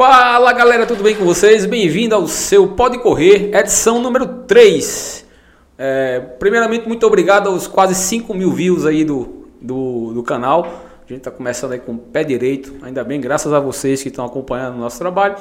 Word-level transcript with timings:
Fala 0.00 0.50
galera, 0.54 0.86
tudo 0.86 1.02
bem 1.02 1.14
com 1.14 1.26
vocês? 1.26 1.66
Bem-vindo 1.66 2.14
ao 2.14 2.26
seu 2.26 2.68
Pode 2.68 2.96
Correr, 3.00 3.54
edição 3.54 4.00
número 4.00 4.26
3. 4.46 5.26
É, 5.76 6.20
primeiramente, 6.38 6.88
muito 6.88 7.06
obrigado 7.06 7.50
aos 7.50 7.66
quase 7.66 7.94
5 7.94 8.32
mil 8.32 8.50
views 8.50 8.86
aí 8.86 9.04
do, 9.04 9.44
do, 9.60 10.14
do 10.14 10.22
canal. 10.22 10.64
A 10.64 11.06
gente 11.06 11.18
está 11.18 11.30
começando 11.30 11.72
aí 11.72 11.78
com 11.78 11.92
o 11.92 11.98
pé 11.98 12.24
direito, 12.24 12.76
ainda 12.80 13.04
bem, 13.04 13.20
graças 13.20 13.52
a 13.52 13.60
vocês 13.60 14.02
que 14.02 14.08
estão 14.08 14.24
acompanhando 14.24 14.76
o 14.76 14.78
nosso 14.78 14.98
trabalho. 14.98 15.36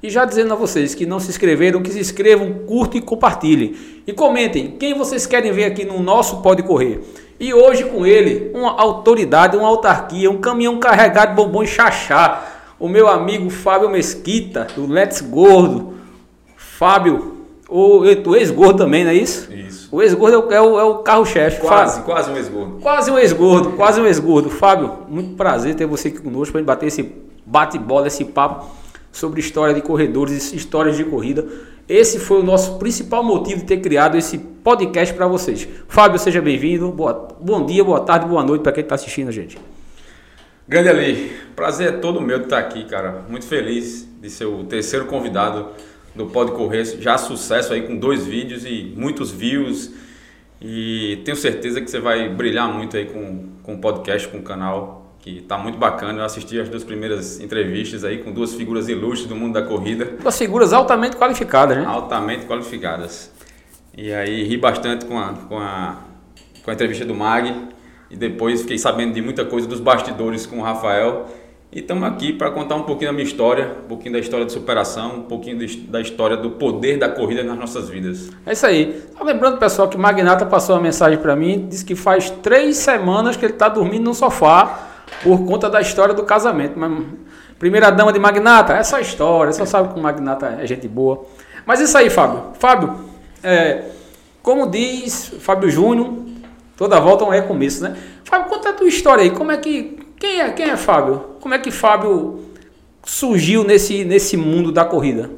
E 0.00 0.08
já 0.08 0.24
dizendo 0.24 0.52
a 0.52 0.56
vocês 0.56 0.94
que 0.94 1.06
não 1.06 1.18
se 1.18 1.30
inscreveram, 1.30 1.82
que 1.82 1.90
se 1.90 1.98
inscrevam, 1.98 2.52
curtem 2.68 3.00
e 3.00 3.04
compartilhem. 3.04 3.74
E 4.06 4.12
comentem 4.12 4.76
quem 4.78 4.94
vocês 4.94 5.26
querem 5.26 5.50
ver 5.50 5.64
aqui 5.64 5.84
no 5.84 6.00
nosso 6.00 6.40
Pode 6.40 6.62
Correr. 6.62 7.00
E 7.40 7.52
hoje 7.52 7.82
com 7.86 8.06
ele, 8.06 8.52
uma 8.54 8.80
autoridade, 8.80 9.56
uma 9.56 9.66
autarquia, 9.66 10.30
um 10.30 10.40
caminhão 10.40 10.78
carregado 10.78 11.30
de 11.30 11.34
bombom 11.34 11.64
e 11.64 11.66
chachá 11.66 12.53
o 12.78 12.88
meu 12.88 13.08
amigo 13.08 13.50
Fábio 13.50 13.88
Mesquita, 13.88 14.66
do 14.74 14.86
Let's 14.86 15.20
Gordo. 15.20 15.94
Fábio, 16.56 17.34
o, 17.68 18.00
o 18.00 18.36
ex-gordo 18.36 18.78
também, 18.78 19.04
não 19.04 19.10
é 19.10 19.14
isso? 19.14 19.52
Isso. 19.52 19.88
O 19.90 20.02
ex-gordo 20.02 20.52
é 20.52 20.60
o, 20.60 20.78
é 20.78 20.84
o 20.84 20.98
carro-chefe. 20.98 21.60
Quase, 21.60 22.02
quase 22.02 22.30
um 22.30 22.36
ex-gordo. 22.36 22.78
Quase 22.80 23.10
um 23.10 23.18
ex-gordo, 23.18 23.70
quase 23.72 24.00
um 24.00 24.06
ex-gordo. 24.06 24.50
Fábio, 24.50 24.92
muito 25.08 25.34
prazer 25.34 25.74
ter 25.74 25.86
você 25.86 26.08
aqui 26.08 26.18
conosco 26.18 26.52
para 26.52 26.60
gente 26.60 26.66
bater 26.66 26.86
esse 26.86 27.12
bate-bola, 27.46 28.08
esse 28.08 28.24
papo 28.24 28.66
sobre 29.12 29.40
história 29.40 29.72
de 29.72 29.80
corredores, 29.80 30.52
histórias 30.52 30.96
de 30.96 31.04
corrida. 31.04 31.46
Esse 31.88 32.18
foi 32.18 32.40
o 32.40 32.42
nosso 32.42 32.78
principal 32.78 33.22
motivo 33.22 33.60
de 33.60 33.66
ter 33.66 33.76
criado 33.78 34.16
esse 34.16 34.38
podcast 34.38 35.14
para 35.14 35.26
vocês. 35.26 35.68
Fábio, 35.86 36.18
seja 36.18 36.40
bem-vindo. 36.40 36.90
Bom 37.40 37.64
dia, 37.64 37.84
boa 37.84 38.00
tarde, 38.00 38.26
boa 38.26 38.42
noite 38.42 38.62
para 38.62 38.72
quem 38.72 38.82
está 38.82 38.94
assistindo 38.94 39.28
a 39.28 39.32
gente. 39.32 39.58
Grande 40.66 40.88
Ali, 40.88 41.30
prazer 41.54 41.88
é 41.88 41.92
todo 41.92 42.22
meu 42.22 42.38
de 42.38 42.44
estar 42.44 42.58
aqui, 42.58 42.84
cara. 42.84 43.22
Muito 43.28 43.46
feliz 43.46 44.08
de 44.18 44.30
ser 44.30 44.46
o 44.46 44.64
terceiro 44.64 45.04
convidado 45.04 45.68
do 46.14 46.24
Pode 46.26 46.52
Correr. 46.52 46.86
Já 47.02 47.18
sucesso 47.18 47.74
aí 47.74 47.82
com 47.82 47.94
dois 47.94 48.24
vídeos 48.24 48.64
e 48.64 48.94
muitos 48.96 49.30
views. 49.30 49.90
E 50.62 51.20
tenho 51.22 51.36
certeza 51.36 51.82
que 51.82 51.90
você 51.90 52.00
vai 52.00 52.30
brilhar 52.30 52.66
muito 52.72 52.96
aí 52.96 53.04
com, 53.04 53.50
com 53.62 53.74
o 53.74 53.78
podcast, 53.78 54.26
com 54.28 54.38
o 54.38 54.42
canal, 54.42 55.14
que 55.18 55.42
tá 55.42 55.58
muito 55.58 55.76
bacana. 55.76 56.20
Eu 56.20 56.24
assisti 56.24 56.58
as 56.58 56.66
duas 56.66 56.82
primeiras 56.82 57.40
entrevistas 57.40 58.02
aí 58.02 58.22
com 58.22 58.32
duas 58.32 58.54
figuras 58.54 58.88
ilustres 58.88 59.28
do 59.28 59.36
mundo 59.36 59.52
da 59.52 59.62
corrida. 59.62 60.16
Duas 60.18 60.38
figuras 60.38 60.72
altamente 60.72 61.14
qualificadas, 61.14 61.76
né? 61.76 61.84
Altamente 61.84 62.46
qualificadas. 62.46 63.30
E 63.94 64.10
aí 64.14 64.42
ri 64.44 64.56
bastante 64.56 65.04
com 65.04 65.18
a, 65.18 65.34
com 65.46 65.58
a, 65.58 65.98
com 66.64 66.70
a 66.70 66.72
entrevista 66.72 67.04
do 67.04 67.14
Mag 67.14 67.73
e 68.14 68.16
depois 68.16 68.62
fiquei 68.62 68.78
sabendo 68.78 69.12
de 69.12 69.20
muita 69.20 69.44
coisa 69.44 69.66
dos 69.66 69.80
bastidores 69.80 70.46
com 70.46 70.60
o 70.60 70.62
Rafael. 70.62 71.26
E 71.72 71.80
estamos 71.80 72.04
aqui 72.04 72.32
para 72.32 72.48
contar 72.52 72.76
um 72.76 72.84
pouquinho 72.84 73.10
da 73.10 73.12
minha 73.12 73.24
história, 73.24 73.72
um 73.84 73.88
pouquinho 73.88 74.12
da 74.12 74.20
história 74.20 74.46
de 74.46 74.52
superação, 74.52 75.16
um 75.16 75.22
pouquinho 75.22 75.58
da 75.88 76.00
história 76.00 76.36
do 76.36 76.50
poder 76.50 76.96
da 76.96 77.08
corrida 77.08 77.42
nas 77.42 77.58
nossas 77.58 77.88
vidas. 77.88 78.30
É 78.46 78.52
isso 78.52 78.64
aí. 78.64 79.02
Tá 79.18 79.24
lembrando, 79.24 79.58
pessoal, 79.58 79.88
que 79.88 79.98
Magnata 79.98 80.46
passou 80.46 80.76
uma 80.76 80.82
mensagem 80.82 81.18
para 81.18 81.34
mim, 81.34 81.66
disse 81.68 81.84
que 81.84 81.96
faz 81.96 82.30
três 82.30 82.76
semanas 82.76 83.36
que 83.36 83.44
ele 83.44 83.54
está 83.54 83.68
dormindo 83.68 84.04
no 84.04 84.14
sofá 84.14 84.90
por 85.24 85.44
conta 85.44 85.68
da 85.68 85.80
história 85.80 86.14
do 86.14 86.22
casamento. 86.22 86.78
Mas, 86.78 86.92
primeira 87.58 87.90
dama 87.90 88.12
de 88.12 88.20
Magnata, 88.20 88.74
é 88.74 88.84
só 88.84 89.00
história, 89.00 89.52
só 89.52 89.66
sabe 89.66 89.92
que 89.92 89.98
o 89.98 90.02
Magnata 90.02 90.58
é 90.60 90.66
gente 90.68 90.86
boa. 90.86 91.24
Mas 91.66 91.80
isso 91.80 91.98
aí, 91.98 92.08
Fábio. 92.08 92.52
Fábio, 92.60 92.94
é, 93.42 93.86
como 94.40 94.70
diz 94.70 95.34
Fábio 95.40 95.68
Júnior, 95.68 96.33
Toda 96.76 97.00
volta 97.00 97.24
é 97.24 97.26
um 97.26 97.30
recomeço, 97.30 97.82
né? 97.82 97.96
Fábio, 98.24 98.48
conta 98.48 98.70
a 98.70 98.72
tua 98.72 98.88
história 98.88 99.22
aí. 99.22 99.30
Como 99.30 99.50
é 99.50 99.56
que. 99.56 99.98
Quem 100.18 100.40
é, 100.40 100.50
quem 100.52 100.70
é 100.70 100.76
Fábio? 100.76 101.36
Como 101.40 101.54
é 101.54 101.58
que 101.58 101.70
Fábio 101.70 102.44
surgiu 103.04 103.64
nesse, 103.64 104.04
nesse 104.04 104.36
mundo 104.36 104.72
da 104.72 104.84
corrida? 104.84 105.30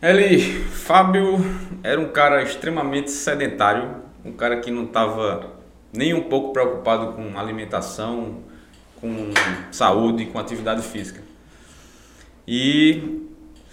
Ele, 0.00 0.38
Fábio 0.38 1.44
era 1.82 2.00
um 2.00 2.08
cara 2.08 2.42
extremamente 2.42 3.10
sedentário, 3.10 3.96
um 4.24 4.32
cara 4.32 4.58
que 4.60 4.70
não 4.70 4.84
estava 4.84 5.54
nem 5.92 6.14
um 6.14 6.22
pouco 6.22 6.52
preocupado 6.52 7.14
com 7.14 7.38
alimentação, 7.38 8.36
com 9.00 9.30
saúde, 9.70 10.26
com 10.26 10.38
atividade 10.38 10.82
física. 10.82 11.22
E 12.46 13.25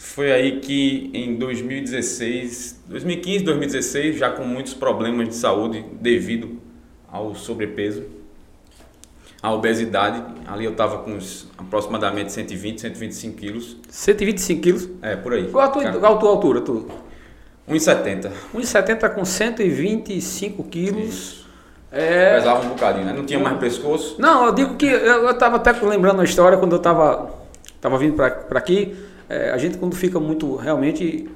foi 0.04 0.32
aí 0.34 0.60
que 0.60 1.10
em 1.14 1.36
2016, 1.36 2.84
2015, 2.88 3.46
2016, 3.46 4.18
já 4.18 4.30
com 4.30 4.44
muitos 4.44 4.74
problemas 4.74 5.30
de 5.30 5.36
saúde 5.36 5.84
devido 5.94 6.60
ao 7.10 7.34
sobrepeso, 7.34 8.04
à 9.42 9.52
obesidade, 9.52 10.22
ali 10.46 10.66
eu 10.66 10.72
estava 10.72 11.00
com 11.00 11.12
uns, 11.12 11.50
aproximadamente 11.58 12.34
120, 12.34 12.82
125 12.82 13.38
quilos. 13.38 13.78
125 13.90 14.62
quilos? 14.62 14.90
É, 15.02 15.16
por 15.16 15.34
aí. 15.34 15.48
Qual 15.50 15.66
a 15.66 15.70
tua, 15.70 15.94
qual 15.94 16.16
a 16.16 16.18
tua 16.18 16.30
altura, 16.30 16.62
tu? 16.62 16.86
1,70. 17.68 18.30
1,70 18.54 19.10
com 19.10 19.24
125 19.24 20.64
quilos. 20.66 21.46
É... 21.92 22.36
Pesava 22.36 22.66
um 22.66 22.70
bocadinho, 22.70 23.06
né? 23.06 23.14
Não 23.14 23.26
tinha 23.26 23.40
mais 23.40 23.58
pescoço. 23.58 24.18
Não, 24.20 24.48
eu 24.48 24.52
digo 24.54 24.76
que 24.76 24.86
eu 24.86 25.32
estava 25.32 25.56
até 25.56 25.72
lembrando 25.72 26.22
a 26.22 26.26
história 26.26 26.58
quando 26.58 26.74
eu 26.74 26.78
estava 26.78 27.42
tava 27.80 27.98
vindo 27.98 28.16
para 28.16 28.60
aqui 28.60 28.96
é, 29.34 29.52
a 29.52 29.58
gente 29.58 29.78
quando 29.78 29.96
fica 29.96 30.20
muito 30.20 30.56
realmente 30.56 31.28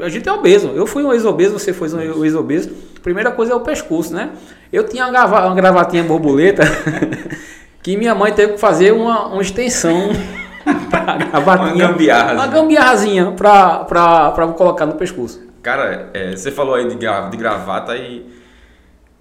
a 0.00 0.08
gente 0.08 0.28
é 0.28 0.32
obeso. 0.32 0.68
Eu 0.68 0.86
fui 0.86 1.02
um 1.02 1.12
ex-obeso, 1.12 1.58
você 1.58 1.72
foi 1.72 1.88
um 1.92 2.24
ex-obeso. 2.24 2.70
Primeira 3.02 3.32
coisa 3.32 3.52
é 3.52 3.54
o 3.56 3.60
pescoço, 3.60 4.14
né? 4.14 4.30
Eu 4.72 4.84
tinha 4.84 5.08
uma, 5.08 5.54
gravatinha 5.54 6.04
borboleta 6.04 6.62
que 7.82 7.96
minha 7.96 8.14
mãe 8.14 8.32
teve 8.32 8.52
que 8.52 8.60
fazer 8.60 8.92
uma, 8.92 9.26
uma 9.26 9.42
extensão 9.42 10.10
gravatinha. 11.32 11.86
Uma 11.86 11.92
gambiarra. 11.92 12.32
Uma 12.34 12.46
gambiarrazinha 12.46 13.32
para 13.32 14.54
colocar 14.56 14.86
no 14.86 14.94
pescoço. 14.94 15.44
Cara, 15.62 16.10
é, 16.14 16.36
você 16.36 16.52
falou 16.52 16.76
aí 16.76 16.86
de, 16.86 16.94
de 16.94 17.36
gravata 17.36 17.96
e 17.96 18.24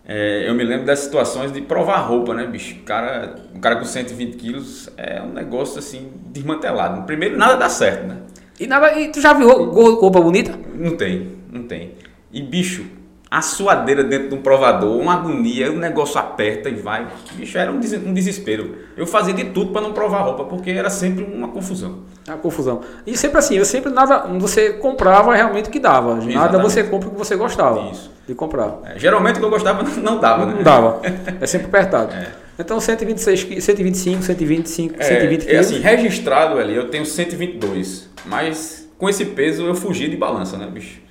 é, 0.07 0.47
eu 0.47 0.53
me 0.53 0.63
lembro 0.63 0.85
das 0.85 0.99
situações 0.99 1.51
de 1.51 1.61
provar 1.61 1.97
roupa, 1.97 2.33
né, 2.33 2.45
bicho? 2.45 2.75
Cara, 2.85 3.35
um 3.53 3.59
cara 3.59 3.77
com 3.77 3.85
120 3.85 4.35
quilos 4.35 4.89
é 4.95 5.21
um 5.21 5.33
negócio 5.33 5.79
assim, 5.79 6.11
desmantelado. 6.27 7.03
Primeiro, 7.03 7.37
nada 7.37 7.55
dá 7.55 7.69
certo, 7.69 8.07
né? 8.07 8.17
E, 8.59 8.67
nada, 8.67 8.97
e 8.99 9.11
tu 9.11 9.19
já 9.19 9.33
viu 9.33 9.49
roupa 9.49 10.21
bonita? 10.21 10.57
Não 10.75 10.95
tem, 10.95 11.31
não 11.51 11.63
tem. 11.63 11.93
E 12.31 12.41
bicho, 12.41 12.85
a 13.35 13.41
suadeira 13.41 14.01
dentro 14.01 14.29
de 14.29 14.35
um 14.35 14.41
provador, 14.41 14.97
uma 14.97 15.15
agonia, 15.15 15.69
o 15.69 15.75
negócio 15.75 16.17
aperta 16.17 16.69
e 16.69 16.75
vai. 16.75 17.05
Bicho, 17.33 17.57
era 17.57 17.69
um, 17.69 17.81
desespero. 17.81 18.77
Eu 18.95 19.05
fazia 19.05 19.33
de 19.33 19.43
tudo 19.45 19.73
para 19.73 19.81
não 19.81 19.91
provar 19.91 20.21
roupa, 20.21 20.45
porque 20.45 20.71
era 20.71 20.89
sempre 20.89 21.25
uma 21.25 21.49
confusão. 21.49 22.03
A 22.29 22.35
confusão. 22.37 22.79
E 23.05 23.17
sempre 23.17 23.37
assim, 23.37 23.57
eu 23.57 23.65
sempre 23.65 23.91
nada, 23.91 24.19
você 24.39 24.71
comprava 24.71 25.35
realmente 25.35 25.67
o 25.67 25.69
que 25.69 25.81
dava. 25.81 26.11
Exatamente. 26.11 26.33
Nada 26.33 26.59
você 26.59 26.85
compra 26.85 27.09
o 27.09 27.11
que 27.11 27.17
você 27.17 27.35
gostava 27.35 27.89
Isso. 27.91 28.09
de 28.25 28.33
comprar. 28.33 28.79
É, 28.85 28.97
geralmente 28.97 29.35
o 29.35 29.39
que 29.39 29.45
eu 29.45 29.49
gostava 29.49 29.83
não 30.01 30.17
dava, 30.17 30.45
né? 30.45 30.53
Não 30.55 30.63
dava. 30.63 31.01
É 31.41 31.45
sempre 31.45 31.67
apertado. 31.67 32.13
É. 32.13 32.31
Então 32.57 32.79
126, 32.79 33.61
125, 33.61 34.23
125, 34.23 34.95
é, 34.97 35.03
120 35.03 35.41
quilos. 35.41 35.53
É 35.53 35.59
assim, 35.59 35.79
registrado 35.79 36.57
ali, 36.57 36.73
eu 36.73 36.89
tenho 36.89 37.05
122. 37.05 38.09
Mas 38.25 38.89
com 38.97 39.09
esse 39.09 39.25
peso 39.25 39.65
eu 39.65 39.75
fugi 39.75 40.07
de 40.07 40.15
balança, 40.15 40.55
né, 40.55 40.67
bicho? 40.67 41.03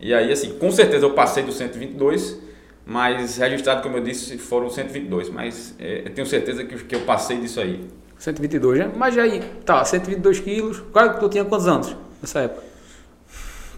E 0.00 0.14
aí, 0.14 0.30
assim, 0.30 0.58
com 0.58 0.70
certeza 0.70 1.04
eu 1.04 1.12
passei 1.12 1.42
do 1.42 1.52
122, 1.52 2.38
mas 2.86 3.36
registrado, 3.36 3.82
como 3.82 3.96
eu 3.96 4.02
disse, 4.02 4.38
foram 4.38 4.70
122. 4.70 5.30
Mas 5.30 5.74
é, 5.78 6.02
eu 6.06 6.10
tenho 6.10 6.26
certeza 6.26 6.64
que, 6.64 6.76
que 6.84 6.94
eu 6.94 7.00
passei 7.00 7.38
disso 7.38 7.60
aí. 7.60 7.86
122, 8.18 8.78
né? 8.78 8.90
Mas 8.96 9.16
aí, 9.18 9.40
tá, 9.64 9.84
122 9.84 10.40
quilos. 10.40 10.82
Claro 10.92 11.14
que 11.14 11.20
tu 11.20 11.28
tinha 11.28 11.44
quantos 11.44 11.68
anos 11.68 11.96
nessa 12.20 12.40
época? 12.40 12.68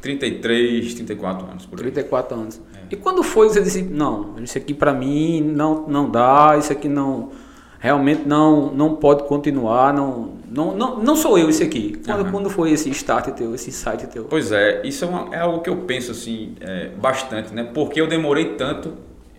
33, 0.01 0.95
34 0.95 1.47
anos 1.47 1.67
por 1.67 1.79
aí. 1.79 1.83
34 1.91 2.39
anos. 2.39 2.61
É. 2.75 2.95
E 2.95 2.97
quando 2.97 3.23
foi 3.23 3.49
você 3.49 3.61
disse, 3.61 3.83
não, 3.83 4.35
isso 4.43 4.57
aqui 4.57 4.73
para 4.73 4.93
mim 4.93 5.43
não, 5.43 5.87
não 5.87 6.11
dá, 6.11 6.57
isso 6.59 6.73
aqui 6.73 6.89
não 6.89 7.31
realmente 7.79 8.27
não 8.27 8.73
não 8.73 8.97
pode 8.97 9.25
continuar, 9.25 9.93
não 9.93 10.40
não, 10.51 10.77
não, 10.77 10.99
não 10.99 11.15
sou 11.15 11.39
eu 11.39 11.49
esse 11.49 11.63
aqui. 11.63 12.01
Quando, 12.05 12.25
uhum. 12.25 12.31
quando 12.33 12.51
foi 12.51 12.73
esse 12.73 12.91
start 12.91 13.29
teu, 13.35 13.55
esse 13.55 13.71
site 13.71 14.09
teu? 14.09 14.25
Pois 14.25 14.51
é, 14.51 14.83
isso 14.85 15.05
é, 15.05 15.09
uma, 15.09 15.35
é 15.35 15.39
algo 15.39 15.61
que 15.61 15.71
eu 15.71 15.77
penso 15.79 16.11
assim 16.11 16.57
é, 16.61 16.89
bastante, 16.89 17.55
né? 17.55 17.71
Porque 17.73 18.01
eu 18.01 18.09
demorei 18.09 18.57
tanto, 18.57 18.95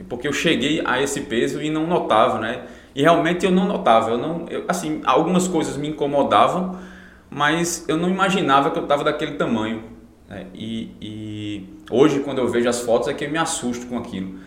porque 0.07 0.25
eu 0.25 0.31
cheguei 0.31 0.81
a 0.85 1.01
esse 1.01 1.21
peso 1.21 1.61
e 1.61 1.69
não 1.69 1.85
notava, 1.85 2.39
né? 2.39 2.63
E 2.95 3.01
realmente 3.01 3.45
eu 3.45 3.51
não 3.51 3.65
notava, 3.65 4.11
eu 4.11 4.17
não, 4.17 4.45
eu, 4.49 4.63
assim, 4.69 5.01
algumas 5.03 5.49
coisas 5.49 5.75
me 5.75 5.89
incomodavam, 5.89 6.79
mas 7.29 7.85
eu 7.89 7.97
não 7.97 8.09
imaginava 8.09 8.71
que 8.71 8.79
eu 8.79 8.83
estava 8.83 9.03
daquele 9.03 9.33
tamanho. 9.33 9.83
Né? 10.29 10.47
E, 10.53 10.91
e 11.01 11.69
hoje 11.89 12.19
quando 12.21 12.37
eu 12.37 12.47
vejo 12.47 12.69
as 12.69 12.79
fotos 12.79 13.09
é 13.09 13.13
que 13.13 13.25
eu 13.25 13.31
me 13.31 13.37
assusto 13.37 13.85
com 13.87 13.97
aquilo. 13.97 14.39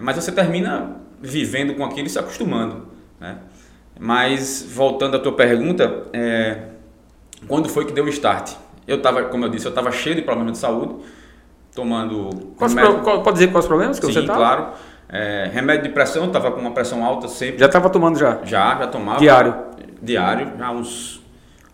Mas 0.00 0.16
você 0.16 0.32
termina 0.32 0.96
vivendo 1.20 1.74
com 1.74 1.84
aquilo 1.84 2.06
e 2.06 2.10
se 2.10 2.18
acostumando, 2.18 2.88
né? 3.18 3.38
Mas 3.98 4.66
voltando 4.68 5.16
à 5.16 5.20
tua 5.20 5.32
pergunta, 5.32 6.04
é, 6.12 6.68
quando 7.46 7.68
foi 7.68 7.84
que 7.84 7.92
deu 7.92 8.04
o 8.04 8.08
start? 8.08 8.52
Eu 8.86 8.96
estava, 8.96 9.24
como 9.24 9.44
eu 9.44 9.48
disse, 9.48 9.66
eu 9.66 9.70
estava 9.70 9.90
cheio 9.90 10.16
de 10.16 10.22
problemas 10.22 10.52
de 10.52 10.58
saúde, 10.58 10.96
tomando. 11.74 12.52
Quais 12.56 12.74
remédio... 12.74 13.02
pro, 13.02 13.22
pode 13.22 13.34
dizer 13.34 13.50
quais 13.50 13.66
problemas 13.66 13.98
que 13.98 14.06
Sim, 14.06 14.12
você 14.12 14.20
estava? 14.20 14.38
claro. 14.38 14.66
É, 15.08 15.50
remédio 15.52 15.84
de 15.84 15.88
pressão, 15.90 16.26
estava 16.26 16.50
com 16.50 16.60
uma 16.60 16.72
pressão 16.72 17.04
alta 17.04 17.28
sempre. 17.28 17.58
Já 17.58 17.66
estava 17.66 17.88
tomando 17.88 18.18
já? 18.18 18.40
Já, 18.44 18.76
já 18.78 18.86
tomava. 18.86 19.18
Diário? 19.18 19.54
Diário, 20.02 20.52
já 20.58 20.70
uns, 20.70 21.22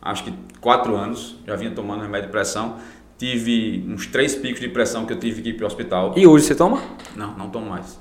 acho 0.03 0.25
que 0.25 0.35
quatro 0.61 0.95
anos, 0.97 1.37
já 1.47 1.57
vinha 1.57 1.71
tomando 1.71 2.03
remédio 2.03 2.27
de 2.27 2.33
pressão. 2.33 2.77
Tive 3.17 3.85
uns 3.89 4.07
três 4.07 4.35
picos 4.35 4.61
de 4.61 4.69
pressão 4.69 5.05
que 5.05 5.13
eu 5.13 5.19
tive 5.19 5.43
que 5.43 5.51
ir 5.51 5.53
para 5.55 5.65
o 5.65 5.67
hospital. 5.67 6.15
E 6.17 6.27
hoje 6.27 6.47
você 6.47 6.55
toma? 6.55 6.81
Não, 7.15 7.33
não 7.37 7.51
tomo 7.51 7.69
mais. 7.69 8.01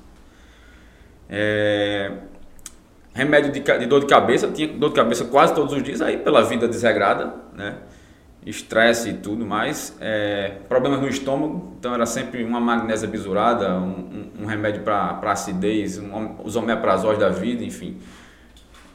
É, 1.30 2.12
remédio 3.13 3.51
de, 3.51 3.59
de, 3.59 3.85
dor 3.85 4.01
de 4.01 4.06
cabeça, 4.06 4.47
tinha 4.50 4.67
dor 4.67 4.89
de 4.89 4.95
cabeça 4.95 5.25
quase 5.25 5.53
todos 5.53 5.73
os 5.73 5.83
dias, 5.83 6.01
aí 6.01 6.17
pela 6.17 6.44
vida 6.44 6.67
desregrada, 6.67 7.33
né? 7.56 7.75
Estresse 8.45 9.09
e 9.09 9.13
tudo 9.13 9.45
mais. 9.45 9.95
É, 10.00 10.53
problemas 10.69 11.01
no 11.01 11.07
estômago, 11.07 11.75
então 11.77 11.94
era 11.94 12.06
sempre 12.06 12.44
uma 12.44 12.59
magnésia 12.59 13.07
bisurada, 13.07 13.73
um, 13.73 14.29
um, 14.39 14.44
um 14.44 14.45
remédio 14.45 14.81
para 14.81 15.19
acidez, 15.23 15.97
um, 15.97 16.35
os 16.44 16.56
omeprazóis 16.56 17.19
da 17.19 17.29
vida, 17.29 17.63
enfim. 17.63 17.97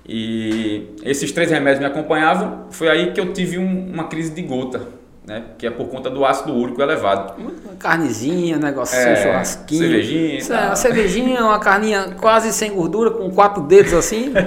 E 0.07 0.95
esses 1.03 1.31
três 1.31 1.51
remédios 1.51 1.81
me 1.81 1.87
acompanhavam, 1.87 2.67
foi 2.71 2.89
aí 2.89 3.13
que 3.13 3.21
eu 3.21 3.33
tive 3.33 3.59
um, 3.59 3.93
uma 3.93 4.05
crise 4.05 4.31
de 4.35 4.43
gota 4.43 5.04
né? 5.27 5.45
Que 5.57 5.67
é 5.67 5.71
por 5.71 5.89
conta 5.89 6.11
do 6.11 6.25
ácido 6.25 6.55
úrico 6.55 6.83
elevado. 6.83 7.35
Uma 7.41 7.75
carnezinha, 7.79 8.59
negocinho, 8.59 9.03
é, 9.03 9.17
churrasquinho. 9.17 9.81
Cervejinha. 9.81 10.39
Isso, 10.39 10.53
uma 10.53 10.77
cervejinha, 10.77 11.45
uma 11.45 11.59
carninha 11.59 12.15
quase 12.21 12.53
sem 12.53 12.73
gordura, 12.73 13.11
com 13.11 13.31
quatro 13.31 13.63
dedos 13.63 13.95
assim. 13.95 14.33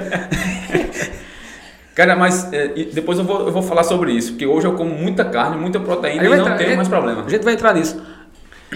Cara, 1.95 2.15
mas 2.15 2.53
é, 2.53 2.67
depois 2.93 3.17
eu 3.17 3.25
vou, 3.25 3.47
eu 3.47 3.51
vou 3.51 3.63
falar 3.63 3.83
sobre 3.83 4.11
isso, 4.11 4.33
porque 4.33 4.45
hoje 4.45 4.67
eu 4.67 4.75
como 4.75 4.91
muita 4.91 5.25
carne, 5.25 5.57
muita 5.57 5.79
proteína 5.79 6.25
e 6.25 6.29
não 6.29 6.37
entrar, 6.37 6.55
tenho 6.55 6.75
mais 6.75 6.87
problema. 6.87 7.23
A 7.25 7.29
gente 7.29 7.43
vai 7.43 7.55
entrar 7.55 7.73
nisso. 7.73 7.99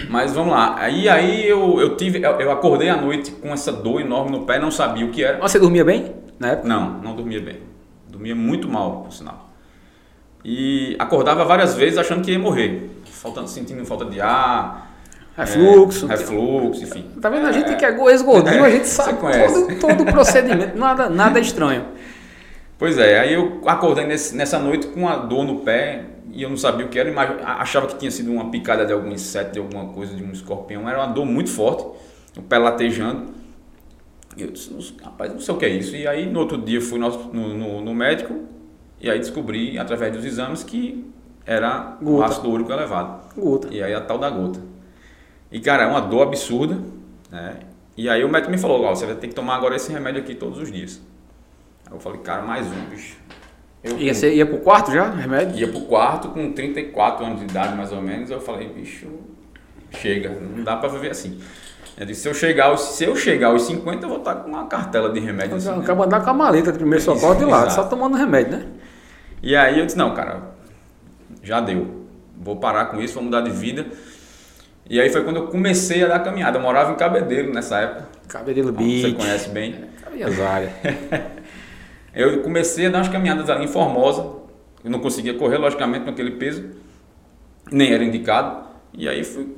Mas 0.08 0.32
vamos 0.32 0.52
lá. 0.52 0.74
Aí, 0.76 1.08
aí 1.08 1.48
eu, 1.48 1.78
eu 1.78 1.96
tive, 1.96 2.20
eu 2.20 2.50
acordei 2.50 2.88
à 2.88 2.96
noite 2.96 3.30
com 3.30 3.52
essa 3.52 3.70
dor 3.70 4.00
enorme 4.00 4.32
no 4.32 4.44
pé, 4.44 4.58
não 4.58 4.72
sabia 4.72 5.06
o 5.06 5.10
que 5.10 5.22
era. 5.22 5.38
Mas 5.38 5.52
você 5.52 5.60
dormia 5.60 5.84
bem 5.84 6.12
na 6.36 6.48
época? 6.48 6.66
Não, 6.66 7.00
não 7.00 7.14
dormia 7.14 7.40
bem. 7.40 7.60
Dormia 8.08 8.34
muito 8.34 8.68
mal, 8.68 9.02
por 9.02 9.12
sinal. 9.12 9.41
E 10.44 10.96
acordava 10.98 11.44
várias 11.44 11.74
vezes 11.74 11.98
achando 11.98 12.22
que 12.22 12.32
ia 12.32 12.38
morrer, 12.38 12.90
sentindo 13.46 13.84
falta 13.84 14.04
de 14.04 14.20
ar. 14.20 14.90
Refluxo. 15.36 16.06
É, 16.06 16.08
refluxo, 16.10 16.82
enfim. 16.82 17.10
Tá 17.20 17.30
vendo? 17.30 17.46
A 17.46 17.52
gente 17.52 17.74
que 17.76 17.84
é 17.84 18.10
ex-gordinho, 18.10 18.64
é, 18.64 18.66
a 18.66 18.70
gente 18.70 18.88
sabe 18.88 19.18
todo, 19.18 19.80
todo 19.80 20.02
o 20.02 20.06
procedimento, 20.06 20.76
nada, 20.76 21.08
nada 21.08 21.40
estranho. 21.40 21.86
Pois 22.78 22.98
é, 22.98 23.20
aí 23.20 23.34
eu 23.34 23.60
acordei 23.66 24.04
nesse, 24.04 24.34
nessa 24.34 24.58
noite 24.58 24.88
com 24.88 25.08
a 25.08 25.16
dor 25.16 25.44
no 25.44 25.60
pé 25.60 26.04
e 26.32 26.42
eu 26.42 26.50
não 26.50 26.56
sabia 26.56 26.84
o 26.84 26.88
que 26.88 26.98
era, 26.98 27.12
achava 27.60 27.86
que 27.86 27.96
tinha 27.96 28.10
sido 28.10 28.32
uma 28.32 28.50
picada 28.50 28.84
de 28.84 28.92
algum 28.92 29.10
inseto, 29.12 29.52
de 29.52 29.58
alguma 29.58 29.92
coisa, 29.92 30.14
de 30.14 30.22
um 30.22 30.32
escorpião. 30.32 30.88
Era 30.88 30.98
uma 30.98 31.06
dor 31.06 31.24
muito 31.24 31.50
forte, 31.50 31.86
o 32.36 32.42
pé 32.42 32.58
latejando. 32.58 33.32
Eu 34.36 34.48
disse, 34.48 34.74
rapaz, 35.02 35.32
não 35.32 35.40
sei 35.40 35.54
o 35.54 35.58
que 35.58 35.64
é 35.64 35.68
isso. 35.68 35.94
E 35.94 36.08
aí 36.08 36.26
no 36.26 36.40
outro 36.40 36.58
dia 36.58 36.80
fui 36.80 36.98
no, 36.98 37.08
no, 37.32 37.80
no 37.82 37.94
médico, 37.94 38.34
e 39.02 39.10
aí 39.10 39.18
descobri, 39.18 39.76
através 39.80 40.12
dos 40.12 40.24
exames, 40.24 40.62
que 40.62 41.04
era 41.44 41.96
gota. 42.00 42.04
um 42.04 42.22
ácido 42.22 42.50
úrico 42.50 42.72
elevado. 42.72 43.20
Gota. 43.36 43.66
E 43.72 43.82
aí 43.82 43.92
a 43.92 44.00
tal 44.00 44.16
da 44.16 44.30
gota. 44.30 44.60
E, 45.50 45.58
cara, 45.58 45.82
é 45.82 45.86
uma 45.86 46.00
dor 46.00 46.22
absurda, 46.22 46.78
né? 47.28 47.56
E 47.96 48.08
aí 48.08 48.22
o 48.22 48.28
médico 48.28 48.52
me 48.52 48.58
falou, 48.58 48.84
ó, 48.84 48.94
você 48.94 49.04
vai 49.04 49.16
ter 49.16 49.26
que 49.26 49.34
tomar 49.34 49.56
agora 49.56 49.74
esse 49.74 49.92
remédio 49.92 50.22
aqui 50.22 50.36
todos 50.36 50.58
os 50.58 50.70
dias. 50.70 51.02
Aí 51.84 51.92
eu 51.92 51.98
falei, 51.98 52.20
cara, 52.20 52.42
mais 52.42 52.64
um, 52.66 52.84
bicho. 52.88 53.16
Eu, 53.82 53.98
ia, 53.98 54.14
você 54.14 54.32
ia 54.32 54.46
pro 54.46 54.58
quarto 54.58 54.92
já, 54.92 55.10
remédio? 55.10 55.58
Ia 55.58 55.68
pro 55.68 55.80
quarto 55.82 56.28
com 56.28 56.52
34 56.52 57.26
anos 57.26 57.40
de 57.40 57.46
idade, 57.46 57.76
mais 57.76 57.90
ou 57.92 58.00
menos. 58.00 58.30
Eu 58.30 58.40
falei, 58.40 58.68
bicho, 58.68 59.08
chega, 59.90 60.30
não 60.30 60.62
dá 60.62 60.76
pra 60.76 60.88
viver 60.88 61.10
assim. 61.10 61.40
Eu 61.98 62.06
disse, 62.06 62.22
se 62.22 62.28
eu 62.28 62.34
chegar 62.34 62.66
aos, 62.66 62.80
se 62.80 63.04
eu 63.04 63.16
chegar 63.16 63.48
aos 63.48 63.62
50, 63.62 64.04
eu 64.04 64.08
vou 64.08 64.18
estar 64.18 64.36
com 64.36 64.48
uma 64.48 64.66
cartela 64.66 65.10
de 65.12 65.18
remédio. 65.18 65.56
Assim, 65.56 65.68
Acaba 65.68 66.02
né? 66.02 66.06
andar 66.06 66.24
com 66.24 66.30
a 66.30 66.34
maleta 66.34 66.70
de 66.70 66.78
primeiro 66.78 67.02
socorro 67.04 67.34
de 67.34 67.44
lado, 67.44 67.72
só 67.72 67.82
tomando 67.84 68.16
remédio, 68.16 68.58
né? 68.58 68.66
E 69.42 69.56
aí 69.56 69.78
eu 69.80 69.86
disse, 69.86 69.98
não, 69.98 70.14
cara, 70.14 70.52
já 71.42 71.60
deu. 71.60 72.06
Vou 72.38 72.56
parar 72.56 72.86
com 72.86 73.00
isso, 73.00 73.14
vou 73.14 73.24
mudar 73.24 73.40
de 73.40 73.50
vida. 73.50 73.86
E 74.88 75.00
aí 75.00 75.10
foi 75.10 75.24
quando 75.24 75.36
eu 75.36 75.46
comecei 75.48 76.04
a 76.04 76.08
dar 76.08 76.20
caminhada. 76.20 76.58
Eu 76.58 76.62
morava 76.62 76.92
em 76.92 76.96
Cabedelo 76.96 77.52
nessa 77.52 77.78
época. 77.80 78.08
Cabedelo 78.28 78.72
Beach. 78.72 79.02
Você 79.02 79.12
conhece 79.12 79.48
bem. 79.50 79.84
É, 82.14 82.22
eu 82.22 82.42
comecei 82.42 82.86
a 82.86 82.90
dar 82.90 82.98
umas 82.98 83.08
caminhadas 83.08 83.48
ali 83.50 83.64
em 83.64 83.68
Formosa. 83.68 84.42
Eu 84.84 84.90
não 84.90 84.98
conseguia 84.98 85.34
correr, 85.34 85.58
logicamente, 85.58 86.04
com 86.04 86.10
aquele 86.10 86.32
peso. 86.32 86.64
Nem 87.70 87.92
era 87.92 88.04
indicado. 88.04 88.66
E 88.92 89.08
aí 89.08 89.24
fui 89.24 89.56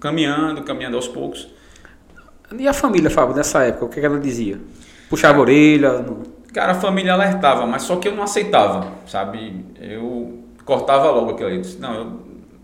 caminhando, 0.00 0.62
caminhando 0.62 0.96
aos 0.96 1.08
poucos. 1.08 1.48
E 2.56 2.68
a 2.68 2.72
família, 2.72 3.10
Fábio, 3.10 3.34
nessa 3.34 3.64
época, 3.64 3.86
o 3.86 3.88
que 3.88 4.00
ela 4.00 4.20
dizia? 4.20 4.58
Puxava 5.08 5.38
a 5.38 5.40
orelha? 5.40 6.00
Não... 6.00 6.35
Cara, 6.56 6.72
a 6.72 6.74
família 6.74 7.12
alertava, 7.12 7.66
mas 7.66 7.82
só 7.82 7.96
que 7.96 8.08
eu 8.08 8.16
não 8.16 8.22
aceitava, 8.22 8.86
sabe? 9.06 9.62
Eu 9.78 10.42
cortava 10.64 11.10
logo 11.10 11.32
aquilo 11.32 11.50
aí. 11.50 11.60
Disse, 11.60 11.78
não, 11.78 11.94
eu 11.94 12.12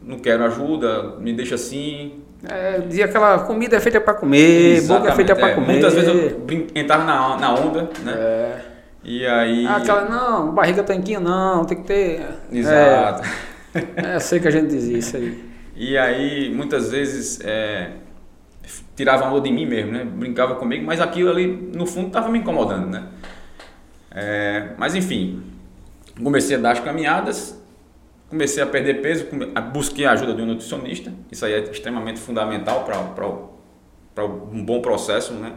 não 0.03 0.19
quero 0.19 0.43
ajuda, 0.45 1.17
me 1.19 1.31
deixa 1.35 1.57
assim. 1.57 2.23
É, 2.49 2.79
dizia 2.79 3.05
aquela 3.05 3.41
comida 3.41 3.77
é 3.77 3.81
feita 3.81 4.01
para 4.01 4.15
comer, 4.15 4.77
Exatamente, 4.77 4.99
boca 4.99 5.13
é 5.13 5.15
feita 5.15 5.37
para 5.37 5.49
é. 5.51 5.55
comer. 5.55 5.73
Muitas 5.73 5.93
vezes 5.93 6.09
eu 6.09 6.39
brin 6.39 6.69
entrava 6.75 7.05
na, 7.05 7.37
na 7.37 7.55
onda, 7.55 7.91
né? 8.03 8.13
É. 8.17 8.61
E 9.05 9.27
aí. 9.27 9.67
Ah, 9.67 9.77
aquela, 9.77 10.07
não, 10.07 10.55
barriga 10.55 10.83
tanquinho 10.83 11.21
não, 11.21 11.67
tem 11.67 11.77
que 11.77 11.85
ter. 11.85 12.27
Exato. 12.51 13.29
É, 13.75 14.15
é, 14.15 14.19
sei 14.21 14.41
que 14.41 14.49
a 14.49 14.51
gente 14.51 14.69
dizia 14.69 14.97
isso 14.97 15.19
aí. 15.19 15.45
E 15.77 15.99
aí, 15.99 16.51
muitas 16.51 16.91
vezes, 16.91 17.41
é, 17.45 17.91
tirava 18.97 19.27
onda 19.27 19.43
de 19.43 19.53
mim 19.53 19.67
mesmo, 19.67 19.93
né? 19.93 20.03
Brincava 20.03 20.55
comigo, 20.55 20.83
mas 20.87 20.99
aquilo 20.99 21.29
ali, 21.29 21.71
no 21.75 21.85
fundo, 21.85 22.07
estava 22.07 22.31
me 22.31 22.39
incomodando, 22.39 22.87
né? 22.87 23.03
É, 24.15 24.71
mas 24.77 24.95
enfim, 24.95 25.43
comecei 26.23 26.57
a 26.57 26.61
dar 26.61 26.73
as 26.73 26.81
caminhadas, 26.81 27.59
comecei 28.29 28.63
a 28.63 28.67
perder 28.67 29.01
peso, 29.01 29.27
busquei 29.73 30.05
a 30.05 30.13
ajuda 30.13 30.35
de 30.35 30.43
um 30.43 30.47
nutricionista, 30.47 31.13
isso 31.31 31.45
aí 31.45 31.53
é 31.55 31.61
extremamente 31.61 32.21
fundamental 32.21 32.85
para 32.85 34.25
um 34.25 34.65
bom 34.65 34.81
processo, 34.81 35.33
né? 35.35 35.53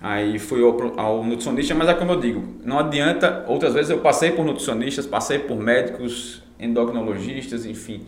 Aí 0.00 0.38
fui 0.38 0.62
ao, 0.62 1.00
ao, 1.00 1.24
nutricionista, 1.24 1.74
mas 1.74 1.88
é 1.88 1.94
como 1.94 2.12
eu 2.12 2.20
digo, 2.20 2.44
não 2.64 2.78
adianta, 2.78 3.44
outras 3.48 3.74
vezes 3.74 3.90
eu 3.90 3.98
passei 3.98 4.30
por 4.30 4.44
nutricionistas, 4.44 5.06
passei 5.06 5.40
por 5.40 5.56
médicos, 5.56 6.42
endocrinologistas, 6.60 7.66
enfim, 7.66 8.06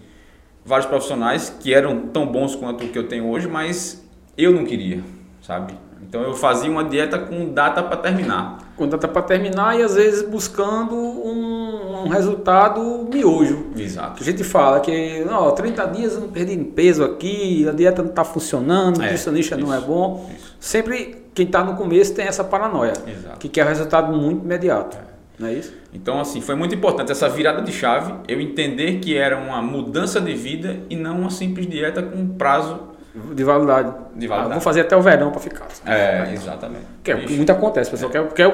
vários 0.64 0.86
profissionais 0.86 1.50
que 1.60 1.74
eram 1.74 2.08
tão 2.08 2.26
bons 2.26 2.54
quanto 2.54 2.84
o 2.84 2.88
que 2.88 2.98
eu 2.98 3.08
tenho 3.08 3.26
hoje, 3.26 3.48
mas 3.48 4.06
eu 4.38 4.52
não 4.52 4.64
queria, 4.64 5.02
sabe? 5.42 5.74
Então 6.02 6.22
eu 6.22 6.34
fazia 6.34 6.70
uma 6.70 6.84
dieta 6.84 7.18
com 7.18 7.52
data 7.52 7.82
para 7.82 7.96
terminar. 7.96 8.58
Com 8.76 8.88
data 8.88 9.06
para 9.06 9.22
terminar 9.22 9.78
e 9.78 9.82
às 9.82 9.94
vezes 9.94 10.22
buscando 10.22 10.94
um, 10.94 12.04
um, 12.04 12.08
resultado 12.08 13.08
miojo. 13.12 13.66
Exato. 13.76 14.22
A 14.22 14.24
gente 14.24 14.42
fala 14.42 14.80
que 14.80 15.24
não, 15.24 15.50
30 15.50 15.86
dias 15.86 16.14
eu 16.14 16.20
não 16.20 16.28
perdi 16.28 16.56
peso 16.56 17.04
aqui, 17.04 17.68
a 17.68 17.72
dieta 17.72 18.02
não 18.02 18.10
está 18.10 18.24
funcionando, 18.24 18.98
o 18.98 19.02
é, 19.02 19.04
nutricionista 19.04 19.56
isso, 19.56 19.66
não 19.66 19.74
é 19.74 19.80
bom. 19.80 20.28
Isso. 20.34 20.56
Sempre 20.58 21.24
quem 21.34 21.46
está 21.46 21.62
no 21.62 21.76
começo 21.76 22.14
tem 22.14 22.26
essa 22.26 22.42
paranoia, 22.42 22.94
Exato. 23.06 23.38
que 23.38 23.48
quer 23.48 23.66
resultado 23.66 24.16
muito 24.16 24.44
imediato. 24.44 24.96
É. 24.96 25.10
Não 25.40 25.48
é 25.48 25.54
isso? 25.54 25.72
Então, 25.94 26.20
assim, 26.20 26.42
foi 26.42 26.54
muito 26.54 26.74
importante 26.74 27.10
essa 27.10 27.26
virada 27.26 27.62
de 27.62 27.72
chave, 27.72 28.12
eu 28.28 28.38
entender 28.42 28.98
que 28.98 29.16
era 29.16 29.38
uma 29.38 29.62
mudança 29.62 30.20
de 30.20 30.34
vida 30.34 30.80
e 30.90 30.96
não 30.96 31.20
uma 31.20 31.30
simples 31.30 31.66
dieta 31.66 32.02
com 32.02 32.28
prazo 32.28 32.89
de 33.14 33.44
validade. 33.44 33.92
De 34.14 34.26
validade. 34.26 34.52
Ah, 34.52 34.54
vou 34.54 34.60
fazer 34.60 34.82
até 34.82 34.96
o 34.96 35.02
verão 35.02 35.30
para 35.30 35.40
ficar. 35.40 35.66
É, 35.84 36.32
exatamente. 36.32 36.84
Que 37.02 37.12
é, 37.12 37.16
muito 37.16 37.50
acontece, 37.50 37.90
pessoal. 37.90 38.10
É. 38.10 38.12
Quer, 38.12 38.32
quer, 38.32 38.52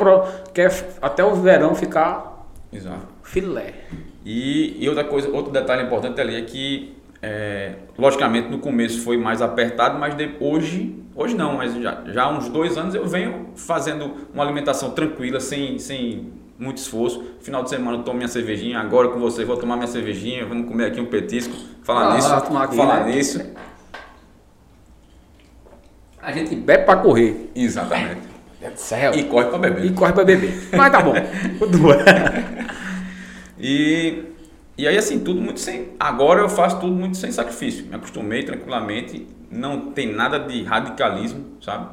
quer 0.55 0.87
até 1.01 1.25
o 1.25 1.35
verão 1.35 1.75
ficar 1.75 2.47
Exato. 2.73 3.07
filé. 3.23 3.75
E, 4.25 4.83
e 4.83 4.89
outra 4.89 5.05
coisa, 5.05 5.29
outro 5.31 5.53
detalhe 5.53 5.83
importante 5.83 6.21
ali 6.21 6.37
é 6.37 6.43
que, 6.43 6.97
é, 7.23 7.75
logicamente, 7.99 8.49
no 8.49 8.59
começo 8.59 9.03
foi 9.03 9.17
mais 9.17 9.43
apertado, 9.43 9.99
mas 9.99 10.17
de, 10.17 10.31
hoje, 10.41 10.97
hoje 11.15 11.37
não, 11.37 11.59
mas 11.59 11.75
já, 11.75 12.03
já 12.07 12.25
há 12.25 12.31
uns 12.31 12.49
dois 12.49 12.79
anos 12.79 12.95
eu 12.95 13.07
venho 13.07 13.51
fazendo 13.55 14.11
uma 14.33 14.43
alimentação 14.43 14.91
tranquila, 14.91 15.39
sem, 15.39 15.79
sem 15.79 16.33
muito 16.59 16.79
esforço. 16.79 17.23
Final 17.41 17.63
de 17.63 17.71
semana 17.71 17.99
eu 17.99 18.03
tomo 18.03 18.17
minha 18.17 18.29
cervejinha, 18.29 18.81
agora 18.81 19.09
com 19.09 19.21
você 19.21 19.45
vou 19.45 19.57
tomar 19.59 19.77
minha 19.77 19.87
cervejinha, 19.87 20.47
vamos 20.47 20.67
comer 20.67 20.87
aqui 20.87 21.01
um 21.01 21.07
petisco. 21.07 21.55
Falar 21.83 22.11
ah, 22.11 22.15
nisso, 22.15 22.29
falar 22.75 23.05
né? 23.05 23.15
nisso 23.15 23.41
a 26.27 26.33
gente 26.33 26.57
bebe 26.57 26.85
para 26.85 26.99
correr. 26.99 27.53
Exatamente. 27.55 28.23
Céu. 28.75 29.15
E 29.15 29.23
corre 29.23 29.45
para 29.45 29.59
beber. 29.59 29.85
E 29.85 29.93
corre 29.93 30.13
para 30.13 30.25
beber. 30.25 30.69
Mas 30.77 30.91
tá 30.91 31.01
bom. 31.01 31.15
e, 33.57 34.25
e 34.77 34.89
aí, 34.89 34.99
assim, 34.99 35.21
tudo 35.21 35.41
muito 35.41 35.61
sem. 35.61 35.91
Agora 36.01 36.41
eu 36.41 36.49
faço 36.49 36.81
tudo 36.81 36.93
muito 36.93 37.17
sem 37.17 37.31
sacrifício. 37.31 37.87
Me 37.87 37.95
acostumei 37.95 38.43
tranquilamente. 38.43 39.25
Não 39.49 39.93
tem 39.93 40.13
nada 40.13 40.41
de 40.41 40.65
radicalismo, 40.65 41.45
sabe? 41.63 41.87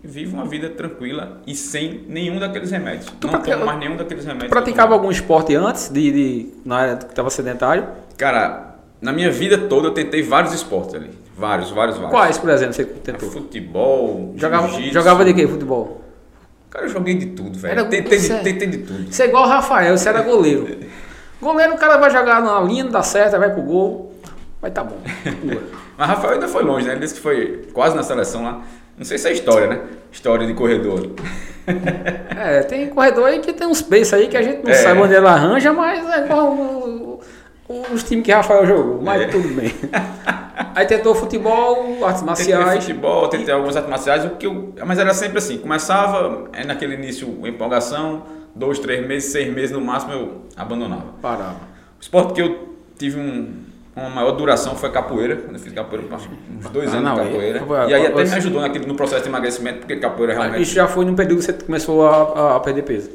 Vivo 0.00 0.36
uma 0.36 0.44
vida 0.44 0.70
tranquila 0.70 1.40
e 1.44 1.56
sem 1.56 2.04
nenhum 2.08 2.38
daqueles 2.38 2.70
remédios. 2.70 3.12
Tu 3.18 3.26
não 3.26 3.40
tomo 3.40 3.66
mais 3.66 3.80
nenhum 3.80 3.96
daqueles 3.96 4.24
remédios. 4.24 4.50
Praticava 4.50 4.94
algum 4.94 5.10
esporte 5.10 5.56
antes 5.56 5.88
de, 5.88 6.12
de 6.12 6.48
na 6.64 6.76
área 6.76 6.96
que 6.98 7.06
estava 7.06 7.30
sedentário? 7.30 7.88
Cara, 8.16 8.76
na 9.00 9.12
minha 9.12 9.30
vida 9.30 9.58
toda 9.58 9.88
eu 9.88 9.92
tentei 9.92 10.22
vários 10.22 10.52
esportes 10.52 10.94
ali. 10.94 11.10
Vários, 11.36 11.70
vários, 11.70 11.96
vários. 11.96 12.10
Quais, 12.10 12.38
por 12.38 12.50
exemplo, 12.50 12.74
você 12.74 12.84
tentou? 12.84 13.30
Futebol, 13.30 14.34
jogava, 14.36 14.68
jogava 14.68 15.24
de 15.24 15.34
quê, 15.34 15.46
futebol? 15.48 16.02
Cara, 16.70 16.86
eu 16.86 16.88
joguei 16.88 17.14
de 17.14 17.26
tudo, 17.26 17.58
velho. 17.58 17.84
De, 17.84 18.02
tentei 18.02 18.66
de 18.66 18.78
tudo. 18.78 19.12
Você 19.12 19.24
é 19.24 19.26
igual 19.26 19.44
o 19.44 19.48
Rafael, 19.48 19.96
você 19.96 20.08
era 20.08 20.22
goleiro. 20.22 20.66
Goleiro, 21.40 21.74
o 21.74 21.76
cara 21.76 21.96
vai 21.96 22.08
jogar 22.08 22.40
na 22.40 22.60
linha, 22.60 22.84
não 22.84 22.92
dá 22.92 23.02
certo, 23.02 23.36
vai 23.36 23.50
pro 23.50 23.62
gol. 23.62 24.14
Vai 24.60 24.70
tá 24.70 24.84
bom. 24.84 24.96
Mas 25.98 26.08
Rafael 26.08 26.34
ainda 26.34 26.46
foi 26.46 26.62
longe, 26.62 26.86
né? 26.86 26.92
Ele 26.92 27.00
disse 27.00 27.14
que 27.14 27.20
foi 27.20 27.68
quase 27.72 27.96
na 27.96 28.04
seleção 28.04 28.44
lá. 28.44 28.62
Não 28.96 29.04
sei 29.04 29.18
se 29.18 29.28
é 29.28 29.32
história, 29.32 29.66
né? 29.66 29.80
História 30.12 30.46
de 30.46 30.54
corredor. 30.54 31.10
é, 32.38 32.62
tem 32.62 32.88
corredor 32.90 33.26
aí 33.26 33.40
que 33.40 33.52
tem 33.52 33.66
uns 33.66 33.82
peixes 33.82 34.14
aí 34.14 34.28
que 34.28 34.36
a 34.36 34.42
gente 34.42 34.62
não 34.62 34.70
é. 34.70 34.74
sabe 34.74 35.00
onde 35.00 35.14
ele 35.14 35.26
arranja, 35.26 35.72
mas 35.72 36.08
é 36.10 36.24
igual 36.24 37.20
os 37.92 38.02
times 38.02 38.24
que 38.24 38.32
Rafael 38.32 38.66
jogou, 38.66 39.00
mas 39.02 39.22
é. 39.22 39.26
tudo 39.26 39.48
bem. 39.48 39.72
Aí 40.74 40.86
tentou 40.86 41.14
futebol, 41.14 42.04
artes 42.04 42.22
marciais. 42.22 42.64
Tentei 42.64 42.80
futebol, 42.80 43.28
tentei 43.28 43.54
algumas 43.54 43.76
artes 43.76 43.90
marciais, 43.90 44.24
o 44.24 44.30
que 44.30 44.46
eu, 44.46 44.74
mas 44.86 44.98
era 44.98 45.12
sempre 45.14 45.38
assim, 45.38 45.58
começava 45.58 46.48
é 46.52 46.64
naquele 46.64 46.94
início 46.94 47.28
empolgação, 47.46 48.22
dois, 48.54 48.78
três 48.78 49.06
meses, 49.06 49.32
seis 49.32 49.52
meses 49.52 49.70
no 49.70 49.80
máximo 49.80 50.12
eu 50.12 50.42
abandonava. 50.56 51.06
Parava. 51.20 51.60
O 51.98 52.02
esporte 52.02 52.34
que 52.34 52.42
eu 52.42 52.76
tive 52.98 53.18
um, 53.18 53.54
uma 53.96 54.10
maior 54.10 54.32
duração 54.32 54.74
foi 54.76 54.90
capoeira, 54.90 55.36
quando 55.36 55.54
eu 55.54 55.60
fiz 55.60 55.72
capoeira, 55.72 56.06
uns 56.14 56.70
dois 56.70 56.92
ah, 56.92 56.98
anos 56.98 57.10
não, 57.10 57.14
de 57.14 57.30
capoeira. 57.30 57.58
É, 57.58 57.90
e 57.90 57.94
aí 57.94 58.06
até 58.06 58.24
me 58.24 58.34
ajudou 58.34 58.60
naquele, 58.60 58.86
no 58.86 58.94
processo 58.94 59.22
de 59.22 59.28
emagrecimento, 59.28 59.78
porque 59.80 59.96
capoeira 59.96 60.34
realmente... 60.34 60.62
Isso 60.62 60.74
já 60.74 60.86
foi 60.86 61.04
no 61.04 61.14
período 61.14 61.38
que 61.38 61.44
você 61.44 61.52
começou 61.52 62.06
a, 62.06 62.56
a 62.56 62.60
perder 62.60 62.82
peso? 62.82 63.10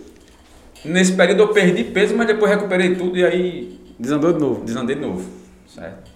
Nesse 0.85 1.13
período 1.13 1.43
eu 1.43 1.47
perdi 1.49 1.83
peso, 1.83 2.15
mas 2.15 2.27
depois 2.27 2.51
recuperei 2.51 2.95
tudo 2.95 3.17
e 3.17 3.25
aí 3.25 3.86
Desandou 3.99 4.33
de 4.33 4.39
novo? 4.39 4.63
Desandei 4.63 4.95
de 4.95 5.01
novo, 5.01 5.29
certo? 5.67 6.11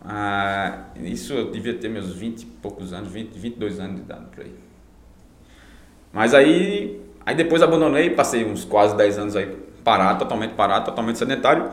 Ah, 0.00 0.84
isso 0.96 1.32
eu 1.34 1.50
devia 1.50 1.74
ter 1.74 1.88
meus 1.88 2.14
20 2.14 2.42
e 2.42 2.46
poucos 2.46 2.92
anos, 2.92 3.10
20, 3.10 3.38
22 3.38 3.80
anos 3.80 3.96
de 3.96 4.02
idade 4.02 4.24
por 4.34 4.44
aí. 4.44 4.54
Mas 6.12 6.34
aí, 6.34 7.00
aí 7.26 7.34
depois 7.34 7.62
abandonei, 7.62 8.10
passei 8.10 8.44
uns 8.44 8.64
quase 8.64 8.96
10 8.96 9.18
anos 9.18 9.36
aí 9.36 9.54
parado, 9.84 10.20
totalmente 10.20 10.54
parado, 10.54 10.86
totalmente 10.86 11.18
sedentário. 11.18 11.70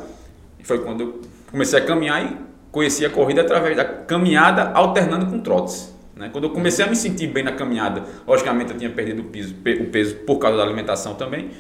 E 0.59 0.63
foi 0.63 0.79
quando 0.79 1.01
eu 1.01 1.21
comecei 1.49 1.79
a 1.79 1.85
caminhar 1.85 2.25
e 2.25 2.37
conheci 2.71 3.05
a 3.05 3.09
corrida 3.09 3.41
através 3.41 3.77
da 3.77 3.85
caminhada 3.85 4.71
alternando 4.71 5.27
com 5.27 5.39
trotes. 5.39 5.93
Né? 6.15 6.29
Quando 6.31 6.45
eu 6.45 6.49
comecei 6.49 6.83
a 6.83 6.87
me 6.87 6.95
sentir 6.95 7.27
bem 7.27 7.43
na 7.43 7.51
caminhada, 7.51 8.03
logicamente 8.27 8.71
eu 8.71 8.77
tinha 8.77 8.89
perdido 8.89 9.21
o 9.21 9.25
peso, 9.25 9.53
o 9.53 9.85
peso 9.85 10.15
por 10.17 10.37
causa 10.37 10.57
da 10.57 10.63
alimentação 10.63 11.15
também. 11.15 11.51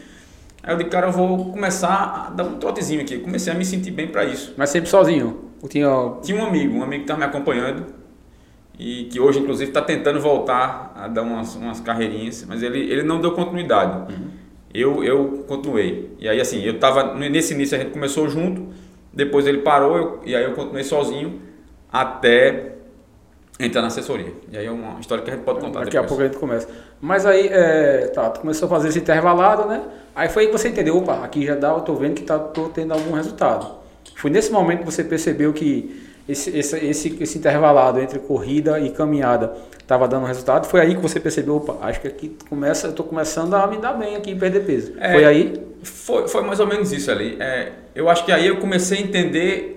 Aí 0.65 0.73
eu 0.73 0.77
disse, 0.77 0.89
cara, 0.89 1.07
eu 1.07 1.11
vou 1.11 1.51
começar 1.51 2.27
a 2.27 2.29
dar 2.31 2.43
um 2.43 2.57
trotezinho 2.57 2.99
aqui. 2.99 3.19
comecei 3.19 3.53
a 3.53 3.55
me 3.55 3.63
sentir 3.63 3.91
bem 3.91 4.07
para 4.07 4.25
isso. 4.25 4.55
Mas 4.57 4.71
sempre 4.71 4.89
sozinho? 4.89 5.51
Ou 5.61 5.69
tinha... 5.69 5.87
tinha 6.23 6.41
um 6.41 6.43
amigo, 6.43 6.75
um 6.75 6.81
amigo 6.81 7.03
que 7.05 7.11
estava 7.11 7.19
me 7.19 7.25
acompanhando 7.25 7.85
e 8.79 9.03
que 9.05 9.19
hoje, 9.19 9.39
inclusive, 9.39 9.69
está 9.69 9.81
tentando 9.81 10.19
voltar 10.19 10.91
a 10.95 11.07
dar 11.07 11.21
umas, 11.21 11.55
umas 11.55 11.79
carreirinhas, 11.79 12.43
mas 12.47 12.63
ele, 12.63 12.79
ele 12.79 13.03
não 13.03 13.21
deu 13.21 13.31
continuidade. 13.33 14.11
Uhum. 14.11 14.27
Eu, 14.73 15.03
eu 15.03 15.45
continuei. 15.47 16.11
E 16.19 16.27
aí, 16.27 16.41
assim, 16.41 16.63
eu 16.63 16.73
estava 16.73 17.13
nesse 17.13 17.53
início 17.53 17.77
a 17.77 17.81
gente 17.81 17.91
começou 17.91 18.27
junto, 18.27 18.67
depois 19.13 19.45
ele 19.45 19.59
parou 19.59 19.95
eu, 19.95 20.21
e 20.25 20.35
aí 20.35 20.43
eu 20.43 20.53
continuei 20.53 20.83
sozinho 20.83 21.41
até 21.93 22.73
entrar 23.59 23.81
na 23.81 23.87
assessoria. 23.87 24.33
E 24.51 24.57
aí 24.57 24.65
é 24.65 24.71
uma 24.71 24.99
história 24.99 25.23
que 25.23 25.29
a 25.29 25.35
gente 25.35 25.43
pode 25.45 25.59
contar 25.59 25.81
Daqui 25.81 25.91
depois. 25.91 26.05
a 26.05 26.07
pouco 26.07 26.23
a 26.23 26.25
gente 26.25 26.37
começa. 26.37 26.67
Mas 27.01 27.25
aí, 27.25 27.47
é, 27.47 28.07
tá, 28.13 28.29
tu 28.29 28.39
começou 28.41 28.67
a 28.67 28.69
fazer 28.69 28.89
esse 28.89 28.99
intervalado, 28.99 29.67
né? 29.67 29.81
Aí 30.15 30.29
foi 30.29 30.43
aí 30.43 30.47
que 30.49 30.57
você 30.57 30.69
entendeu, 30.69 30.97
opa, 30.97 31.23
aqui 31.23 31.45
já 31.45 31.55
dá, 31.55 31.69
eu 31.69 31.81
tô 31.81 31.93
vendo 31.95 32.15
que 32.15 32.23
tá, 32.23 32.39
tô 32.39 32.69
tendo 32.69 32.93
algum 32.93 33.13
resultado. 33.13 33.75
Foi 34.15 34.31
nesse 34.31 34.51
momento 34.51 34.79
que 34.79 34.85
você 34.85 35.03
percebeu 35.03 35.51
que 35.51 36.03
esse, 36.27 36.57
esse, 36.57 36.77
esse, 36.77 37.17
esse 37.21 37.37
intervalado 37.37 37.99
entre 37.99 38.19
corrida 38.19 38.79
e 38.79 38.89
caminhada 38.89 39.53
estava 39.79 40.07
dando 40.07 40.25
resultado. 40.25 40.65
Foi 40.65 40.81
aí 40.81 40.95
que 40.95 41.01
você 41.01 41.19
percebeu, 41.19 41.57
opa, 41.57 41.77
acho 41.81 42.01
que 42.01 42.07
aqui 42.07 42.35
começa, 42.49 42.87
eu 42.87 42.93
tô 42.93 43.03
começando 43.03 43.53
a 43.53 43.67
me 43.67 43.77
dar 43.77 43.93
bem 43.93 44.15
aqui 44.15 44.31
em 44.31 44.39
perder 44.39 44.65
peso. 44.65 44.93
É, 44.99 45.13
foi 45.13 45.25
aí? 45.25 45.53
Foi, 45.83 46.27
foi 46.27 46.41
mais 46.43 46.59
ou 46.59 46.65
menos 46.65 46.91
isso 46.91 47.11
ali. 47.11 47.37
É, 47.39 47.71
eu 47.93 48.09
acho 48.09 48.25
que 48.25 48.31
aí 48.31 48.47
eu 48.47 48.57
comecei 48.57 48.97
a 48.97 49.01
entender 49.01 49.75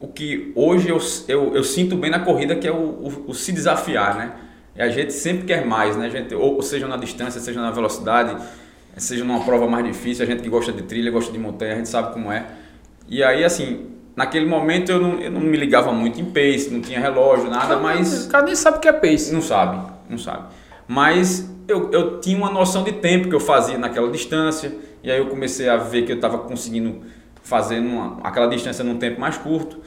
o 0.00 0.06
que 0.06 0.52
hoje 0.54 0.88
eu, 0.88 0.98
eu, 1.26 1.56
eu 1.56 1.64
sinto 1.64 1.96
bem 1.96 2.10
na 2.10 2.20
corrida, 2.20 2.54
que 2.54 2.68
é 2.68 2.72
o, 2.72 2.76
o, 2.76 3.24
o, 3.28 3.34
se 3.34 3.50
desafiar, 3.50 4.16
né? 4.16 4.32
E 4.78 4.82
a 4.82 4.88
gente 4.88 5.12
sempre 5.12 5.44
quer 5.44 5.66
mais, 5.66 5.96
né? 5.96 6.06
A 6.06 6.08
gente, 6.08 6.32
ou 6.36 6.62
seja 6.62 6.86
na 6.86 6.96
distância, 6.96 7.40
seja 7.40 7.60
na 7.60 7.72
velocidade, 7.72 8.40
seja 8.96 9.24
numa 9.24 9.40
prova 9.44 9.66
mais 9.66 9.84
difícil, 9.84 10.24
a 10.24 10.26
gente 10.26 10.40
que 10.40 10.48
gosta 10.48 10.72
de 10.72 10.82
trilha, 10.82 11.10
gosta 11.10 11.32
de 11.32 11.38
montanha, 11.38 11.72
a 11.72 11.76
gente 11.76 11.88
sabe 11.88 12.12
como 12.12 12.30
é. 12.30 12.46
E 13.08 13.24
aí, 13.24 13.44
assim, 13.44 13.86
naquele 14.14 14.46
momento 14.46 14.92
eu 14.92 15.00
não, 15.00 15.18
eu 15.18 15.32
não 15.32 15.40
me 15.40 15.56
ligava 15.56 15.90
muito 15.90 16.20
em 16.20 16.26
pace, 16.26 16.70
não 16.70 16.80
tinha 16.80 17.00
relógio, 17.00 17.50
nada, 17.50 17.74
não, 17.74 17.82
mas... 17.82 18.26
O 18.26 18.28
cara 18.30 18.44
nem 18.44 18.54
sabe 18.54 18.76
o 18.76 18.80
que 18.80 18.86
é 18.86 18.92
pace. 18.92 19.32
Não 19.32 19.42
sabe, 19.42 19.84
não 20.08 20.16
sabe. 20.16 20.44
Mas 20.86 21.50
eu, 21.66 21.90
eu 21.90 22.20
tinha 22.20 22.38
uma 22.38 22.50
noção 22.50 22.84
de 22.84 22.92
tempo 22.92 23.28
que 23.28 23.34
eu 23.34 23.40
fazia 23.40 23.76
naquela 23.76 24.08
distância, 24.12 24.72
e 25.02 25.10
aí 25.10 25.18
eu 25.18 25.26
comecei 25.26 25.68
a 25.68 25.76
ver 25.76 26.02
que 26.02 26.12
eu 26.12 26.16
estava 26.16 26.38
conseguindo 26.38 27.00
fazer 27.42 27.80
numa, 27.80 28.20
aquela 28.22 28.46
distância 28.46 28.84
num 28.84 28.96
tempo 28.96 29.20
mais 29.20 29.36
curto. 29.36 29.80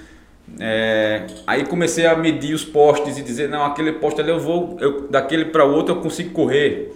É, 0.60 1.26
aí 1.48 1.66
comecei 1.66 2.06
a 2.06 2.16
medir 2.16 2.54
os 2.54 2.64
postes 2.64 3.18
e 3.18 3.24
dizer, 3.24 3.50
não, 3.50 3.66
aquele 3.66 3.94
poste 3.94 4.22
ali 4.22 4.30
eu 4.30 4.40
vou, 4.40 4.78
eu, 4.80 5.08
daquele 5.10 5.46
para 5.46 5.66
o 5.66 5.74
outro 5.74 5.96
eu 5.96 6.02
consigo 6.02 6.32
correr. 6.32 6.92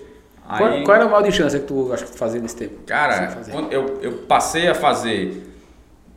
Aí, 0.48 0.60
qual, 0.60 0.84
qual, 0.84 0.96
era 0.96 1.06
a 1.06 1.10
maior 1.10 1.24
distância 1.24 1.60
que 1.60 1.66
tu 1.66 1.92
acha 1.92 2.06
que 2.06 2.12
tu 2.12 2.18
fazia 2.18 2.40
nesse 2.40 2.56
tempo? 2.56 2.84
Cara, 2.86 3.38
eu, 3.72 4.00
eu 4.02 4.12
passei 4.28 4.68
a 4.68 4.76
fazer 4.76 5.44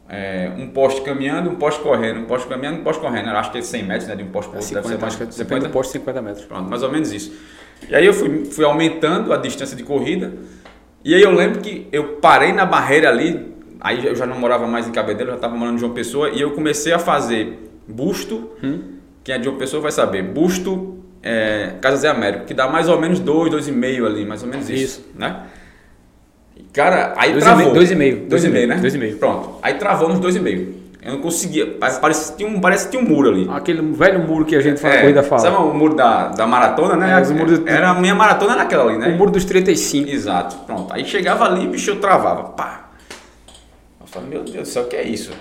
é, 0.08 0.50
um 0.56 0.68
poste 0.68 1.00
caminhando, 1.02 1.50
um 1.50 1.54
poste 1.54 1.80
correndo, 1.80 2.20
um 2.20 2.24
poste 2.24 2.48
caminhando, 2.48 2.80
um 2.80 2.84
poste 2.84 3.00
correndo. 3.00 3.28
Eu 3.28 3.36
acho 3.36 3.52
que 3.52 3.58
é 3.58 3.62
100 3.62 3.82
metros, 3.84 4.08
né, 4.08 4.16
de 4.16 4.22
um 4.22 4.30
poste 4.30 4.50
para 4.50 4.60
outro, 4.60 4.74
deve 4.74 4.88
ser 4.88 4.98
mais 4.98 5.16
que 5.16 5.32
50, 5.32 5.68
poste 5.70 5.92
50 5.92 6.22
metros. 6.22 6.44
Pronto, 6.44 6.68
mais 6.68 6.82
ou 6.82 6.90
menos 6.90 7.12
isso. 7.12 7.32
E 7.88 7.94
aí 7.94 8.04
eu 8.04 8.12
fui, 8.12 8.44
fui 8.46 8.64
aumentando 8.64 9.32
a 9.32 9.36
distância 9.36 9.76
de 9.76 9.82
corrida. 9.82 10.32
E 11.04 11.14
aí 11.14 11.22
eu 11.22 11.30
lembro 11.30 11.60
que 11.60 11.86
eu 11.92 12.16
parei 12.16 12.52
na 12.52 12.66
barreira 12.66 13.08
ali 13.08 13.54
aí 13.80 14.06
eu 14.06 14.14
já 14.14 14.26
não 14.26 14.38
morava 14.38 14.66
mais 14.66 14.88
em 14.88 14.92
Cabedelo, 14.92 15.30
já 15.30 15.36
estava 15.36 15.56
morando 15.56 15.76
em 15.76 15.78
João 15.78 15.92
Pessoa 15.92 16.30
e 16.30 16.40
eu 16.40 16.52
comecei 16.52 16.92
a 16.92 16.98
fazer 16.98 17.70
busto. 17.86 18.50
Hum. 18.62 18.98
Quem 19.24 19.34
é 19.34 19.38
de 19.38 19.44
João 19.44 19.56
Pessoa 19.56 19.82
vai 19.82 19.92
saber. 19.92 20.22
Busto 20.22 20.98
é, 21.22 21.74
Casa 21.80 21.96
Zé 21.96 22.08
Américo, 22.08 22.44
que 22.46 22.54
dá 22.54 22.68
mais 22.68 22.88
ou 22.88 23.00
menos 23.00 23.18
dois, 23.20 23.50
dois 23.50 23.68
e 23.68 23.72
meio 23.72 24.06
ali, 24.06 24.24
mais 24.24 24.42
ou 24.42 24.48
menos 24.48 24.68
isso, 24.70 25.00
isso. 25.00 25.06
né? 25.14 25.42
Cara, 26.72 27.14
aí 27.16 27.32
dois 27.32 27.44
travou. 27.44 27.70
E 27.70 27.74
dois 27.74 27.90
e 27.90 27.94
meio. 27.94 28.16
Dois, 28.16 28.28
dois 28.28 28.44
e 28.44 28.48
meio, 28.48 28.68
né? 28.68 28.76
Dois 28.76 28.94
e 28.94 28.98
meio. 28.98 29.16
Pronto. 29.16 29.58
Aí 29.62 29.74
travou 29.74 30.08
nos 30.08 30.20
dois 30.20 30.36
e 30.36 30.40
meio. 30.40 30.76
Eu 31.02 31.12
não 31.14 31.20
conseguia. 31.20 31.76
Parece 32.00 32.32
que 32.32 32.38
tinha 32.38 32.48
um, 32.48 32.60
parece 32.60 32.84
que 32.86 32.96
tinha 32.96 33.02
um 33.02 33.08
muro 33.08 33.28
ali. 33.30 33.48
Aquele 33.50 33.80
velho 33.92 34.20
muro 34.20 34.44
que 34.44 34.54
a 34.54 34.60
gente 34.60 34.80
fala, 34.80 34.94
é, 34.94 35.00
corrida 35.00 35.22
fala. 35.22 35.40
Sabe 35.40 35.56
o 35.56 35.72
muro 35.72 35.94
da, 35.94 36.28
da 36.28 36.46
maratona, 36.46 36.96
né? 36.96 37.18
É, 37.18 37.20
do... 37.22 37.68
Era 37.68 37.90
a 37.90 37.94
minha 37.94 38.14
maratona 38.14 38.56
naquela 38.56 38.84
ali, 38.84 38.98
né? 38.98 39.08
O 39.08 39.16
muro 39.16 39.30
dos 39.30 39.44
35. 39.44 40.10
Exato. 40.10 40.56
Pronto. 40.66 40.92
Aí 40.92 41.04
chegava 41.04 41.44
ali, 41.44 41.66
bicho, 41.66 41.90
eu 41.90 42.00
travava. 42.00 42.44
Pá, 42.50 42.87
falei, 44.08 44.28
meu 44.28 44.42
Deus 44.42 44.56
do 44.56 44.66
céu, 44.66 44.84
o 44.84 44.86
que 44.86 44.96
é 44.96 45.02
isso? 45.02 45.32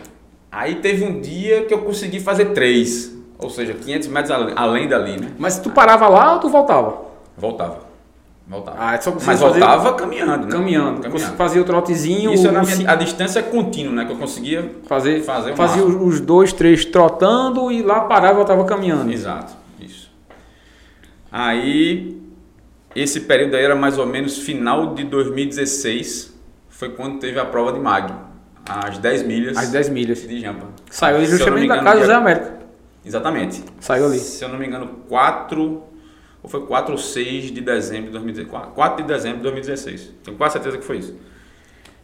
Aí 0.52 0.76
teve 0.76 1.04
um 1.04 1.20
dia 1.20 1.66
que 1.66 1.74
eu 1.74 1.80
consegui 1.82 2.20
fazer 2.20 2.48
três, 2.48 3.16
ou 3.38 3.50
seja, 3.50 3.74
500 3.74 4.08
metros 4.08 4.54
além 4.56 4.88
dali, 4.88 5.20
né? 5.20 5.32
Mas 5.38 5.60
tu 5.60 5.70
parava 5.70 6.08
lá 6.08 6.34
ou 6.34 6.40
tu 6.40 6.50
voltava? 6.50 7.02
Voltava. 7.38 7.88
Voltava. 8.48 8.78
Ah, 8.80 8.96
é 8.96 9.02
só 9.02 9.14
Mas 9.26 9.42
voltava 9.42 9.94
caminhando, 9.94 10.46
né? 10.46 10.52
Caminhando. 10.52 11.02
caminhando. 11.02 11.36
Fazia 11.36 11.62
o 11.62 11.66
trotezinho. 11.66 12.34
Isso 12.34 12.48
era 12.48 12.62
a, 12.62 12.94
a 12.94 12.96
distância 12.96 13.44
contínua, 13.44 13.94
né? 13.94 14.06
Que 14.06 14.14
eu 14.14 14.16
conseguia 14.16 14.72
fazer. 14.88 15.22
fazer 15.22 15.54
fazia 15.54 15.84
máximo. 15.84 16.08
os 16.08 16.22
dois, 16.22 16.54
três 16.54 16.86
trotando 16.86 17.70
e 17.70 17.82
lá 17.82 18.02
parava 18.02 18.34
e 18.34 18.36
voltava 18.38 18.64
caminhando. 18.64 19.12
Exato, 19.12 19.54
isso. 19.82 20.10
Aí, 21.30 22.22
esse 22.96 23.20
período 23.22 23.56
aí 23.56 23.66
era 23.66 23.76
mais 23.76 23.98
ou 23.98 24.06
menos 24.06 24.38
final 24.38 24.96
de 24.96 25.04
2016, 25.04 26.34
foi 26.70 26.90
quando 26.92 27.20
teve 27.20 27.38
a 27.38 27.46
prova 27.46 27.74
de 27.74 27.80
MAG 27.80 28.27
às 28.68 28.98
10 28.98 29.24
milhas. 29.24 29.58
Às 29.58 29.70
10 29.70 29.90
milhas. 29.90 30.28
De 30.28 30.40
Jampa. 30.40 30.68
Saiu 30.90 31.18
ali 31.18 31.26
justamente 31.26 31.68
da 31.68 31.84
casa 31.84 32.02
do 32.02 32.06
Zé 32.06 32.14
América. 32.14 32.58
Exatamente. 33.06 33.64
Saiu 33.80 34.06
ali. 34.06 34.20
Se 34.20 34.44
eu 34.44 34.50
não 34.50 34.60
me 34.60 34.68
engano, 34.68 34.88
4 35.08 35.84
ou 36.44 36.50
foi 36.50 36.66
4 36.66 36.92
ou 36.92 36.98
6 36.98 37.52
de 37.52 37.62
dezembro 37.62 38.08
de 38.08 38.12
2016. 38.12 38.74
4 38.74 39.04
de 39.04 39.08
dezembro 39.08 39.38
de 39.38 39.44
2016. 39.44 40.14
Tenho 40.24 40.38
quase 40.38 40.54
certeza 40.54 40.78
que 40.78 40.84
foi 40.84 40.98
isso. 40.98 41.16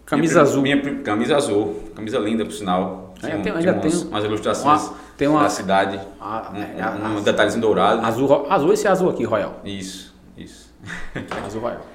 Camisa 0.06 0.34
minha, 0.34 0.44
azul. 0.44 0.62
Minha, 0.62 1.02
camisa 1.02 1.38
azul. 1.38 1.84
Camisa 1.96 2.20
linda, 2.20 2.44
por 2.46 2.54
sinal. 2.54 3.14
Tinha, 3.20 3.40
tem, 3.40 3.52
ainda 3.54 3.74
tem 3.76 3.92
umas, 3.92 4.04
umas 4.04 4.24
ilustrações 4.26 4.82
uma, 4.84 4.96
tem 5.18 5.28
uma, 5.28 5.44
da 5.44 5.50
cidade. 5.50 6.00
A, 6.20 6.52
um, 6.52 6.58
é, 6.58 6.82
a, 6.82 6.92
um, 6.92 7.18
um 7.20 7.24
detalhezinho 7.24 7.62
dourado. 7.62 8.06
Azul, 8.06 8.46
azul, 8.50 8.74
esse 8.74 8.88
azul 8.88 9.10
aqui, 9.10 9.24
Royal. 9.24 9.62
Isso, 9.64 10.14
isso. 10.38 10.74
azul 11.46 11.62
Royal. 11.62 11.93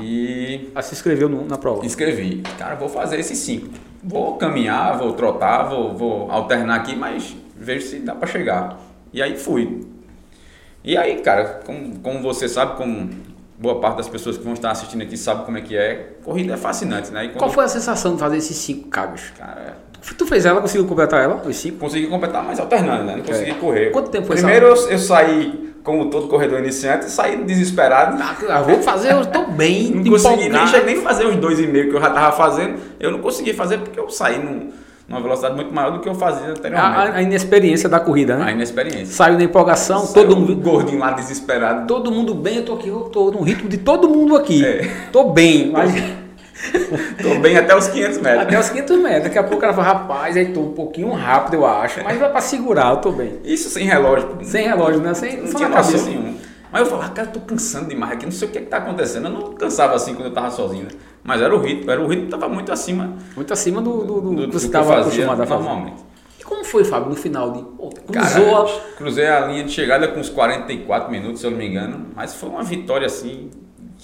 E. 0.00 0.70
Ah, 0.74 0.82
se 0.82 0.94
inscreveu 0.94 1.28
no, 1.28 1.46
na 1.46 1.58
prova? 1.58 1.84
Inscrevi. 1.84 2.42
Cara, 2.58 2.74
vou 2.74 2.88
fazer 2.88 3.18
esses 3.18 3.38
cinco. 3.38 3.68
Vou 4.02 4.36
caminhar, 4.36 4.98
vou 4.98 5.12
trotar, 5.12 5.68
vou, 5.68 5.96
vou 5.96 6.30
alternar 6.30 6.76
aqui, 6.76 6.94
mas 6.94 7.34
vejo 7.56 7.86
se 7.86 7.98
dá 8.00 8.14
para 8.14 8.28
chegar. 8.28 8.78
E 9.12 9.22
aí 9.22 9.36
fui. 9.36 9.86
E 10.82 10.96
aí, 10.96 11.20
cara, 11.20 11.62
como, 11.64 11.98
como 12.00 12.20
você 12.20 12.48
sabe, 12.48 12.76
como 12.76 13.08
boa 13.58 13.80
parte 13.80 13.96
das 13.96 14.08
pessoas 14.08 14.36
que 14.36 14.44
vão 14.44 14.52
estar 14.52 14.70
assistindo 14.70 15.02
aqui 15.02 15.16
sabe 15.16 15.44
como 15.44 15.56
é 15.56 15.60
que 15.60 15.76
é, 15.76 16.16
corrida 16.22 16.54
é 16.54 16.56
fascinante, 16.56 17.10
né? 17.10 17.28
Qual 17.28 17.50
foi 17.50 17.64
a 17.64 17.68
sensação 17.68 18.14
de 18.14 18.20
fazer 18.20 18.36
esses 18.36 18.56
cinco 18.56 18.88
cabos? 18.88 19.30
Cara, 19.38 19.78
Tu 20.18 20.26
fez 20.26 20.44
ela, 20.44 20.60
conseguiu 20.60 20.86
completar 20.86 21.22
ela? 21.22 21.42
Os 21.46 21.56
cinco? 21.56 21.78
Consegui 21.78 22.06
completar, 22.08 22.44
mas 22.44 22.60
alternando, 22.60 23.04
né? 23.04 23.16
Não 23.16 23.22
consegui 23.24 23.50
É. 23.52 23.54
correr. 23.54 23.90
Quanto 23.90 24.10
tempo 24.10 24.26
foi 24.26 24.36
Primeiro 24.36 24.66
eu, 24.66 24.88
eu 24.90 24.98
saí, 24.98 25.72
como 25.82 26.10
todo 26.10 26.28
corredor 26.28 26.58
iniciante, 26.60 27.10
saí 27.10 27.36
desesperado. 27.44 28.22
Ah, 28.48 28.60
vou 28.60 28.82
fazer, 28.82 29.12
eu 29.12 29.24
tô 29.26 29.44
bem. 29.46 29.90
Não 29.94 30.04
consegui 30.04 30.48
nem, 30.48 30.84
nem 30.84 30.96
fazer 31.02 31.26
os 31.26 31.36
dois 31.36 31.58
e 31.58 31.66
meio 31.66 31.88
que 31.90 31.96
eu 31.96 32.00
já 32.00 32.10
tava 32.10 32.36
fazendo. 32.36 32.74
Eu 33.00 33.10
não 33.10 33.20
consegui 33.20 33.52
fazer 33.54 33.78
porque 33.78 33.98
eu 33.98 34.08
saí 34.10 34.38
num- 34.38 34.70
numa 35.08 35.20
velocidade 35.20 35.54
muito 35.54 35.72
maior 35.74 35.90
do 35.92 36.00
que 36.00 36.08
eu 36.08 36.14
fazia 36.14 36.48
anteriormente. 36.48 36.96
a- 36.96 37.14
a 37.16 37.22
inexperiência 37.22 37.88
da 37.88 38.00
corrida, 38.00 38.36
né? 38.36 38.44
A 38.46 38.52
inexperiência. 38.52 39.06
Saiu 39.06 39.36
na 39.36 39.44
empolgação, 39.44 40.00
Saiu 40.00 40.26
todo 40.28 40.36
um 40.36 40.40
mundo. 40.40 40.56
gordinho 40.56 40.98
lá 40.98 41.10
desesperado. 41.12 41.86
Todo 41.86 42.10
mundo 42.10 42.34
bem, 42.34 42.56
eu 42.58 42.64
tô 42.64 42.74
aqui, 42.74 42.88
eu 42.88 43.00
tô 43.12 43.30
no 43.30 43.42
ritmo 43.42 43.68
de 43.68 43.78
todo 43.78 44.08
mundo 44.08 44.36
aqui. 44.36 44.64
É. 44.64 44.88
Tô 45.12 45.24
bem, 45.30 45.70
mas 45.70 45.92
Tô 47.22 47.38
bem 47.40 47.56
até 47.56 47.76
os 47.76 47.88
500 47.88 48.18
metros. 48.18 48.42
até 48.42 48.58
os 48.58 48.68
500 48.70 48.98
metros. 48.98 49.22
Daqui 49.24 49.38
a 49.38 49.42
pouco 49.44 49.64
ela 49.64 49.74
fala, 49.74 49.86
rapaz, 49.86 50.36
aí 50.36 50.52
tô 50.52 50.60
um 50.60 50.72
pouquinho 50.72 51.12
rápido, 51.12 51.54
eu 51.54 51.66
acho. 51.66 52.02
Mas 52.02 52.18
vai 52.18 52.30
pra 52.30 52.40
segurar, 52.40 52.90
eu 52.90 52.96
tô 52.98 53.12
bem. 53.12 53.38
Isso 53.44 53.68
sem 53.68 53.86
relógio. 53.86 54.38
Sem 54.42 54.66
relógio, 54.66 55.00
né? 55.00 55.14
Sem, 55.14 55.36
Não 55.42 55.52
tinha 55.54 55.68
cabeça. 55.68 56.08
nenhuma. 56.08 56.34
Mas 56.72 56.80
eu 56.82 56.86
falava, 56.88 57.10
cara, 57.12 57.28
eu 57.28 57.32
tô 57.32 57.40
cansando 57.40 57.88
demais 57.88 58.12
aqui, 58.12 58.24
não 58.24 58.32
sei 58.32 58.48
o 58.48 58.50
que 58.50 58.58
que 58.60 58.66
tá 58.66 58.78
acontecendo. 58.78 59.26
Eu 59.26 59.30
não 59.32 59.52
cansava 59.52 59.94
assim 59.94 60.14
quando 60.14 60.26
eu 60.26 60.34
tava 60.34 60.50
sozinho, 60.50 60.84
né? 60.84 60.90
Mas 61.22 61.40
era 61.40 61.54
o 61.54 61.58
ritmo, 61.60 61.90
era 61.90 62.00
o 62.00 62.06
ritmo 62.08 62.24
que 62.26 62.30
tava 62.32 62.48
muito 62.48 62.70
acima 62.72 63.14
Muito 63.36 63.52
acima 63.52 63.80
do, 63.80 64.04
do, 64.04 64.20
do, 64.20 64.34
do, 64.34 64.48
que 64.48 64.52
você 64.58 64.68
fazia 64.68 64.96
acostumado 64.98 65.42
a 65.42 65.46
fazer. 65.46 65.62
normalmente. 65.62 66.02
E 66.38 66.42
como 66.42 66.64
foi, 66.64 66.84
Fábio, 66.84 67.10
no 67.10 67.16
final 67.16 67.52
de. 67.52 67.62
Pô, 67.62 67.90
Cara, 68.12 68.26
cruzou 68.28 68.56
a. 68.66 68.96
cruzei 68.96 69.26
a 69.28 69.40
linha 69.46 69.64
de 69.64 69.70
chegada 69.70 70.08
com 70.08 70.18
uns 70.20 70.28
44 70.28 71.10
minutos, 71.10 71.40
se 71.40 71.46
eu 71.46 71.52
não 71.52 71.58
me 71.58 71.66
engano. 71.68 72.08
Mas 72.14 72.34
foi 72.34 72.48
uma 72.48 72.62
vitória 72.64 73.06
assim 73.06 73.50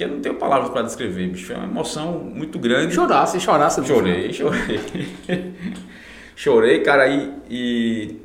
que 0.00 0.04
eu 0.04 0.08
não 0.08 0.20
tenho 0.20 0.36
palavras 0.36 0.70
para 0.70 0.80
descrever, 0.80 1.28
bicho. 1.28 1.46
Foi 1.46 1.56
uma 1.56 1.66
emoção 1.66 2.12
muito 2.12 2.58
grande. 2.58 2.94
Chorasse, 2.94 3.38
chorasse. 3.38 3.80
no 3.80 3.86
final. 3.86 4.00
Chorei, 4.00 4.32
chorei. 4.32 4.80
chorei, 6.34 6.80
cara, 6.80 7.06
e, 7.06 7.30
e. 7.50 8.16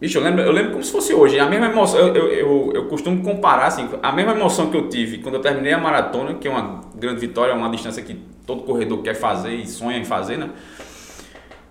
Bicho, 0.00 0.18
eu 0.18 0.22
lembro, 0.22 0.42
eu 0.42 0.52
lembro 0.52 0.70
como 0.70 0.84
se 0.84 0.92
fosse 0.92 1.12
hoje. 1.12 1.36
A 1.40 1.46
mesma 1.46 1.66
emoção, 1.66 1.98
eu, 1.98 2.14
eu, 2.14 2.28
eu, 2.28 2.72
eu 2.76 2.86
costumo 2.86 3.24
comparar, 3.24 3.66
assim, 3.66 3.88
a 4.00 4.12
mesma 4.12 4.32
emoção 4.32 4.70
que 4.70 4.76
eu 4.76 4.88
tive 4.88 5.18
quando 5.18 5.34
eu 5.34 5.40
terminei 5.40 5.72
a 5.72 5.78
maratona, 5.78 6.34
que 6.34 6.46
é 6.46 6.50
uma 6.50 6.80
grande 6.94 7.20
vitória, 7.20 7.52
uma 7.54 7.68
distância 7.70 8.04
que 8.04 8.14
todo 8.46 8.62
corredor 8.62 9.02
quer 9.02 9.14
fazer 9.14 9.52
e 9.52 9.66
sonha 9.66 9.98
em 9.98 10.04
fazer, 10.04 10.38
né? 10.38 10.50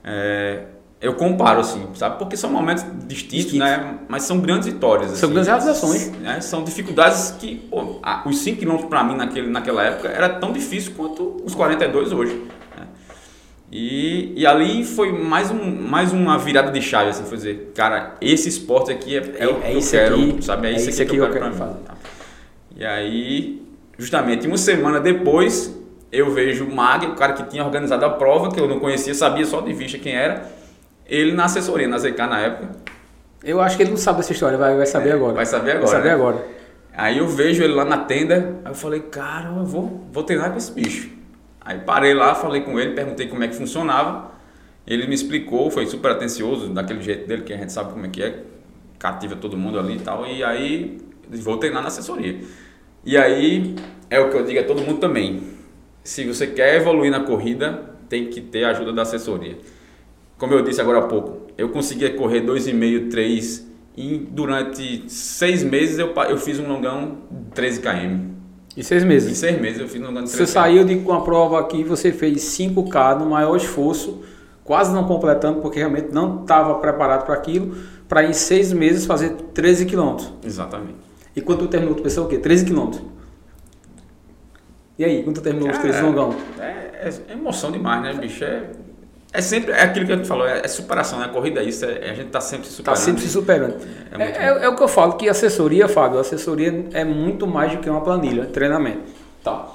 É, 0.03 0.63
eu 1.01 1.13
comparo, 1.13 1.61
assim, 1.61 1.87
sabe? 1.95 2.17
Porque 2.19 2.35
são 2.35 2.49
momentos 2.49 2.83
distintos, 3.07 3.45
Distintos. 3.51 3.59
né? 3.59 3.99
Mas 4.09 4.23
são 4.23 4.39
grandes 4.39 4.67
vitórias. 4.67 5.11
São 5.11 5.15
assim. 5.15 5.27
grandes 5.33 5.47
realizações. 5.47 6.11
né? 6.19 6.41
São 6.41 6.63
dificuldades 6.63 7.31
que, 7.39 7.55
pô, 7.55 8.01
os 8.25 8.37
5 8.39 8.59
km 8.59 8.87
para 8.87 9.03
mim 9.03 9.15
naquele, 9.15 9.47
naquela 9.49 9.83
época 9.83 10.09
era 10.09 10.27
tão 10.27 10.51
difícil 10.51 10.93
quanto 10.97 11.37
os 11.45 11.55
42 11.55 12.11
hoje. 12.11 12.35
né? 12.77 12.87
E, 13.71 14.33
e 14.35 14.45
ali 14.45 14.83
foi 14.83 15.11
mais, 15.11 15.51
um, 15.51 15.63
mais 15.87 16.11
uma 16.11 16.37
virada 16.37 16.71
de 16.71 16.81
chave, 16.81 17.11
assim, 17.11 17.23
foi 17.23 17.37
dizer, 17.37 17.71
cara, 17.75 18.15
esse 18.19 18.49
esporte 18.49 18.91
aqui 18.91 19.15
é, 19.15 19.35
é, 19.39 19.47
o 19.47 19.59
É 19.63 19.71
que 19.71 19.77
eu 19.77 19.81
quero, 19.91 20.15
aqui, 20.15 20.43
sabe? 20.43 20.67
É, 20.67 20.71
é 20.71 20.75
isso 20.75 20.89
isso 20.89 21.01
aqui 21.01 21.11
que 21.11 21.17
eu 21.17 21.27
quero, 21.27 21.39
pra 21.39 21.49
mim. 21.49 21.55
fazer. 21.55 21.77
tá? 21.85 21.93
E 22.75 22.83
aí, 22.85 23.61
justamente 23.97 24.47
uma 24.47 24.57
semana 24.57 24.99
depois, 24.99 25.73
eu 26.11 26.31
vejo 26.33 26.65
o 26.65 26.75
Mag, 26.75 27.05
o 27.05 27.15
cara 27.15 27.33
que 27.33 27.43
tinha 27.43 27.63
organizado 27.63 28.03
a 28.05 28.09
prova, 28.09 28.51
que 28.51 28.59
eu 28.59 28.67
não 28.67 28.79
conhecia, 28.79 29.13
sabia 29.13 29.45
só 29.45 29.61
de 29.61 29.71
vista 29.71 29.97
quem 29.97 30.13
era, 30.13 30.59
ele 31.09 31.33
na 31.33 31.45
assessoria, 31.45 31.87
na 31.87 31.97
ZK 31.97 32.17
na 32.17 32.39
época. 32.39 32.69
Eu 33.43 33.59
acho 33.61 33.77
que 33.77 33.83
ele 33.83 33.91
não 33.91 33.97
sabe 33.97 34.17
dessa 34.17 34.33
história, 34.33 34.57
vai, 34.57 34.75
vai 34.75 34.85
saber 34.85 35.13
agora. 35.13 35.33
É, 35.33 35.35
vai 35.35 35.45
saber 35.45 35.71
agora, 35.71 35.85
Vai 35.85 35.95
saber 35.95 36.09
né? 36.09 36.13
agora. 36.13 36.45
Aí 36.93 37.17
eu 37.17 37.27
vejo 37.27 37.63
ele 37.63 37.73
lá 37.73 37.85
na 37.85 37.99
tenda, 37.99 38.57
aí 38.63 38.71
eu 38.71 38.75
falei, 38.75 38.99
cara, 38.99 39.49
eu 39.49 39.65
vou, 39.65 40.05
vou 40.11 40.23
treinar 40.23 40.51
com 40.51 40.57
esse 40.57 40.71
bicho. 40.71 41.09
Aí 41.61 41.79
parei 41.79 42.13
lá, 42.13 42.35
falei 42.35 42.61
com 42.61 42.79
ele, 42.79 42.93
perguntei 42.93 43.27
como 43.27 43.43
é 43.43 43.47
que 43.47 43.55
funcionava. 43.55 44.31
Ele 44.85 45.07
me 45.07 45.13
explicou, 45.13 45.69
foi 45.71 45.85
super 45.85 46.11
atencioso, 46.11 46.69
daquele 46.69 47.01
jeito 47.01 47.27
dele, 47.27 47.43
que 47.43 47.53
a 47.53 47.57
gente 47.57 47.71
sabe 47.71 47.93
como 47.93 48.05
é 48.05 48.09
que 48.09 48.21
é, 48.21 48.43
cativa 48.97 49.35
todo 49.35 49.55
mundo 49.55 49.79
ali 49.79 49.95
e 49.95 49.99
tal. 49.99 50.25
E 50.27 50.43
aí 50.43 50.99
vou 51.29 51.57
treinar 51.57 51.81
na 51.81 51.87
assessoria. 51.87 52.39
E 53.05 53.17
aí 53.17 53.75
é 54.09 54.19
o 54.19 54.29
que 54.29 54.35
eu 54.35 54.43
digo 54.43 54.59
a 54.59 54.63
todo 54.63 54.81
mundo 54.81 54.99
também. 54.99 55.43
Se 56.03 56.25
você 56.25 56.47
quer 56.47 56.75
evoluir 56.75 57.11
na 57.11 57.21
corrida, 57.21 57.95
tem 58.09 58.27
que 58.27 58.41
ter 58.41 58.65
a 58.65 58.71
ajuda 58.71 58.91
da 58.91 59.03
assessoria. 59.03 59.57
Como 60.39 60.53
eu 60.53 60.63
disse 60.63 60.81
agora 60.81 60.99
há 60.99 61.01
pouco, 61.03 61.51
eu 61.57 61.69
conseguia 61.69 62.11
correr 62.15 62.41
2,5, 62.41 63.11
3 63.11 63.67
e 63.97 64.17
durante 64.31 65.03
seis 65.11 65.61
meses 65.63 65.99
eu, 65.99 66.13
eu 66.29 66.37
fiz 66.37 66.57
um 66.59 66.67
longão 66.67 67.17
de 67.29 67.51
13 67.51 67.81
km. 67.81 68.29
Em 68.77 68.81
seis 68.81 69.03
Em 69.03 69.05
meses. 69.07 69.37
seis 69.37 69.59
meses 69.61 69.81
eu 69.81 69.87
fiz 69.87 70.01
um 70.01 70.05
longão 70.05 70.23
de 70.23 70.29
13 70.31 70.37
Você 70.37 70.45
km. 70.45 70.53
saiu 70.53 70.85
de 70.85 70.95
uma 70.95 71.21
prova 71.23 71.59
aqui, 71.59 71.83
você 71.83 72.11
fez 72.13 72.41
5K 72.43 73.19
no 73.19 73.25
maior 73.29 73.55
esforço, 73.57 74.21
quase 74.63 74.93
não 74.93 75.03
completando, 75.05 75.59
porque 75.59 75.77
realmente 75.79 76.13
não 76.13 76.41
estava 76.41 76.75
preparado 76.75 77.25
para 77.25 77.33
aquilo, 77.35 77.75
para 78.07 78.23
em 78.23 78.31
seis 78.31 78.71
meses 78.71 79.05
fazer 79.05 79.31
13 79.53 79.85
quilômetros. 79.85 80.31
Exatamente. 80.43 80.95
E 81.35 81.41
quando 81.41 81.59
tu 81.59 81.67
terminou, 81.67 81.95
tu 81.95 82.01
pensou 82.03 82.25
o 82.25 82.29
quê? 82.29 82.37
13 82.37 82.65
quilômetros. 82.65 83.03
E 84.97 85.03
aí, 85.03 85.23
quando 85.23 85.35
tu 85.37 85.41
terminou 85.41 85.69
os 85.69 85.77
Cara, 85.77 85.89
13 85.89 86.05
longão? 86.05 86.35
É- 86.59 87.09
é 87.29 87.33
emoção 87.33 87.71
demais, 87.71 88.01
né, 88.01 88.13
bicho? 88.13 88.43
É, 88.43 88.69
é 89.31 89.41
sempre 89.41 89.71
é 89.71 89.83
aquilo 89.83 90.05
que 90.05 90.11
a 90.11 90.15
gente 90.15 90.27
falou, 90.27 90.47
é, 90.47 90.61
é 90.63 90.67
superação, 90.67 91.19
né? 91.19 91.25
A 91.25 91.29
corrida 91.29 91.61
é 91.61 91.63
isso, 91.63 91.85
é, 91.85 92.09
a 92.09 92.13
gente 92.13 92.29
tá 92.29 92.41
sempre 92.41 92.67
se 92.67 92.73
superando. 92.73 92.97
sempre 92.97 93.21
se 93.21 93.29
superando. 93.29 93.75
É- 94.17 94.65
é 94.65 94.69
o 94.69 94.75
que 94.75 94.81
eu 94.81 94.87
falo, 94.87 95.13
que 95.13 95.29
assessoria, 95.29 95.87
Fábio, 95.87 96.19
assessoria 96.19 96.85
é 96.93 97.03
muito 97.03 97.45
mais 97.45 97.71
do 97.71 97.77
que 97.77 97.89
uma 97.89 98.01
planilha, 98.01 98.45
treinamento. 98.45 99.03
Tá. 99.43 99.67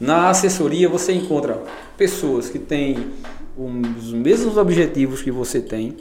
Na 0.00 0.30
assessoria 0.30 0.88
você 0.88 1.12
encontra 1.12 1.60
pessoas 1.96 2.48
que 2.48 2.58
têm 2.58 3.08
os 3.56 4.12
mesmos 4.12 4.56
objetivos 4.56 5.20
que 5.20 5.30
você 5.30 5.60
tem, 5.60 5.96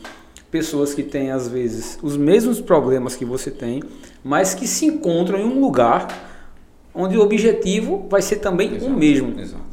pessoas 0.52 0.94
que 0.94 1.04
têm 1.04 1.32
às 1.32 1.48
vezes 1.48 1.98
os 2.02 2.16
mesmos 2.16 2.62
problemas 2.62 3.16
que 3.16 3.26
você 3.26 3.52
tem, 3.52 3.82
mas 4.24 4.54
que 4.54 4.68
se 4.68 4.86
encontram 4.86 5.40
em 5.40 5.44
um 5.44 5.60
lugar 5.60 6.08
onde 6.94 7.18
o 7.18 7.22
objetivo 7.22 8.08
vai 8.10 8.22
ser 8.22 8.38
também 8.38 8.76
Exato, 8.76 8.92
o 8.92 8.96
mesmo. 8.98 9.40
Exato. 9.40 9.67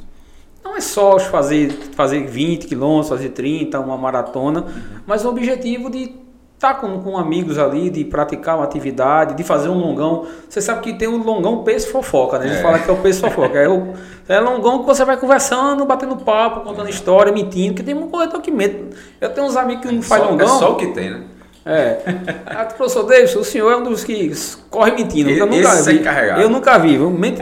Não 0.65 0.77
é 0.77 0.81
só 0.81 1.19
fazer, 1.19 1.71
fazer 1.95 2.27
20 2.27 2.67
quilômetros, 2.67 3.09
fazer 3.11 3.29
30, 3.31 3.79
uma 3.81 3.97
maratona, 3.99 4.65
mas 5.07 5.25
o 5.25 5.29
objetivo 5.29 5.91
de 5.91 6.13
estar 6.55 6.75
com, 6.81 6.99
com 7.03 7.19
amigos 7.19 7.59
ali, 7.59 7.91
de 7.91 8.05
praticar 8.05 8.57
uma 8.57 8.65
atividade, 8.65 9.35
de 9.35 9.45
fazer 9.45 9.69
um 9.69 9.79
longão. 9.79 10.27
Você 10.49 10.63
sabe 10.63 10.81
que 10.81 10.95
tem 10.95 11.07
o 11.07 11.19
longão 11.23 11.63
peso 11.63 11.89
fofoca, 11.89 12.39
né? 12.39 12.47
A 12.47 12.49
gente 12.49 12.59
É. 12.59 12.63
fala 12.63 12.79
que 12.79 12.89
é 12.89 12.93
o 12.93 12.97
peso 12.97 13.21
fofoca. 13.21 13.59
É, 13.59 13.69
o, 13.69 13.93
é 14.27 14.41
longão 14.41 14.79
que 14.81 14.87
você 14.87 15.05
vai 15.05 15.19
conversando, 15.19 15.85
batendo 15.85 16.17
papo, 16.17 16.61
contando 16.61 16.89
história, 16.89 17.31
mentindo, 17.31 17.75
porque 17.75 17.83
tem 17.83 17.95
um 17.95 18.09
corretor 18.09 18.41
que 18.41 18.51
mente. 18.51 18.97
Eu 19.21 19.29
tenho 19.31 19.47
uns 19.47 19.57
amigos 19.57 19.85
que 19.87 19.95
não 19.95 20.01
faz 20.03 20.23
Só- 20.23 20.31
longão. 20.31 20.47
É 20.47 20.59
só 20.59 20.73
o 20.73 20.77
que 20.77 20.87
tem, 20.89 21.11
né? 21.11 21.21
É. 21.67 21.99
Ah, 22.47 22.65
professor 22.67 23.03
Davis, 23.05 23.35
o 23.37 23.45
senhor 23.45 23.71
é 23.71 23.77
um 23.77 23.83
dos 23.83 24.03
que 24.05 24.33
corre 24.71 24.93
mentindo. 24.93 25.29
Eu 25.31 25.47
Esse 25.51 25.93
nunca 25.93 26.11
é 26.11 26.35
vi. 26.37 26.43
Eu 26.43 26.49
nunca 26.51 26.79
vi. 26.79 26.97
viu? 26.97 27.11
Mente, 27.11 27.41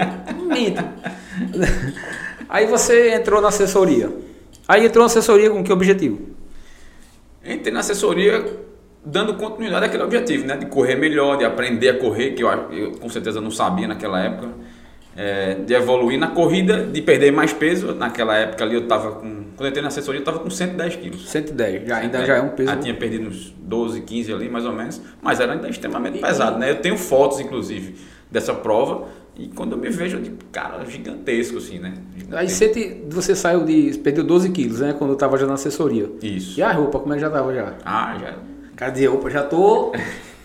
mente. 0.49 0.81
Aí 2.53 2.67
você 2.67 3.15
entrou 3.15 3.41
na 3.41 3.49
assessoria. 3.49 4.13
Aí 4.69 4.85
entrou 4.85 5.03
na 5.03 5.07
assessoria 5.07 5.49
com 5.49 5.65
que 5.65 5.73
objetivo? 5.73 6.21
Entrei 7.43 7.73
na 7.73 7.81
assessoria 7.81 8.45
dando 9.03 9.33
continuidade 9.35 9.87
àquele 9.87 10.03
objetivo, 10.03 10.47
né? 10.47 10.59
De 10.59 10.67
correr 10.67 10.97
melhor, 10.97 11.39
de 11.39 11.47
aprender 11.47 11.89
a 11.89 11.99
correr, 11.99 12.33
que 12.33 12.45
eu, 12.45 12.49
eu 12.71 12.93
com 12.93 13.09
certeza 13.09 13.41
não 13.41 13.51
sabia 13.51 13.89
naquela 13.89 14.21
época. 14.21 14.49
É, 15.17 15.55
de 15.55 15.73
evoluir 15.73 16.19
na 16.19 16.29
corrida, 16.29 16.85
de 16.85 17.01
perder 17.01 17.33
mais 17.33 17.55
peso. 17.55 17.95
Naquela 17.95 18.37
época 18.37 18.63
ali 18.65 18.75
eu 18.75 18.87
tava 18.87 19.13
com. 19.13 19.45
Quando 19.57 19.63
eu 19.63 19.69
entrei 19.69 19.83
na 19.83 19.89
assessoria, 19.89 20.21
eu 20.21 20.25
tava 20.25 20.41
com 20.41 20.51
110 20.51 20.97
quilos. 20.97 21.31
110. 21.31 21.89
Já, 21.89 21.97
ainda 21.97 22.27
já 22.27 22.37
é 22.37 22.43
um 22.43 22.51
peso. 22.51 22.69
Já 22.69 22.77
tinha 22.77 22.95
perdido 22.95 23.29
uns 23.29 23.51
12, 23.57 24.03
15 24.03 24.31
ali, 24.31 24.51
mais 24.51 24.67
ou 24.67 24.73
menos. 24.73 25.01
Mas 25.23 25.41
era 25.41 25.55
ainda 25.55 25.71
extremamente 25.71 26.19
pesado, 26.19 26.59
né? 26.59 26.71
Eu 26.71 26.83
tenho 26.83 26.99
fotos, 26.99 27.41
inclusive, 27.41 27.95
dessa 28.31 28.53
prova. 28.53 29.09
E 29.37 29.49
quando 29.49 29.73
eu 29.73 29.79
me 29.79 29.89
vejo, 29.89 30.19
eu 30.19 30.23
digo, 30.23 30.37
cara, 30.53 30.85
gigantesco, 30.85 31.57
assim, 31.59 31.79
né? 31.79 31.95
Aí 32.33 32.47
Gigantesco. 32.49 32.59
você, 32.59 32.69
te- 32.69 33.03
você 33.09 33.35
saiu 33.35 33.65
de. 33.65 33.99
Perdeu 33.99 34.23
12 34.25 34.51
quilos, 34.51 34.81
né? 34.81 34.95
Quando 34.97 35.11
eu 35.11 35.17
tava 35.17 35.39
já 35.39 35.47
na 35.47 35.55
assessoria. 35.55 36.11
Isso. 36.23 36.59
E 36.61 36.63
a 36.63 36.71
roupa, 36.73 36.99
como 37.01 37.13
é 37.15 37.17
que 37.17 37.23
já 37.23 37.31
tava 37.31 37.55
já? 37.55 37.73
Ah, 37.85 38.17
já. 38.21 38.35
Cara 38.77 38.91
de 38.93 39.07
roupa, 39.07 39.31
já 39.31 39.43
tô. 39.43 39.93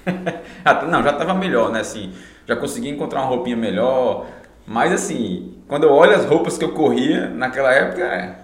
Não, 0.89 1.03
já 1.03 1.13
tava 1.13 1.33
melhor, 1.33 1.71
né? 1.71 1.81
Assim, 1.81 2.11
já 2.47 2.55
consegui 2.55 2.89
encontrar 2.89 3.19
uma 3.21 3.27
roupinha 3.27 3.57
melhor. 3.57 4.25
Mas 4.65 4.91
assim, 4.93 5.53
quando 5.67 5.83
eu 5.83 5.91
olho 5.91 6.15
as 6.15 6.25
roupas 6.25 6.57
que 6.57 6.63
eu 6.63 6.71
corria 6.71 7.29
naquela 7.29 7.71
época, 7.73 8.03
é, 8.03 8.35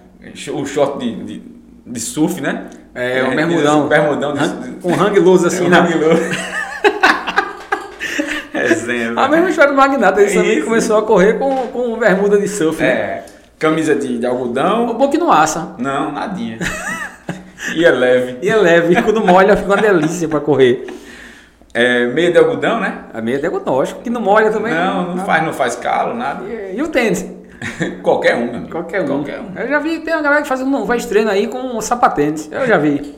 o 0.51 0.65
short 0.65 0.99
de, 0.99 1.23
de, 1.23 1.41
de 1.87 1.99
surf, 1.99 2.39
né? 2.41 2.69
É, 2.93 3.23
o 3.23 3.27
diz 3.27 3.35
bermudão. 3.35 3.79
assim, 3.79 3.89
bermudão 3.89 4.33
de, 4.33 4.39
Hang- 4.39 4.79
Com 4.81 4.93
hang 4.93 5.19
loose 5.19 5.47
assim, 5.47 5.63
é, 5.65 5.67
um 5.67 5.69
né? 5.69 5.79
hang. 5.79 6.53
Resenha, 8.67 9.11
A 9.11 9.13
velho. 9.15 9.31
mesma 9.31 9.49
história 9.49 9.71
do 9.71 9.77
Magnata, 9.77 10.21
ele 10.21 10.33
também 10.33 10.57
Isso. 10.57 10.65
começou 10.65 10.97
a 10.97 11.01
correr 11.03 11.33
com, 11.39 11.55
com 11.67 11.97
bermuda 11.97 12.37
de 12.39 12.47
surf. 12.47 12.81
né? 12.81 12.87
É, 12.87 13.23
camisa 13.59 13.95
de, 13.95 14.17
de 14.17 14.25
O 14.25 14.29
algodão. 14.29 14.93
bom 14.95 15.09
que 15.09 15.17
não 15.17 15.31
assa. 15.31 15.75
Não, 15.77 16.11
nadinha. 16.11 16.59
e 17.75 17.83
é 17.85 17.91
leve. 17.91 18.37
E 18.41 18.49
é 18.49 18.55
leve, 18.55 19.01
quando 19.01 19.25
molha 19.25 19.55
fica 19.55 19.67
uma 19.69 19.77
delícia 19.77 20.27
pra 20.27 20.39
correr. 20.39 20.85
É, 21.73 22.05
meia 22.07 22.31
de 22.31 22.37
algodão, 22.37 22.79
né? 22.79 23.05
A 23.13 23.19
meia 23.21 23.37
é 23.37 23.39
diagnóstico, 23.39 24.01
que 24.01 24.09
não 24.09 24.21
molha 24.21 24.51
também. 24.51 24.73
Não, 24.73 25.15
não 25.15 25.25
faz, 25.25 25.43
não 25.43 25.53
faz 25.53 25.75
calo, 25.75 26.13
nada. 26.13 26.43
E, 26.45 26.77
e 26.77 26.81
o 26.83 26.87
tênis? 26.87 27.25
Qualquer 28.03 28.35
um, 28.35 28.45
meu 28.45 28.55
amigo. 28.55 28.71
Qualquer 28.71 29.01
um. 29.01 29.07
Qualquer 29.07 29.39
um. 29.39 29.59
Eu 29.59 29.67
já 29.67 29.79
vi, 29.79 29.99
tem 29.99 30.13
uma 30.13 30.21
galera 30.21 30.41
que 30.41 30.47
faz 30.47 30.61
um 30.61 30.85
faz 30.85 31.05
treino 31.05 31.31
aí 31.31 31.47
com 31.47 31.79
sapatênis. 31.81 32.49
Eu 32.51 32.67
já 32.67 32.77
vi. 32.77 33.15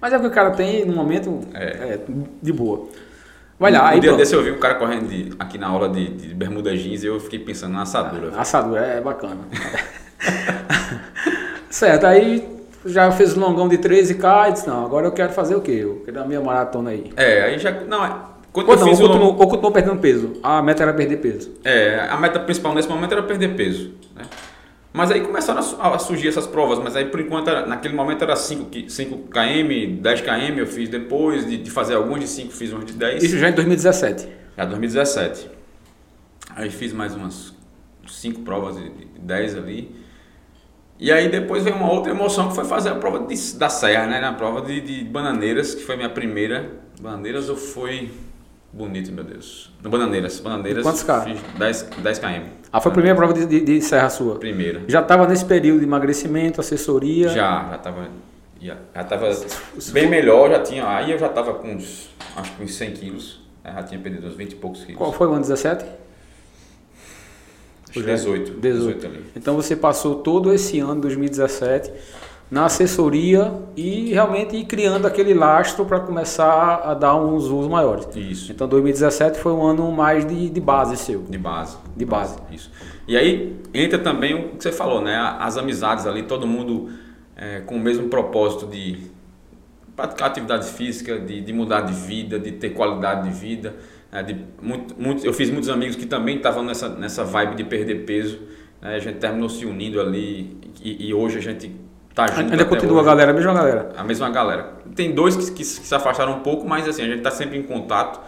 Mas 0.00 0.12
é 0.12 0.16
o 0.16 0.20
que 0.20 0.26
o 0.26 0.30
cara 0.30 0.50
tem 0.52 0.84
no 0.86 0.94
momento 0.94 1.40
é. 1.54 1.98
de 2.40 2.52
boa. 2.52 2.86
Vai 3.60 3.70
lá. 3.70 3.82
Um 3.82 3.86
aí 3.88 4.00
dia 4.00 4.08
pronto. 4.08 4.18
desse 4.20 4.34
eu 4.34 4.42
vi 4.42 4.50
um 4.50 4.58
cara 4.58 4.74
correndo 4.76 5.06
de- 5.06 5.32
aqui 5.38 5.58
na 5.58 5.68
aula 5.68 5.86
de, 5.90 6.08
de 6.08 6.34
bermuda 6.34 6.74
jeans 6.74 7.02
e 7.04 7.06
eu 7.06 7.20
fiquei 7.20 7.38
pensando 7.38 7.74
na 7.74 7.82
assadura. 7.82 8.32
Assadura, 8.36 8.80
é 8.80 9.00
bacana. 9.02 9.36
certo, 11.68 12.06
aí 12.06 12.48
já 12.86 13.10
fez 13.12 13.36
um 13.36 13.40
longão 13.40 13.68
de 13.68 13.76
13K 13.78 14.48
e 14.48 14.52
disse, 14.52 14.66
não, 14.66 14.84
agora 14.84 15.06
eu 15.06 15.12
quero 15.12 15.32
fazer 15.32 15.54
o 15.54 15.60
quê? 15.60 15.80
Eu 15.82 16.02
quero 16.04 16.16
dar 16.18 16.26
minha 16.26 16.40
maratona 16.40 16.90
aí. 16.90 17.12
É, 17.16 17.42
aí 17.42 17.58
já. 17.58 17.70
Não, 17.70 18.04
é. 18.04 18.16
Quando 18.52 18.68
Ou 18.68 18.74
eu 18.74 18.80
não, 18.80 18.86
fiz 18.88 18.98
ou 18.98 19.04
o 19.06 19.08
continuou, 19.10 19.36
ou 19.38 19.46
continuou 19.48 19.70
perdendo 19.72 19.98
peso. 20.00 20.32
A 20.42 20.60
meta 20.62 20.82
era 20.82 20.92
perder 20.92 21.18
peso. 21.18 21.52
É, 21.62 22.08
a 22.10 22.16
meta 22.16 22.40
principal 22.40 22.74
nesse 22.74 22.88
momento 22.88 23.12
era 23.12 23.22
perder 23.22 23.54
peso. 23.54 23.92
Né? 24.16 24.22
Mas 24.92 25.10
aí 25.12 25.20
começaram 25.20 25.60
a 25.60 25.62
su- 25.62 25.76
a 25.80 25.98
surgir 26.00 26.28
essas 26.28 26.46
provas, 26.48 26.78
mas 26.80 26.96
aí 26.96 27.04
por 27.04 27.20
enquanto, 27.20 27.48
era- 27.48 27.64
naquele 27.66 27.94
momento 27.94 28.22
era 28.22 28.34
5, 28.34 28.64
qui- 28.66 28.90
5 28.90 29.18
km, 29.30 30.00
10 30.00 30.20
km 30.20 30.58
eu 30.58 30.66
fiz 30.66 30.88
depois, 30.88 31.46
de, 31.46 31.56
de 31.58 31.70
fazer 31.70 31.94
alguns 31.94 32.20
de 32.20 32.26
5 32.26 32.52
fiz 32.52 32.72
uns 32.72 32.84
de 32.84 32.94
10. 32.94 33.22
Isso 33.22 33.38
já 33.38 33.48
em 33.48 33.52
2017. 33.52 34.28
Já 34.56 34.64
2017. 34.64 35.48
Aí 36.56 36.70
fiz 36.70 36.92
mais 36.92 37.14
umas 37.14 37.54
5 38.08 38.40
provas 38.42 38.76
de 38.76 38.90
de 38.90 39.04
10 39.20 39.56
ali. 39.56 39.94
E 40.98 41.10
aí 41.12 41.28
depois 41.28 41.62
veio 41.62 41.76
uma 41.76 41.90
outra 41.90 42.10
emoção 42.12 42.48
que 42.48 42.54
foi 42.54 42.64
fazer 42.64 42.88
a 42.90 42.94
prova 42.96 43.20
de- 43.20 43.54
da 43.56 43.68
Serra, 43.68 44.06
né? 44.06 44.20
Na 44.20 44.32
prova 44.32 44.60
de, 44.62 44.80
de 44.80 45.04
Bananeiras, 45.04 45.74
que 45.74 45.82
foi 45.84 45.96
minha 45.96 46.10
primeira. 46.10 46.70
Bananeiras 47.00 47.48
eu 47.48 47.56
fui 47.56 48.10
bonito, 48.72 49.12
meu 49.12 49.24
Deus. 49.24 49.70
No 49.82 49.90
Bananeiras, 49.90 50.40
Bananeiras. 50.40 50.82
Quantos 50.82 51.02
K? 51.02 51.22
Fiz 51.22 51.40
10, 51.58 51.82
10 52.02 52.18
km. 52.18 52.42
Ah, 52.72 52.80
foi 52.80 52.90
a 52.90 52.94
primeira 52.94 53.16
prova 53.16 53.32
de, 53.32 53.46
de, 53.46 53.60
de 53.60 53.82
serra 53.82 54.08
sua. 54.10 54.36
Primeira. 54.36 54.82
Já 54.86 55.00
estava 55.00 55.26
nesse 55.26 55.44
período 55.44 55.80
de 55.80 55.86
emagrecimento, 55.86 56.60
assessoria. 56.60 57.28
Já, 57.30 57.68
já 57.70 57.78
tava. 57.78 58.08
Já, 58.60 58.76
já 58.94 59.04
tava 59.04 59.30
bem 59.92 60.08
melhor, 60.08 60.50
já 60.50 60.62
tinha. 60.62 60.88
Aí 60.88 61.10
eu 61.10 61.18
já 61.18 61.28
tava 61.28 61.54
com 61.54 61.72
uns. 61.72 62.10
Acho 62.36 62.52
que 62.56 62.62
uns 62.62 62.74
100 62.74 62.92
quilos. 62.92 63.40
né? 63.64 63.72
Já 63.74 63.82
tinha 63.82 64.00
perdido 64.00 64.26
uns 64.26 64.34
20 64.34 64.52
e 64.52 64.56
poucos 64.56 64.84
quilos. 64.84 64.98
Qual 64.98 65.12
foi 65.12 65.26
o 65.26 65.32
ano 65.32 65.40
17? 65.40 65.84
Acho 65.84 67.92
que 67.92 68.02
18. 68.02 68.60
18. 68.60 69.06
ali. 69.06 69.24
Então 69.34 69.56
você 69.56 69.74
passou 69.74 70.16
todo 70.16 70.52
esse 70.52 70.78
ano, 70.78 71.00
2017, 71.00 71.90
na 72.50 72.64
assessoria 72.64 73.52
e 73.76 74.12
realmente 74.12 74.56
ir 74.56 74.64
criando 74.64 75.06
aquele 75.06 75.32
lastro 75.32 75.84
para 75.84 76.00
começar 76.00 76.82
a 76.84 76.94
dar 76.94 77.14
uns 77.14 77.46
voos 77.46 77.68
maiores. 77.68 78.08
Isso. 78.16 78.50
Então 78.50 78.66
2017 78.66 79.38
foi 79.38 79.52
um 79.52 79.64
ano 79.64 79.90
mais 79.92 80.26
de, 80.26 80.50
de 80.50 80.60
base 80.60 80.96
seu. 80.96 81.22
De 81.22 81.38
base. 81.38 81.76
De 81.96 82.04
base. 82.04 82.36
Isso. 82.50 82.70
E 83.06 83.16
aí 83.16 83.56
entra 83.72 83.98
também 83.98 84.34
o 84.34 84.48
que 84.56 84.62
você 84.64 84.72
falou, 84.72 85.00
né? 85.00 85.16
As 85.38 85.56
amizades 85.56 86.06
ali, 86.06 86.24
todo 86.24 86.44
mundo 86.46 86.90
é, 87.36 87.60
com 87.60 87.76
o 87.76 87.80
mesmo 87.80 88.08
propósito 88.08 88.66
de 88.66 88.98
praticar 89.94 90.28
atividade 90.28 90.66
física, 90.66 91.20
de, 91.20 91.40
de 91.40 91.52
mudar 91.52 91.82
de 91.82 91.92
vida, 91.92 92.38
de 92.38 92.52
ter 92.52 92.70
qualidade 92.70 93.28
de 93.28 93.34
vida. 93.34 93.76
né? 94.10 94.24
de 94.24 94.36
muito, 94.60 95.00
muito, 95.00 95.24
eu 95.24 95.32
fiz 95.32 95.50
muitos 95.50 95.68
amigos 95.68 95.94
que 95.94 96.06
também 96.06 96.36
estavam 96.38 96.64
nessa, 96.64 96.88
nessa 96.88 97.22
vibe 97.22 97.54
de 97.54 97.64
perder 97.64 98.06
peso. 98.06 98.40
né? 98.82 98.96
A 98.96 98.98
gente 98.98 99.18
terminou 99.18 99.48
se 99.48 99.64
unindo 99.64 100.00
ali 100.00 100.56
e, 100.82 101.08
e 101.08 101.14
hoje 101.14 101.38
a 101.38 101.40
gente 101.40 101.70
tá 102.14 102.26
junto. 102.26 102.50
Ainda 102.52 102.64
continua 102.64 102.96
a 102.96 103.00
hoje. 103.00 103.06
galera, 103.06 103.30
a 103.30 103.34
mesma 103.34 103.52
galera. 103.54 103.92
A 103.96 104.04
mesma 104.04 104.30
galera. 104.30 104.72
Tem 104.94 105.12
dois 105.12 105.36
que, 105.36 105.44
que, 105.46 105.52
que 105.52 105.64
se 105.64 105.94
afastaram 105.94 106.32
um 106.32 106.40
pouco, 106.40 106.66
mas 106.66 106.86
assim, 106.88 107.02
a 107.02 107.06
gente 107.06 107.18
está 107.18 107.30
sempre 107.30 107.58
em 107.58 107.62
contato, 107.62 108.20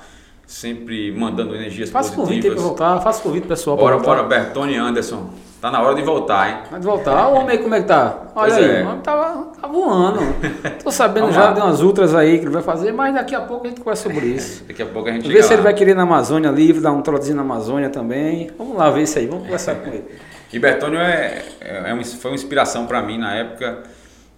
sempre 0.46 1.12
mandando 1.12 1.54
energias 1.54 1.90
Faça 1.90 2.14
convite 2.14 2.46
aí 2.46 2.54
positivas. 2.54 2.58
pra 2.76 2.86
voltar, 2.88 3.00
faça 3.02 3.22
convite 3.22 3.46
pessoal 3.46 3.76
pra 3.76 3.84
Bora, 3.84 3.96
voltar. 3.96 4.14
bora, 4.16 4.28
Bertone 4.28 4.76
Anderson. 4.76 5.30
Tá 5.60 5.70
na 5.70 5.80
hora 5.80 5.94
de 5.94 6.02
voltar, 6.02 6.48
hein? 6.50 6.56
Pode 6.68 6.84
voltar. 6.84 7.12
Olha 7.28 7.28
o 7.36 7.40
homem 7.40 7.50
aí 7.56 7.58
como 7.62 7.72
é 7.72 7.80
que 7.80 7.86
tá. 7.86 8.16
Olha 8.34 8.50
Pois 8.50 8.54
aí, 8.54 8.64
é. 8.78 8.82
o 8.82 8.88
homem 8.88 9.00
tá, 9.00 9.44
tá 9.60 9.68
voando. 9.68 10.18
Tô 10.82 10.90
sabendo 10.90 11.20
Vamos 11.26 11.36
já 11.36 11.44
lá. 11.44 11.52
de 11.52 11.60
umas 11.60 11.80
ultras 11.80 12.16
aí 12.16 12.38
que 12.40 12.44
ele 12.46 12.50
vai 12.50 12.62
fazer, 12.62 12.90
mas 12.90 13.14
daqui 13.14 13.32
a 13.32 13.42
pouco 13.42 13.66
a 13.66 13.68
gente 13.68 13.78
conversa 13.80 14.02
sobre 14.10 14.26
isso. 14.26 14.64
Daqui 14.66 14.82
a 14.82 14.86
pouco 14.86 15.08
a 15.08 15.12
gente 15.12 15.28
Vê 15.28 15.40
se 15.40 15.50
lá. 15.50 15.54
ele 15.54 15.62
vai 15.62 15.72
querer 15.72 15.92
ir 15.92 15.94
na 15.94 16.02
Amazônia 16.02 16.50
livre, 16.50 16.80
dar 16.82 16.90
um 16.90 17.00
trotezinho 17.00 17.36
na 17.36 17.42
Amazônia 17.42 17.90
também. 17.90 18.50
Vamos 18.58 18.76
lá 18.76 18.90
ver 18.90 19.02
isso 19.02 19.16
aí, 19.20 19.26
vamos 19.28 19.44
conversar 19.44 19.76
com 19.76 19.86
ele. 19.88 20.04
E 20.52 20.58
Bertônio 20.58 20.98
é, 21.00 21.42
é, 21.60 21.90
é 21.90 21.94
um- 21.94 22.04
foi 22.04 22.30
uma 22.30 22.34
inspiração 22.34 22.86
para 22.86 23.00
mim 23.02 23.18
na 23.18 23.34
época. 23.34 23.82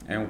É 0.06 0.18
um, 0.18 0.26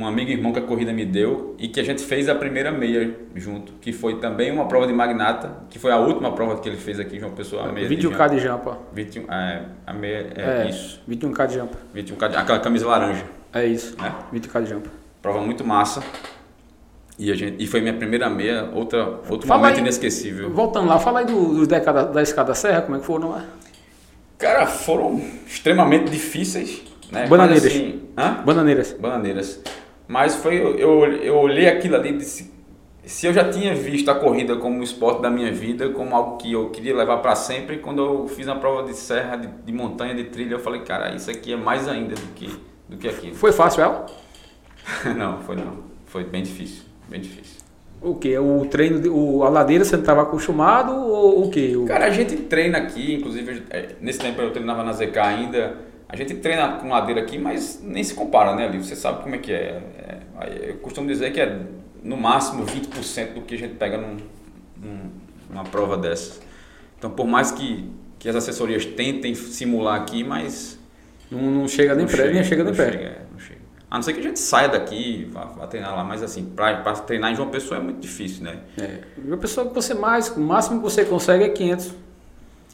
um 0.00 0.06
amigo 0.06 0.30
e 0.30 0.34
irmão 0.34 0.52
que 0.52 0.58
a 0.58 0.62
corrida 0.62 0.92
me 0.92 1.04
deu 1.06 1.54
e 1.56 1.68
que 1.68 1.78
a 1.78 1.84
gente 1.84 2.02
fez 2.02 2.28
a 2.28 2.34
primeira 2.34 2.72
meia 2.72 3.16
junto, 3.36 3.72
que 3.74 3.92
foi 3.92 4.16
também 4.18 4.50
uma 4.50 4.66
prova 4.66 4.84
de 4.84 4.92
magnata, 4.92 5.58
que 5.70 5.78
foi 5.78 5.92
a 5.92 5.96
última 5.96 6.32
prova 6.32 6.58
que 6.60 6.68
ele 6.68 6.76
fez 6.76 6.98
aqui 6.98 7.16
em 7.16 7.20
João 7.20 7.30
Pessoa, 7.32 7.68
a 7.68 7.72
meia 7.72 7.86
de 7.86 7.96
21k 7.96 8.28
de 8.30 8.38
jampa. 8.40 8.78
21, 8.92 9.32
é, 9.32 9.62
a 9.86 9.92
meia, 9.92 10.26
é, 10.34 10.62
É, 10.66 10.68
isso, 10.68 11.00
21k 11.08 11.46
de 11.46 11.54
jampa. 11.54 11.78
21, 11.94 12.16
aquela 12.36 12.58
camisa 12.58 12.84
laranja, 12.86 13.24
É 13.54 13.64
isso. 13.64 13.96
né? 14.02 14.12
20k 14.34 14.60
de 14.64 14.70
jampa. 14.70 14.90
Prova 15.22 15.40
muito 15.40 15.64
massa. 15.64 16.02
E, 17.16 17.30
a 17.30 17.34
gente, 17.36 17.62
e 17.62 17.66
foi 17.68 17.80
minha 17.80 17.94
primeira 17.94 18.28
meia, 18.28 18.70
outra, 18.74 19.20
outro 19.28 19.46
Fala 19.46 19.60
momento 19.60 19.76
aí. 19.76 19.82
inesquecível. 19.82 20.50
Voltando 20.50 20.88
lá, 20.88 20.98
fala 20.98 21.20
aí 21.20 21.26
do, 21.26 21.54
do 21.58 21.66
da, 21.66 21.78
da 21.78 22.22
escada 22.22 22.54
serra, 22.54 22.82
como 22.82 22.96
é 22.96 22.98
que 23.00 23.06
foram 23.06 23.30
lá? 23.30 23.44
Cara, 24.42 24.66
foram 24.66 25.22
extremamente 25.46 26.10
difíceis, 26.10 26.82
né? 27.12 27.28
Bananeiras. 27.28 27.62
Mas, 27.62 27.72
assim? 27.76 28.44
Bananeiras. 28.44 28.92
Bananeiras. 28.94 29.62
Mas 30.08 30.34
foi, 30.34 30.56
eu, 30.56 30.76
eu, 30.76 31.12
eu 31.18 31.36
olhei 31.36 31.68
aquilo 31.68 31.94
ali 31.94 32.08
e 32.08 32.16
disse, 32.18 32.52
se 33.04 33.24
eu 33.24 33.32
já 33.32 33.48
tinha 33.48 33.72
visto 33.72 34.10
a 34.10 34.16
corrida 34.16 34.56
como 34.56 34.80
um 34.80 34.82
esporte 34.82 35.22
da 35.22 35.30
minha 35.30 35.52
vida, 35.52 35.90
como 35.90 36.16
algo 36.16 36.38
que 36.38 36.52
eu 36.52 36.70
queria 36.70 36.92
levar 36.92 37.18
para 37.18 37.36
sempre, 37.36 37.78
quando 37.78 38.04
eu 38.04 38.26
fiz 38.26 38.48
a 38.48 38.56
prova 38.56 38.82
de 38.82 38.96
serra, 38.96 39.36
de, 39.36 39.46
de 39.46 39.72
montanha, 39.72 40.12
de 40.12 40.24
trilha, 40.24 40.54
eu 40.56 40.60
falei, 40.60 40.80
cara, 40.80 41.14
isso 41.14 41.30
aqui 41.30 41.52
é 41.52 41.56
mais 41.56 41.86
ainda 41.86 42.16
do 42.16 42.26
que, 42.34 42.50
do 42.88 42.96
que 42.96 43.08
aquilo. 43.08 43.36
Foi 43.36 43.52
fácil 43.52 43.84
ela? 43.84 44.06
não, 45.16 45.40
foi 45.42 45.54
não. 45.54 45.84
Foi 46.06 46.24
bem 46.24 46.42
difícil, 46.42 46.82
bem 47.08 47.20
difícil. 47.20 47.61
O 48.02 48.14
que? 48.16 48.36
O 48.38 48.66
treino, 48.66 49.00
de- 49.00 49.08
o, 49.08 49.44
a 49.44 49.48
ladeira 49.48 49.84
você 49.84 49.94
não 49.96 50.02
estava 50.02 50.22
acostumado 50.22 50.92
ou 50.92 51.44
o 51.46 51.50
que? 51.50 51.76
O, 51.76 51.84
Cara, 51.86 52.06
a 52.06 52.10
gente 52.10 52.36
treina 52.36 52.78
aqui, 52.78 53.14
inclusive 53.14 53.62
é, 53.70 53.90
nesse 54.00 54.18
tempo 54.18 54.40
eu 54.40 54.50
treinava 54.50 54.82
na 54.82 54.92
ZK 54.92 55.18
ainda. 55.18 55.76
A 56.08 56.16
gente 56.16 56.34
treina 56.34 56.72
com 56.74 56.88
ladeira 56.88 57.22
aqui, 57.22 57.38
mas 57.38 57.80
nem 57.82 58.02
se 58.04 58.12
compara, 58.14 58.54
né, 58.54 58.66
Livio? 58.66 58.84
Você 58.84 58.96
sabe 58.96 59.22
como 59.22 59.34
é 59.34 59.38
que 59.38 59.52
é. 59.52 59.80
É, 59.98 60.18
aí 60.36 60.68
Eu 60.70 60.74
costumo 60.78 61.06
dizer 61.06 61.32
que 61.32 61.40
é 61.40 61.58
no 62.02 62.16
máximo 62.16 62.66
20% 62.66 63.34
do 63.34 63.42
que 63.42 63.54
a 63.54 63.58
gente 63.58 63.74
pega 63.76 63.96
num, 63.96 64.16
num- 64.76 65.10
numa 65.48 65.64
prova 65.64 65.96
dessas. 65.96 66.40
Então, 66.98 67.10
por 67.10 67.26
mais 67.26 67.50
que, 67.50 67.88
que 68.18 68.28
as 68.28 68.36
assessorias 68.36 68.84
tentem 68.84 69.34
simular 69.34 70.00
aqui, 70.00 70.22
mas. 70.24 70.78
não, 71.30 71.40
não 71.40 71.68
chega 71.68 71.94
nem 71.94 72.06
perto, 72.06 72.32
nem 72.34 72.44
chega 72.44 72.64
nem 72.64 72.74
perto. 72.74 72.92
chega, 72.92 73.04
é, 73.04 73.22
não 73.32 73.38
chega. 73.38 73.60
A 73.92 73.96
não 73.96 74.02
ser 74.02 74.14
que 74.14 74.20
a 74.20 74.22
gente 74.22 74.40
saia 74.40 74.70
daqui, 74.70 75.28
vá, 75.30 75.44
vá 75.44 75.66
treinar 75.66 75.94
lá, 75.94 76.02
mas 76.02 76.22
assim, 76.22 76.46
pra 76.46 76.80
treinar 76.94 77.30
em 77.30 77.36
João 77.36 77.50
Pessoa 77.50 77.78
é 77.78 77.82
muito 77.82 78.00
difícil, 78.00 78.42
né? 78.42 78.60
É. 78.78 79.00
A 79.30 79.36
pessoa 79.36 79.66
que 79.68 79.74
você 79.74 79.92
mais, 79.92 80.30
o 80.34 80.40
máximo 80.40 80.78
que 80.78 80.82
você 80.82 81.04
consegue 81.04 81.44
é 81.44 81.48
500. 81.50 81.92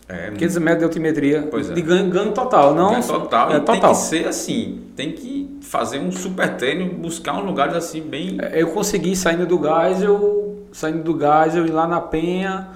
É, 0.09 0.31
500 0.31 0.59
metros 0.59 0.79
de 0.79 0.85
altimetria. 0.85 1.49
Pois 1.51 1.71
é. 1.71 1.75
De 1.75 1.83
ganho, 1.83 2.09
ganho 2.09 2.31
total, 2.31 2.73
não? 2.73 2.95
É 2.95 3.01
total. 3.03 3.51
É 3.51 3.57
e 3.57 3.61
tem 3.63 3.75
total. 3.75 3.91
que 3.91 3.97
ser 3.97 4.29
assim, 4.29 4.85
tem 4.95 5.11
que 5.11 5.59
fazer 5.61 5.99
um 5.99 6.13
super 6.13 6.57
treino, 6.57 6.89
buscar 6.95 7.35
uns 7.37 7.45
lugares 7.45 7.75
assim 7.75 8.01
bem. 8.01 8.39
É, 8.41 8.63
Eu 8.63 8.69
consegui 8.71 9.17
saindo 9.17 9.45
do 9.45 9.59
gás, 9.59 10.01
eu 10.01 10.69
saindo 10.73 11.03
do 11.03 11.15
gás, 11.15 11.57
eu 11.57 11.67
ir 11.67 11.73
lá 11.73 11.89
na 11.89 12.01
Penha, 12.01 12.69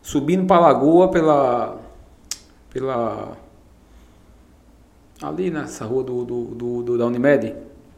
subindo 0.00 0.46
para 0.46 0.58
Lagoa 0.58 1.08
pela 1.10 1.76
pela 2.70 3.36
ali 5.22 5.50
nessa 5.50 5.84
rua 5.84 6.02
do, 6.02 6.24
do, 6.24 6.44
do- 6.46 6.82
do- 6.82 6.98
da 6.98 7.04
Unimed, 7.06 7.54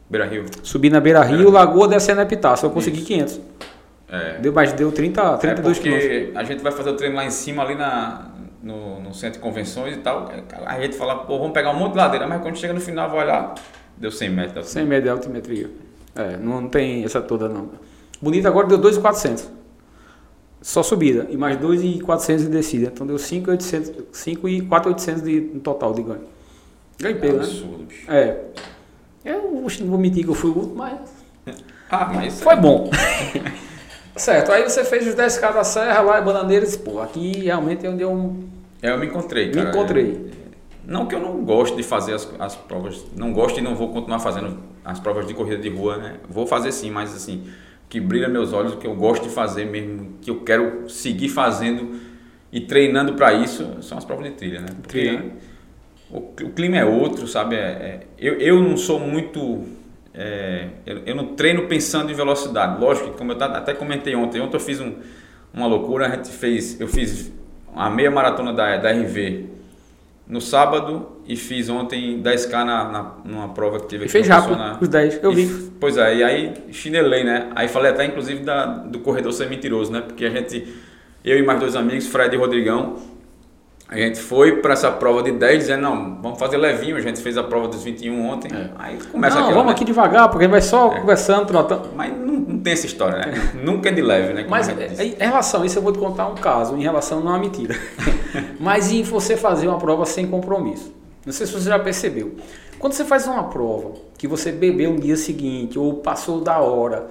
Beira 0.09 0.25
Rio. 0.25 0.45
subi 0.61 0.89
na 0.89 0.99
Beira 0.99 1.21
Rio, 1.23 1.49
Lagoa 1.49 1.87
descendo 1.87 2.19
a 2.21 2.23
Epitácio, 2.23 2.65
eu 2.65 2.71
consegui 2.71 3.01
500. 3.01 3.39
É. 4.09 4.37
Deu 4.39 4.53
mais 4.53 4.71
deu 4.73 4.91
30, 4.91 5.37
32 5.37 5.77
é 5.77 5.81
quilômetros. 5.81 6.11
porque 6.13 6.37
a 6.37 6.43
gente 6.43 6.61
vai 6.61 6.71
fazer 6.71 6.89
o 6.91 6.95
treino 6.95 7.15
lá 7.15 7.25
em 7.25 7.31
cima, 7.31 7.63
ali 7.63 7.73
na, 7.73 8.29
no, 8.61 8.99
no 8.99 9.13
centro 9.13 9.39
de 9.39 9.43
convenções 9.43 9.95
e 9.95 9.99
tal. 9.99 10.29
A 10.65 10.79
gente 10.79 10.95
fala, 10.95 11.15
pô, 11.25 11.39
vamos 11.39 11.53
pegar 11.53 11.71
um 11.71 11.79
monte 11.79 11.93
de 11.93 11.97
ladeira, 11.97 12.27
mas 12.27 12.41
quando 12.41 12.55
chega 12.57 12.73
no 12.73 12.79
final, 12.79 13.09
vai 13.09 13.23
olhar, 13.23 13.55
deu 13.97 14.11
100 14.11 14.29
metros. 14.29 14.67
100 14.67 14.85
metros 14.85 15.03
de 15.05 15.09
altimetria. 15.09 15.69
É, 16.15 16.37
não, 16.37 16.61
não 16.61 16.69
tem 16.69 17.03
essa 17.03 17.21
toda 17.21 17.49
não. 17.49 17.69
Bonito 18.21 18.47
agora 18.47 18.67
deu 18.67 18.77
2,400. 18.77 19.49
Só 20.61 20.83
subida. 20.83 21.25
E 21.29 21.35
mais 21.35 21.57
2,400 21.57 22.45
de 22.45 22.49
descida. 22.51 22.91
Então 22.93 23.05
deu 23.05 23.17
5,800, 23.17 23.89
5,4,800 24.13 25.21
de 25.23 25.41
no 25.55 25.59
total 25.59 25.93
de 25.93 26.03
ganho. 26.03 26.21
Ganho 26.99 27.17
É 27.17 27.19
pelo, 27.19 27.37
né? 27.39 27.43
absurdo, 27.43 27.83
bicho. 27.83 28.09
É. 28.11 28.37
Eu 29.23 29.41
não 29.61 29.87
vou 29.87 29.97
mentir 29.97 30.23
que 30.23 30.29
eu 30.29 30.35
fui 30.35 30.49
o 30.51 30.55
último, 30.57 30.75
mas 30.75 30.99
Ah, 31.89 32.11
mas 32.13 32.41
foi 32.41 32.55
bom. 32.55 32.89
certo, 34.15 34.51
aí 34.51 34.63
você 34.63 34.83
fez 34.83 35.07
os 35.07 35.15
10k 35.15 35.53
da 35.53 35.63
Serra 35.63 36.01
lá 36.01 36.19
em 36.19 36.23
Bananeiras. 36.23 36.75
Pô, 36.75 36.99
aqui 36.99 37.31
realmente 37.43 37.85
é 37.85 37.89
onde 37.89 38.03
eu 38.03 38.35
É, 38.81 38.91
eu 38.91 38.97
me 38.97 39.07
encontrei, 39.07 39.47
me 39.47 39.53
cara. 39.53 39.69
encontrei. 39.69 40.31
Não 40.85 41.05
que 41.05 41.15
eu 41.15 41.19
não 41.19 41.43
goste 41.45 41.77
de 41.77 41.83
fazer 41.83 42.13
as, 42.13 42.29
as 42.39 42.55
provas, 42.55 43.05
não 43.15 43.31
gosto 43.31 43.57
e 43.59 43.61
não 43.61 43.73
vou 43.75 43.89
continuar 43.89 44.19
fazendo 44.19 44.57
as 44.83 44.99
provas 44.99 45.25
de 45.25 45.33
corrida 45.33 45.61
de 45.61 45.69
rua, 45.69 45.97
né? 45.97 46.15
Vou 46.29 46.45
fazer 46.45 46.73
sim, 46.73 46.91
mas 46.91 47.15
assim, 47.15 47.47
que 47.87 48.01
brilha 48.01 48.27
meus 48.27 48.51
olhos, 48.51 48.73
o 48.73 48.77
que 48.77 48.85
eu 48.85 48.93
gosto 48.93 49.23
de 49.23 49.29
fazer 49.29 49.63
mesmo, 49.65 50.15
que 50.21 50.29
eu 50.29 50.41
quero 50.41 50.89
seguir 50.89 51.29
fazendo 51.29 51.97
e 52.51 52.59
treinando 52.59 53.13
para 53.13 53.31
isso, 53.33 53.81
são 53.81 53.97
as 53.97 54.03
provas 54.03 54.25
de 54.25 54.31
trilha, 54.31 54.59
né? 54.59 54.67
Porque 54.81 54.99
Trilha, 54.99 55.19
né? 55.19 55.31
O, 56.13 56.19
o 56.19 56.49
clima 56.51 56.77
é 56.77 56.85
outro, 56.85 57.27
sabe? 57.27 57.55
É, 57.55 57.59
é, 57.59 57.99
eu, 58.19 58.39
eu 58.39 58.61
não 58.61 58.77
sou 58.77 58.99
muito. 58.99 59.63
É, 60.13 60.67
eu, 60.85 61.01
eu, 61.07 61.15
não 61.15 61.35
treino 61.35 61.67
pensando 61.67 62.11
em 62.11 62.13
velocidade. 62.13 62.79
Lógico 62.79 63.09
que, 63.09 63.17
como 63.17 63.31
eu 63.31 63.43
até 63.43 63.73
comentei 63.73 64.15
ontem, 64.15 64.39
ontem 64.39 64.55
eu 64.55 64.59
fiz 64.59 64.79
um, 64.79 64.93
uma 65.51 65.65
loucura. 65.65 66.05
A 66.05 66.09
gente 66.11 66.29
fez, 66.29 66.79
eu 66.79 66.87
fiz 66.87 67.31
a 67.75 67.89
meia 67.89 68.11
maratona 68.11 68.53
da, 68.53 68.77
da 68.77 68.91
RV 68.91 69.49
no 70.27 70.39
sábado 70.39 71.17
e 71.27 71.35
fiz 71.35 71.67
ontem 71.67 72.21
10k 72.21 72.51
na, 72.51 72.83
na, 72.91 73.11
numa 73.25 73.49
prova 73.49 73.79
que 73.79 73.87
teve 73.87 74.03
aqui. 74.03 74.11
Fez 74.11 74.27
rápido, 74.27 74.55
na... 74.55 74.77
os 74.79 74.87
10, 74.87 75.23
eu 75.23 75.31
e, 75.31 75.35
vi. 75.35 75.71
Pois 75.79 75.97
é, 75.97 76.15
e 76.15 76.23
aí 76.23 76.53
chinelei, 76.71 77.23
né? 77.23 77.49
Aí 77.55 77.67
falei 77.67 77.91
até 77.91 78.05
inclusive 78.05 78.43
da, 78.43 78.65
do 78.65 78.99
corredor 78.99 79.33
ser 79.33 79.49
mentiroso, 79.49 79.91
né? 79.91 80.01
Porque 80.01 80.25
a 80.25 80.29
gente, 80.29 80.67
eu 81.25 81.39
e 81.39 81.41
mais 81.41 81.59
dois 81.59 81.75
amigos, 81.75 82.05
Fred 82.05 82.35
e 82.35 82.37
Rodrigão, 82.37 82.97
a 83.93 83.97
gente 83.97 84.19
foi 84.19 84.57
para 84.57 84.73
essa 84.73 84.91
prova 84.91 85.21
de 85.21 85.31
10 85.31 85.59
dizendo, 85.59 85.81
não, 85.81 86.17
vamos 86.21 86.39
fazer 86.39 86.57
levinho, 86.57 86.95
a 86.95 87.01
gente 87.01 87.21
fez 87.21 87.37
a 87.37 87.43
prova 87.43 87.67
dos 87.67 87.83
21 87.83 88.27
ontem. 88.27 88.49
É. 88.51 88.69
Aí 88.77 88.97
começa 89.11 89.35
Não, 89.35 89.43
aquela, 89.43 89.59
vamos 89.59 89.67
né? 89.67 89.71
aqui 89.73 89.85
devagar, 89.85 90.29
porque 90.29 90.45
a 90.45 90.47
gente 90.47 90.51
vai 90.51 90.61
só 90.61 90.93
é. 90.93 90.99
conversando, 90.99 91.45
trotando. 91.45 91.89
Mas 91.95 92.11
não, 92.11 92.33
não, 92.33 92.59
tem 92.59 92.73
essa 92.73 92.85
história, 92.85 93.19
né? 93.19 93.51
Nunca 93.63 93.89
é 93.89 93.91
de 93.91 94.01
leve, 94.01 94.33
né? 94.33 94.45
Mas 94.49 94.67
em 94.69 95.15
relação 95.19 95.61
a 95.61 95.65
isso, 95.65 95.77
eu 95.77 95.83
vou 95.83 95.91
te 95.91 95.99
contar 95.99 96.27
um 96.27 96.35
caso, 96.35 96.75
em 96.75 96.81
relação 96.81 97.21
não 97.21 97.35
é 97.35 97.39
mentira. 97.39 97.75
Mas 98.59 98.91
em 98.91 99.03
você 99.03 99.37
fazer 99.37 99.67
uma 99.67 99.77
prova 99.77 100.05
sem 100.05 100.27
compromisso. 100.27 100.93
Não 101.25 101.31
sei 101.31 101.45
se 101.45 101.53
você 101.53 101.69
já 101.69 101.79
percebeu. 101.79 102.35
Quando 102.79 102.93
você 102.93 103.05
faz 103.05 103.27
uma 103.27 103.43
prova 103.43 103.93
que 104.17 104.27
você 104.27 104.51
bebeu 104.51 104.91
no 104.91 104.99
dia 104.99 105.15
seguinte, 105.15 105.77
ou 105.77 105.95
passou 105.95 106.41
da 106.41 106.59
hora, 106.59 107.07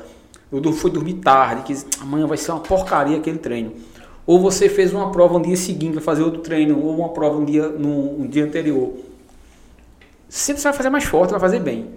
ou 0.50 0.72
foi 0.72 0.90
dormir 0.90 1.14
tarde, 1.14 1.62
que 1.62 1.74
amanhã 2.00 2.26
vai 2.26 2.36
ser 2.36 2.50
uma 2.52 2.60
porcaria 2.60 3.16
aquele 3.16 3.38
treino 3.38 3.72
ou 4.26 4.40
você 4.40 4.68
fez 4.68 4.92
uma 4.92 5.10
prova 5.10 5.38
no 5.38 5.44
dia 5.44 5.56
seguinte, 5.56 5.94
vai 5.94 6.02
fazer 6.02 6.22
outro 6.22 6.40
treino, 6.40 6.78
ou 6.78 6.96
uma 6.96 7.08
prova 7.10 7.40
no 7.40 7.46
dia, 7.46 7.68
no, 7.68 8.18
no 8.18 8.28
dia 8.28 8.44
anterior. 8.44 8.92
Sempre 10.28 10.62
você 10.62 10.68
vai 10.68 10.76
fazer 10.76 10.90
mais 10.90 11.04
forte, 11.04 11.30
vai 11.30 11.40
fazer 11.40 11.60
bem. 11.60 11.90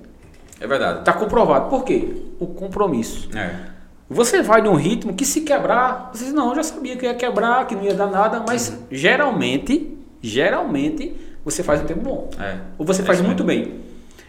É 0.59 0.67
verdade. 0.67 0.99
Está 0.99 1.13
comprovado. 1.13 1.69
Por 1.69 1.83
quê? 1.83 2.07
O 2.39 2.47
compromisso. 2.47 3.29
É. 3.37 3.75
Você 4.09 4.41
vai 4.41 4.61
num 4.61 4.75
ritmo 4.75 5.13
que 5.13 5.25
se 5.25 5.41
quebrar, 5.41 6.11
você 6.13 6.25
diz, 6.25 6.33
não, 6.33 6.49
eu 6.49 6.55
já 6.55 6.63
sabia 6.63 6.95
que 6.95 7.05
ia 7.05 7.15
quebrar, 7.15 7.65
que 7.65 7.75
não 7.75 7.83
ia 7.83 7.93
dar 7.93 8.07
nada, 8.07 8.43
mas 8.47 8.69
uhum. 8.69 8.77
geralmente, 8.91 9.97
geralmente, 10.21 11.15
você 11.43 11.63
faz 11.63 11.81
um 11.81 11.85
tempo 11.85 12.01
bom. 12.01 12.29
É. 12.39 12.57
Ou 12.77 12.85
você 12.85 13.01
é 13.01 13.05
faz 13.05 13.21
muito 13.21 13.43
bem. 13.43 13.79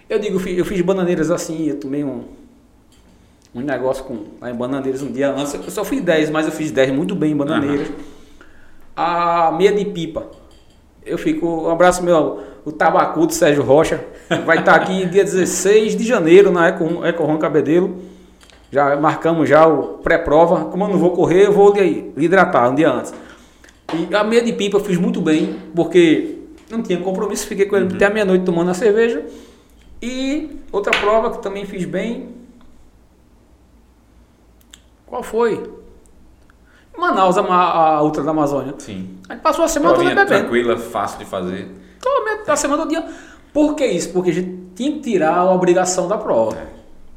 Eu 0.08 0.18
digo, 0.18 0.40
eu 0.48 0.64
fiz 0.64 0.80
bananeiras 0.80 1.30
assim, 1.30 1.66
eu 1.66 1.80
tomei 1.80 2.04
um, 2.04 2.24
um 3.56 3.60
negócio 3.62 4.04
com, 4.04 4.18
lá 4.38 4.50
em 4.50 4.54
Bananeiras 4.54 5.02
um 5.02 5.10
dia 5.10 5.30
antes. 5.30 5.54
Eu 5.54 5.70
só 5.70 5.82
fui 5.82 6.00
10, 6.00 6.28
mas 6.28 6.44
eu 6.46 6.52
fiz 6.52 6.70
10 6.70 6.92
muito 6.92 7.14
bem 7.14 7.32
em 7.32 7.36
Bananeiras. 7.36 7.88
Uhum. 7.88 7.94
A 8.94 9.52
meia 9.56 9.72
de 9.72 9.84
pipa. 9.86 10.26
Eu 11.04 11.16
fico. 11.16 11.46
Um 11.46 11.70
abraço 11.70 12.02
meu, 12.02 12.42
o 12.64 12.72
tabacu 12.72 13.26
do 13.26 13.32
Sérgio 13.32 13.62
Rocha. 13.62 14.04
Vai 14.44 14.58
estar 14.58 14.74
aqui 14.74 15.06
dia 15.06 15.24
16 15.24 15.96
de 15.96 16.04
janeiro 16.04 16.50
na 16.52 16.68
Eco, 16.68 17.04
Eco 17.04 17.24
Ron 17.24 17.38
Cabedelo. 17.38 17.96
Já 18.70 18.94
marcamos 18.96 19.48
já 19.48 19.66
o 19.66 19.98
pré-prova. 19.98 20.66
Como 20.66 20.84
eu 20.84 20.88
não 20.88 20.98
vou 20.98 21.12
correr, 21.12 21.46
eu 21.46 21.52
vou 21.52 21.72
lhe 21.72 22.12
hidratar 22.16 22.68
um 22.68 22.74
dia 22.74 22.90
antes. 22.90 23.14
E 23.94 24.14
a 24.14 24.22
meia 24.22 24.42
de 24.42 24.52
pipa 24.52 24.76
eu 24.76 24.84
fiz 24.84 24.98
muito 24.98 25.20
bem, 25.20 25.56
porque 25.74 26.40
não 26.70 26.82
tinha 26.82 26.98
compromisso, 26.98 27.46
fiquei 27.46 27.64
com 27.64 27.76
ele 27.76 27.86
uhum. 27.86 27.94
até 27.94 28.06
a 28.06 28.10
meia-noite 28.10 28.44
tomando 28.44 28.70
a 28.70 28.74
cerveja. 28.74 29.24
E 30.02 30.58
outra 30.70 30.90
prova 30.98 31.30
que 31.30 31.42
também 31.42 31.64
fiz 31.64 31.84
bem, 31.84 32.35
qual 35.16 35.22
foi? 35.22 35.70
Manaus, 36.96 37.38
a, 37.38 37.42
a 37.42 38.02
Ultra 38.02 38.22
da 38.22 38.30
Amazônia. 38.32 38.74
Sim. 38.78 39.18
A 39.28 39.32
gente 39.34 39.42
passou 39.42 39.64
a 39.64 39.68
semana 39.68 39.94
toda 39.94 40.08
bebendo. 40.08 40.26
tranquila, 40.26 40.76
fácil 40.76 41.18
de 41.18 41.24
fazer. 41.24 41.70
A 42.46 42.56
semana 42.56 42.84
do 42.84 42.88
dia. 42.88 43.04
Por 43.52 43.74
que 43.74 43.86
isso? 43.86 44.10
Porque 44.12 44.30
a 44.30 44.32
gente 44.32 44.56
tinha 44.74 44.92
que 44.92 45.00
tirar 45.00 45.36
a 45.36 45.50
obrigação 45.52 46.06
da 46.06 46.18
prova. 46.18 46.56
É. 46.56 46.66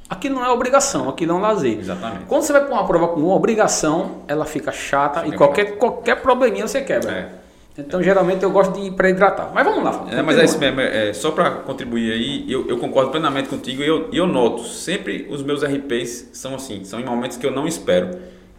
Aqui 0.09 0.29
não 0.29 0.43
é 0.43 0.49
obrigação, 0.49 1.07
aqui 1.07 1.25
não 1.25 1.35
é 1.35 1.37
um 1.39 1.41
lazer. 1.41 1.77
Exatamente. 1.77 2.25
Quando 2.25 2.41
você 2.41 2.53
vai 2.53 2.65
para 2.65 2.73
uma 2.73 2.87
prova 2.87 3.09
com 3.09 3.19
uma 3.19 3.35
obrigação, 3.35 4.23
ela 4.27 4.45
fica 4.45 4.71
chata 4.71 5.21
fica 5.21 5.35
e 5.35 5.37
qualquer, 5.37 5.77
qualquer 5.77 6.21
probleminha 6.21 6.67
você 6.67 6.81
quebra. 6.81 7.11
É. 7.11 7.38
Então, 7.79 8.03
geralmente, 8.03 8.43
eu 8.43 8.51
gosto 8.51 8.73
de 8.73 8.87
ir 8.87 8.91
para 8.91 9.09
hidratar. 9.09 9.51
Mas 9.53 9.65
vamos 9.65 9.83
lá. 9.83 10.05
É, 10.11 10.21
mas 10.21 10.37
é 10.37 10.43
isso 10.43 10.59
mesmo. 10.59 10.81
É, 10.81 11.13
só 11.13 11.31
para 11.31 11.51
contribuir 11.51 12.11
aí, 12.11 12.51
eu, 12.51 12.67
eu, 12.67 12.77
concordo 12.77 13.11
plenamente 13.11 13.47
contigo 13.47 13.81
e 13.81 13.87
eu, 13.87 14.09
eu 14.11 14.27
noto, 14.27 14.63
sempre 14.63 15.27
os 15.29 15.41
meus 15.41 15.63
RPs 15.63 16.29
são 16.33 16.55
assim, 16.55 16.83
são 16.83 16.99
em 16.99 17.05
momentos 17.05 17.37
que 17.37 17.45
eu 17.45 17.51
não 17.51 17.65
espero, 17.65 18.09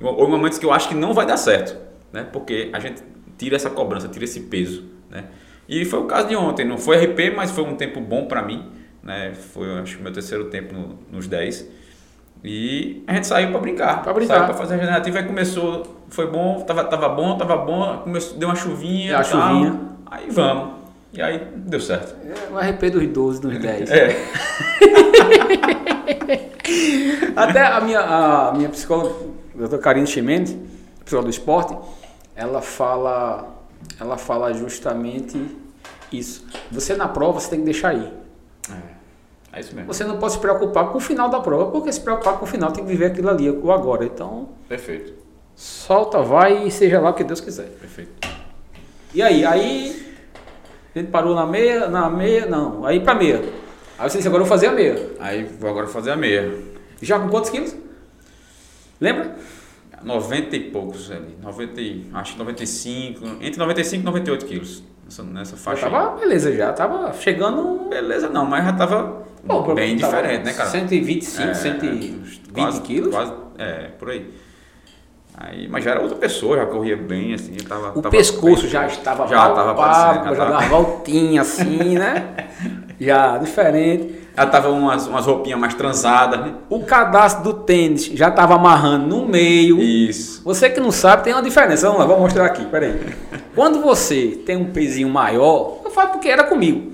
ou 0.00 0.26
em 0.26 0.30
momentos 0.30 0.58
que 0.58 0.64
eu 0.64 0.72
acho 0.72 0.88
que 0.88 0.94
não 0.94 1.12
vai 1.12 1.26
dar 1.26 1.36
certo, 1.36 1.76
né? 2.12 2.26
Porque 2.32 2.70
a 2.72 2.80
gente 2.80 3.02
tira 3.36 3.56
essa 3.56 3.68
cobrança, 3.68 4.08
tira 4.08 4.24
esse 4.24 4.40
peso, 4.40 4.84
né? 5.10 5.24
E 5.68 5.84
foi 5.84 6.00
o 6.00 6.04
caso 6.04 6.28
de 6.28 6.34
ontem, 6.34 6.66
não 6.66 6.78
foi 6.78 6.96
RP, 7.04 7.34
mas 7.36 7.50
foi 7.50 7.64
um 7.64 7.76
tempo 7.76 8.00
bom 8.00 8.26
para 8.26 8.42
mim, 8.42 8.64
né? 9.02 9.34
Foi, 9.34 9.70
acho 9.78 10.00
meu 10.02 10.12
terceiro 10.12 10.46
tempo 10.46 10.74
no, 10.74 10.98
nos 11.12 11.26
10. 11.26 11.68
E 12.42 13.04
a 13.06 13.14
gente 13.14 13.26
saiu 13.26 13.50
para 13.50 13.60
brincar. 13.60 14.02
Para 14.02 14.14
brincar. 14.14 14.46
Para 14.46 14.54
fazer 14.54 14.74
a 14.74 14.76
regenerativa 14.78 15.20
e 15.20 15.24
começou, 15.24 15.82
foi 16.08 16.26
bom, 16.26 16.60
tava, 16.62 16.84
tava 16.84 17.08
bom, 17.08 17.36
tava 17.36 17.56
bom, 17.56 17.98
começou, 17.98 18.38
deu 18.38 18.48
uma 18.48 18.56
chuvinha. 18.56 19.18
a 19.18 19.22
chuvinha. 19.22 19.78
Aí 20.06 20.30
vamos. 20.30 20.80
E 21.12 21.20
aí 21.20 21.44
deu 21.56 21.80
certo. 21.80 22.14
É, 22.24 22.52
o 22.52 22.58
RP 22.58 22.90
dos 22.90 23.06
12, 23.06 23.40
dos 23.40 23.58
10. 23.58 23.90
É. 23.90 24.16
Até 27.36 27.66
a 27.66 27.80
minha, 27.80 28.00
a 28.00 28.52
minha 28.52 28.68
psicóloga, 28.68 29.14
a 29.54 29.58
doutora 29.58 29.82
Karine 29.82 30.06
Chimenez, 30.06 30.56
psicóloga 31.04 31.28
do 31.28 31.30
esporte, 31.30 31.76
ela 32.34 32.62
fala, 32.62 33.48
ela 34.00 34.16
fala 34.16 34.52
justamente 34.54 35.44
isso. 36.12 36.46
Você 36.70 36.94
na 36.94 37.08
prova, 37.08 37.40
você 37.40 37.50
tem 37.50 37.58
que 37.58 37.64
deixar 37.64 37.94
ir. 37.94 38.12
É. 39.52 39.60
Isso 39.60 39.74
mesmo. 39.74 39.92
Você 39.92 40.04
não 40.04 40.18
pode 40.18 40.34
se 40.34 40.38
preocupar 40.38 40.88
com 40.90 40.98
o 40.98 41.00
final 41.00 41.28
da 41.28 41.40
prova, 41.40 41.70
porque 41.70 41.92
se 41.92 42.00
preocupar 42.00 42.38
com 42.38 42.44
o 42.44 42.48
final 42.48 42.72
tem 42.72 42.84
que 42.84 42.90
viver 42.90 43.06
aquilo 43.06 43.28
ali, 43.28 43.50
o 43.50 43.72
agora. 43.72 44.04
Então. 44.04 44.50
Perfeito. 44.68 45.12
Solta, 45.54 46.22
vai 46.22 46.66
e 46.66 46.70
seja 46.70 47.00
lá 47.00 47.10
o 47.10 47.14
que 47.14 47.24
Deus 47.24 47.40
quiser. 47.40 47.66
Perfeito. 47.80 48.28
E 49.14 49.20
aí? 49.22 49.44
Aí. 49.44 50.10
A 50.94 50.98
gente 50.98 51.10
parou 51.10 51.34
na 51.34 51.46
meia, 51.46 51.88
na 51.88 52.10
meia, 52.10 52.46
não. 52.46 52.84
Aí 52.84 53.00
pra 53.00 53.14
meia. 53.14 53.40
Aí 53.98 54.08
você 54.08 54.18
disse, 54.18 54.28
agora 54.28 54.42
eu 54.42 54.46
vou 54.46 54.56
fazer 54.56 54.66
a 54.66 54.72
meia. 54.72 55.10
Aí 55.20 55.44
vou 55.44 55.70
agora 55.70 55.86
fazer 55.86 56.10
a 56.10 56.16
meia. 56.16 56.52
Já 57.00 57.18
com 57.18 57.28
quantos 57.28 57.50
quilos? 57.50 57.76
Lembra? 59.00 59.36
90 60.02 60.56
e 60.56 60.70
poucos 60.70 61.10
ali. 61.10 61.36
90, 61.42 62.18
acho 62.18 62.32
que 62.32 62.38
95, 62.38 63.26
entre 63.40 63.58
95 63.58 64.02
e 64.02 64.04
98 64.04 64.46
quilos 64.46 64.82
nessa, 65.04 65.22
nessa 65.22 65.56
faixa. 65.56 65.82
Já 65.82 65.90
tava, 65.90 66.18
beleza, 66.18 66.52
já 66.56 66.72
tava 66.72 67.12
chegando. 67.12 67.88
Beleza, 67.88 68.28
não, 68.28 68.46
mas 68.46 68.64
já 68.64 68.72
tava 68.72 69.26
Pô, 69.46 69.74
bem 69.74 69.96
diferente, 69.96 70.44
né, 70.44 70.52
cara? 70.52 70.68
125, 70.68 71.48
é, 71.48 71.54
120 71.54 72.40
quase, 72.52 72.80
quilos? 72.82 73.14
Quase, 73.14 73.32
é, 73.58 73.88
por 73.98 74.10
aí. 74.10 74.30
Aí, 75.36 75.68
mas 75.68 75.82
já 75.82 75.92
era 75.92 76.00
outra 76.00 76.18
pessoa, 76.18 76.58
já 76.58 76.66
corria 76.66 76.96
bem, 76.96 77.32
assim, 77.32 77.54
tava, 77.66 77.90
O 77.90 78.02
tava 78.02 78.10
pescoço 78.10 78.62
bem, 78.62 78.70
já 78.70 78.86
estava 78.86 79.26
já 79.26 79.48
estava 79.48 79.70
aparecendo, 79.70 80.34
já, 80.34 80.34
já 80.34 80.50
tava... 80.50 80.68
voltinha 80.68 81.40
assim, 81.40 81.98
né? 81.98 82.48
já 83.00 83.38
diferente. 83.38 84.20
Já 84.36 84.46
tava 84.46 84.70
umas, 84.70 85.06
umas 85.06 85.26
roupinhas 85.26 85.58
mais 85.58 85.74
transadas, 85.74 86.40
né? 86.40 86.54
O 86.68 86.84
cadastro 86.84 87.42
do 87.42 87.54
tênis 87.54 88.04
já 88.04 88.28
estava 88.28 88.54
amarrando 88.54 89.06
no 89.06 89.26
meio. 89.26 89.78
Isso. 89.80 90.42
Você 90.44 90.70
que 90.70 90.80
não 90.80 90.90
sabe, 90.90 91.24
tem 91.24 91.32
uma 91.32 91.42
diferença. 91.42 91.86
Vamos 91.86 92.00
lá, 92.00 92.06
vou 92.06 92.20
mostrar 92.20 92.44
aqui, 92.46 92.64
peraí. 92.66 93.00
Quando 93.54 93.80
você 93.80 94.40
tem 94.46 94.56
um 94.56 94.72
pezinho 94.72 95.08
maior, 95.08 95.80
eu 95.84 95.90
falo 95.90 96.10
porque 96.10 96.28
era 96.28 96.44
comigo. 96.44 96.92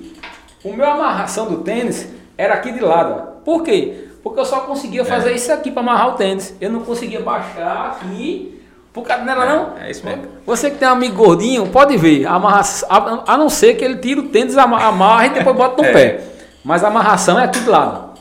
O 0.65 0.73
meu 0.73 0.87
amarração 0.87 1.47
do 1.47 1.59
tênis 1.59 2.09
era 2.37 2.55
aqui 2.55 2.73
de 2.73 2.81
lado. 2.81 3.43
Por 3.45 3.63
quê? 3.63 4.09
Porque 4.23 4.41
eu 4.41 4.45
só 4.45 4.61
conseguia 4.61 5.03
é. 5.03 5.05
fazer 5.05 5.31
é. 5.31 5.35
isso 5.35 5.53
aqui 5.53 5.71
para 5.71 5.83
amarrar 5.83 6.09
o 6.09 6.13
tênis. 6.13 6.55
Eu 6.61 6.71
não 6.71 6.81
conseguia 6.81 7.21
baixar 7.21 7.99
aqui. 8.03 8.53
Por 8.93 9.03
causa 9.03 9.25
dela, 9.25 9.45
é, 9.45 9.49
não? 9.49 9.79
É 9.79 9.91
isso 9.91 10.05
mesmo. 10.05 10.25
Você 10.47 10.71
que 10.71 10.79
tem 10.79 10.89
um 10.89 10.93
amigo 10.93 11.17
gordinho, 11.17 11.67
pode 11.69 11.97
ver. 11.99 12.27
Amarra, 12.27 12.63
a, 12.89 13.35
a 13.35 13.37
não 13.37 13.51
ser 13.51 13.75
que 13.75 13.85
ele 13.85 13.99
tire 13.99 14.21
o 14.21 14.29
tênis, 14.31 14.57
amarra 14.57 15.27
e 15.27 15.31
depois 15.31 15.55
bota 15.55 15.83
no 15.83 15.89
é. 15.89 15.93
pé. 15.93 16.25
Mas 16.65 16.83
a 16.83 16.89
amarração 16.89 17.39
é 17.39 17.45
aqui 17.45 17.61
de 17.61 17.69
lado. 17.69 18.19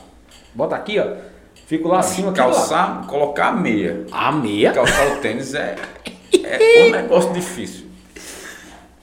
Bota 0.54 0.76
aqui, 0.76 1.00
ó. 1.00 1.06
Fico 1.66 1.88
lá 1.88 1.98
acima. 1.98 2.30
Calçar, 2.32 3.06
colocar 3.06 3.48
a 3.48 3.52
meia. 3.52 4.06
A 4.12 4.30
meia? 4.30 4.72
Calçar 4.72 5.12
o 5.12 5.16
tênis 5.16 5.54
é, 5.54 5.74
é 6.44 6.86
um 6.86 6.90
negócio 6.92 7.32
difícil. 7.32 7.86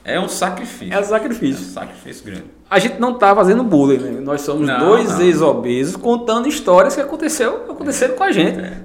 É 0.04 0.18
um 0.18 0.28
sacrifício. 0.28 0.94
É 0.94 1.00
um 1.00 1.04
sacrifício. 1.04 1.64
É 1.64 1.68
um 1.68 1.72
sacrifício 1.72 2.24
grande. 2.24 2.53
A 2.74 2.78
gente 2.78 2.98
não 2.98 3.12
está 3.12 3.34
fazendo 3.34 3.62
bullying, 3.62 3.98
né? 3.98 4.20
Nós 4.20 4.40
somos 4.40 4.66
não, 4.66 4.78
dois 4.78 5.20
ex-obesos 5.20 5.96
contando 5.96 6.48
histórias 6.48 6.94
que 6.94 7.00
aconteceu, 7.00 7.70
aconteceram 7.70 8.16
com 8.16 8.24
a 8.24 8.32
gente. 8.32 8.58
É. 8.58 8.82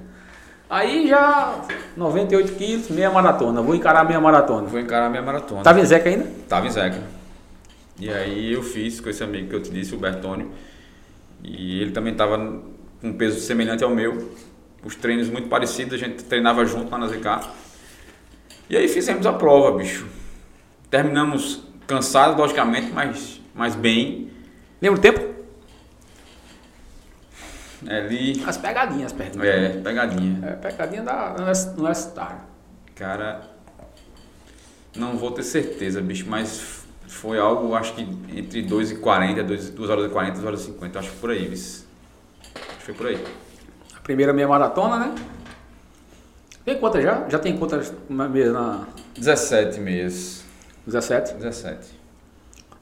Aí 0.69 1.08
já 1.08 1.62
98 1.97 2.54
quilos, 2.54 2.89
meia 2.89 3.10
maratona. 3.10 3.62
Vou 3.62 3.73
encarar 3.73 4.02
a 4.02 4.04
meia 4.04 4.19
maratona. 4.19 4.67
Vou 4.67 4.80
encarar 4.80 5.08
a 5.08 5.10
meia 5.10 5.23
maratona. 5.23 5.63
Tava 5.63 5.80
em 5.80 5.86
Zeca 5.86 6.08
ainda? 6.08 6.28
Tava 6.47 6.67
em 6.67 6.69
Zeca. 6.69 7.02
E 7.99 8.12
aí 8.12 8.54
eu 8.54 8.62
fiz 8.62 8.99
com 8.99 9.10
esse 9.10 9.23
amigo 9.23 9.49
que 9.49 9.56
eu 9.56 9.62
te 9.62 9.71
disse, 9.71 9.95
o 9.95 9.97
Bertônio. 9.97 10.52
E 11.43 11.82
ele 11.82 11.91
também 11.91 12.12
estava 12.12 12.38
com 12.38 13.08
um 13.08 13.13
peso 13.13 13.39
semelhante 13.39 13.84
ao 13.84 13.89
meu. 13.89 14.30
Os 14.86 14.95
treinos 14.95 15.30
muito 15.30 15.49
parecidos, 15.49 15.95
a 15.95 15.97
gente 15.97 16.23
treinava 16.23 16.63
junto 16.65 16.91
lá 16.91 16.97
na 16.99 17.08
ZK. 17.08 17.49
E 18.69 18.78
aí 18.78 18.88
fizemos 18.88 19.25
a 19.25 19.34
prova, 19.34 19.75
bicho 19.75 20.06
terminamos 20.89 21.62
cansados, 21.86 22.38
logicamente, 22.38 22.91
mas, 22.91 23.38
mas 23.60 23.76
bem. 23.76 24.32
Lembra 24.82 25.00
o 25.00 25.02
tempo? 25.02 25.36
É 27.86 27.98
ali. 27.98 28.41
As 28.48 28.56
pegadinhas, 28.56 29.12
as 29.12 29.12
perguntas. 29.12 29.50
É, 29.50 29.69
pegadinha. 29.82 30.48
É, 30.48 30.52
pegadinha 30.54 31.04
da 31.04 31.36
universitária. 31.78 32.39
Cara, 32.95 33.41
não 34.95 35.17
vou 35.17 35.32
ter 35.32 35.43
certeza, 35.43 36.00
bicho, 36.00 36.26
mas 36.30 36.86
foi 37.06 37.38
algo, 37.38 37.76
acho 37.76 37.93
que 37.95 38.02
entre 38.34 38.62
2 38.62 38.91
e 38.91 38.95
40, 38.95 39.43
2 39.43 39.89
horas 39.89 40.06
e 40.06 40.10
40, 40.10 40.34
2 40.36 40.45
horas 40.45 40.62
e 40.62 40.65
50, 40.67 41.00
acho 41.00 41.12
que 41.12 41.17
por 41.17 41.30
aí, 41.32 41.50
bis. 41.50 41.86
Acho 42.56 42.78
que 42.78 42.84
foi 42.86 42.93
por 42.93 43.08
aí. 43.08 43.22
A 43.93 44.00
primeira 44.00 44.32
meia 44.32 44.48
maratona, 44.48 45.00
né? 45.00 45.15
Tem 46.63 46.80
quantas 46.80 47.04
já? 47.04 47.28
Já 47.28 47.39
tem 47.39 47.58
quantas 47.58 47.93
meias 48.10 48.54
na 48.54 48.88
17 49.17 49.82
meias. 49.82 50.45
17? 50.86 51.34
17. 51.34 51.99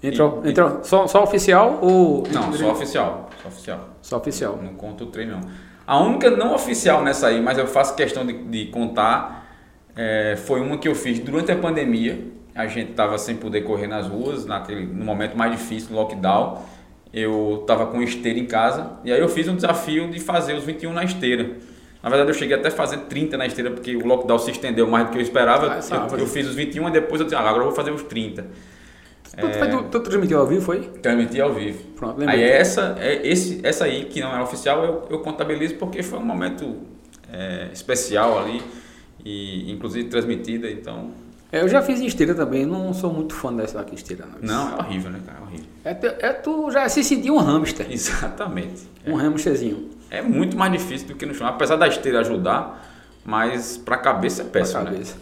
Entrou, 0.01 0.41
E- 0.45 0.49
entrou 0.49 0.79
só, 0.83 1.07
só 1.07 1.23
oficial 1.23 1.79
ou. 1.81 2.23
Não, 2.31 2.53
só 2.53 2.71
oficial. 2.71 3.29
Só 3.41 3.47
oficial. 3.47 3.89
Só 4.01 4.17
oficial. 4.17 4.59
Não 4.61 4.73
conto 4.73 5.05
o 5.05 5.07
treino, 5.07 5.33
não. 5.33 5.41
A 5.85 5.99
única 5.99 6.29
não 6.29 6.53
oficial 6.53 7.01
nessa 7.03 7.27
aí, 7.27 7.41
mas 7.41 7.57
eu 7.57 7.65
faço 7.65 7.95
questão 7.95 8.25
de, 8.25 8.33
de 8.33 8.65
contar, 8.65 9.47
é, 9.95 10.35
foi 10.35 10.59
uma 10.59 10.77
que 10.77 10.87
eu 10.87 10.93
fiz 10.93 11.17
durante 11.19 11.51
a 11.51 11.55
pandemia. 11.55 12.25
A 12.53 12.67
gente 12.67 12.91
estava 12.91 13.17
sem 13.17 13.35
poder 13.35 13.61
correr 13.61 13.87
nas 13.87 14.07
ruas, 14.07 14.45
naquele, 14.45 14.85
no 14.85 15.05
momento 15.05 15.37
mais 15.37 15.51
difícil, 15.51 15.95
lockdown. 15.95 16.61
Eu 17.13 17.59
estava 17.61 17.85
com 17.87 18.01
esteira 18.01 18.37
em 18.37 18.45
casa 18.45 18.91
e 19.03 19.11
aí 19.11 19.19
eu 19.19 19.29
fiz 19.29 19.47
um 19.47 19.55
desafio 19.55 20.09
de 20.09 20.19
fazer 20.19 20.53
os 20.55 20.63
21 20.65 20.91
na 20.91 21.03
esteira. 21.03 21.51
Na 22.03 22.09
verdade, 22.09 22.29
eu 22.31 22.33
cheguei 22.35 22.55
até 22.55 22.67
a 22.67 22.71
fazer 22.71 22.97
30 23.01 23.37
na 23.37 23.45
esteira, 23.45 23.71
porque 23.71 23.95
o 23.95 24.05
lockdown 24.05 24.37
se 24.39 24.51
estendeu 24.51 24.87
mais 24.87 25.05
do 25.05 25.11
que 25.11 25.17
eu 25.17 25.21
esperava. 25.21 25.71
Ah, 25.71 25.77
essa 25.77 25.95
eu, 26.11 26.19
eu 26.19 26.27
fiz 26.27 26.47
os 26.47 26.53
21 26.55 26.89
e 26.89 26.91
depois 26.91 27.21
eu 27.21 27.25
disse, 27.25 27.35
ah, 27.35 27.39
agora 27.39 27.59
eu 27.59 27.67
vou 27.67 27.73
fazer 27.75 27.91
os 27.91 28.03
30. 28.03 28.45
Tu, 29.35 29.47
foi 29.59 29.83
tu, 29.89 29.99
transmitiu 29.99 30.39
ao 30.39 30.47
vivo, 30.47 30.61
foi? 30.61 30.81
Transmiti 31.01 31.39
ao 31.41 31.53
vivo. 31.53 31.83
Pronto, 31.95 32.17
lembrei. 32.19 32.43
Aí 32.43 32.49
essa, 32.49 32.95
é 32.99 33.27
esse, 33.27 33.59
essa 33.63 33.85
aí, 33.85 34.05
que 34.05 34.19
não 34.21 34.35
é 34.35 34.41
oficial, 34.41 34.83
eu, 34.83 35.07
eu 35.09 35.19
contabilizo 35.19 35.75
porque 35.75 36.01
foi 36.03 36.19
um 36.19 36.25
momento 36.25 36.75
é, 37.31 37.69
especial 37.73 38.39
ali, 38.39 38.61
e 39.23 39.71
inclusive 39.71 40.07
transmitida, 40.09 40.69
então. 40.69 41.11
É, 41.51 41.61
eu 41.61 41.67
já 41.69 41.81
fiz 41.81 41.99
em 42.01 42.05
esteira 42.05 42.33
também, 42.35 42.65
não 42.65 42.93
sou 42.93 43.11
muito 43.13 43.33
fã 43.33 43.53
dessa 43.53 43.79
aqui 43.79 43.95
esteira. 43.95 44.25
Não, 44.41 44.69
Não, 44.71 44.77
é 44.77 44.81
horrível, 44.81 45.11
né, 45.11 45.19
cara? 45.25 45.39
É 45.39 45.41
horrível. 45.43 45.65
É, 45.83 45.93
tu- 45.93 46.25
é 46.25 46.33
tu 46.33 46.71
já 46.71 46.89
se 46.89 47.03
sentir 47.03 47.31
um 47.31 47.37
hamster. 47.37 47.85
Exatamente. 47.89 48.83
Um 49.05 49.17
hamsterzinho. 49.17 49.89
É 50.09 50.21
muito 50.21 50.57
mais 50.57 50.71
difícil 50.71 51.07
do 51.07 51.15
que 51.15 51.25
no 51.25 51.33
chão. 51.33 51.47
Apesar 51.47 51.75
da 51.77 51.87
esteira 51.87 52.19
ajudar, 52.19 52.85
mas 53.25 53.77
pra 53.77 53.97
cabeça 53.97 54.41
é 54.41 54.45
pra 54.45 54.61
péssimo, 54.61 54.83
né? 54.83 54.91
cabeça. 54.91 55.15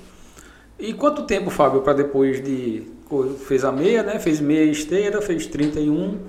E 0.79 0.93
quanto 0.93 1.23
tempo, 1.23 1.49
Fábio, 1.49 1.81
para 1.81 1.93
depois 1.93 2.43
de. 2.43 2.87
Fez 3.47 3.63
a 3.63 3.71
meia, 3.71 4.03
né? 4.03 4.19
Fez 4.19 4.39
meia 4.39 4.63
esteira, 4.63 5.21
fez 5.21 5.45
31. 5.47 6.19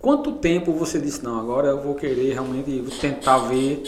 Quanto 0.00 0.32
tempo 0.32 0.72
você 0.72 1.00
disse, 1.00 1.24
não, 1.24 1.38
agora 1.40 1.68
eu 1.68 1.80
vou 1.80 1.94
querer 1.94 2.32
realmente 2.32 2.80
vou 2.80 2.96
tentar 2.98 3.38
ver 3.38 3.82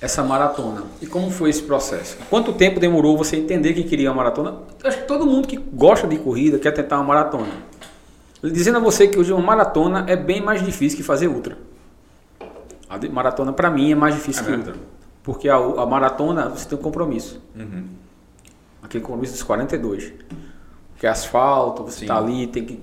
essa 0.00 0.22
maratona? 0.22 0.84
E 1.02 1.06
como 1.06 1.30
foi 1.30 1.50
esse 1.50 1.62
processo? 1.62 2.16
Quanto 2.30 2.52
tempo 2.52 2.80
demorou 2.80 3.16
você 3.16 3.36
entender 3.36 3.74
que 3.74 3.84
queria 3.84 4.10
uma 4.10 4.16
maratona? 4.16 4.58
Acho 4.82 4.98
que 4.98 5.06
todo 5.06 5.26
mundo 5.26 5.46
que 5.46 5.56
gosta 5.56 6.06
de 6.06 6.16
corrida 6.18 6.58
quer 6.58 6.72
tentar 6.72 6.96
uma 6.96 7.04
maratona. 7.04 7.52
Dizendo 8.42 8.78
a 8.78 8.80
você 8.80 9.08
que 9.08 9.18
hoje 9.18 9.32
uma 9.32 9.42
maratona 9.42 10.04
é 10.06 10.16
bem 10.16 10.40
mais 10.40 10.64
difícil 10.64 10.96
que 10.96 11.02
fazer 11.02 11.28
ultra. 11.28 11.58
A 12.88 12.98
maratona 13.08 13.52
para 13.52 13.70
mim 13.70 13.92
é 13.92 13.94
mais 13.94 14.14
difícil 14.14 14.44
É 14.44 14.46
que 14.46 14.52
ultra. 14.52 14.74
Porque 15.22 15.48
a, 15.48 15.56
a 15.56 15.84
maratona 15.84 16.48
você 16.48 16.66
tem 16.66 16.78
um 16.78 16.80
compromisso. 16.80 17.40
Uhum. 17.54 17.84
Aquele 18.82 19.02
compromisso 19.02 19.34
dos 19.34 19.42
42. 19.42 20.12
Que 20.98 21.06
é 21.06 21.10
asfalto, 21.10 21.84
você 21.84 22.00
Sim. 22.00 22.06
tá 22.06 22.16
ali, 22.18 22.46
tem 22.46 22.64
que. 22.64 22.80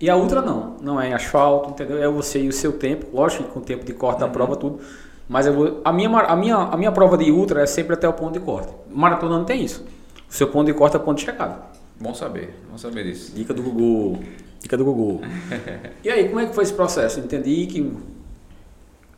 E 0.00 0.08
a 0.08 0.16
outra 0.16 0.40
não, 0.40 0.76
não 0.80 1.00
é 1.00 1.08
em 1.10 1.12
asfalto, 1.14 1.70
entendeu? 1.70 2.02
É 2.02 2.08
você 2.08 2.40
e 2.42 2.48
o 2.48 2.52
seu 2.52 2.72
tempo, 2.72 3.06
lógico 3.12 3.44
que 3.44 3.50
com 3.50 3.60
o 3.60 3.62
tempo 3.62 3.84
de 3.84 3.92
corte 3.92 4.20
da 4.20 4.26
Uhum. 4.26 4.32
prova, 4.32 4.56
tudo. 4.56 4.80
Mas 5.28 5.46
eu 5.46 5.52
vou, 5.52 5.80
a, 5.84 5.92
minha, 5.92 6.08
a, 6.08 6.34
minha, 6.36 6.56
a 6.56 6.76
minha 6.76 6.90
prova 6.90 7.16
de 7.18 7.30
ultra 7.30 7.62
é 7.62 7.66
sempre 7.66 7.94
até 7.94 8.08
o 8.08 8.12
ponto 8.12 8.32
de 8.32 8.40
corte. 8.40 8.72
Maratona 8.90 9.36
não 9.38 9.44
tem 9.44 9.62
isso. 9.62 9.84
O 10.28 10.32
seu 10.34 10.48
ponto 10.48 10.66
de 10.66 10.74
corte 10.74 10.96
é 10.96 10.98
o 10.98 11.02
ponto 11.02 11.18
de 11.18 11.24
chegada. 11.24 11.56
Bom 12.00 12.14
saber, 12.14 12.54
bom 12.70 12.78
saber 12.78 13.04
disso. 13.04 13.32
Dica 13.34 13.52
do 13.52 13.62
Gugu. 13.62 14.20
Dica 14.60 14.76
do 14.76 14.84
Gugu. 14.84 15.20
e 16.02 16.08
aí, 16.10 16.28
como 16.28 16.40
é 16.40 16.46
que 16.46 16.54
foi 16.54 16.64
esse 16.64 16.72
processo? 16.72 17.20
Entendi 17.20 17.66
que, 17.66 17.92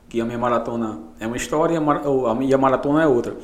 que 0.09 0.21
a 0.21 0.25
minha 0.25 0.39
maratona 0.39 0.99
é 1.21 1.27
uma 1.27 1.37
história 1.37 1.75
e 1.75 1.77
a, 1.77 1.81
mar- 1.81 2.07
ou 2.07 2.27
a 2.27 2.35
minha 2.35 2.59
maratona 2.59 3.03
é 3.03 3.07
outra. 3.07 3.35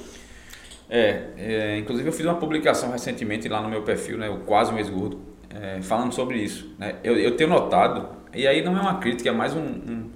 É, 0.89 1.23
é, 1.37 1.79
inclusive 1.79 2.09
eu 2.09 2.13
fiz 2.13 2.25
uma 2.25 2.37
publicação 2.37 2.91
recentemente 2.91 3.49
lá 3.49 3.61
no 3.61 3.69
meu 3.69 3.83
perfil, 3.83 4.17
né, 4.17 4.29
o 4.29 4.39
Quase 4.39 4.73
um 4.73 4.79
Ex-Gordo, 4.79 5.21
é, 5.51 5.83
falando 5.83 6.13
sobre 6.13 6.39
isso. 6.39 6.75
Né? 6.79 6.97
Eu, 7.05 7.17
eu 7.17 7.37
tenho 7.37 7.51
notado, 7.51 8.09
e 8.35 8.47
aí 8.47 8.65
não 8.65 8.77
é 8.77 8.81
uma 8.81 8.99
crítica, 8.99 9.29
é 9.29 9.33
mais 9.33 9.55
um, 9.55 9.61
um, 9.61 10.11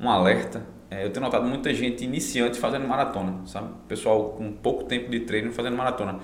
um 0.00 0.10
alerta, 0.10 0.62
é, 0.90 1.04
eu 1.04 1.10
tenho 1.10 1.24
notado 1.24 1.46
muita 1.46 1.72
gente 1.72 2.04
iniciante 2.04 2.58
fazendo 2.58 2.86
maratona, 2.86 3.46
sabe? 3.46 3.68
Pessoal 3.86 4.30
com 4.30 4.52
pouco 4.52 4.84
tempo 4.84 5.10
de 5.10 5.20
treino 5.20 5.52
fazendo 5.52 5.76
maratona. 5.76 6.18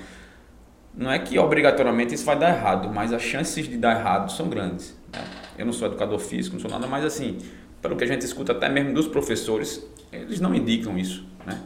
Não 0.95 1.11
é 1.11 1.19
que 1.19 1.39
obrigatoriamente 1.39 2.15
isso 2.15 2.25
vai 2.25 2.39
dar 2.39 2.57
errado, 2.57 2.89
mas 2.89 3.13
as 3.13 3.21
chances 3.21 3.69
de 3.69 3.77
dar 3.77 3.99
errado 3.99 4.33
são 4.33 4.49
grandes. 4.49 4.97
né? 5.13 5.23
Eu 5.59 5.67
não 5.67 5.73
sou 5.73 5.87
educador 5.89 6.19
físico, 6.19 6.55
não 6.55 6.61
sou 6.61 6.71
nada, 6.71 6.87
mas 6.87 7.05
assim, 7.05 7.39
pelo 7.83 7.95
que 7.95 8.05
a 8.05 8.07
gente 8.07 8.25
escuta 8.25 8.53
até 8.53 8.69
mesmo 8.69 8.95
dos 8.95 9.07
professores, 9.07 9.87
eles 10.11 10.41
não 10.41 10.55
indicam 10.55 10.97
isso, 10.97 11.27
né? 11.45 11.61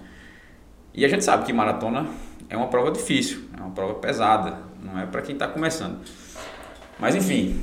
E 0.92 1.05
a 1.05 1.09
gente 1.09 1.22
sabe 1.22 1.44
que 1.44 1.53
maratona 1.53 2.09
é 2.48 2.56
uma 2.56 2.68
prova 2.68 2.90
difícil, 2.90 3.42
é 3.56 3.61
uma 3.61 3.70
prova 3.70 3.94
pesada, 3.94 4.58
não 4.82 4.98
é 4.98 5.06
para 5.06 5.22
quem 5.22 5.34
está 5.34 5.46
começando. 5.46 5.98
Mas 6.98 7.14
enfim, 7.14 7.62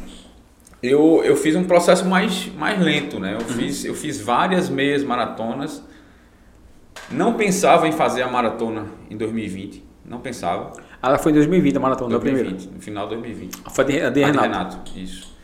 eu, 0.81 1.21
eu 1.23 1.35
fiz 1.35 1.55
um 1.55 1.63
processo 1.63 2.05
mais, 2.05 2.47
mais 2.55 2.79
lento, 2.79 3.19
né? 3.19 3.33
Eu, 3.35 3.41
fiz, 3.41 3.83
eu 3.85 3.93
fiz 3.95 4.21
várias 4.21 4.69
meias 4.69 5.03
maratonas, 5.03 5.83
não 7.11 7.33
pensava 7.33 7.87
em 7.87 7.91
fazer 7.91 8.21
a 8.21 8.27
maratona 8.27 8.85
em 9.09 9.17
2020, 9.17 9.83
não 10.05 10.19
pensava. 10.19 10.73
Ela 11.01 11.17
foi 11.17 11.31
em 11.31 11.35
2020, 11.35 11.77
a 11.77 11.79
maratona 11.79 12.13
da 12.13 12.19
primeira. 12.19 12.49
2020, 12.49 12.75
no 12.75 12.81
final 12.81 13.07
de 13.07 13.15
2020. 13.15 13.57
Foi 13.71 13.83
a 13.83 13.87
de, 13.87 14.01
a 14.01 14.09
de 14.09 14.23
Ah, 14.23 14.31
de 14.31 14.37
Renato. 14.39 14.99
isso. 14.99 15.35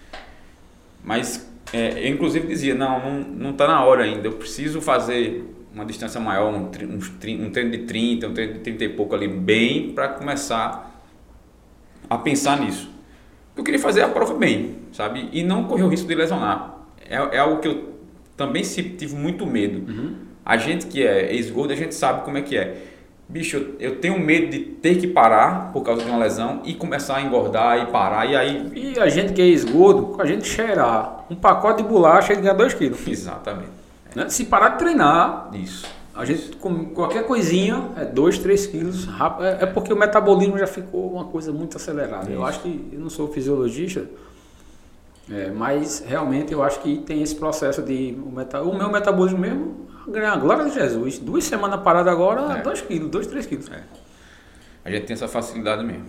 Mas 1.03 1.51
é, 1.73 2.07
eu 2.07 2.13
inclusive 2.13 2.47
dizia, 2.47 2.73
não, 2.75 2.99
não, 2.99 3.19
não 3.21 3.53
tá 3.53 3.67
na 3.67 3.83
hora 3.83 4.03
ainda, 4.03 4.27
eu 4.27 4.33
preciso 4.33 4.81
fazer 4.81 5.43
uma 5.73 5.85
distância 5.85 6.19
maior, 6.19 6.53
um, 6.53 6.65
tri- 6.65 6.85
um 6.85 7.49
treino 7.49 7.71
de 7.71 7.79
30, 7.79 8.27
um 8.27 8.33
treino 8.33 8.53
de 8.53 8.59
30 8.59 8.83
e 8.83 8.89
pouco 8.89 9.15
ali, 9.15 9.27
bem, 9.27 9.91
para 9.93 10.09
começar 10.09 11.01
a 12.09 12.17
pensar 12.17 12.59
nisso. 12.59 12.89
Eu 13.55 13.63
queria 13.63 13.79
fazer 13.79 14.01
a 14.01 14.07
prova 14.07 14.33
bem, 14.33 14.75
sabe? 14.91 15.29
E 15.31 15.43
não 15.43 15.65
correr 15.65 15.83
o 15.83 15.87
risco 15.87 16.07
de 16.07 16.15
lesionar. 16.15 16.75
É, 17.09 17.15
é 17.15 17.39
algo 17.39 17.59
que 17.61 17.67
eu 17.67 17.93
também 18.35 18.63
tive 18.63 19.15
muito 19.15 19.45
medo. 19.45 19.83
A 20.45 20.57
gente 20.57 20.87
que 20.87 21.05
é 21.05 21.33
ex-gordo, 21.33 21.71
a 21.71 21.75
gente 21.75 21.93
sabe 21.93 22.23
como 22.23 22.37
é 22.37 22.41
que 22.41 22.57
é. 22.57 22.87
Bicho, 23.29 23.55
eu, 23.55 23.75
eu 23.79 23.95
tenho 23.97 24.19
medo 24.19 24.49
de 24.51 24.59
ter 24.59 24.97
que 24.97 25.07
parar 25.07 25.71
por 25.71 25.83
causa 25.83 26.03
de 26.03 26.09
uma 26.09 26.17
lesão 26.17 26.61
e 26.65 26.73
começar 26.73 27.17
a 27.17 27.21
engordar 27.21 27.81
e 27.81 27.85
parar. 27.91 28.25
E 28.29 28.35
aí. 28.35 28.71
E 28.75 28.99
a 28.99 29.07
gente 29.07 29.31
que 29.31 29.41
é 29.41 29.45
com 30.03 30.21
a 30.21 30.25
gente 30.25 30.45
cheirar 30.45 31.25
um 31.29 31.35
pacote 31.35 31.81
de 31.81 31.87
bolacha, 31.87 32.33
ele 32.33 32.41
ganha 32.41 32.53
2 32.53 32.73
quilos. 32.73 32.99
Exatamente. 33.07 33.80
Né? 34.15 34.29
Se 34.29 34.45
parar 34.45 34.69
de 34.69 34.79
treinar, 34.79 35.49
Isso. 35.53 35.85
a 36.13 36.25
gente 36.25 36.55
com 36.57 36.85
qualquer 36.87 37.25
coisinha 37.25 37.89
é 37.97 38.05
2, 38.05 38.39
3 38.39 38.67
quilos 38.67 39.05
rápido. 39.05 39.45
É, 39.45 39.63
é 39.63 39.65
porque 39.65 39.93
o 39.93 39.95
metabolismo 39.97 40.57
já 40.57 40.67
ficou 40.67 41.11
uma 41.13 41.25
coisa 41.25 41.51
muito 41.51 41.77
acelerada. 41.77 42.29
Eu 42.29 42.39
Isso. 42.39 42.43
acho 42.45 42.59
que 42.61 42.89
eu 42.91 42.99
não 42.99 43.09
sou 43.09 43.27
fisiologista, 43.31 44.05
é, 45.29 45.49
mas 45.49 46.03
realmente 46.05 46.51
eu 46.51 46.61
acho 46.61 46.79
que 46.81 46.97
tem 46.97 47.21
esse 47.21 47.35
processo 47.35 47.81
de. 47.81 48.17
O, 48.25 48.31
meta, 48.31 48.61
o 48.61 48.77
meu 48.77 48.89
metabolismo 48.91 49.39
mesmo, 49.39 49.87
a 50.29 50.35
glória 50.35 50.65
de 50.65 50.73
Jesus. 50.73 51.19
Duas 51.19 51.43
semanas 51.45 51.79
parado 51.81 52.09
agora, 52.09 52.57
É. 52.57 52.61
2 52.61 52.81
quilos, 52.81 53.09
2, 53.09 53.27
3 53.27 53.45
quilos. 53.45 53.71
A 54.83 54.89
gente 54.91 55.05
tem 55.05 55.13
essa 55.13 55.27
facilidade 55.27 55.85
mesmo. 55.85 56.05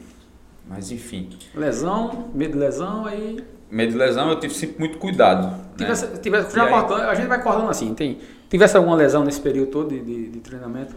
Mas 0.68 0.90
enfim. 0.90 1.29
Lesão, 1.55 2.31
medo 2.35 2.53
de 2.53 2.59
lesão, 2.59 3.05
aí 3.07 3.42
Medo 3.70 3.92
de 3.92 3.98
lesão 3.98 4.29
eu 4.29 4.38
tive 4.38 4.53
sempre 4.53 4.79
muito 4.79 4.98
cuidado. 4.98 5.46
né? 5.46 5.59
Tivesse, 5.79 6.18
tivesse, 6.20 6.53
E 6.53 6.55
já 6.55 6.68
cortando, 6.68 7.01
a 7.01 7.14
gente 7.14 7.27
vai 7.27 7.42
cortando 7.42 7.70
assim, 7.70 7.94
tem, 7.94 8.18
tivesse 8.51 8.77
alguma 8.77 8.94
lesão 8.96 9.25
nesse 9.25 9.40
período 9.40 9.70
todo 9.70 9.88
de, 9.88 10.01
de, 10.01 10.29
de 10.29 10.40
treinamento? 10.40 10.94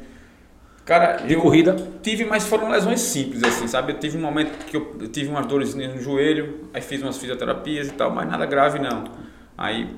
Cara, 0.83 1.13
De 1.25 1.35
corrida? 1.35 1.75
tive, 2.03 2.25
mas 2.25 2.45
foram 2.45 2.69
lesões 2.69 2.99
simples, 2.99 3.43
assim, 3.43 3.65
sabe? 3.67 3.93
Eu 3.93 3.97
tive 3.97 4.17
um 4.17 4.21
momento 4.21 4.65
que 4.65 4.77
eu, 4.77 4.95
eu 4.99 5.07
tive 5.07 5.29
umas 5.29 5.45
dores 5.47 5.73
no 5.73 5.99
joelho, 5.99 6.69
aí 6.73 6.81
fiz 6.81 7.01
umas 7.01 7.17
fisioterapias 7.17 7.87
e 7.87 7.91
tal, 7.93 8.11
mas 8.11 8.29
nada 8.29 8.45
grave 8.45 8.77
não. 8.77 9.05
Aí 9.57 9.89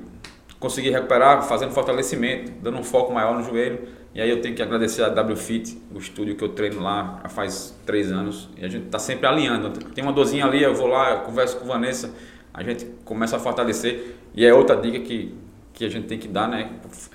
consegui 0.58 0.88
recuperar 0.88 1.42
fazendo 1.42 1.72
fortalecimento, 1.72 2.52
dando 2.62 2.78
um 2.78 2.82
foco 2.84 3.12
maior 3.12 3.36
no 3.36 3.42
joelho. 3.44 3.86
E 4.14 4.20
aí 4.20 4.28
eu 4.30 4.40
tenho 4.40 4.54
que 4.54 4.62
agradecer 4.62 5.02
a 5.02 5.08
WFit, 5.22 5.80
o 5.94 5.98
estúdio 5.98 6.34
que 6.34 6.42
eu 6.42 6.48
treino 6.48 6.80
lá 6.82 7.20
há 7.22 7.28
faz 7.28 7.74
três 7.86 8.10
anos. 8.10 8.48
E 8.56 8.64
a 8.64 8.68
gente 8.68 8.86
tá 8.86 8.98
sempre 8.98 9.26
alinhando. 9.26 9.70
Tem 9.94 10.02
uma 10.02 10.12
dorzinha 10.12 10.44
ali, 10.46 10.62
eu 10.62 10.74
vou 10.74 10.86
lá, 10.88 11.10
eu 11.12 11.18
converso 11.20 11.56
com 11.58 11.64
a 11.66 11.68
Vanessa, 11.74 12.10
a 12.52 12.62
gente 12.62 12.86
começa 13.04 13.36
a 13.36 13.38
fortalecer. 13.38 14.16
E 14.34 14.44
é 14.44 14.52
outra 14.52 14.76
dica 14.76 14.98
que, 15.00 15.34
que 15.72 15.84
a 15.84 15.88
gente 15.88 16.06
tem 16.08 16.18
que 16.18 16.26
dar, 16.26 16.48
né? 16.48 16.70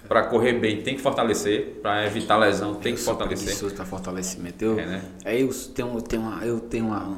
Para 0.07 0.23
correr 0.23 0.53
bem, 0.53 0.81
tem 0.81 0.95
que 0.95 1.01
fortalecer. 1.01 1.79
Para 1.81 2.05
evitar 2.05 2.37
lesão, 2.37 2.75
tem 2.75 2.93
que 2.93 3.01
fortalecer. 3.01 3.49
Isso 3.49 3.69
para 3.71 3.85
fortalecimento. 3.85 4.63
Eu, 4.63 4.79
É, 4.79 4.85
né? 4.85 5.01
Aí 5.25 5.41
eu 5.41 5.49
tenho, 5.73 6.01
tenho 6.01 6.21
uma, 6.21 6.45
eu 6.45 6.59
tenho 6.59 6.85
uma, 6.85 7.17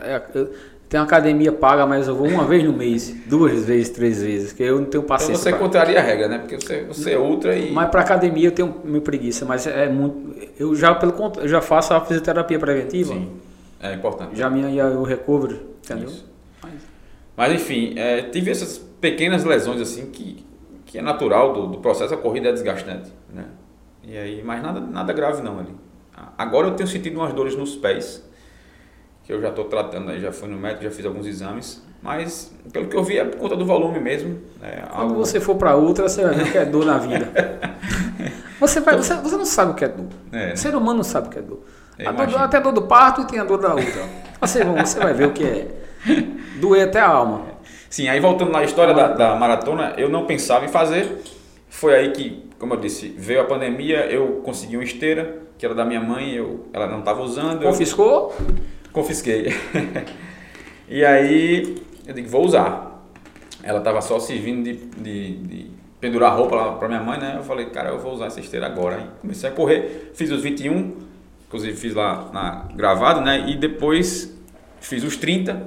é, 0.00 0.22
eu- 0.34 0.52
Tem 0.88 1.00
uma 1.00 1.06
academia 1.06 1.50
paga, 1.50 1.84
mas 1.84 2.06
eu 2.06 2.14
vou 2.14 2.28
uma 2.28 2.44
vez 2.44 2.62
no 2.62 2.72
mês, 2.72 3.12
duas 3.26 3.64
vezes, 3.64 3.90
três 3.90 4.22
vezes, 4.22 4.52
que 4.52 4.62
eu 4.62 4.76
não 4.78 4.84
tenho 4.84 5.02
Então 5.02 5.16
paciência. 5.16 5.42
você 5.42 5.50
pra- 5.50 5.58
contraria 5.58 5.98
a 5.98 6.02
regra, 6.02 6.28
né? 6.28 6.38
Porque 6.38 6.56
você, 6.60 6.84
você 6.84 7.12
é 7.12 7.18
ultra 7.18 7.56
e. 7.56 7.72
Mas 7.72 7.90
pra 7.90 8.02
academia 8.02 8.46
eu 8.46 8.52
tenho 8.52 8.72
minha 8.84 9.00
preguiça, 9.00 9.44
mas 9.44 9.66
é 9.66 9.88
muito. 9.88 10.36
Eu 10.58 10.74
já, 10.76 10.94
pelo 10.94 11.12
eu 11.40 11.48
já 11.48 11.60
faço 11.60 11.92
a 11.92 12.00
fisioterapia 12.00 12.58
preventiva, 12.58 13.14
Sim, 13.14 13.32
é 13.80 13.94
importante. 13.94 14.36
já 14.36 14.48
minha 14.48 14.86
o 14.86 15.02
recovery, 15.02 15.60
entendeu? 15.84 16.08
Isso. 16.08 16.24
Mas- 16.62 16.72
Mas 17.36 17.52
enfim, 17.54 17.94
é, 17.96 18.22
tive 18.22 18.50
essas 18.52 18.78
pequenas 19.00 19.42
lesões 19.44 19.80
assim 19.80 20.06
que, 20.06 20.44
que 20.86 20.98
é 20.98 21.02
natural 21.02 21.52
do, 21.52 21.66
do 21.66 21.78
processo, 21.78 22.14
a 22.14 22.16
corrida 22.16 22.48
é 22.50 22.52
desgastante, 22.52 23.10
né? 23.34 23.44
E 24.04 24.16
aí, 24.16 24.40
mas 24.44 24.62
nada, 24.62 24.78
nada 24.78 25.12
grave 25.12 25.42
não 25.42 25.58
ali. 25.58 25.74
Agora 26.38 26.68
eu 26.68 26.74
tenho 26.74 26.88
sentido 26.88 27.16
umas 27.18 27.32
dores 27.32 27.56
nos 27.56 27.74
pés, 27.74 28.22
que 29.26 29.32
eu 29.32 29.40
já 29.40 29.48
estou 29.48 29.64
tratando 29.64 30.10
aí, 30.10 30.20
já 30.20 30.30
fui 30.32 30.48
no 30.48 30.56
médico, 30.56 30.84
já 30.84 30.90
fiz 30.90 31.04
alguns 31.04 31.26
exames, 31.26 31.82
mas 32.02 32.52
pelo 32.72 32.86
que 32.86 32.96
eu 32.96 33.02
vi 33.02 33.18
é 33.18 33.24
por 33.24 33.38
conta 33.38 33.56
do 33.56 33.66
volume 33.66 33.98
mesmo. 33.98 34.38
É 34.62 34.82
Quando 34.88 35.00
algo- 35.10 35.14
você 35.16 35.40
for 35.40 35.56
pra 35.56 35.74
outra, 35.74 36.08
você 36.08 36.22
vai 36.22 36.34
ver 36.34 36.42
o 36.44 36.52
que 36.52 36.58
é 36.58 36.64
dor 36.64 36.84
na 36.86 36.98
vida. 36.98 37.28
Você, 38.58 38.80
vai, 38.80 38.96
você, 38.96 39.14
você 39.16 39.36
não 39.36 39.44
sabe 39.44 39.72
o 39.72 39.74
que 39.74 39.84
é 39.84 39.88
dor. 39.88 40.06
É. 40.32 40.54
O 40.54 40.56
ser 40.56 40.74
humano 40.74 40.94
não 40.96 41.04
sabe 41.04 41.28
o 41.28 41.30
que 41.30 41.38
é 41.38 41.42
dor. 41.42 41.60
Eu 41.98 42.08
A 42.08 42.12
dor 42.24 42.40
até 42.40 42.56
a 42.56 42.60
dor 42.60 42.72
do 42.72 42.80
parto 42.82 43.20
e 43.20 43.26
tem 43.26 43.38
a 43.38 43.44
dor 43.44 43.58
da 43.58 43.74
outra. 43.74 44.02
Você, 44.40 44.64
você 44.64 44.98
vai 44.98 45.12
ver 45.12 45.26
o 45.28 45.32
que 45.32 45.44
é. 45.44 45.68
Doer 46.58 46.84
até 46.88 46.98
a 46.98 47.06
alma. 47.06 47.42
Sim, 47.90 48.08
aí 48.08 48.18
voltando 48.18 48.50
na 48.50 48.64
história 48.64 48.94
da, 48.94 49.08
da 49.08 49.36
maratona, 49.36 49.92
eu 49.98 50.08
não 50.08 50.24
pensava 50.24 50.64
em 50.64 50.68
fazer. 50.68 51.22
Foi 51.68 51.94
aí 51.94 52.12
que, 52.12 52.48
como 52.58 52.72
eu 52.72 52.80
disse, 52.80 53.08
veio 53.18 53.42
a 53.42 53.44
pandemia, 53.44 54.06
eu 54.06 54.40
consegui 54.42 54.78
uma 54.78 54.84
esteira, 54.84 55.36
que 55.58 55.66
era 55.66 55.74
da 55.74 55.84
minha 55.84 56.00
mãe, 56.00 56.32
eu, 56.32 56.64
ela 56.72 56.86
não 56.86 57.00
estava 57.00 57.20
usando. 57.22 57.62
eu- 57.62 57.68
Confiscou? 57.68 58.34
Confisquei. 58.96 59.52
e 60.88 61.04
aí 61.04 61.76
eu 62.06 62.14
digo, 62.14 62.30
vou 62.30 62.46
usar. 62.46 63.06
Ela 63.62 63.80
estava 63.80 64.00
só 64.00 64.18
servindo 64.18 64.64
de, 64.64 64.72
de, 64.96 65.36
de 65.36 65.70
pendurar 66.00 66.34
roupa 66.34 66.56
lá 66.56 66.72
para 66.72 66.88
minha 66.88 67.02
mãe, 67.02 67.20
né? 67.20 67.34
Eu 67.36 67.42
falei, 67.42 67.66
cara, 67.66 67.90
eu 67.90 67.98
vou 67.98 68.14
usar 68.14 68.28
essa 68.28 68.40
esteira 68.40 68.64
agora. 68.64 68.96
Aí 68.96 69.06
comecei 69.20 69.50
a 69.50 69.52
correr, 69.52 70.12
fiz 70.14 70.30
os 70.30 70.40
21, 70.40 70.94
inclusive 71.46 71.76
fiz 71.76 71.92
lá 71.92 72.30
na, 72.32 72.68
gravado, 72.74 73.20
né? 73.20 73.50
E 73.50 73.54
depois 73.58 74.34
fiz 74.80 75.04
os 75.04 75.14
30. 75.18 75.62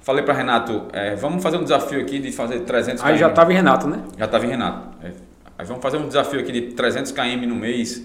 Falei 0.00 0.24
para 0.24 0.34
Renato, 0.34 0.86
é, 0.92 1.14
vamos 1.14 1.40
fazer 1.40 1.58
um 1.58 1.62
desafio 1.62 2.00
aqui 2.00 2.18
de 2.18 2.32
fazer 2.32 2.58
300 2.60 3.04
Aí 3.04 3.12
km. 3.12 3.20
já 3.20 3.30
tava 3.30 3.52
em 3.52 3.54
Renato, 3.54 3.86
né? 3.86 4.02
Já 4.18 4.24
estava 4.24 4.44
em 4.44 4.48
Renato. 4.48 4.96
É, 5.04 5.12
Aí 5.56 5.64
vamos 5.64 5.80
fazer 5.80 5.98
um 5.98 6.08
desafio 6.08 6.40
aqui 6.40 6.50
de 6.50 6.62
300 6.72 7.12
km 7.12 7.46
no 7.46 7.54
mês. 7.54 8.04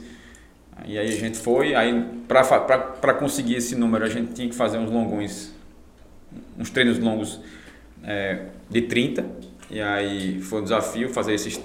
E 0.83 0.99
aí 0.99 1.07
a 1.07 1.19
gente 1.19 1.37
foi, 1.37 1.73
aí 1.73 2.05
para 2.27 3.13
conseguir 3.13 3.55
esse 3.55 3.75
número 3.75 4.03
a 4.03 4.09
gente 4.09 4.33
tinha 4.33 4.49
que 4.49 4.55
fazer 4.55 4.77
uns 4.77 4.91
longões, 4.91 5.53
uns 6.59 6.69
treinos 6.69 6.99
longos 6.99 7.39
é, 8.03 8.47
de 8.69 8.81
30. 8.81 9.25
E 9.69 9.81
aí 9.81 10.41
foi 10.41 10.61
um 10.61 10.63
desafio 10.63 11.09
fazer 11.09 11.33
esses, 11.33 11.59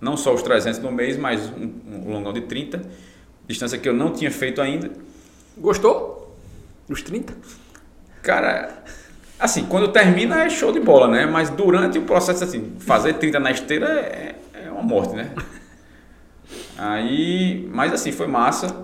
não 0.00 0.16
só 0.16 0.34
os 0.34 0.42
300 0.42 0.80
no 0.80 0.90
mês, 0.90 1.16
mas 1.16 1.48
um, 1.50 1.72
um 1.86 2.12
longão 2.12 2.32
de 2.32 2.42
30. 2.42 2.82
Distância 3.46 3.78
que 3.78 3.88
eu 3.88 3.94
não 3.94 4.12
tinha 4.12 4.30
feito 4.30 4.60
ainda. 4.60 4.90
Gostou? 5.56 6.36
Dos 6.88 7.02
30? 7.02 7.34
Cara, 8.22 8.82
assim, 9.38 9.64
quando 9.66 9.88
termina 9.88 10.44
é 10.44 10.50
show 10.50 10.72
de 10.72 10.80
bola, 10.80 11.08
né? 11.08 11.26
Mas 11.26 11.50
durante 11.50 11.98
o 11.98 12.02
processo, 12.02 12.44
assim, 12.44 12.72
fazer 12.78 13.14
30 13.14 13.40
na 13.40 13.50
esteira 13.50 13.88
é, 13.88 14.34
é 14.54 14.70
uma 14.70 14.82
morte, 14.82 15.14
né? 15.14 15.30
Aí, 16.82 17.68
mas 17.72 17.92
assim, 17.92 18.10
foi 18.10 18.26
massa. 18.26 18.74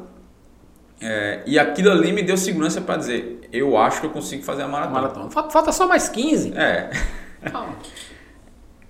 É, 1.01 1.42
e 1.46 1.59
aquilo 1.59 1.90
ali 1.90 2.12
me 2.12 2.22
deu 2.22 2.36
segurança 2.36 2.80
para 2.80 2.96
dizer, 2.96 3.49
eu 3.53 3.76
acho 3.76 4.01
que 4.01 4.07
eu 4.07 4.11
consigo 4.11 4.44
fazer 4.44 4.62
a 4.62 4.68
maratona. 4.68 5.01
Maratona. 5.01 5.51
Falta, 5.51 5.72
só 5.72 5.88
mais 5.88 6.09
15. 6.09 6.57
É. 6.57 6.90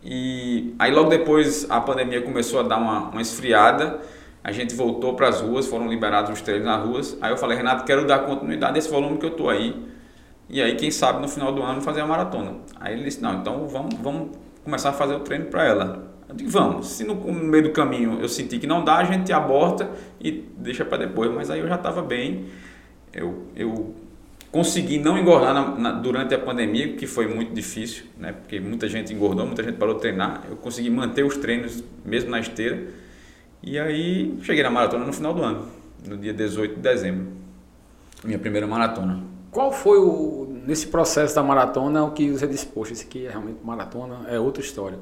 E 0.05 0.75
aí 0.79 0.93
logo 0.93 1.09
depois 1.09 1.69
a 1.71 1.81
pandemia 1.81 2.23
começou 2.23 2.61
a 2.61 2.63
dar 2.63 2.77
uma, 2.77 3.11
uma 3.11 3.21
esfriada, 3.21 3.99
a 4.45 4.53
gente 4.53 4.75
voltou 4.75 5.15
para 5.15 5.29
as 5.29 5.41
ruas, 5.41 5.67
foram 5.67 5.89
liberados 5.89 6.31
os 6.31 6.41
treinos 6.41 6.67
nas 6.67 6.87
ruas. 6.87 7.19
Aí 7.21 7.31
eu 7.31 7.37
falei, 7.37 7.57
Renato, 7.57 7.85
quero 7.85 8.07
dar 8.07 8.21
continuidade 8.21 8.77
a 8.77 8.79
esse 8.79 8.91
volume 8.91 9.19
que 9.19 9.27
eu 9.27 9.33
tô 9.33 9.49
aí. 9.49 9.89
E 10.49 10.63
aí, 10.63 10.77
quem 10.77 10.91
sabe 10.91 11.21
no 11.21 11.29
final 11.29 11.53
do 11.53 11.63
ano 11.63 11.81
fazer 11.81 12.01
a 12.01 12.07
maratona. 12.07 12.57
Aí 12.79 12.95
ele 12.95 13.05
disse, 13.05 13.21
não, 13.21 13.35
então 13.35 13.67
vamos, 13.69 13.95
vamos 13.97 14.37
começar 14.65 14.91
a 14.91 14.93
fazer 14.93 15.15
o 15.15 15.21
treino 15.21 15.47
para 15.47 15.65
ela. 15.65 16.18
Vamos. 16.47 16.89
Se 16.89 17.05
no 17.05 17.15
meio 17.33 17.65
do 17.65 17.71
caminho 17.71 18.19
eu 18.21 18.29
sentir 18.29 18.59
que 18.59 18.67
não 18.67 18.85
dá, 18.85 18.97
a 18.99 19.05
gente 19.05 19.33
aborta 19.33 19.91
e 20.21 20.45
deixa 20.57 20.85
para 20.85 20.99
depois. 20.99 21.31
Mas 21.33 21.51
aí 21.51 21.61
eu 21.61 21.69
já 21.69 21.77
estava 21.77 22.03
bem. 22.03 22.45
Eu, 23.13 23.45
eu 23.57 23.95
consegui 24.53 24.99
não 24.99 25.17
engordar 25.19 25.55
na- 25.55 25.75
na- 25.79 25.93
durante 25.93 26.35
a 26.35 26.39
pandemia, 26.39 26.95
que 26.95 27.07
foi 27.07 27.27
muito 27.27 27.53
difícil, 27.55 28.05
né? 28.19 28.33
Porque 28.33 28.61
muita 28.61 28.87
gente 28.89 29.13
engordou, 29.13 29.47
muita 29.47 29.63
gente 29.63 29.77
parou 29.77 29.95
de 29.95 30.01
treinar. 30.01 30.43
Eu 30.51 30.57
consegui 30.57 30.91
manter 30.91 31.25
os 31.25 31.37
treinos 31.39 31.83
mesmo 32.05 32.31
na 32.31 32.41
esteira. 32.41 32.89
E 33.63 33.79
aí 33.79 34.35
cheguei 34.43 34.63
na 34.63 34.71
maratona 34.71 35.05
no 35.05 35.13
final 35.13 35.33
do 35.35 35.43
ano, 35.43 35.67
no 36.07 36.17
dia 36.17 36.33
18 36.33 36.75
de 36.77 36.81
dezembro. 36.81 37.27
Minha 38.23 38.39
primeira 38.39 38.67
maratona. 38.67 39.23
Qual 39.51 39.73
foi 39.73 39.99
o, 39.99 40.47
nesse 40.67 40.87
processo 40.89 41.35
da 41.35 41.43
maratona, 41.43 42.05
o 42.05 42.11
que 42.13 42.31
você 42.31 42.47
disse, 42.47 42.67
poxa, 42.67 42.93
isso 42.93 43.05
aqui 43.05 43.27
é 43.27 43.31
realmente 43.31 43.59
maratona, 43.65 44.27
é 44.29 44.39
outra 44.39 44.63
história. 44.63 44.99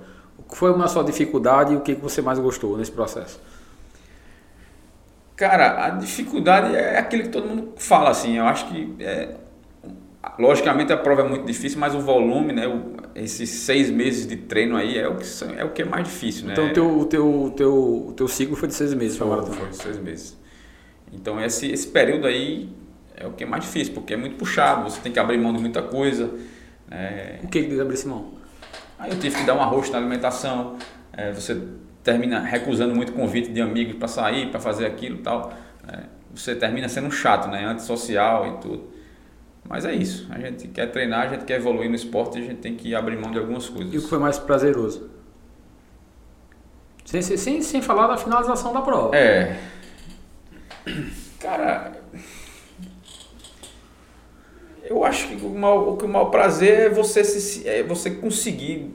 Que 0.49 0.57
foi 0.57 0.71
a 0.71 0.87
sua 0.89 1.03
dificuldade 1.05 1.73
e 1.75 1.77
o 1.77 1.81
que 1.81 1.95
que 1.97 2.01
você 2.01 2.23
mais 2.23 2.39
gostou 2.39 2.77
nesse 2.77 2.93
processo? 2.93 3.41
Cara, 5.37 5.85
a 5.87 5.91
dificuldade 5.91 6.75
é 6.75 6.99
aquilo 6.99 7.25
que 7.25 7.29
todo 7.29 7.47
mundo 7.47 7.75
fala, 7.77 8.11
assim. 8.11 8.39
Eu 8.39 8.45
acho 8.47 8.69
que, 8.69 8.95
é, 9.01 9.35
logicamente, 10.39 10.93
a 10.93 10.97
prova 10.97 11.23
é 11.23 11.29
muito 11.29 11.45
difícil, 11.45 11.79
mas 11.79 11.95
o 11.95 12.01
volume, 12.01 12.53
né? 12.55 12.67
o- 12.67 12.97
esses 13.15 13.51
seis 13.51 13.91
meses 13.91 14.27
de 14.27 14.37
treino 14.37 14.77
aí 14.77 14.97
é 14.99 15.09
o 15.09 15.17
que, 15.17 15.25
é 15.59 15.65
o 15.65 15.71
que 15.71 15.83
é 15.83 15.85
mais 15.85 16.05
difícil, 16.05 16.47
né? 16.47 16.53
Então 16.55 16.67
o 16.69 16.73
teu, 16.73 16.99
o 17.01 17.05
teu, 17.07 17.43
o 17.45 17.51
teu, 17.51 17.75
o 18.09 18.13
teu 18.13 18.29
ciclo 18.29 18.57
foi 18.57 18.69
de 18.69 18.75
seis 18.75 18.95
meses 18.95 19.17
para 19.19 19.27
maratona. 19.27 19.57
foi 19.57 19.73
seis 19.73 19.99
meses. 19.99 20.37
Então, 21.13 21.41
esse, 21.43 21.71
esse 21.71 21.87
período 21.87 22.27
aí 22.27 22.69
é 23.15 23.27
o 23.27 23.33
que 23.33 23.45
é 23.45 23.47
mais 23.47 23.65
difícil, 23.65 23.93
porque 23.95 24.15
é 24.15 24.17
muito 24.17 24.37
puxado, 24.37 24.89
você 24.91 25.01
tem 25.01 25.13
que 25.13 25.19
abrir 25.19 25.39
mão 25.39 25.53
de 25.53 25.61
muita 25.61 25.83
coisa. 25.83 26.31
né? 26.89 27.41
O 27.43 27.49
que 27.49 27.63
que 27.63 27.81
abre 27.81 27.95
esse 27.95 28.07
mão? 28.09 28.36
Aí 28.99 29.11
eu 29.11 29.19
tive 29.19 29.37
que 29.37 29.45
dar 29.45 29.55
um 29.55 29.61
arroz 29.63 29.91
na 29.91 29.99
alimentação, 29.99 30.77
é, 31.13 31.33
você 31.33 31.61
termina 32.03 32.41
recusando 32.41 32.95
muito 32.95 33.13
convite 33.13 33.51
de 33.53 33.61
amigos 33.61 33.97
para 33.97 34.09
sair, 34.09 34.51
para 34.51 34.61
fazer 34.61 34.87
aquilo 34.87 35.17
e 35.17 35.23
tal. 35.23 35.53
é, 35.93 36.05
você 36.35 36.55
termina 36.55 36.89
sendo 36.89 37.07
um 37.09 37.11
chato, 37.11 37.49
né? 37.49 37.65
Antissocial 37.67 38.47
e 38.47 38.61
tudo. 38.61 38.91
Mas 39.69 39.85
é 39.85 39.93
isso, 39.95 40.27
a 40.31 40.39
gente 40.39 40.69
quer 40.69 40.87
treinar, 40.93 41.27
a 41.27 41.29
gente 41.29 41.45
quer 41.45 41.57
evoluir 41.57 41.89
no 41.89 41.97
esporte, 41.97 42.39
a 42.39 42.43
gente 42.43 42.57
tem 42.61 42.77
que 42.77 42.95
abrir 42.95 43.17
mão 43.19 43.31
de 43.33 43.39
algumas 43.39 43.67
E 43.67 43.71
o 43.71 43.73
coisas. 43.73 43.91
que 44.05 44.09
foi 44.09 44.19
mais 44.19 44.39
prazeroso? 44.39 45.11
Sem, 47.05 47.23
sem, 47.23 47.63
sem 47.63 47.83
falar 47.83 48.07
da 48.09 48.17
finalização 48.17 48.73
da 48.73 48.81
prova. 48.83 49.17
É. 49.17 49.57
Cara. 51.41 51.96
Eu 54.89 55.05
acho 55.05 55.29
que 55.29 55.45
o 55.45 55.51
maior, 55.51 55.89
o 55.89 55.97
que 55.97 56.05
o 56.05 56.09
maior 56.09 56.27
prazer 56.27 56.81
é 56.81 56.89
você, 56.89 57.25
se, 57.25 57.69
é 57.69 57.83
você 57.83 58.11
conseguir 58.11 58.91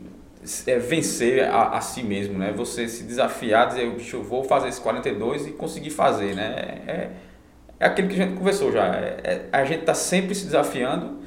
é, 0.66 0.80
vencer 0.80 1.44
a, 1.44 1.78
a 1.78 1.82
si 1.82 2.02
mesmo, 2.02 2.38
né? 2.40 2.54
Você 2.56 2.88
se 2.88 3.04
desafiar, 3.04 3.68
dizer, 3.68 3.90
bicho, 3.92 4.18
eu 4.18 4.24
vou 4.24 4.44
fazer 4.44 4.70
esse 4.70 4.80
42 4.80 5.48
e 5.48 5.52
conseguir 5.52 5.90
fazer, 5.90 6.34
né? 6.34 6.82
É, 6.88 7.10
é 7.80 7.86
aquilo 7.86 8.08
que 8.08 8.14
a 8.14 8.26
gente 8.26 8.38
conversou 8.38 8.72
já. 8.72 8.86
É, 8.96 9.18
é- 9.24 9.46
a 9.52 9.66
gente 9.66 9.82
está 9.82 9.94
sempre 9.94 10.34
se 10.34 10.46
desafiando 10.46 11.20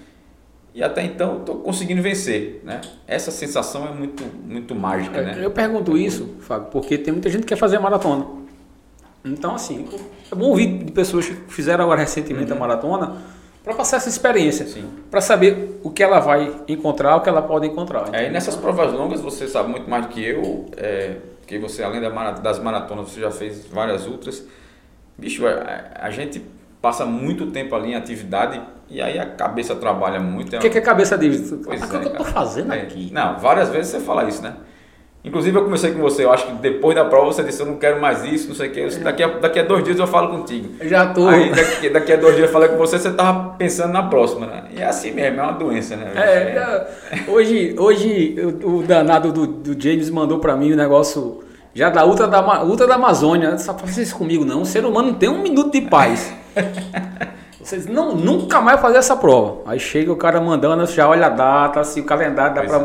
e 0.74 0.82
até 0.82 1.04
então 1.04 1.40
estou 1.40 1.56
conseguindo 1.56 2.00
vencer, 2.00 2.62
né? 2.64 2.80
Essa 3.06 3.30
sensação 3.30 3.86
é 3.86 3.92
muito, 3.92 4.24
muito 4.24 4.74
mágica, 4.74 5.20
né? 5.20 5.38
Eu 5.40 5.50
pergunto 5.50 5.96
isso, 5.96 6.36
Fábio, 6.40 6.68
porque 6.70 6.96
tem 6.96 7.12
muita 7.12 7.28
gente 7.28 7.42
que 7.42 7.48
quer 7.48 7.56
fazer 7.58 7.78
maratona. 7.78 8.26
Então, 9.24 9.54
assim, 9.54 9.86
é 10.30 10.34
bom 10.34 10.46
ouvir 10.46 10.84
de 10.84 10.92
pessoas 10.92 11.28
que 11.28 11.34
fizeram 11.48 11.84
agora 11.84 12.00
recentemente 12.00 12.50
a 12.52 12.54
maratona 12.54 13.22
para 13.64 13.74
passar 13.74 13.96
essa 13.96 14.10
experiência, 14.10 14.66
para 15.10 15.22
saber 15.22 15.80
o 15.82 15.90
que 15.90 16.02
ela 16.02 16.20
vai 16.20 16.54
encontrar, 16.68 17.16
o 17.16 17.22
que 17.22 17.30
ela 17.30 17.40
pode 17.40 17.66
encontrar. 17.66 18.14
É, 18.14 18.26
e 18.26 18.30
nessas 18.30 18.54
provas 18.54 18.92
longas 18.92 19.22
você 19.22 19.48
sabe 19.48 19.70
muito 19.70 19.88
mais 19.88 20.04
do 20.04 20.12
que 20.12 20.22
eu, 20.22 20.66
é, 20.76 21.16
que 21.46 21.58
você 21.58 21.82
além 21.82 22.00
das 22.00 22.58
maratonas 22.58 23.10
você 23.10 23.20
já 23.20 23.30
fez 23.30 23.66
várias 23.66 24.06
outras. 24.06 24.44
Bicho, 25.16 25.46
a, 25.46 26.06
a 26.06 26.10
gente 26.10 26.44
passa 26.82 27.06
muito 27.06 27.50
tempo 27.50 27.74
ali 27.74 27.92
em 27.92 27.94
atividade 27.94 28.60
e 28.90 29.00
aí 29.00 29.18
a 29.18 29.24
cabeça 29.24 29.74
trabalha 29.74 30.20
muito. 30.20 30.54
O 30.54 30.58
que, 30.60 30.68
que 30.68 30.78
a 30.78 30.82
cabeça 30.82 31.16
diz? 31.16 31.54
Pois 31.64 31.80
o 31.80 31.84
é, 31.84 31.88
que 31.88 31.96
eu 31.96 32.02
tô 32.02 32.10
cara. 32.10 32.24
fazendo 32.24 32.70
É, 32.74 32.82
aqui? 32.82 33.10
Não, 33.10 33.38
várias 33.38 33.70
vezes 33.70 33.92
você 33.92 34.00
fala 34.00 34.24
isso, 34.28 34.42
né? 34.42 34.54
Inclusive 35.24 35.56
eu 35.56 35.64
comecei 35.64 35.90
com 35.92 36.00
você, 36.00 36.22
eu 36.22 36.30
acho 36.30 36.46
que 36.46 36.52
depois 36.52 36.94
da 36.94 37.02
prova 37.02 37.32
você 37.32 37.42
disse, 37.42 37.58
eu 37.62 37.64
não 37.66 37.76
quero 37.76 37.98
mais 37.98 38.22
isso, 38.24 38.48
não 38.48 38.54
sei 38.54 38.68
o 38.68 38.72
que. 38.72 38.84
Disse, 38.84 39.00
Daqui 39.00 39.22
a, 39.22 39.28
daqui 39.28 39.58
a 39.58 39.62
dois 39.62 39.82
dias 39.82 39.98
eu 39.98 40.06
falo 40.06 40.28
contigo. 40.28 40.68
Eu 40.78 40.86
já 40.86 41.06
tô. 41.06 41.26
Aí 41.26 41.48
daqui, 41.50 41.88
daqui 41.88 42.12
a 42.12 42.16
dois 42.16 42.36
dias 42.36 42.46
eu 42.48 42.52
falei 42.52 42.68
com 42.68 42.76
você, 42.76 42.98
você 42.98 43.10
tava 43.10 43.54
pensando 43.56 43.92
na 43.94 44.02
próxima, 44.02 44.46
né? 44.46 44.64
E 44.76 44.82
é 44.82 44.84
assim 44.86 45.12
mesmo, 45.12 45.40
é 45.40 45.42
uma 45.42 45.52
doença, 45.52 45.96
né? 45.96 46.12
É, 46.14 46.52
já- 46.54 47.22
hoje, 47.32 47.74
hoje 47.78 48.36
o, 48.62 48.82
danado 48.82 49.32
do, 49.32 49.46
do 49.46 49.82
James 49.82 50.10
mandou 50.10 50.40
pra 50.40 50.54
mim 50.56 50.72
o 50.72 50.76
negócio 50.76 51.42
já 51.72 51.88
da 51.88 52.04
Ultra 52.04 52.28
da, 52.28 52.62
Ultra 52.62 52.86
da 52.86 52.96
Amazônia. 52.96 53.48
Não 53.48 53.54
precisa 53.56 53.74
fazer 53.78 54.02
isso 54.02 54.16
comigo, 54.16 54.44
não. 54.44 54.60
O 54.60 54.66
ser 54.66 54.84
humano 54.84 55.08
não 55.08 55.14
tem 55.14 55.30
um 55.30 55.42
minuto 55.42 55.72
de 55.72 55.80
paz. 55.80 56.34
Vocês 57.64 57.86
não, 57.86 58.14
nunca 58.14 58.60
mais 58.60 58.78
fazer 58.78 58.98
essa 58.98 59.16
prova. 59.16 59.62
Aí 59.64 59.80
chega 59.80 60.12
o 60.12 60.16
cara 60.16 60.38
mandando, 60.38 60.84
já 60.84 61.08
olha 61.08 61.26
a 61.26 61.30
data, 61.30 61.82
se 61.82 61.98
o 61.98 62.04
calendário 62.04 62.54
dá 62.54 62.62
pra 62.62 62.76
é. 62.76 62.78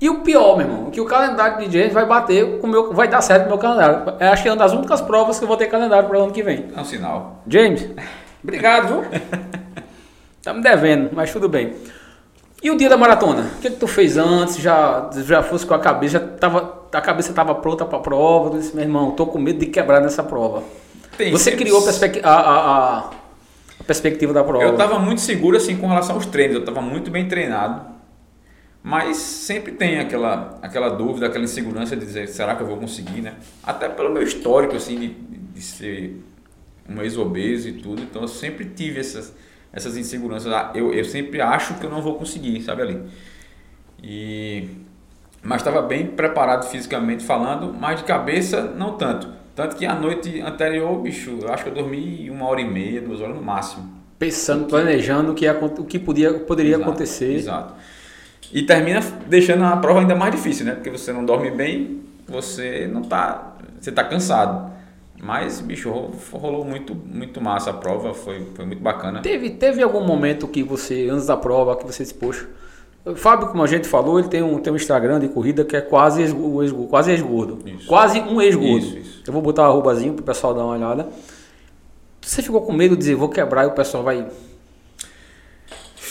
E 0.00 0.10
o 0.10 0.20
pior, 0.20 0.56
meu 0.58 0.66
irmão, 0.66 0.90
que 0.90 1.00
o 1.00 1.06
calendário 1.06 1.66
de 1.66 1.72
James 1.78 1.92
vai 1.94 2.04
bater 2.04 2.58
com 2.60 2.66
o 2.66 2.70
meu, 2.70 2.92
vai 2.92 3.08
dar 3.08 3.22
certo 3.22 3.44
no 3.44 3.48
meu 3.48 3.58
calendário. 3.58 4.02
Eu 4.20 4.28
acho 4.28 4.42
que 4.42 4.48
é 4.48 4.52
uma 4.52 4.58
das 4.58 4.72
únicas 4.72 5.00
provas 5.00 5.38
que 5.38 5.44
eu 5.44 5.48
vou 5.48 5.56
ter 5.56 5.66
calendário 5.66 6.06
para 6.08 6.18
o 6.18 6.22
ano 6.24 6.32
que 6.32 6.42
vem. 6.42 6.66
É 6.76 6.80
um 6.80 6.84
sinal. 6.84 7.42
James, 7.46 7.88
obrigado, 8.42 8.88
viu? 8.88 9.04
Tá 10.42 10.54
me 10.54 10.62
devendo, 10.62 11.10
mas 11.12 11.32
tudo 11.32 11.48
bem. 11.48 11.74
E 12.62 12.70
o 12.70 12.76
dia 12.76 12.88
da 12.88 12.96
maratona? 12.96 13.50
O 13.56 13.60
que, 13.60 13.68
que 13.68 13.76
tu 13.76 13.88
fez 13.88 14.16
antes? 14.16 14.58
Já, 14.58 15.10
já 15.12 15.42
fosse 15.42 15.66
com 15.66 15.74
a 15.74 15.78
cabeça, 15.80 16.20
já 16.20 16.24
tava, 16.24 16.82
a 16.92 17.00
cabeça 17.00 17.30
estava 17.30 17.52
pronta 17.52 17.84
para 17.84 17.98
a 17.98 18.00
prova? 18.00 18.50
Tu 18.50 18.58
disse, 18.58 18.72
meu 18.76 18.84
irmão, 18.84 19.10
tô 19.10 19.26
com 19.26 19.38
medo 19.40 19.58
de 19.58 19.66
quebrar 19.66 20.00
nessa 20.00 20.22
prova. 20.22 20.62
Tem 21.18 21.32
Você 21.32 21.50
sempre- 21.50 21.64
criou 21.64 21.82
a- 22.22 22.30
a- 22.30 22.30
a- 22.30 22.98
a 23.80 23.84
perspectiva 23.84 24.32
da 24.32 24.44
prova. 24.44 24.62
Eu 24.62 24.70
estava 24.72 25.00
muito 25.00 25.20
seguro 25.20 25.56
assim 25.56 25.76
com 25.76 25.88
relação 25.88 26.14
aos 26.14 26.26
treinos, 26.26 26.54
eu 26.54 26.60
estava 26.60 26.80
muito 26.80 27.10
bem 27.10 27.26
treinado, 27.26 27.80
mas 28.86 29.16
sempre 29.16 29.72
tem 29.72 29.98
aquela, 29.98 30.60
aquela 30.62 30.88
dúvida, 30.90 31.26
aquela 31.26 31.42
insegurança 31.42 31.96
de 31.96 32.06
dizer 32.06 32.28
será 32.28 32.54
que 32.54 32.62
eu 32.62 32.68
vou 32.68 32.76
conseguir, 32.76 33.20
né? 33.20 33.34
Até 33.60 33.88
pelo 33.88 34.12
meu 34.12 34.22
histórico 34.22 34.76
assim 34.76 34.96
de, 34.96 35.08
de 35.08 35.60
ser 35.60 36.22
um 36.88 37.02
ex-obeso 37.02 37.68
e 37.68 37.72
tudo, 37.72 38.00
então 38.00 38.22
eu 38.22 38.28
sempre 38.28 38.64
tive 38.64 39.00
essas, 39.00 39.34
essas 39.72 39.96
inseguranças. 39.96 40.52
Ah, 40.52 40.70
Eu, 40.72 40.92
eu 40.94 41.04
sempre 41.04 41.40
acho 41.40 41.74
que 41.74 41.84
eu 41.84 41.90
não 41.90 42.00
vou 42.00 42.14
conseguir, 42.14 42.62
sabe 42.62 42.82
ali? 42.82 43.02
E 44.00 44.68
mas 45.42 45.62
estava 45.62 45.82
bem 45.82 46.06
preparado 46.06 46.68
fisicamente 46.70 47.24
falando, 47.24 47.74
mas 47.74 47.98
de 48.00 48.04
cabeça 48.04 48.62
não 48.62 48.96
tanto. 48.96 49.32
Tanto 49.56 49.74
que 49.74 49.84
a 49.84 49.96
noite 49.96 50.40
anterior, 50.40 50.96
bicho, 51.02 51.38
eu 51.42 51.52
acho 51.52 51.64
que 51.64 51.70
eu 51.70 51.74
dormi 51.74 52.30
uma 52.30 52.46
hora 52.46 52.60
e 52.60 52.70
meia, 52.70 53.00
duas 53.00 53.20
horas 53.20 53.34
no 53.34 53.42
máximo. 53.42 53.90
Pensando, 54.16 54.66
planejando 54.66 55.32
o 55.32 55.34
que, 55.34 55.48
o 55.48 55.84
que 55.84 55.98
podia, 55.98 56.34
poderia 56.34 56.76
Exato, 56.76 56.88
acontecer. 56.88 57.32
Exato. 57.34 57.74
E 58.52 58.62
termina 58.62 59.00
deixando 59.26 59.64
a 59.64 59.76
prova 59.76 60.00
ainda 60.00 60.14
mais 60.14 60.34
difícil, 60.34 60.64
né? 60.66 60.72
Porque 60.72 60.90
você 60.90 61.12
não 61.12 61.24
dorme 61.24 61.50
bem, 61.50 62.00
você 62.28 62.88
não 62.92 63.02
tá. 63.02 63.56
Você 63.80 63.90
tá 63.92 64.04
cansado. 64.04 64.70
Mas, 65.20 65.60
bicho, 65.60 65.90
ro- 65.90 66.12
rolou 66.32 66.64
muito, 66.64 66.94
muito 66.94 67.40
massa 67.40 67.70
a 67.70 67.72
prova, 67.72 68.12
foi, 68.14 68.46
foi 68.54 68.66
muito 68.66 68.82
bacana. 68.82 69.20
Teve, 69.22 69.50
teve 69.50 69.82
algum 69.82 70.04
momento 70.04 70.46
que 70.46 70.62
você, 70.62 71.08
antes 71.10 71.26
da 71.26 71.36
prova, 71.36 71.74
que 71.74 71.84
você 71.86 72.02
disse, 72.02 72.14
poxa, 72.14 72.46
o 73.04 73.16
Fábio, 73.16 73.48
como 73.48 73.62
a 73.62 73.66
gente 73.66 73.88
falou, 73.88 74.18
ele 74.18 74.28
tem 74.28 74.42
um, 74.42 74.58
tem 74.58 74.72
um 74.72 74.76
Instagram 74.76 75.18
de 75.18 75.28
corrida 75.28 75.64
que 75.64 75.74
é 75.76 75.80
quase 75.80 76.20
ex, 76.22 76.32
o 76.36 76.62
ex, 76.62 76.72
quase 76.90 77.10
ex-gordo. 77.12 77.58
Isso. 77.66 77.86
Quase 77.86 78.20
um 78.20 78.42
isso. 78.42 79.22
Eu 79.26 79.32
vou 79.32 79.40
botar 79.40 79.62
o 79.62 79.66
arrobazinho 79.72 80.12
pro 80.12 80.24
pessoal 80.24 80.52
dar 80.52 80.64
uma 80.64 80.74
olhada. 80.74 81.08
Você 82.20 82.42
ficou 82.42 82.60
com 82.62 82.72
medo 82.72 82.94
de 82.94 82.98
dizer, 83.00 83.14
vou 83.14 83.28
quebrar 83.28 83.64
e 83.64 83.68
o 83.68 83.72
pessoal 83.72 84.02
vai. 84.02 84.26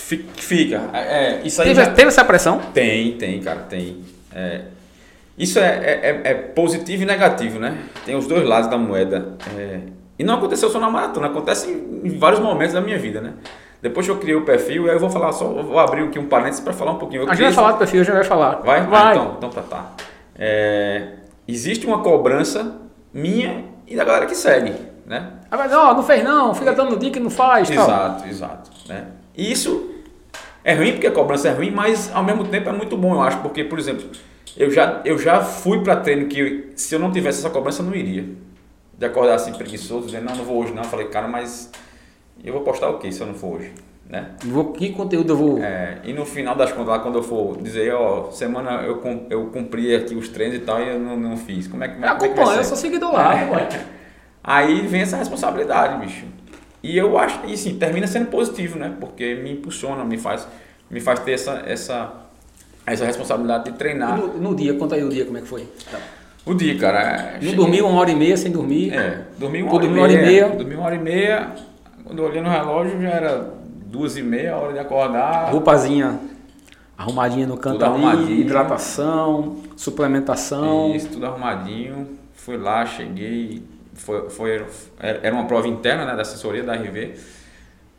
Fi- 0.07 0.25
Fica. 0.35 0.81
É, 0.93 0.99
é, 0.99 1.41
isso 1.43 1.61
aí 1.61 1.69
Teve, 1.69 1.83
já- 1.83 1.91
teve 1.91 2.07
essa 2.09 2.23
pressão? 2.23 2.59
Tem, 2.73 3.13
tem, 3.17 3.41
cara, 3.41 3.61
tem. 3.61 3.97
É, 4.33 4.61
isso 5.37 5.57
é, 5.57 5.63
é, 5.63 6.21
é- 6.23 6.31
é 6.31 6.33
positivo 6.35 7.01
e 7.01 7.05
negativo, 7.07 7.57
né? 7.59 7.75
Tem 8.05 8.15
os 8.15 8.27
dois 8.27 8.47
lados 8.47 8.69
da 8.69 8.77
moeda. 8.77 9.33
É, 9.57 9.79
e 10.19 10.23
não 10.23 10.35
aconteceu 10.35 10.69
só 10.69 10.79
na 10.79 10.89
maratona, 10.91 11.25
acontece 11.27 11.71
em, 11.71 12.07
em 12.07 12.17
vários 12.19 12.39
momentos 12.39 12.73
da 12.73 12.81
minha 12.81 12.99
vida, 12.99 13.19
né? 13.19 13.33
Depois 13.81 14.05
que 14.05 14.11
eu 14.11 14.17
criei 14.17 14.35
o 14.35 14.45
perfil, 14.45 14.85
aí 14.85 14.95
eu 14.95 14.99
vou 14.99 15.09
falar 15.09 15.31
só, 15.31 15.47
vou 15.47 15.79
abrir 15.79 16.03
aqui 16.03 16.19
um 16.19 16.27
parênteses 16.27 16.59
para 16.59 16.71
falar 16.73 16.91
um 16.91 16.97
pouquinho. 16.99 17.23
Eu 17.23 17.29
A 17.29 17.33
gente 17.33 17.43
vai 17.45 17.51
falar 17.53 17.71
do 17.73 17.77
perfil, 17.79 18.01
a 18.01 18.03
gente 18.03 18.13
vai 18.13 18.23
falar. 18.23 18.55
Vai? 18.63 18.85
Vai. 18.85 19.01
Ah, 19.01 19.11
então, 19.15 19.33
então 19.37 19.49
tá, 19.49 19.61
tá. 19.63 19.91
Existe 21.47 21.85
uma 21.85 21.99
cobrança 22.01 22.75
minha 23.13 23.65
e 23.87 23.95
da 23.95 24.03
galera 24.03 24.25
que 24.25 24.35
segue, 24.35 24.73
né? 25.05 25.31
Ah, 25.51 25.57
mas, 25.57 25.71
ó, 25.73 25.93
não 25.93 26.03
fez 26.03 26.23
não, 26.23 26.53
fica 26.53 26.73
dando 26.73 26.97
dica 26.97 27.19
e 27.19 27.21
não 27.21 27.29
faz. 27.29 27.69
tal. 27.69 27.83
Exato, 27.85 28.27
exato. 28.27 28.71
Né? 28.87 29.05
E 29.37 29.51
isso 29.51 29.94
é 30.65 30.73
ruim 30.73 30.93
porque 30.93 31.07
a 31.07 31.11
cobrança 31.11 31.47
é 31.47 31.51
ruim, 31.51 31.69
mas 31.71 32.11
ao 32.13 32.23
mesmo 32.23 32.43
tempo 32.45 32.67
é 32.67 32.73
muito 32.73 32.97
bom, 32.97 33.13
eu 33.13 33.21
acho, 33.21 33.37
porque, 33.37 33.63
por 33.63 33.77
exemplo, 33.79 34.05
eu 34.57 34.71
já, 34.71 35.01
eu 35.05 35.17
já 35.17 35.41
fui 35.41 35.81
para 35.83 35.95
treino 35.97 36.25
que 36.27 36.39
eu- 36.39 36.63
se 36.75 36.93
eu 36.95 36.99
não 36.99 37.11
tivesse 37.11 37.39
essa 37.39 37.49
cobrança 37.51 37.81
eu 37.81 37.85
não 37.85 37.95
iria. 37.95 38.25
De 38.97 39.05
acordar 39.05 39.35
assim 39.35 39.53
preguiçoso, 39.53 40.07
dizendo, 40.07 40.25
não, 40.25 40.35
não 40.35 40.43
vou 40.43 40.57
hoje 40.63 40.73
não. 40.73 40.81
Eu 40.83 40.89
falei, 40.89 41.07
cara, 41.07 41.27
mas 41.27 41.69
eu 42.43 42.51
vou 42.53 42.63
postar 42.63 42.89
o 42.89 42.97
que 42.97 43.11
se 43.11 43.21
eu 43.21 43.27
não 43.27 43.33
for 43.33 43.57
hoje? 43.57 43.71
Né? 44.09 44.31
Vou, 44.45 44.71
que 44.71 44.91
conteúdo 44.93 45.33
eu 45.33 45.37
vou. 45.37 45.59
É, 45.59 45.97
e 46.03 46.13
no 46.13 46.25
final 46.25 46.55
das 46.55 46.71
contas, 46.71 46.87
lá 46.87 46.99
quando 46.99 47.15
eu 47.15 47.23
for 47.23 47.57
dizer, 47.61 47.93
ó, 47.93 48.31
semana 48.31 48.83
eu, 48.83 49.01
eu 49.29 49.45
cumpri 49.47 49.95
aqui 49.95 50.15
os 50.15 50.29
treinos 50.29 50.55
e 50.55 50.59
tal 50.59 50.81
e 50.81 50.89
eu 50.89 50.99
não, 50.99 51.17
não 51.17 51.37
fiz. 51.37 51.67
Como 51.67 51.83
é 51.83 51.87
que, 51.89 51.95
como 51.95 52.05
é 52.05 52.09
que 52.09 52.15
vai 52.17 52.29
Acompanha, 52.29 52.59
eu 52.59 52.63
sou 52.63 52.77
seguidor 52.77 53.11
lá. 53.13 53.35
É. 53.35 53.85
Aí 54.43 54.81
vem 54.87 55.01
essa 55.01 55.17
responsabilidade, 55.17 56.05
bicho. 56.05 56.25
E 56.85 56.97
eu 56.97 57.17
acho, 57.17 57.39
e 57.47 57.57
sim, 57.57 57.77
termina 57.77 58.05
sendo 58.05 58.27
positivo, 58.27 58.77
né? 58.77 58.93
Porque 58.99 59.35
me 59.35 59.53
impulsiona, 59.53 60.03
me 60.03 60.17
faz, 60.17 60.47
me 60.89 60.99
faz 60.99 61.19
ter 61.19 61.31
essa, 61.31 61.63
essa, 61.65 62.13
essa 62.85 63.05
responsabilidade 63.05 63.65
de 63.65 63.71
treinar. 63.71 64.17
No, 64.17 64.27
no 64.37 64.55
dia, 64.55 64.73
conta 64.75 64.95
aí 64.95 65.03
o 65.03 65.09
dia, 65.09 65.25
como 65.25 65.37
é 65.37 65.41
que 65.41 65.47
foi? 65.47 65.67
O 66.45 66.53
dia, 66.53 66.77
cara. 66.77 66.99
é, 67.01 67.39
Não 67.41 67.53
dormiu 67.53 67.87
uma 67.87 67.99
hora 67.99 68.11
e 68.11 68.15
meia 68.15 68.37
sem 68.37 68.51
dormir. 68.51 68.93
É, 68.93 69.21
dormi 69.39 69.63
uma 69.63 69.71
Pô, 69.71 69.77
hora, 69.77 69.87
dormi 69.87 69.97
e 69.97 69.99
uma 69.99 70.03
hora 70.03 70.13
e 70.13 70.17
meia, 70.17 70.45
meia. 70.47 70.55
Dormi 70.57 70.75
uma 70.75 70.85
hora 70.85 70.95
e 70.95 70.99
meia. 70.99 71.55
Quando 72.03 72.19
eu 72.19 72.25
olhei 72.25 72.41
no 72.41 72.49
relógio 72.49 73.01
já 73.01 73.09
era 73.09 73.53
duas 73.87 74.15
e 74.15 74.21
meia, 74.21 74.55
hora 74.55 74.73
de 74.73 74.79
acordar. 74.79 75.49
Roupazinha 75.51 76.19
arrumadinha 76.97 77.45
no 77.45 77.57
canto 77.57 77.73
Tudo 77.79 77.85
ali, 77.85 77.93
arrumadinho. 78.05 78.39
hidratação, 78.41 79.57
suplementação. 79.75 80.95
Isso, 80.95 81.09
tudo 81.09 81.25
arrumadinho. 81.25 82.07
Fui 82.33 82.57
lá, 82.57 82.85
cheguei. 82.85 83.63
Foi, 83.95 84.29
foi, 84.29 84.65
era 84.99 85.33
uma 85.33 85.45
prova 85.45 85.67
interna 85.67 86.05
né, 86.05 86.15
da 86.15 86.21
assessoria 86.21 86.63
da 86.63 86.75
RV. 86.75 87.15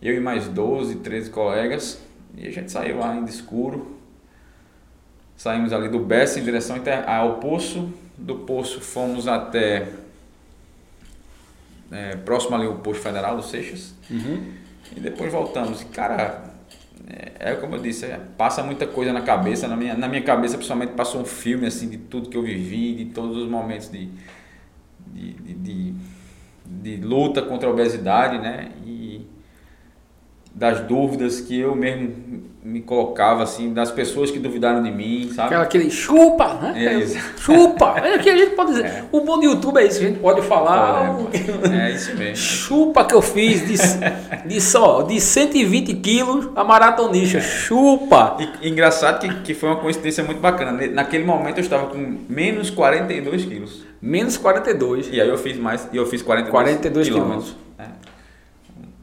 Eu 0.00 0.14
e 0.14 0.20
mais 0.20 0.46
12, 0.46 0.96
13 0.96 1.30
colegas. 1.30 2.00
E 2.36 2.46
a 2.46 2.50
gente 2.50 2.70
saiu 2.70 2.98
lá 2.98 3.10
ainda 3.10 3.30
escuro. 3.30 3.96
Saímos 5.36 5.72
ali 5.72 5.88
do 5.88 5.98
Bessa 5.98 6.38
em 6.38 6.44
direção 6.44 6.76
ao 7.06 7.38
Poço. 7.38 7.92
Do 8.16 8.36
Poço 8.36 8.80
fomos 8.80 9.26
até 9.26 9.88
é, 11.90 12.16
próximo 12.16 12.56
ali 12.56 12.66
o 12.66 12.74
Posto 12.76 13.02
Federal 13.02 13.36
do 13.36 13.42
Seixas. 13.42 13.94
Uhum. 14.10 14.52
E 14.94 15.00
depois 15.00 15.32
voltamos. 15.32 15.82
E, 15.82 15.86
cara, 15.86 16.44
é, 17.08 17.52
é 17.52 17.54
como 17.54 17.76
eu 17.76 17.80
disse, 17.80 18.06
é, 18.06 18.20
passa 18.36 18.62
muita 18.62 18.86
coisa 18.86 19.12
na 19.12 19.22
cabeça. 19.22 19.68
Na 19.68 19.76
minha, 19.76 19.94
na 19.94 20.08
minha 20.08 20.22
cabeça, 20.22 20.56
principalmente, 20.56 20.92
passou 20.92 21.20
um 21.20 21.24
filme 21.24 21.66
assim 21.66 21.88
de 21.88 21.98
tudo 21.98 22.28
que 22.28 22.36
eu 22.36 22.42
vivi, 22.42 22.94
de 22.94 23.06
todos 23.06 23.36
os 23.36 23.48
momentos 23.48 23.90
de, 23.90 24.08
de, 25.12 25.32
de, 25.32 25.54
de, 25.54 25.94
de 26.64 26.96
luta 27.04 27.42
contra 27.42 27.68
a 27.68 27.72
obesidade, 27.72 28.38
né? 28.38 28.70
E 28.84 29.26
das 30.56 30.80
dúvidas 30.80 31.38
que 31.38 31.58
eu 31.60 31.76
mesmo 31.76 32.46
me 32.66 32.80
colocava, 32.80 33.44
assim, 33.44 33.72
das 33.72 33.92
pessoas 33.92 34.30
que 34.30 34.40
duvidaram 34.40 34.82
de 34.82 34.90
mim, 34.90 35.30
sabe? 35.32 35.48
Aquela, 35.48 35.62
aquele 35.62 35.90
chupa, 35.90 36.54
né? 36.54 36.72
É, 36.74 36.94
exato. 36.94 37.40
chupa! 37.40 37.94
É 37.98 38.18
que 38.18 38.28
a 38.28 38.36
gente 38.36 38.56
pode 38.56 38.70
dizer. 38.70 38.86
É. 38.86 39.04
O 39.12 39.20
bom 39.20 39.38
do 39.38 39.44
YouTube 39.44 39.78
é 39.78 39.86
isso, 39.86 40.00
a 40.00 40.02
gente 40.02 40.18
pode 40.18 40.42
falar. 40.42 41.14
É, 41.70 41.88
é 41.88 41.90
isso 41.92 42.16
mesmo. 42.16 42.36
Chupa 42.36 43.04
que 43.04 43.14
eu 43.14 43.22
fiz 43.22 43.66
de, 43.68 44.48
de 44.48 44.60
só 44.60 45.02
de 45.02 45.20
120 45.20 45.94
quilos 45.96 46.48
a 46.56 46.64
maratonista. 46.64 47.38
Chupa! 47.38 48.38
E, 48.60 48.68
engraçado 48.68 49.20
que, 49.20 49.42
que 49.42 49.54
foi 49.54 49.68
uma 49.68 49.78
coincidência 49.78 50.24
muito 50.24 50.40
bacana. 50.40 50.72
Naquele 50.88 51.24
momento 51.24 51.58
eu 51.58 51.62
estava 51.64 51.86
com 51.86 52.18
menos 52.28 52.68
42 52.70 53.44
quilos. 53.44 53.85
Menos 54.00 54.36
42. 54.36 55.08
E 55.12 55.20
aí 55.20 55.28
eu 55.28 55.38
fiz 55.38 55.56
mais, 55.58 55.88
e 55.92 55.96
eu 55.96 56.06
fiz 56.06 56.22
42, 56.22 56.50
42 56.52 57.08
quilômetros. 57.08 57.56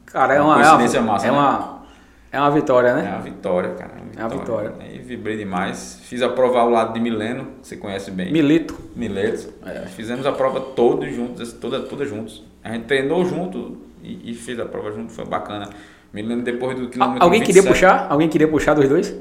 Cara, 0.06 0.34
é 0.34 0.40
Uma 0.40 0.54
uma, 0.56 0.62
é 0.64 0.68
uma, 0.70 1.02
massa, 1.02 1.26
é 1.26 1.30
né? 1.30 1.36
uma, 1.36 1.82
é 2.30 2.38
uma 2.40 2.50
vitória, 2.50 2.88
É 2.88 2.94
né? 2.94 3.08
uma 3.14 3.20
vitória, 3.20 3.70
cara. 3.70 3.90
É 4.16 4.20
uma 4.20 4.28
vitória. 4.28 4.72
Aí 4.80 4.98
vibrei 4.98 5.36
demais. 5.36 5.98
Fiz 6.04 6.22
a 6.22 6.28
prova 6.28 6.60
ao 6.60 6.70
lado 6.70 6.92
de 6.94 7.00
Mileno, 7.00 7.46
que 7.60 7.66
você 7.66 7.76
conhece 7.76 8.12
bem. 8.12 8.30
Milito. 8.32 8.78
Mileto. 8.94 9.52
É. 9.66 9.86
Fizemos 9.86 10.24
a 10.24 10.30
prova 10.30 10.60
todos 10.60 11.12
juntos, 11.12 11.52
toda, 11.54 11.80
toda 11.80 12.04
juntos. 12.04 12.44
A 12.62 12.70
gente 12.72 12.84
treinou 12.84 13.24
junto 13.24 13.78
e, 14.04 14.30
e 14.30 14.34
fez 14.34 14.60
a 14.60 14.64
prova 14.64 14.92
junto, 14.92 15.10
foi 15.12 15.24
bacana. 15.24 15.68
Mileno 16.12 16.42
depois 16.42 16.78
do 16.78 16.88
quilômetro 16.88 17.24
Alguém 17.24 17.40
queria 17.40 17.62
27. 17.62 17.66
puxar? 17.74 18.06
Alguém 18.08 18.28
queria 18.28 18.46
puxar 18.46 18.74
dos 18.74 18.88
dois? 18.88 19.12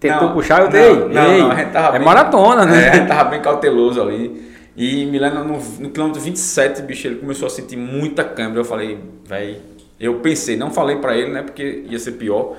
Tentou 0.00 0.28
Não, 0.28 0.32
puxar, 0.32 0.60
eu 0.60 0.64
não, 0.64 0.70
dei. 0.70 0.94
Não, 1.14 1.32
Ei, 1.32 1.40
não, 1.42 1.50
a 1.50 1.54
gente 1.56 1.72
tava 1.72 1.88
é 1.88 1.98
bem- 1.98 2.06
maratona, 2.06 2.64
né? 2.64 2.84
É, 2.86 2.88
a 2.88 2.94
gente 2.94 3.08
tava 3.08 3.28
bem 3.28 3.42
cauteloso 3.42 4.00
ali. 4.00 4.48
E 4.78 5.04
Milena, 5.06 5.42
no, 5.42 5.58
no 5.80 5.90
quilômetro 5.90 6.20
27, 6.20 6.82
bicho, 6.82 7.08
ele 7.08 7.16
começou 7.16 7.46
a 7.46 7.50
sentir 7.50 7.76
muita 7.76 8.22
câimbra. 8.22 8.60
Eu 8.60 8.64
falei, 8.64 8.96
véi. 9.26 9.60
Eu 9.98 10.20
pensei, 10.20 10.56
não 10.56 10.70
falei 10.70 10.98
pra 10.98 11.16
ele, 11.16 11.32
né? 11.32 11.42
Porque 11.42 11.84
ia 11.90 11.98
ser 11.98 12.12
pior. 12.12 12.56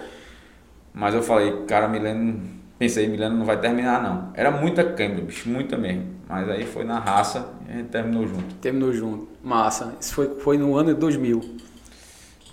Mas 0.94 1.16
eu 1.16 1.24
falei, 1.24 1.64
cara, 1.66 1.88
Milena. 1.88 2.36
Pensei, 2.78 3.08
Milena 3.08 3.34
não 3.34 3.46
vai 3.46 3.58
terminar, 3.58 4.04
não. 4.04 4.34
Era 4.34 4.52
muita 4.52 4.84
câimbra, 4.84 5.22
bicho, 5.22 5.48
muita 5.48 5.78
mesmo. 5.78 6.08
Mas 6.28 6.50
aí 6.50 6.66
foi 6.66 6.84
na 6.84 7.00
raça 7.00 7.54
e 7.66 7.72
a 7.72 7.78
gente 7.78 7.88
terminou 7.88 8.28
junto. 8.28 8.56
Terminou 8.56 8.92
junto. 8.92 9.30
Massa. 9.42 9.96
Isso 10.02 10.14
foi, 10.14 10.28
foi 10.40 10.58
no 10.58 10.76
ano 10.76 10.94
de 10.94 11.00
2000. 11.00 11.42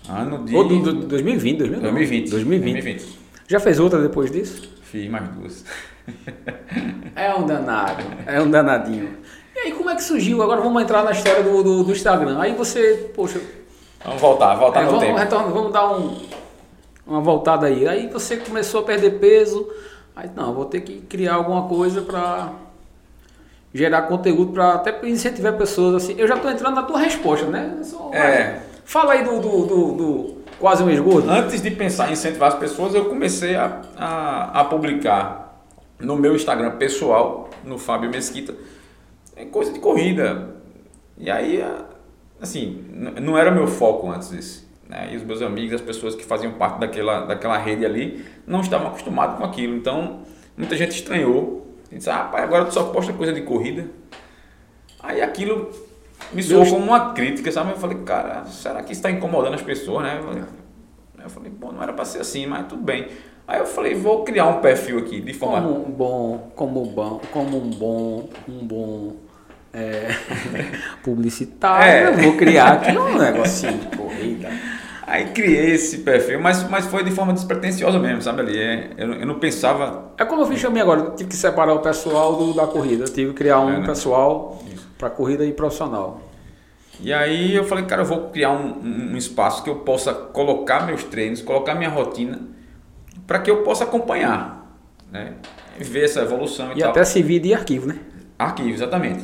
Ano 0.09 0.45
de. 0.45 0.55
Ou 0.55 0.65
do, 0.65 0.79
do, 0.79 0.93
2020, 1.07 1.57
2020. 1.57 1.81
2020. 1.81 2.29
2020. 2.29 2.73
2020. 2.73 3.19
Já 3.49 3.59
fez 3.59 3.81
outra 3.81 4.01
depois 4.01 4.31
disso? 4.31 4.77
Fiz 4.83 5.09
mais 5.09 5.27
duas. 5.27 5.65
É 7.17 7.33
um 7.33 7.47
danado. 7.47 8.03
É 8.27 8.39
um 8.39 8.49
danadinho. 8.49 9.09
E 9.57 9.59
aí, 9.61 9.71
como 9.73 9.89
é 9.89 9.95
que 9.95 10.03
surgiu? 10.03 10.41
Agora 10.43 10.61
vamos 10.61 10.81
entrar 10.83 11.03
na 11.03 11.11
história 11.11 11.41
do, 11.41 11.63
do, 11.63 11.83
do 11.83 11.91
Instagram. 11.91 12.39
Aí 12.39 12.53
você, 12.53 13.11
poxa, 13.15 13.41
Vamos 14.05 14.21
voltar, 14.21 14.53
voltar 14.55 14.81
É, 14.81 14.83
no 14.85 14.91
vamos, 14.91 15.03
tempo. 15.05 15.17
retorno- 15.17 15.51
vamos 15.53 15.73
dar 15.73 15.91
um- 15.91 16.15
uma 17.05 17.19
voltada 17.19 17.65
aí. 17.65 17.87
Aí 17.87 18.07
você 18.07 18.37
começou 18.37 18.81
a 18.81 18.83
perder 18.83 19.19
peso. 19.19 19.67
Aí 20.15 20.29
não, 20.35 20.53
vou 20.53 20.65
ter 20.65 20.81
que 20.81 21.01
criar 21.01 21.33
alguma 21.35 21.63
coisa 21.67 22.01
para 22.01 22.51
gerar 23.73 24.03
conteúdo 24.03 24.53
para 24.53 24.75
até 24.75 24.95
incentivar 25.09 25.53
pessoas 25.57 25.95
assim. 26.03 26.15
Eu 26.17 26.27
já 26.27 26.35
estou 26.35 26.49
entrando 26.49 26.75
na 26.75 26.83
tua 26.83 26.99
resposta, 26.99 27.47
né? 27.47 27.79
Sou- 27.83 28.13
É. 28.13 28.61
Fala 28.85 29.13
aí 29.13 29.23
do, 29.23 29.39
do, 29.41 29.65
do- 29.65 29.91
do 29.93 30.37
quase 30.59 30.83
um 30.83 30.89
esgoto. 30.89 31.29
Antes 31.29 31.61
de 31.61 31.71
pensar 31.71 32.09
em 32.09 32.13
incentivar 32.13 32.49
as 32.49 32.57
pessoas, 32.59 32.93
eu 32.95 33.05
comecei 33.05 33.55
a, 33.55 33.81
a, 33.97 34.61
a 34.61 34.63
publicar 34.65 35.63
no 35.99 36.15
meu 36.15 36.35
Instagram 36.35 36.71
pessoal, 36.77 37.49
no 37.65 37.77
Fábio 37.77 38.09
Mesquita, 38.09 38.53
é 39.37 39.45
coisa 39.45 39.71
de 39.71 39.79
corrida. 39.79 40.55
E 41.17 41.29
aí, 41.31 41.63
assim, 42.41 42.83
não 43.21 43.37
era 43.37 43.51
meu 43.51 43.67
foco 43.67 44.09
antes 44.09 44.29
disso. 44.29 44.67
Né? 44.89 45.09
E 45.13 45.17
os 45.17 45.23
meus 45.23 45.41
amigos, 45.41 45.73
as 45.75 45.81
pessoas 45.81 46.15
que 46.15 46.23
faziam 46.23 46.53
parte 46.53 46.79
daquela, 46.79 47.21
daquela 47.25 47.57
rede 47.57 47.85
ali, 47.85 48.25
não 48.45 48.61
estavam 48.61 48.87
acostumados 48.87 49.37
com 49.37 49.43
aquilo. 49.43 49.75
Então, 49.75 50.21
muita 50.57 50.75
gente 50.75 50.91
estranhou. 50.91 51.67
E 51.91 51.97
disse, 51.97 52.09
ah, 52.09 52.17
rapaz, 52.17 52.43
agora 52.43 52.65
tu 52.65 52.73
só 52.73 52.83
posta 52.85 53.13
coisa 53.13 53.31
de 53.31 53.41
corrida. 53.41 53.87
Aí 54.99 55.21
aquilo 55.21 55.69
me 56.33 56.41
soou 56.43 56.61
Deus- 56.61 56.73
como 56.73 56.85
uma 56.85 57.13
crítica, 57.13 57.51
sabe? 57.51 57.71
Eu 57.71 57.77
falei, 57.77 57.97
cara, 57.99 58.45
será 58.45 58.81
que 58.83 58.91
isso 58.91 58.99
está 58.99 59.11
incomodando 59.11 59.53
as 59.53 59.61
pessoas, 59.61 60.03
né? 60.03 60.19
Eu 61.23 61.29
falei, 61.29 61.51
pô, 61.51 61.71
não 61.71 61.81
era 61.83 61.93
para 61.93 62.05
ser 62.05 62.19
assim, 62.19 62.45
mas 62.45 62.67
tudo 62.67 62.81
bem. 62.81 63.07
Aí 63.47 63.59
eu 63.59 63.65
falei, 63.65 63.95
vou 63.95 64.23
criar 64.23 64.47
um 64.47 64.59
perfil 64.59 64.99
aqui 64.99 65.21
de 65.21 65.33
forma. 65.33 65.61
Como 65.61 65.87
um 65.87 65.91
bom, 65.91 66.51
como 66.55 66.83
um 66.83 66.87
bom, 66.87 67.21
como 67.31 67.57
um 67.57 67.69
bom, 67.69 68.29
um 68.47 68.67
bom 68.67 69.15
é, 69.77 70.09
publicitário, 71.03 71.91
É. 71.91 72.07
eu 72.09 72.13
vou 72.23 72.37
criar 72.37 72.73
aqui 72.73 72.97
um 72.97 73.17
negocinho 73.17 73.77
de 73.77 73.97
corrida. 73.97 74.49
Aí 75.05 75.27
criei 75.27 75.71
esse 75.71 75.99
perfil, 75.99 76.41
mas, 76.41 76.67
mas 76.69 76.85
foi 76.85 77.01
de 77.03 77.11
forma 77.11 77.31
despretensiosa 77.31 77.97
mesmo, 77.97 78.21
sabe 78.21 78.41
ali? 78.41 78.57
É, 78.59 78.89
eu, 78.97 79.07
não- 79.07 79.15
eu 79.15 79.25
não 79.25 79.39
pensava. 79.39 80.11
É 80.17 80.25
como 80.25 80.41
eu 80.41 80.45
fiz 80.47 80.61
também 80.61 80.81
agora, 80.81 80.99
eu 80.99 81.11
tive 81.15 81.29
que 81.29 81.35
separar 81.35 81.73
o 81.73 81.79
pessoal 81.79 82.35
do, 82.35 82.53
da 82.53 82.67
corrida. 82.67 83.05
Eu 83.05 83.13
tive 83.13 83.29
que 83.31 83.37
criar 83.37 83.61
um 83.61 83.69
É, 83.73 83.79
né? 83.79 83.85
pessoal 83.85 84.61
para 84.97 85.09
corrida 85.09 85.45
e 85.45 85.53
profissional. 85.53 86.21
E 86.99 87.13
aí 87.13 87.55
eu 87.55 87.63
falei, 87.63 87.85
cara, 87.85 88.01
eu 88.01 88.05
vou 88.05 88.29
criar 88.31 88.51
um, 88.51 88.79
um- 88.83 89.11
um 89.13 89.17
espaço 89.17 89.63
que 89.63 89.69
eu 89.69 89.75
possa 89.77 90.13
colocar 90.13 90.85
meus 90.85 91.03
treinos, 91.05 91.41
colocar 91.41 91.73
minha 91.75 91.89
rotina, 91.89 92.41
para 93.25 93.39
que 93.39 93.49
eu 93.49 93.63
possa 93.63 93.83
acompanhar, 93.85 94.75
né? 95.11 95.33
Ver 95.79 96.03
essa 96.05 96.21
evolução 96.21 96.71
e, 96.73 96.79
E 96.79 96.81
tal. 96.81 96.89
até 96.89 97.05
servir 97.05 97.39
de 97.39 97.53
arquivo, 97.53 97.87
né? 97.87 97.95
Arquivo, 98.37 98.69
exatamente. 98.71 99.23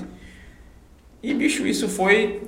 E 1.24 1.34
bicho, 1.34 1.66
isso 1.66 1.88
foi 1.90 2.44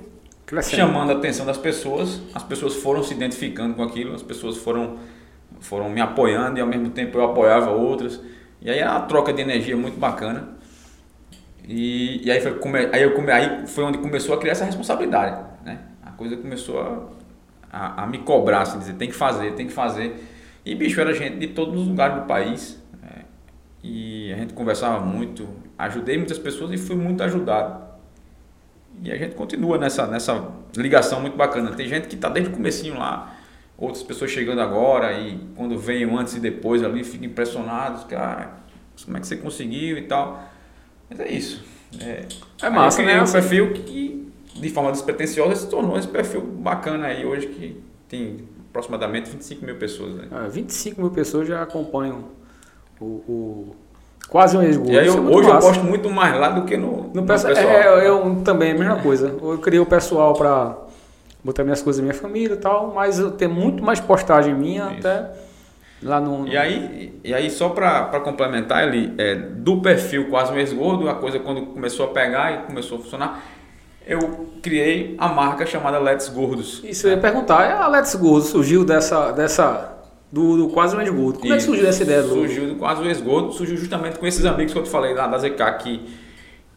Crescendo. 0.46 0.76
chamando 0.76 1.12
a 1.12 1.16
atenção 1.16 1.46
das 1.46 1.58
pessoas, 1.58 2.22
as 2.34 2.44
pessoas 2.44 2.76
foram 2.76 3.02
se 3.04 3.14
identificando 3.14 3.74
com 3.76 3.84
aquilo, 3.84 4.14
as 4.14 4.24
pessoas 4.24 4.58
foram, 4.58 5.00
foram 5.62 5.90
me 5.90 6.02
apoiando 6.02 6.60
e 6.60 6.62
ao 6.62 6.68
mesmo 6.68 6.90
tempo 6.92 7.18
eu 7.18 7.24
apoiava 7.26 7.72
outras. 7.72 8.22
E 8.62 8.70
aí 8.70 8.80
era 8.80 8.92
uma 8.92 9.02
troca 9.04 9.34
de 9.34 9.42
energia 9.42 9.78
muito 9.78 10.00
bacana. 10.00 10.56
E, 11.68 12.22
e 12.26 12.32
aí, 12.32 12.40
foi, 12.42 12.54
come- 12.60 12.90
aí, 12.94 13.02
eu 13.02 13.14
come- 13.14 13.32
aí 13.32 13.66
foi 13.68 13.84
onde 13.84 13.98
começou 13.98 14.36
a 14.36 14.38
criar 14.40 14.52
essa 14.54 14.66
responsabilidade. 14.66 15.44
Né? 15.64 15.80
A 16.04 16.12
coisa 16.12 16.38
começou 16.38 16.80
a, 16.80 17.08
a, 17.72 18.04
a 18.04 18.08
me 18.08 18.20
cobrar, 18.20 18.62
assim, 18.62 18.78
dizer, 18.80 18.94
tem 18.94 19.10
que 19.10 19.16
fazer, 19.16 19.54
tem 19.54 19.66
que 19.68 19.74
fazer. 19.74 20.24
E 20.66 20.76
bicho, 20.76 21.00
era 21.02 21.14
gente 21.14 21.38
de 21.38 21.48
todos 21.48 21.82
os 21.82 21.88
lugares 21.88 22.18
do 22.22 22.26
país. 22.28 22.80
né? 23.02 23.24
E 23.84 24.32
a 24.34 24.38
gente 24.38 24.54
conversava 24.54 25.00
muito, 25.04 25.48
ajudei 25.78 26.18
muitas 26.18 26.38
pessoas 26.40 26.72
e 26.72 26.78
fui 26.78 26.96
muito 26.96 27.24
ajudado. 27.24 27.85
E 29.04 29.12
a 29.12 29.16
gente 29.18 29.36
continua 29.36 29.78
nessa, 29.78 30.08
nessa 30.08 30.52
ligação 30.76 31.20
muito 31.22 31.38
bacana. 31.38 31.72
Tem 31.72 31.88
gente 31.88 32.08
que 32.08 32.16
está 32.16 32.30
desde 32.30 32.52
o 32.52 32.54
comecinho 32.56 32.98
lá, 32.98 33.36
outras 33.78 34.02
pessoas 34.04 34.32
chegando 34.32 34.62
agora 34.62 35.14
e 35.14 35.38
quando 35.56 35.78
vem 35.78 36.06
o 36.06 36.18
antes 36.18 36.36
e 36.36 36.39
depois 36.39 36.84
ali 36.84 37.04
ficam 37.04 37.28
impressionados, 37.28 38.04
cara, 38.06 38.58
como 39.04 39.18
é 39.18 39.20
que 39.20 39.28
você 39.28 39.38
conseguiu 39.38 39.98
e 39.98 40.04
tal. 40.04 40.43
Mas 41.10 41.20
é 41.20 41.32
isso. 41.32 41.64
É, 42.00 42.26
É 42.62 42.70
massa, 42.70 43.04
né? 43.04 43.22
um 43.22 43.32
perfil 43.32 43.74
que, 43.74 44.32
de 44.56 44.70
forma 44.70 44.91
despretensiosa, 44.91 45.56
se 45.56 45.70
tornou 45.70 45.98
esse 45.98 46.08
perfil 46.08 46.41
bacana 46.41 47.08
aí 47.08 47.26
hoje 47.26 47.48
que 47.48 47.82
tem 48.10 48.48
aproximadamente 48.70 49.30
25 49.30 49.66
mil 49.66 49.76
pessoas. 49.78 50.16
Né? 50.16 50.28
Ah, 50.32 50.48
25 50.48 51.00
mil 51.02 51.12
pessoas 51.12 51.48
já 51.48 51.62
acompanham 51.62 52.26
o, 53.00 53.06
o- 53.06 53.76
quase 54.30 54.58
um 54.58 54.64
esgoto. 54.64 54.92
E 54.92 55.00
aí 55.00 55.08
eu- 55.08 55.14
é 55.14 55.20
muito 55.20 55.38
hoje 55.38 55.50
eu 55.50 55.54
massa. 55.54 55.68
posto 55.68 55.84
muito 55.84 56.10
mais 56.10 56.38
lá 56.40 56.50
do 56.50 56.64
que 56.64 56.76
no, 56.78 57.10
No 57.14 57.22
no 57.22 57.24
pessoal, 57.24 57.54
é, 57.54 58.08
eu 58.08 58.42
também, 58.44 58.72
a 58.72 58.76
mesma 58.76 58.98
coisa. 58.98 59.36
Eu 59.42 59.58
criei 59.60 59.80
o 59.80 59.86
pessoal 59.86 60.34
para 60.34 60.76
botar 61.44 61.64
minhas 61.64 61.82
coisas 61.82 62.02
minha 62.02 62.14
família 62.14 62.54
e 62.56 62.58
tal, 62.58 62.92
mas 62.96 63.20
eu 63.20 63.32
tenho 63.32 63.52
muito 63.52 63.84
mais 63.84 64.00
postagem 64.00 64.54
minha 64.54 64.86
Isso. 64.98 65.08
até 65.08 65.30
lá 66.04 66.20
no. 66.20 66.48
E 66.48 66.58
aí, 66.58 67.20
e 67.24 67.34
aí 67.34 67.50
só 67.50 67.70
para 67.70 68.20
complementar, 68.22 68.88
ele 68.88 69.14
é, 69.18 69.36
do 69.36 69.80
perfil 69.82 70.30
quase 70.30 70.52
um 70.52 70.58
ex-gordo, 70.58 71.08
a 71.10 71.16
coisa 71.16 71.40
quando 71.40 71.62
começou 71.68 72.06
a 72.08 72.10
pegar 72.10 72.52
e 72.54 72.58
começou 72.68 72.98
a 72.98 73.02
funcionar, 73.02 73.44
eu 74.08 74.48
criei 74.62 75.16
a 75.18 75.28
marca 75.28 75.66
chamada 75.66 75.98
Let's 76.00 76.30
Gordos. 76.30 76.82
Isso 76.84 77.08
eu 77.08 77.12
ia 77.12 77.18
perguntar, 77.18 77.64
é 77.66 77.72
a 77.74 77.88
Let's 77.88 78.14
Gordo 78.16 78.44
surgiu 78.46 78.84
dessa. 78.84 79.32
dessa 79.32 79.95
do, 80.32 80.58
do 80.58 80.68
quase 80.70 80.96
um 80.96 81.02
esgoto. 81.02 81.40
Como 81.40 81.54
é 81.54 81.58
que 81.58 81.64
surgiu 81.64 81.88
essa 81.88 82.04
ideia 82.04 82.22
do. 82.24 82.30
Surgiu 82.30 82.68
do 82.68 82.76
quase 82.76 83.02
o 83.02 83.06
ex-gordo, 83.06 83.52
surgiu 83.54 83.78
justamente 83.78 84.20
com 84.20 84.26
esses 84.26 84.46
amigos 84.46 84.74
que 84.74 84.80
eu 84.80 84.84
te 84.84 84.90
falei 84.90 85.14
lá 85.14 85.28
da 85.28 85.38
ZK 85.38 85.78
que, 85.80 86.02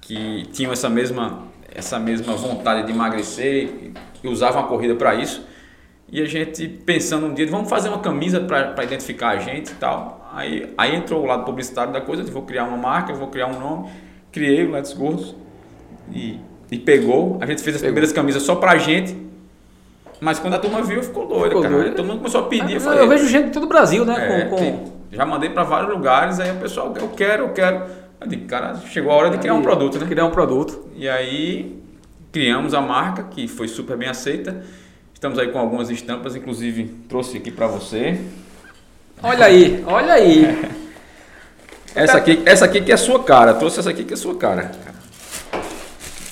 que 0.01 0.47
tinham 0.53 0.73
essa 0.73 0.89
mesma, 0.89 1.45
essa 1.75 1.99
mesma 1.99 2.35
vontade 2.35 2.87
de 2.87 2.93
emagrecer 2.93 3.93
e, 4.23 4.29
usavam 4.29 4.63
a 4.63 4.67
corrida 4.67 4.95
para 4.95 5.15
isso. 5.15 5.47
E 6.11 6.23
a 6.23 6.27
gente 6.27 6.67
pensando 6.69 7.27
um 7.27 7.35
dia, 7.35 7.47
vamos 7.47 7.69
fazer 7.69 7.89
uma 7.89 7.99
camisa 7.99 8.41
para 8.41 8.83
identificar 8.83 9.31
a 9.31 9.39
gente 9.39 9.71
e 9.71 9.75
tal. 9.75 10.31
Aí, 10.33 10.73
aí 10.77 10.95
entrou 10.95 11.23
o 11.23 11.27
lado 11.27 11.45
publicitário 11.45 11.93
da 11.93 12.01
coisa, 12.01 12.25
de 12.25 12.31
vou 12.31 12.43
criar 12.43 12.65
uma 12.65 12.77
marca, 12.77 13.13
vou 13.13 13.29
criar 13.29 13.47
um 13.47 13.59
nome. 13.59 13.91
Criei 14.31 14.65
o 14.67 14.71
Let's 14.71 14.93
Gordos 14.93 15.35
e, 16.13 16.39
e 16.71 16.79
pegou. 16.79 17.39
A 17.41 17.47
gente 17.47 17.63
fez 17.63 17.77
as 17.77 17.83
Pegou. 17.83 17.95
primeiras 17.95 18.13
camisas 18.13 18.43
só 18.43 18.55
pra 18.57 18.77
gente. 18.79 19.28
Mas 20.21 20.39
quando 20.39 20.55
a 20.55 20.59
turma 20.59 20.83
viu, 20.83 21.03
ficou 21.03 21.27
doida, 21.27 21.47
Ficou 21.49 21.62
cara. 21.62 21.75
doida. 21.75 21.91
Todo 21.95 22.07
mundo 22.07 22.19
começou 22.19 22.41
a 22.41 22.45
pedir. 22.45 22.75
eu, 22.75 22.81
falei, 22.81 23.07
vejo 23.07 23.29
gente 23.29 23.47
de 23.47 23.51
todo 23.53 23.64
o 23.64 23.69
Brasil, 23.69 24.05
né? 24.05 24.43
é, 24.43 24.45
com, 24.47 24.57
com- 24.57 24.93
já 25.12 25.25
mandei 25.25 25.49
para 25.51 25.62
vários 25.62 25.91
lugares, 25.91 26.39
aí 26.41 26.51
o 26.51 26.57
pessoal, 26.57 26.93
eu 27.01 27.09
quero, 27.09 27.45
eu 27.45 27.49
quero. 27.53 27.83
Eu 28.21 28.27
digo, 28.27 28.47
cara, 28.47 28.75
chegou 28.91 29.12
a 29.12 29.14
hora 29.14 29.31
de 29.31 29.39
criar 29.39 29.55
um 29.55 29.59
Aí, 29.59 29.62
produto, 29.62 29.99
né? 29.99 30.07
Criar 30.07 30.25
um 30.25 30.31
produto. 30.31 30.89
E 30.97 31.09
aí 31.09 31.81
criamos 32.33 32.75
a 32.75 32.81
marca, 32.81 33.23
que 33.23 33.47
foi 33.47 33.69
super 33.69 33.97
bem 33.97 34.09
aceita. 34.09 34.62
Estamos 35.14 35.39
aí 35.39 35.49
com 35.49 35.59
algumas 35.59 35.89
estampas, 35.89 36.35
inclusive 36.37 36.85
trouxe 37.09 37.37
aqui 37.39 37.51
para 37.51 37.66
você. 37.69 38.21
Olha 39.23 39.47
aí, 39.47 39.83
olha 39.87 40.12
aí. 40.14 40.71
Essa 41.95 42.19
aqui, 42.19 42.43
essa 42.45 42.64
aqui 42.66 42.81
que 42.83 42.93
é 42.93 42.97
sua 42.97 43.25
cara, 43.25 43.55
trouxe 43.55 43.81
essa 43.81 43.91
aqui 43.91 44.05
que 44.05 44.12
é 44.14 44.16
sua 44.16 44.35
cara. 44.37 44.71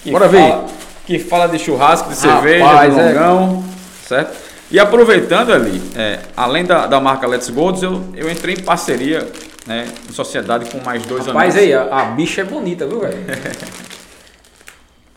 Que 0.05 0.11
Bora 0.13 0.29
ver. 0.29 0.39
fala- 0.51 0.67
Que 1.07 1.19
fala 1.19 1.47
de 1.49 1.59
churrasco, 1.59 2.09
de 2.11 2.17
cerveja, 2.17 2.65
Rapaz, 2.65 2.95
de 2.95 3.01
é. 3.01 3.05
longão, 3.05 3.65
certo? 4.07 4.37
E 4.71 4.79
aproveitando 4.79 5.53
ali, 5.53 5.83
é, 5.97 6.21
além 6.37 6.65
da, 6.65 6.87
da 6.87 7.01
marca 7.01 7.27
Let's 7.27 7.51
Golds, 7.51 7.83
eu, 7.83 8.03
eu 8.15 8.31
entrei 8.31 8.55
em 8.55 8.63
parceria, 8.63 9.27
né, 9.67 9.87
em 10.09 10.13
sociedade 10.13 10.71
com 10.71 10.79
mais 10.85 11.05
dois 11.07 11.27
Rapaz, 11.27 11.57
amigos. 11.57 11.77
aí, 11.77 11.91
a, 11.91 12.01
a 12.01 12.05
bicha 12.07 12.41
é 12.41 12.45
bonita, 12.45 12.87
viu, 12.87 13.01
velho? 13.01 13.17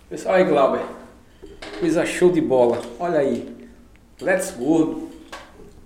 Pessoal 0.09 0.35
aí, 0.35 0.43
Glauber. 0.43 0.81
Coisa 1.79 2.05
show 2.05 2.31
de 2.31 2.41
bola. 2.41 2.79
Olha 2.99 3.19
aí. 3.19 3.57
Let's 4.21 4.51
Go. 4.51 5.09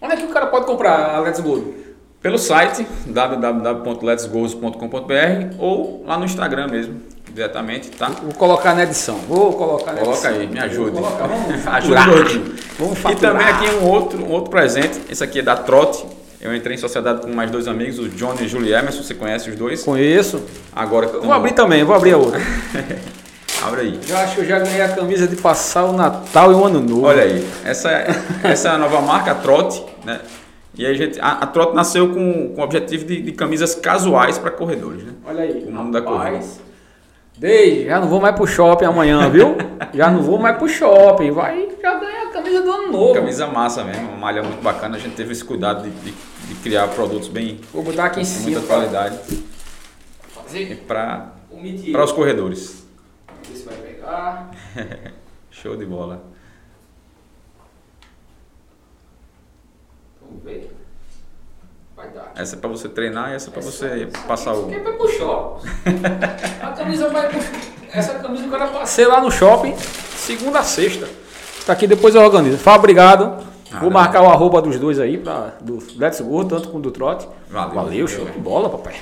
Onde 0.02 0.14
é 0.14 0.18
que 0.18 0.24
o 0.24 0.30
cara 0.30 0.48
pode 0.48 0.66
comprar 0.66 1.16
a 1.16 1.20
Let's 1.20 1.40
Go? 1.40 1.74
Pelo 2.22 2.38
site 2.38 2.88
www.letsgoals.com.br 3.06 5.56
ou 5.60 6.04
lá 6.06 6.18
no 6.18 6.24
Instagram 6.24 6.68
mesmo, 6.68 7.02
diretamente, 7.34 7.90
tá? 7.92 8.10
Vou 8.10 8.34
colocar 8.34 8.76
na 8.76 8.84
edição. 8.84 9.16
Vou 9.28 9.54
colocar 9.54 9.94
na 9.94 10.00
Coloca 10.02 10.18
edição. 10.30 10.42
aí, 10.42 10.48
me 10.48 10.60
ajude. 10.60 10.92
Vamos 11.02 11.64
faturar. 11.64 12.08
Vamos 12.80 12.98
E 12.98 13.02
faturar. 13.02 13.18
também 13.20 13.48
aqui 13.48 13.70
um 13.76 13.88
outro, 13.90 14.24
um 14.24 14.32
outro 14.32 14.52
presente, 14.52 15.00
esse 15.10 15.24
aqui 15.24 15.40
é 15.40 15.42
da 15.42 15.56
Trote. 15.56 16.06
Eu 16.40 16.54
entrei 16.54 16.76
em 16.76 16.78
sociedade 16.78 17.22
com 17.22 17.30
mais 17.34 17.50
dois 17.50 17.68
amigos, 17.70 17.98
o 18.00 18.10
John 18.10 18.36
e 18.40 18.44
o 18.44 18.50
Julie 18.50 18.74
Emerson, 18.74 19.02
você 19.02 19.14
conhece 19.14 19.50
os 19.50 19.56
dois? 19.56 19.82
Conheço. 19.84 20.44
Agora 20.76 21.08
que 21.08 21.16
Eu 21.16 21.22
vou 21.22 21.32
abrir 21.34 21.54
também, 21.54 21.84
vou 21.86 21.96
abrir 21.96 22.14
a 22.14 22.18
outra. 22.18 22.40
Abre 23.66 23.80
aí. 23.82 24.00
Já 24.06 24.24
acho 24.24 24.36
que 24.36 24.42
eu 24.42 24.46
já 24.46 24.60
ganhei 24.60 24.82
a 24.82 24.90
camisa 24.90 25.26
de 25.26 25.38
passar 25.38 25.86
o 25.86 25.94
Natal 25.94 26.52
e 26.52 26.56
o 26.56 26.66
Ano 26.66 26.82
Novo. 26.82 27.04
Olha 27.06 27.24
aí, 27.24 27.48
essa, 27.64 27.90
é- 27.90 28.08
essa 28.44 28.68
é 28.68 28.72
a 28.72 28.78
nova 28.78 29.00
marca, 29.02 29.32
a 29.32 29.36
Trote, 29.36 29.82
né? 30.04 30.20
E 30.78 30.86
a, 30.86 30.94
gente, 30.94 31.18
a, 31.22 31.30
a 31.34 31.48
Trote 31.48 31.74
nasceu 31.74 32.10
com, 32.10 32.50
com 32.54 32.60
o 32.60 32.64
objetivo 32.64 33.06
de, 33.06 33.22
de 33.22 33.32
camisas 33.32 33.74
casuais 33.76 34.38
para 34.38 34.52
corredores, 34.52 35.04
né? 35.04 35.14
Olha 35.26 35.44
aí. 35.44 35.64
O 35.66 35.72
nome 35.72 35.94
da 35.94 36.00
rapaz. 36.00 36.60
Desde, 37.44 37.88
já 37.88 38.00
não 38.00 38.08
vou 38.08 38.22
mais 38.22 38.34
pro 38.38 38.48
shopping 38.48 38.86
amanhã, 38.86 39.30
viu? 39.30 39.58
já 39.94 40.10
não 40.10 40.22
vou 40.24 40.40
mais 40.40 40.56
pro 40.58 40.70
shopping. 40.70 41.30
Vai, 41.32 41.68
já 41.82 42.00
ganhei 42.00 42.22
a 42.22 42.28
camisa 42.28 42.62
do 42.62 42.72
Ano 42.72 42.90
Novo. 42.94 43.16
Camisa 43.16 43.48
massa 43.48 43.84
mesmo, 43.84 44.08
uma 44.08 44.18
malha 44.18 44.42
muito 44.42 44.64
bacana. 44.64 44.96
A 44.96 45.00
gente 45.00 45.18
teve 45.18 45.34
esse 45.34 45.44
cuidado 45.44 45.84
de, 45.84 45.90
de, 45.90 46.12
de 46.14 46.56
criar 46.64 46.88
produtos 46.88 47.28
bem 47.28 47.60
Vou 47.74 47.84
botar 47.84 48.06
aqui 48.06 48.22
em 48.22 48.24
cima. 48.24 48.52
muita 48.52 48.66
qualidade 48.66 49.20
Fazer 50.34 50.86
para 50.88 51.34
os 52.06 52.14
corredores. 52.14 52.88
Ver 53.50 53.58
se 53.58 53.66
vai 53.66 53.76
pegar. 53.76 54.52
Show 55.52 55.76
de 55.76 55.86
bola. 55.86 56.24
ver. 60.46 60.72
Vai 62.04 62.12
dar. 62.14 62.32
Essa 62.36 62.56
é 62.56 62.60
pra 62.60 62.70
você 62.70 62.90
treinar 62.90 63.32
e 63.32 63.36
essa 63.36 63.50
é 63.50 63.54
pra 63.54 63.62
você 63.62 64.08
passar 64.28 64.54
o. 64.54 64.58
Isso 64.60 64.66
aqui 64.68 64.76
é 64.76 64.80
pra 64.80 64.92
pro 64.94 65.08
shopping. 65.10 65.68
a 66.62 66.68
camisa 66.72 67.10
vai 67.10 67.30
pro... 67.30 67.40
Essa 67.94 68.14
camisa 68.16 68.46
o 68.46 68.50
cara 68.50 68.68
passei 68.68 69.06
lá 69.06 69.22
no 69.22 69.30
shopping, 69.32 69.76
segunda 69.78 70.60
a 70.60 70.64
sexta. 70.64 71.08
Tá 71.66 71.74
aqui, 71.74 71.86
depois 71.88 72.16
eu 72.16 72.22
organizo. 72.22 72.58
Fala, 72.58 72.78
obrigado. 72.80 73.44
Vou 73.80 73.90
marcar 73.90 74.22
o 74.22 74.28
arroba 74.30 74.62
dos 74.62 74.78
dois 74.80 75.00
aí, 75.00 75.18
pra, 75.18 75.54
do 75.62 75.80
Let's 75.98 76.22
Go, 76.22 76.44
tanto 76.46 76.70
com 76.70 76.78
o 76.78 76.82
do 76.82 76.92
Trote. 76.92 77.28
Valeu. 77.50 77.74
Valeu, 77.76 78.08
show 78.08 78.26
de 78.26 78.38
bola, 78.40 78.70
papai. 78.70 78.94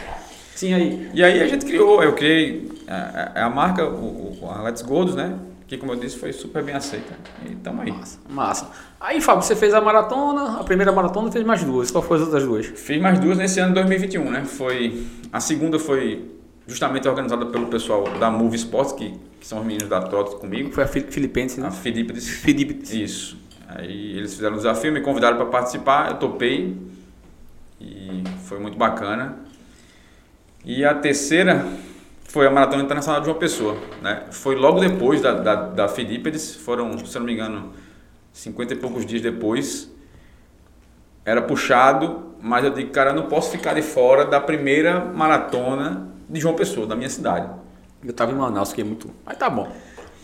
Sim, 0.56 0.74
aí. 0.74 1.10
E 1.14 1.24
aí 1.24 1.42
a 1.42 1.48
gente 1.48 1.66
criou, 1.66 2.02
eu 2.04 2.14
criei 2.14 2.70
a, 2.88 3.42
a- 3.42 3.46
a 3.46 3.50
marca, 3.50 3.86
o, 3.86 4.38
o- 4.42 4.50
a 4.50 4.62
Let's 4.62 4.82
Golds, 4.82 5.16
né? 5.16 5.34
Que 5.72 5.78
como 5.78 5.94
eu 5.94 5.96
disse, 5.96 6.18
foi 6.18 6.34
super 6.34 6.62
bem 6.62 6.76
aceita. 6.76 7.14
E 7.50 7.56
tamo 7.56 7.82
aí. 7.82 7.94
Massa, 7.94 8.20
massa. 8.30 8.70
Aí, 9.00 9.22
Fábio, 9.22 9.42
você 9.42 9.56
fez 9.56 9.74
a 9.74 9.80
maratona, 9.80 10.60
a 10.60 10.66
primeira 10.66 10.92
maratona 10.92 11.32
fez 11.32 11.46
mais 11.46 11.64
duas. 11.64 11.90
Qual 11.90 12.04
foram 12.04 12.20
as 12.24 12.28
outras 12.28 12.44
duas? 12.44 12.66
Fiz 12.66 13.02
mais 13.02 13.18
duas 13.20 13.38
nesse 13.38 13.62
ano 13.62 13.70
de 13.70 13.76
2021, 13.76 14.30
né? 14.30 14.44
Foi, 14.44 15.08
a 15.32 15.40
segunda 15.40 15.80
foi 15.80 16.30
justamente 16.68 17.08
organizada 17.08 17.46
pelo 17.46 17.68
pessoal 17.68 18.04
da 18.20 18.30
Move 18.30 18.58
Sports, 18.58 18.92
que, 18.92 19.14
que 19.40 19.48
são 19.48 19.60
os 19.62 19.66
meninos 19.66 19.88
da 19.88 20.02
Trot 20.02 20.36
comigo. 20.42 20.72
Foi 20.74 20.84
a 20.84 20.88
Fi- 20.88 21.06
Filipense, 21.10 21.62
A 21.62 21.64
né? 21.64 21.72
Filipe. 21.72 22.14
Isso. 23.02 23.38
Aí 23.70 24.18
eles 24.18 24.34
fizeram 24.34 24.56
o 24.56 24.58
desafio, 24.58 24.92
me 24.92 25.00
convidaram 25.00 25.38
para 25.38 25.46
participar, 25.46 26.10
eu 26.12 26.18
topei 26.18 26.76
e 27.80 28.24
foi 28.44 28.60
muito 28.60 28.78
bacana. 28.78 29.38
E 30.66 30.84
a 30.84 30.94
terceira 30.94 31.66
foi 32.32 32.48
a 32.48 32.50
Maratona 32.50 32.82
Internacional 32.82 33.20
de 33.20 33.26
João 33.28 33.38
Pessoa, 33.38 33.78
né? 34.02 34.24
Foi 34.32 34.56
logo 34.56 34.80
depois 34.80 35.22
da, 35.22 35.34
da, 35.34 35.56
da 35.56 35.88
Filípides, 35.90 36.56
foram, 36.56 36.98
se 37.06 37.20
não 37.20 37.26
me 37.26 37.34
engano, 37.34 37.74
50 38.32 38.74
e 38.74 38.78
poucos 38.78 39.06
dias 39.06 39.22
depois. 39.22 39.92
Era 41.26 41.42
puxado, 41.42 42.36
mas 42.42 42.64
eu 42.64 42.72
digo, 42.72 42.90
cara, 42.92 43.10
eu 43.10 43.16
não 43.16 43.28
posso 43.28 43.52
ficar 43.52 43.74
de 43.74 43.82
fora 43.82 44.24
da 44.24 44.40
primeira 44.40 45.04
maratona 45.04 46.08
de 46.30 46.40
João 46.40 46.56
Pessoa, 46.56 46.88
da 46.88 46.96
minha 46.96 47.10
cidade. 47.10 47.50
Eu 48.02 48.14
tava 48.14 48.32
em 48.32 48.36
Manaus, 48.36 48.70
fiquei 48.70 48.86
muito. 48.86 49.12
Mas 49.26 49.38
tá 49.38 49.50
bom. 49.50 49.70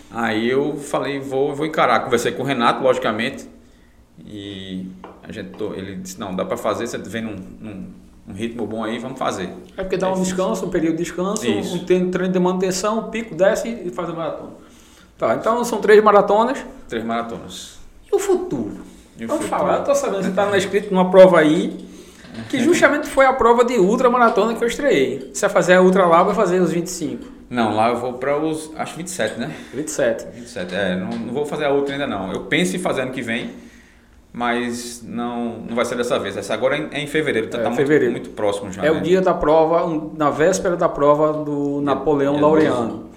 Aí 0.09 0.49
eu 0.49 0.77
falei, 0.77 1.19
vou, 1.19 1.53
vou 1.53 1.65
encarar. 1.65 1.99
Conversei 1.99 2.31
com 2.31 2.41
o 2.41 2.45
Renato, 2.45 2.81
logicamente. 2.81 3.49
E 4.25 4.89
a 5.21 5.31
gente, 5.31 5.61
ele 5.75 5.97
disse, 5.97 6.17
não, 6.17 6.33
dá 6.33 6.45
pra 6.45 6.55
fazer, 6.55 6.87
você 6.87 6.97
vem 6.97 7.21
num, 7.21 7.35
num, 7.59 7.93
num 8.27 8.33
ritmo 8.33 8.67
bom 8.67 8.83
aí, 8.83 8.99
vamos 8.99 9.17
fazer. 9.17 9.49
É 9.77 9.81
porque 9.83 9.95
dá 9.97 10.11
um 10.11 10.21
descanso, 10.21 10.65
um 10.65 10.69
período 10.69 10.97
de 10.97 11.03
descanso, 11.03 11.47
Isso. 11.47 11.75
um 11.77 11.85
treino 11.85 12.11
treino 12.11 12.33
de 12.33 12.39
manutenção, 12.39 12.99
um 12.99 13.03
pico, 13.09 13.33
desce 13.33 13.69
e 13.69 13.89
faz 13.89 14.09
a 14.09 14.13
maratona. 14.13 14.51
Tá, 15.17 15.33
então 15.35 15.63
são 15.63 15.79
três 15.79 16.03
maratonas. 16.03 16.59
Três 16.89 17.03
maratonas. 17.03 17.77
E 18.11 18.15
o 18.15 18.19
futuro? 18.19 18.81
E 19.17 19.25
o 19.25 19.27
Vamos 19.27 19.45
futuro? 19.45 19.59
falar, 19.61 19.77
eu 19.79 19.83
tô 19.83 19.95
sabendo 19.95 20.19
que 20.19 20.25
você 20.25 20.31
tá 20.31 20.57
inscrito 20.57 20.93
numa 20.93 21.09
prova 21.09 21.39
aí, 21.39 21.87
que 22.49 22.59
justamente 22.59 23.07
foi 23.07 23.25
a 23.25 23.33
prova 23.33 23.63
de 23.65 23.79
ultra 23.79 24.09
maratona 24.09 24.53
que 24.53 24.63
eu 24.63 24.67
estreiei. 24.67 25.31
Você 25.33 25.41
vai 25.47 25.49
fazer 25.49 25.73
a 25.73 25.81
ultra 25.81 26.05
lá, 26.05 26.21
vai 26.21 26.35
fazer 26.35 26.59
os 26.61 26.71
25, 26.71 27.25
Não, 27.49 27.73
lá 27.75 27.89
eu 27.89 27.97
vou 27.97 28.13
para 28.13 28.37
os, 28.37 28.69
acho 28.75 28.95
27, 28.95 29.39
né? 29.39 29.51
27. 29.73 30.27
27, 30.35 30.75
é, 30.75 30.95
não, 30.95 31.09
não 31.09 31.33
vou 31.33 31.45
fazer 31.45 31.65
a 31.65 31.71
outra 31.71 31.93
ainda 31.95 32.05
não. 32.05 32.31
Eu 32.31 32.41
penso 32.41 32.75
em 32.75 32.79
fazer 32.79 33.01
ano 33.01 33.11
que 33.11 33.23
vem, 33.23 33.49
mas 34.37 35.01
não, 35.03 35.61
não 35.67 35.75
vai 35.75 35.83
ser 35.83 35.95
dessa 35.95 36.19
vez. 36.19 36.37
Essa 36.37 36.53
agora 36.53 36.77
é 36.77 36.79
em, 36.79 37.03
é 37.03 37.07
fevereiro, 37.07 37.47
tá, 37.49 37.57
É, 37.57 37.63
tá 37.63 37.69
muito, 37.71 38.11
muito 38.11 38.29
próximo 38.29 38.71
já, 38.71 38.85
É 38.85 38.91
né? 38.91 38.99
o 38.99 39.01
dia 39.01 39.19
da 39.19 39.33
prova, 39.33 39.83
um- 39.87 40.13
na 40.15 40.29
véspera 40.29 40.75
da 40.77 40.87
prova 40.87 41.43
do 41.43 41.81
Napoleão 41.81 42.33
dia 42.33 42.41
Laureano. 42.43 43.09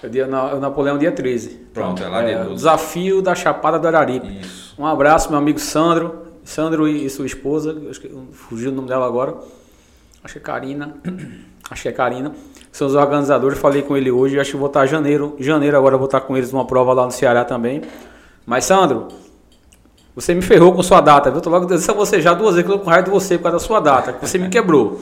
É 0.00 0.06
o, 0.06 0.10
dia, 0.10 0.28
na- 0.28 0.54
o 0.54 0.60
Napoleão 0.60 0.96
dia 0.96 1.10
13. 1.10 1.48
Pronto, 1.74 2.00
é 2.00 2.06
lá 2.06 2.22
dia 2.22 2.38
12. 2.38 2.52
o 2.52 2.54
Desafio 2.54 3.20
da 3.20 3.34
Chapada 3.34 3.80
do 3.80 3.88
Araripe. 3.88 4.28
Isso. 4.42 4.76
Um 4.78 4.86
abraço, 4.86 5.28
meu 5.28 5.38
amigo 5.38 5.58
Sandro. 5.58 6.22
Sandro 6.44 6.86
e 6.86 7.10
sua 7.10 7.26
esposa, 7.26 7.76
acho 7.90 8.00
que 8.00 8.16
fugiu 8.30 8.70
o 8.70 8.74
nome 8.74 8.86
dela 8.86 9.06
agora. 9.06 9.34
Acho 10.22 10.34
que 10.34 10.38
é 10.38 10.42
Karina. 10.42 10.94
Acho 11.68 11.82
que 11.82 11.88
é 11.88 11.92
Karina. 11.92 12.30
São 12.70 12.86
os 12.86 12.94
organizadores, 12.94 13.58
falei 13.58 13.80
com 13.82 13.96
ele 13.96 14.10
hoje. 14.10 14.38
Acho 14.38 14.50
que 14.52 14.56
vou 14.58 14.66
estar 14.68 14.84
em 14.84 14.88
janeiro. 14.88 15.34
Janeiro 15.40 15.76
agora 15.76 15.96
vou 15.96 16.04
estar 16.04 16.20
com 16.20 16.36
eles 16.36 16.52
numa 16.52 16.66
prova 16.66 16.92
lá 16.92 17.06
no 17.06 17.10
Ceará 17.10 17.42
também. 17.44 17.80
Mas, 18.44 18.66
Sandro, 18.66 19.08
você 20.14 20.34
me 20.34 20.42
ferrou 20.42 20.72
com 20.72 20.82
sua 20.82 21.00
data, 21.00 21.30
viu? 21.30 21.40
Tô 21.40 21.50
logo 21.50 21.66
dizendo 21.66 21.90
a 21.92 21.94
você 21.94 22.20
já 22.20 22.34
duas 22.34 22.54
vezes 22.54 22.66
que 22.66 22.72
eu 22.72 22.78
tô 22.78 22.84
com 22.84 22.90
raiva 22.90 23.04
de 23.04 23.10
você 23.10 23.36
por 23.36 23.44
causa 23.44 23.58
da 23.58 23.64
sua 23.64 23.80
data, 23.80 24.12
que 24.12 24.26
você 24.26 24.38
me 24.38 24.48
quebrou. 24.48 25.00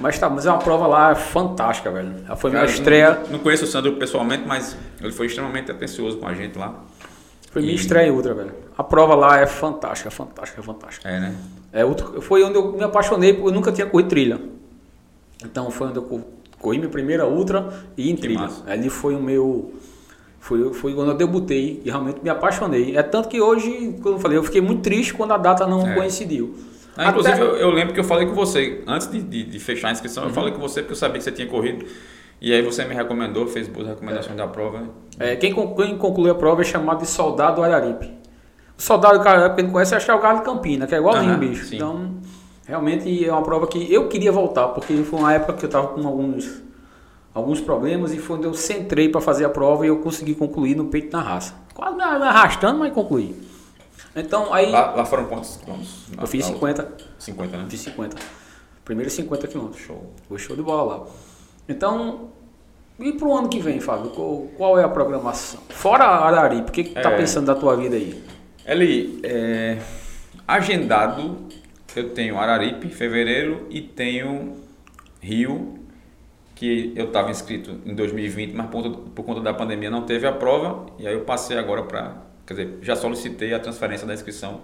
Mas 0.00 0.18
tá, 0.18 0.28
mas 0.28 0.44
é 0.44 0.50
uma 0.50 0.58
prova 0.58 0.86
lá 0.88 1.14
fantástica, 1.14 1.90
velho. 1.90 2.14
Ela 2.26 2.34
foi 2.36 2.50
minha 2.50 2.62
Cara, 2.62 2.72
estreia. 2.72 3.20
Não, 3.26 3.32
não 3.32 3.38
conheço 3.38 3.64
o 3.64 3.66
Sandro 3.66 3.92
pessoalmente, 3.92 4.42
mas 4.46 4.76
ele 5.00 5.12
foi 5.12 5.26
extremamente 5.26 5.70
atencioso 5.70 6.16
com 6.18 6.26
a 6.26 6.34
gente 6.34 6.58
lá. 6.58 6.74
Foi 7.52 7.62
minha 7.62 7.74
estreia 7.74 8.08
em 8.08 8.10
Ultra, 8.10 8.34
velho. 8.34 8.52
A 8.76 8.82
prova 8.82 9.14
lá 9.14 9.38
é 9.38 9.46
fantástica, 9.46 10.10
fantástica, 10.10 10.60
fantástica. 10.62 11.08
É, 11.08 11.20
né? 11.20 11.34
É, 11.72 11.82
foi 12.20 12.42
onde 12.42 12.56
eu 12.56 12.72
me 12.72 12.82
apaixonei, 12.82 13.34
porque 13.34 13.48
eu 13.48 13.52
nunca 13.52 13.70
tinha 13.70 13.86
corrido 13.86 14.08
trilha. 14.08 14.40
Então 15.44 15.70
foi 15.70 15.86
onde 15.88 15.98
eu 15.98 16.02
co- 16.02 16.20
corri 16.58 16.78
minha 16.78 16.90
primeira 16.90 17.26
ultra 17.28 17.68
e 17.96 18.10
em 18.10 18.16
Que 18.16 18.22
trilha. 18.22 18.40
massa. 18.40 18.62
Ali 18.66 18.88
foi 18.90 19.14
o 19.14 19.22
meu. 19.22 19.72
Foi, 20.44 20.74
foi 20.74 20.92
quando 20.92 21.10
eu 21.12 21.16
debutei 21.16 21.80
e 21.86 21.88
realmente 21.88 22.18
me 22.22 22.28
apaixonei. 22.28 22.94
É 22.94 23.02
tanto 23.02 23.30
que 23.30 23.40
hoje, 23.40 23.96
como 24.02 24.16
eu 24.16 24.18
falei, 24.20 24.36
eu 24.36 24.42
fiquei 24.44 24.60
muito 24.60 24.82
triste 24.82 25.14
quando 25.14 25.32
a 25.32 25.38
data 25.38 25.66
não 25.66 25.86
É. 25.88 25.94
coincidiu. 25.94 26.54
Ah, 26.94 27.08
inclusive, 27.08 27.32
Até- 27.34 27.42
eu, 27.42 27.56
eu 27.56 27.70
lembro 27.70 27.94
que 27.94 28.00
eu 28.00 28.04
falei 28.04 28.26
com 28.26 28.34
você, 28.34 28.82
antes 28.86 29.10
de, 29.10 29.22
de- 29.22 29.44
de 29.44 29.58
fechar 29.58 29.88
a 29.88 29.92
inscrição, 29.92 30.24
Uhum. 30.24 30.28
eu 30.28 30.34
falei 30.34 30.52
com 30.52 30.60
você 30.60 30.80
porque 30.82 30.92
eu 30.92 30.96
sabia 30.98 31.16
que 31.16 31.24
você 31.24 31.32
tinha 31.32 31.48
corrido. 31.48 31.86
E 32.42 32.52
aí 32.52 32.60
você 32.60 32.84
me 32.84 32.94
recomendou, 32.94 33.46
fez 33.46 33.66
boas 33.68 33.88
recomendações 33.88 34.36
da 34.36 34.46
prova. 34.46 34.82
É, 35.18 35.34
quem, 35.34 35.54
quem 35.54 35.96
conclui 35.96 36.28
a 36.28 36.34
prova 36.34 36.60
é 36.60 36.64
chamado 36.64 37.00
de 37.00 37.06
soldado 37.06 37.62
Araripe. 37.62 38.10
O 38.76 38.82
soldado 38.82 39.18
Araripe, 39.26 39.54
quem 39.56 39.64
não 39.64 39.72
conhece, 39.72 39.94
é 39.94 40.14
o 40.14 40.20
Galo 40.20 40.40
de 40.40 40.44
Campina, 40.44 40.86
que 40.86 40.94
é 40.94 40.98
igualzinho 40.98 41.34
o 41.34 41.38
bicho. 41.38 41.64
sim. 41.64 41.76
Então, 41.76 42.10
realmente 42.66 43.24
é 43.24 43.32
uma 43.32 43.42
prova 43.42 43.66
que 43.66 43.90
eu 43.90 44.08
queria 44.08 44.30
voltar, 44.30 44.68
porque 44.68 44.94
foi 45.04 45.18
uma 45.18 45.32
época 45.32 45.54
que 45.54 45.64
eu 45.64 45.68
estava 45.68 45.86
com 45.88 46.06
alguns, 46.06 46.62
alguns 47.34 47.60
problemas 47.60 48.14
e 48.14 48.18
foi 48.18 48.36
onde 48.36 48.46
eu 48.46 48.54
centrei 48.54 49.08
para 49.08 49.20
fazer 49.20 49.44
a 49.44 49.48
prova 49.48 49.84
e 49.84 49.88
eu 49.88 49.98
consegui 49.98 50.34
concluir 50.34 50.74
no 50.76 50.86
peito 50.86 51.14
na 51.16 51.22
raça. 51.22 51.54
Quase 51.74 51.96
me 51.96 52.02
arrastando, 52.02 52.78
mas 52.78 52.92
concluí. 52.92 53.34
Então, 54.16 54.54
aí 54.54 54.70
Lá, 54.70 54.92
lá 54.92 55.04
foram 55.04 55.24
quantos 55.26 55.56
quilômetros? 55.56 56.04
eu 56.20 56.26
fiz 56.28 56.46
Lá- 56.46 56.52
50. 56.54 56.92
50, 57.18 57.56
né? 57.56 57.66
Fiz 57.68 57.80
50. 57.80 58.16
Primeiro 58.84 59.10
50 59.10 59.48
quilômetros. 59.48 59.82
Show. 59.82 60.12
Foi 60.28 60.38
show 60.38 60.54
de 60.54 60.62
bola 60.62 60.94
lá. 60.98 61.06
Então, 61.68 62.28
e 63.00 63.12
pro 63.12 63.32
ano 63.34 63.48
que 63.48 63.58
vem, 63.58 63.80
Fábio? 63.80 64.10
Qual, 64.10 64.42
qual 64.56 64.78
é 64.78 64.84
a 64.84 64.88
programação? 64.88 65.60
Fora 65.70 66.04
Araripe, 66.04 66.68
o 66.68 66.72
que, 66.72 66.84
que 66.84 66.94
tá 66.94 67.10
É. 67.10 67.16
pensando 67.16 67.46
da 67.46 67.54
tua 67.56 67.74
vida 67.76 67.96
aí? 67.96 68.22
Eli, 68.66 69.18
é, 69.24 69.78
agendado, 70.46 71.38
eu 71.96 72.10
tenho 72.10 72.38
Araripe, 72.38 72.88
fevereiro, 72.88 73.66
e 73.70 73.80
tenho 73.80 74.54
Rio, 75.20 75.74
que 76.54 76.92
eu 76.94 77.06
estava 77.06 77.30
inscrito 77.30 77.80
em 77.84 77.94
2020, 77.94 78.54
mas 78.54 78.66
por 78.66 78.82
conta, 78.82 78.98
por 79.14 79.22
conta 79.24 79.40
da 79.40 79.52
pandemia 79.52 79.90
não 79.90 80.02
teve 80.02 80.26
a 80.26 80.32
prova, 80.32 80.86
e 80.98 81.06
aí 81.06 81.14
eu 81.14 81.22
passei 81.22 81.58
agora 81.58 81.82
para, 81.82 82.16
quer 82.46 82.54
dizer, 82.54 82.78
já 82.80 82.94
solicitei 82.94 83.52
a 83.52 83.58
transferência 83.58 84.06
da 84.06 84.14
inscrição 84.14 84.60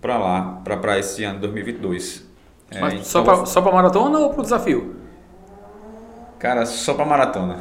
para 0.00 0.18
lá, 0.18 0.60
para 0.64 0.98
esse 0.98 1.22
ano 1.22 1.38
2022. 1.40 2.26
É, 2.70 2.80
Mas 2.80 2.94
então, 2.94 3.46
só, 3.46 3.62
pra 3.62 3.72
maratona 3.72 4.18
ou 4.18 4.30
pro 4.30 4.42
desafio? 4.42 4.96
Cara, 6.38 6.66
só 6.66 6.94
para 6.94 7.04
maratona. 7.04 7.60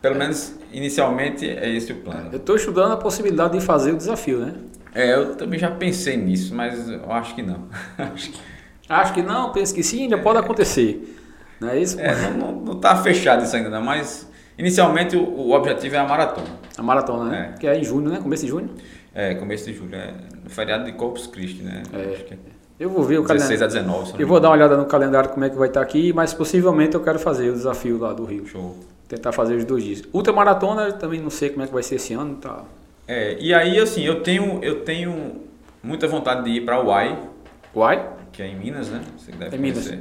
Pelo 0.00 0.16
menos 0.16 0.54
inicialmente 0.72 1.48
é 1.48 1.68
esse 1.74 1.92
o 1.92 1.96
plano. 1.96 2.30
Eu 2.32 2.38
tô 2.38 2.54
estudando 2.54 2.92
a 2.92 2.96
possibilidade 2.96 3.58
de 3.58 3.64
fazer 3.64 3.92
o 3.92 3.96
desafio, 3.96 4.38
né? 4.38 4.54
É, 4.94 5.14
eu 5.14 5.34
também 5.34 5.58
já 5.58 5.70
pensei 5.70 6.16
nisso, 6.16 6.54
mas 6.54 6.88
eu 6.88 7.10
acho 7.12 7.34
que 7.34 7.42
não. 7.42 7.68
Acho 7.98 8.30
que- 8.30 8.38
Acho 8.86 9.14
que 9.14 9.22
não, 9.22 9.50
penso 9.50 9.74
que 9.74 9.82
sim, 9.82 10.02
ainda 10.02 10.18
pode 10.18 10.38
acontecer. 10.38 11.23
Não 11.60 11.68
é 11.68 11.78
isso? 11.78 12.00
É, 12.00 12.14
não, 12.30 12.52
não, 12.52 12.74
tá 12.76 12.96
fechado 12.96 13.44
isso 13.44 13.54
ainda, 13.56 13.70
não, 13.70 13.82
mas 13.82 14.28
inicialmente 14.58 15.16
o, 15.16 15.22
o 15.22 15.52
objetivo 15.52 15.94
é 15.94 15.98
a 15.98 16.04
maratona. 16.06 16.48
A 16.76 16.82
maratona, 16.82 17.30
né? 17.30 17.52
É. 17.54 17.58
Que 17.58 17.66
é 17.66 17.78
em 17.78 17.84
junho, 17.84 18.10
né? 18.10 18.18
Começo 18.20 18.42
de 18.44 18.48
junho. 18.48 18.70
É, 19.14 19.34
começo 19.34 19.64
de 19.64 19.72
julho, 19.72 19.94
é 19.94 20.12
no 20.42 20.50
feriado 20.50 20.84
de 20.84 20.92
Corpus 20.92 21.26
Christi, 21.26 21.62
né? 21.62 21.82
É. 21.92 21.98
É 21.98 22.36
Eu 22.78 22.90
vou 22.90 23.04
ver 23.04 23.18
o 23.18 23.22
16 23.22 23.60
calendário. 23.60 23.64
a 23.64 23.82
19, 23.82 24.06
se 24.06 24.12
não 24.14 24.20
Eu 24.20 24.26
vou 24.26 24.40
dar 24.40 24.48
uma 24.48 24.54
olhada 24.56 24.76
no 24.76 24.84
calendário 24.86 25.30
como 25.30 25.44
é 25.44 25.50
que 25.50 25.56
vai 25.56 25.68
estar 25.68 25.80
aqui, 25.80 26.12
mas 26.12 26.34
possivelmente 26.34 26.94
eu 26.94 27.00
quero 27.02 27.18
fazer 27.18 27.50
o 27.50 27.52
desafio 27.52 27.98
lá 27.98 28.12
do 28.12 28.24
Rio. 28.24 28.46
Show. 28.46 28.76
Tentar 29.08 29.32
fazer 29.32 29.54
os 29.54 29.64
dois 29.64 29.84
dias. 29.84 30.02
Ultramaratona, 30.12 30.92
também 30.92 31.20
não 31.20 31.30
sei 31.30 31.50
como 31.50 31.62
é 31.62 31.66
que 31.66 31.72
vai 31.72 31.82
ser 31.82 31.96
esse 31.96 32.14
ano, 32.14 32.36
tá? 32.36 32.64
É, 33.06 33.36
e 33.38 33.52
aí, 33.54 33.78
assim, 33.78 34.02
eu 34.02 34.22
tenho, 34.22 34.58
eu 34.62 34.80
tenho 34.80 35.42
muita 35.82 36.08
vontade 36.08 36.44
de 36.44 36.50
ir 36.50 36.64
para 36.64 36.82
Uai, 36.82 37.18
Uai? 37.76 38.08
que 38.32 38.42
é 38.42 38.46
em 38.48 38.56
Minas, 38.56 38.88
né? 38.88 39.02
Você 39.16 39.30
deve 39.30 39.54
É 39.54 39.58
Minas. 39.58 39.92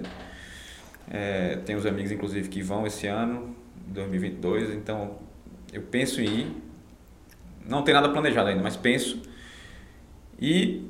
É, 1.10 1.58
tenho 1.66 1.78
uns 1.80 1.86
amigos, 1.86 2.12
inclusive, 2.12 2.48
que 2.50 2.62
vão 2.62 2.86
esse 2.88 3.08
ano, 3.08 3.56
2022, 3.88 4.74
então 4.74 5.12
eu 5.72 5.82
penso 5.82 6.22
em 6.22 6.26
ir. 6.26 6.64
Não 7.68 7.82
tem 7.84 7.94
nada 7.94 8.10
planejado 8.10 8.50
ainda, 8.50 8.62
mas 8.64 8.76
penso. 8.76 9.22
E 10.40 10.88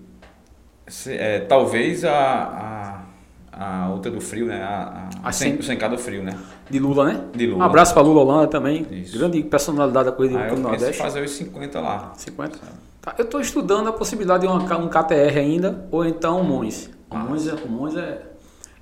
se- 0.88 1.14
é, 1.14 1.39
talvez 1.41 2.03
a, 2.05 3.03
a, 3.51 3.84
a 3.86 3.89
outra 3.89 4.09
do 4.11 4.20
frio, 4.22 4.45
né? 4.47 4.61
A, 4.61 5.09
a, 5.24 5.28
A 5.28 5.30
o 5.30 5.34
sem- 5.34 5.55
o 5.55 5.64
sem 5.64 5.78
do 5.78 5.97
frio, 5.97 6.24
né? 6.24 6.38
De 6.70 6.80
Lula, 6.80 7.05
né? 7.14 7.24
De 7.36 7.45
Lula. 7.47 7.59
Um 7.64 7.68
abraço 7.68 7.93
pra 7.93 8.01
Lula 8.01 8.22
Holanda 8.22 8.47
também. 8.47 8.86
Isso. 8.91 9.18
Grande 9.18 9.41
personalidade 9.43 10.05
da 10.05 10.11
corrida 10.11 10.38
do 10.47 10.55
em 10.55 10.59
Nordeste. 10.59 11.01
fazer 11.01 11.24
os 11.24 11.32
50 11.32 11.80
lá. 11.80 12.14
50. 12.16 12.59
Tá, 13.01 13.16
eu 13.18 13.26
estou 13.26 13.41
estudando 13.41 13.89
a 13.89 13.93
possibilidade 13.93 14.41
de 14.41 14.47
uma, 14.47 14.78
um 14.78 14.88
KTR 14.88 15.38
ainda, 15.38 15.86
ou 15.91 16.05
então 16.05 16.39
um 16.39 16.43
Mons. 16.43 16.89
O 17.09 17.18
Mons 17.18 17.47
é, 17.47 17.53
o 17.53 17.68
Mons 17.70 17.95
é... 17.97 18.22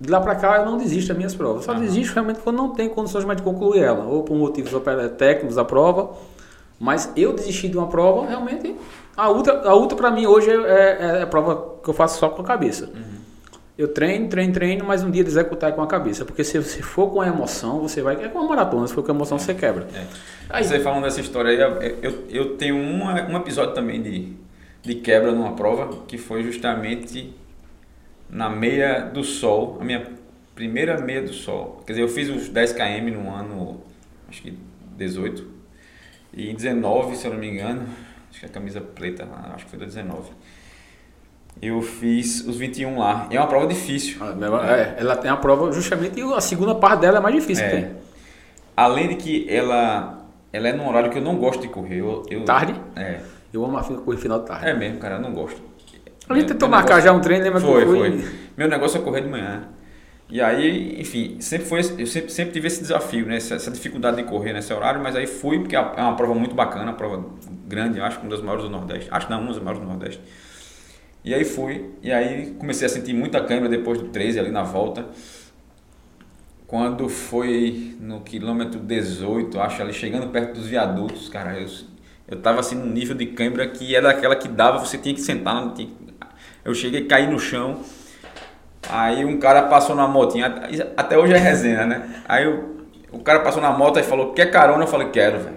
De 0.01 0.11
lá 0.11 0.21
pra 0.21 0.35
cá 0.35 0.57
eu 0.59 0.67
não 0.67 0.77
desisto 0.77 1.09
das 1.09 1.17
minhas 1.17 1.35
provas. 1.35 1.65
Só 1.65 1.73
Aham. 1.73 1.81
desisto 1.81 2.15
realmente 2.15 2.41
quando 2.41 2.57
não 2.57 2.71
tem 2.71 2.89
condições 2.89 3.25
mais 3.25 3.37
de 3.39 3.43
concluir 3.43 3.83
ela. 3.83 4.05
Ou 4.05 4.23
por 4.23 4.37
motivos 4.37 4.71
técnicos 5.17 5.57
da 5.57 5.65
prova. 5.65 6.13
Mas 6.79 7.11
eu 7.17 7.33
desisti 7.33 7.69
de 7.69 7.79
uma 7.79 7.87
prova, 7.87 8.27
realmente. 8.27 8.75
A 9.17 9.29
outra, 9.29 9.63
a 9.69 9.75
outra 9.75 9.97
pra 9.97 10.11
mim 10.11 10.27
hoje 10.27 10.51
é, 10.51 10.55
é, 10.55 11.19
é 11.21 11.23
a 11.23 11.27
prova 11.27 11.77
que 11.83 11.89
eu 11.89 11.95
faço 11.95 12.19
só 12.19 12.29
com 12.29 12.43
a 12.43 12.45
cabeça. 12.45 12.91
Eu 13.77 13.89
treino, 13.89 14.29
treino, 14.29 14.53
treino, 14.53 14.85
mas 14.85 15.03
um 15.03 15.11
dia 15.11 15.25
de 15.25 15.31
executar 15.31 15.71
é 15.71 15.73
com 15.73 15.83
a 15.83 15.87
cabeça. 15.87 16.25
Porque 16.25 16.45
se 16.45 16.57
você 16.59 16.81
for 16.81 17.11
com 17.11 17.21
a 17.21 17.27
emoção, 17.27 17.81
você 17.81 18.03
vai. 18.03 18.23
É 18.25 18.29
com 18.29 18.39
uma 18.39 18.49
maratona, 18.49 18.87
se 18.87 18.95
for 18.95 19.03
com 19.03 19.11
a 19.11 19.15
emoção, 19.15 19.37
você 19.39 19.53
quebra. 19.53 19.89
É. 19.95 20.07
Aí- 20.49 20.65
Você 20.65 20.79
falando 20.81 21.03
dessa 21.03 21.21
história 21.21 21.51
aí, 21.51 21.59
eu, 21.61 22.01
eu, 22.03 22.25
eu 22.31 22.57
tenho 22.57 22.77
uma, 22.79 23.21
um 23.29 23.37
episódio 23.37 23.75
também 23.75 24.01
de, 24.01 24.33
de 24.81 24.95
quebra 24.97 25.33
numa 25.33 25.55
prova, 25.57 26.05
que 26.07 26.17
foi 26.17 26.45
justamente 26.45 27.35
na 28.31 28.49
meia 28.49 29.01
do 29.01 29.25
sol, 29.25 29.79
a 29.81 29.85
minha 29.85 30.07
primeira 30.55 31.01
meia 31.01 31.23
do 31.23 31.33
sol. 31.33 31.83
Quer 31.85 31.95
dizer, 31.95 32.03
eu 32.03 32.09
fiz 32.09 32.29
os 32.29 32.49
10 32.49 32.73
km 32.75 33.11
no 33.13 33.29
ano, 33.35 33.81
acho 34.29 34.41
que 34.41 34.57
18, 34.97 35.45
e 36.33 36.49
em 36.49 36.55
19, 36.55 37.17
se 37.17 37.27
eu 37.27 37.33
não 37.33 37.39
me 37.41 37.49
engano, 37.49 37.83
acho 38.31 38.39
que 38.41 38.47
a 38.47 38.49
camisa 38.49 38.81
preta, 38.81 39.27
acho 39.53 39.65
que 39.65 39.71
foi 39.71 39.81
da 39.81 39.87
19. 39.87 40.31
Eu 41.63 41.81
fiz 41.81 42.47
os 42.47 42.57
21 42.57 42.99
lá. 42.99 43.27
E 43.31 43.37
é 43.37 43.41
uma 43.41 43.47
prova 43.47 43.67
difícil. 43.67 44.19
É, 44.69 44.95
ela 44.99 45.17
tem 45.17 45.31
a 45.31 45.37
prova 45.37 45.73
justamente 45.73 46.21
e 46.21 46.23
a 46.35 46.41
segunda 46.41 46.75
parte 46.75 47.01
dela 47.01 47.19
é 47.19 47.21
mais 47.21 47.35
difícil. 47.35 47.65
É. 47.65 47.69
que 47.71 47.77
tem. 47.77 47.91
Além 48.77 49.09
de 49.09 49.15
que 49.17 49.47
ela, 49.49 50.27
ela 50.53 50.69
é 50.69 50.73
num 50.73 50.89
horário 50.89 51.11
que 51.11 51.19
eu 51.19 51.23
não 51.23 51.37
gosto 51.37 51.63
de 51.63 51.69
correr. 51.69 52.01
Eu, 52.01 52.23
eu- 52.29 52.45
Tarde? 52.45 52.75
É. 52.97 53.21
Eu 53.53 53.65
amo 53.65 53.79
a 53.79 53.85
correr 53.85 54.17
final 54.19 54.41
de 54.41 54.47
tarde. 54.47 54.67
É 54.69 54.75
mesmo, 54.75 54.99
cara, 54.99 55.15
eu 55.17 55.21
não 55.21 55.33
gosto. 55.33 55.63
A 56.29 56.35
gente 56.35 56.49
tentou 56.49 56.69
marcar 56.69 56.97
negócio- 56.97 57.05
já 57.05 57.13
um 57.13 57.21
treino, 57.21 57.45
lembra 57.45 57.61
que 57.61 57.67
Foi, 57.67 57.83
eu 57.83 57.87
fui? 57.87 58.21
foi. 58.21 58.31
Meu 58.57 58.69
negócio 58.69 58.99
é 58.99 59.03
correr 59.03 59.21
de 59.21 59.29
manhã. 59.29 59.69
E 60.29 60.41
aí, 60.41 61.01
enfim, 61.01 61.37
sempre 61.39 61.67
foi, 61.69 61.81
eu 61.99 62.07
sempre, 62.07 62.31
sempre 62.33 62.53
tive 62.53 62.67
esse 62.67 62.81
desafio, 62.81 63.27
né? 63.27 63.37
Essa, 63.37 63.55
essa 63.55 63.71
dificuldade 63.71 64.17
de 64.17 64.25
correr 64.25 64.53
nesse 64.55 64.73
horário, 64.73 65.01
mas 65.03 65.15
aí 65.15 65.27
fui, 65.27 65.59
porque 65.61 65.77
é 65.77 65.81
uma 65.81 66.17
prova 66.17 66.35
muito 66.35 66.55
bacana, 66.55 66.85
uma 66.87 66.95
prova 66.95 67.25
grande, 67.67 68.01
acho 68.01 68.19
que 68.19 68.25
uma 68.25 68.31
das 68.31 68.41
maiores 68.41 68.65
do 68.65 68.71
Nordeste. 68.71 69.07
Acho 69.11 69.27
que 69.27 69.33
não, 69.33 69.41
uma 69.41 69.53
das 69.53 69.59
maiores 69.63 69.81
do 69.81 69.87
Nordeste. 69.87 70.21
E 71.25 71.33
aí 71.33 71.45
fui, 71.45 71.91
e 72.03 72.13
aí 72.13 72.55
comecei 72.59 72.87
a 72.87 72.89
sentir 72.91 73.15
muita 73.15 73.43
câimbra 73.43 73.69
depois 73.69 73.99
do 73.99 74.09
13 74.09 74.39
ali 74.39 74.51
na 74.51 74.63
volta. 74.63 75.07
Quando 76.67 77.09
foi 77.09 77.97
no 78.01 78.21
quilômetro 78.21 78.81
18, 78.81 79.61
acho 79.61 79.81
ali 79.83 79.93
chegando 79.93 80.29
perto 80.29 80.55
dos 80.55 80.67
viadutos, 80.67 81.29
cara, 81.29 81.59
eu, 81.59 81.67
eu 82.29 82.41
tava 82.41 82.61
assim 82.61 82.75
num 82.75 82.87
nível 82.87 83.15
de 83.15 83.27
câimbra 83.27 83.67
que 83.69 83.95
era 83.95 84.11
aquela 84.11 84.35
que 84.37 84.49
dava, 84.49 84.79
você 84.79 84.99
tinha 84.99 85.15
que 85.15 85.21
sentar, 85.21 85.73
tinha 85.75 85.89
que- 85.89 85.95
eu 86.65 86.75
cheguei 86.75 87.05
a 87.05 87.07
cair 87.07 87.29
no 87.31 87.39
chão. 87.39 87.81
Aí 88.91 89.25
um 89.25 89.39
cara 89.39 89.63
passou 89.63 89.95
na 89.95 90.07
motinha, 90.07 90.47
até- 90.97 91.17
hoje 91.19 91.33
é 91.33 91.39
resenha, 91.39 91.87
né? 91.87 92.23
Aí 92.27 92.47
o, 92.47 92.87
o 93.13 93.19
cara 93.21 93.41
passou 93.41 93.63
na 93.63 93.71
moto 93.73 93.99
e 93.99 94.03
falou: 94.03 94.33
Quer 94.33 94.51
carona? 94.51 94.83
Eu 94.85 94.89
falei: 94.89 95.09
Quero, 95.09 95.39
velho. 95.39 95.57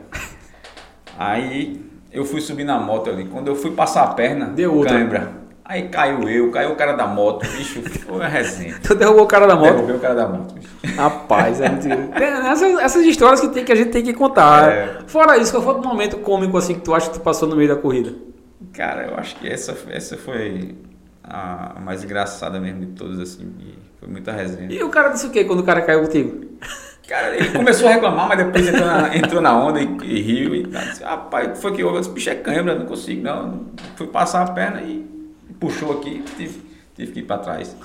Aí 1.17 1.81
eu 2.11 2.23
fui 2.25 2.41
subir 2.41 2.63
na 2.63 2.79
moto 2.79 3.09
ali. 3.09 3.25
Quando 3.25 3.47
eu 3.47 3.55
fui 3.55 3.71
passar 3.71 4.03
a 4.03 4.07
perna, 4.13 4.45
Deu 4.47 4.73
outra. 4.73 4.93
cãibra. 4.93 5.36
Aí 5.69 5.89
caiu 5.89 6.29
eu, 6.29 6.49
caiu 6.49 6.71
o 6.71 6.75
cara 6.77 6.93
da 6.93 7.05
moto, 7.05 7.45
bicho, 7.45 7.81
foi 7.81 8.15
uma 8.15 8.27
resenha. 8.27 8.79
Tu 8.81 8.95
derrubou 8.95 9.25
o 9.25 9.27
cara 9.27 9.45
da 9.45 9.55
moto. 9.55 9.73
Derrubei 9.73 9.95
o 9.97 9.99
cara 9.99 10.15
da 10.15 10.25
moto, 10.25 10.53
bicho. 10.53 10.95
Rapaz, 10.95 11.59
é 11.59 11.67
mentira. 11.67 12.09
Essas, 12.15 12.79
essas 12.79 13.05
histórias 13.05 13.41
que, 13.41 13.49
tem, 13.49 13.65
que 13.65 13.71
a 13.73 13.75
gente 13.75 13.89
tem 13.89 14.01
que 14.01 14.13
contar. 14.13 14.71
É. 14.71 14.99
Fora 15.07 15.37
isso, 15.37 15.51
qual 15.51 15.61
foi 15.61 15.73
o 15.73 15.81
momento 15.81 16.17
cômico 16.19 16.57
assim 16.57 16.75
que 16.75 16.81
tu 16.81 16.95
acha 16.95 17.09
que 17.09 17.15
tu 17.15 17.21
passou 17.21 17.49
no 17.49 17.57
meio 17.57 17.67
da 17.67 17.75
corrida? 17.75 18.13
Cara, 18.71 19.07
eu 19.07 19.17
acho 19.17 19.35
que 19.35 19.47
essa, 19.47 19.77
essa 19.89 20.15
foi 20.15 20.73
a 21.21 21.75
mais 21.83 22.01
engraçada 22.01 22.61
mesmo 22.61 22.85
de 22.85 22.93
todas, 22.93 23.19
assim. 23.19 23.51
foi 23.99 24.07
muita 24.07 24.31
resenha. 24.31 24.71
E 24.71 24.81
o 24.81 24.89
cara 24.89 25.09
disse 25.09 25.27
o 25.27 25.31
quê 25.31 25.43
quando 25.43 25.59
o 25.59 25.63
cara 25.63 25.81
caiu 25.81 26.01
contigo? 26.03 26.47
Cara, 27.09 27.35
ele 27.35 27.49
começou 27.51 27.89
a 27.89 27.91
reclamar, 27.91 28.29
mas 28.29 28.37
depois 28.37 28.67
entrou 28.67 28.85
na, 28.85 29.11
entrou 29.17 29.41
na 29.41 29.57
onda 29.57 29.81
e, 29.81 29.97
e 30.03 30.21
riu 30.21 30.55
e 30.55 30.67
tal. 30.67 30.81
Disse, 30.81 31.03
Rapaz, 31.03 31.59
foi 31.59 31.73
que 31.73 31.83
houve? 31.83 31.97
Eu 31.97 32.01
disse, 32.01 32.13
bicho, 32.13 32.29
é 32.29 32.35
câimbra, 32.35 32.73
não 32.73 32.85
consigo 32.85 33.21
não. 33.21 33.65
Fui 33.97 34.07
passar 34.07 34.43
a 34.43 34.51
perna 34.51 34.81
e 34.81 35.16
puxou 35.59 35.91
aqui, 35.93 36.21
tive, 36.35 36.61
tive 36.95 37.11
que 37.11 37.19
ir 37.19 37.23
pra 37.23 37.37
trás. 37.37 37.75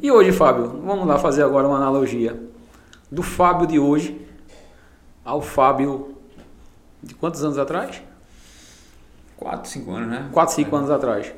E 0.00 0.10
hoje, 0.10 0.32
Fábio, 0.32 0.80
vamos 0.84 1.06
lá 1.06 1.18
fazer 1.18 1.42
agora 1.42 1.66
uma 1.68 1.76
analogia. 1.76 2.38
Do 3.10 3.22
Fábio 3.22 3.66
de 3.66 3.78
hoje 3.78 4.20
ao 5.24 5.40
Fábio 5.42 6.16
de 7.02 7.14
quantos 7.14 7.42
anos 7.44 7.58
atrás? 7.58 8.02
Quatro, 9.36 9.68
cinco 9.70 9.90
anos, 9.92 10.08
né? 10.08 10.28
4, 10.32 10.54
5 10.54 10.76
anos 10.76 10.90
atrás. 10.90 11.32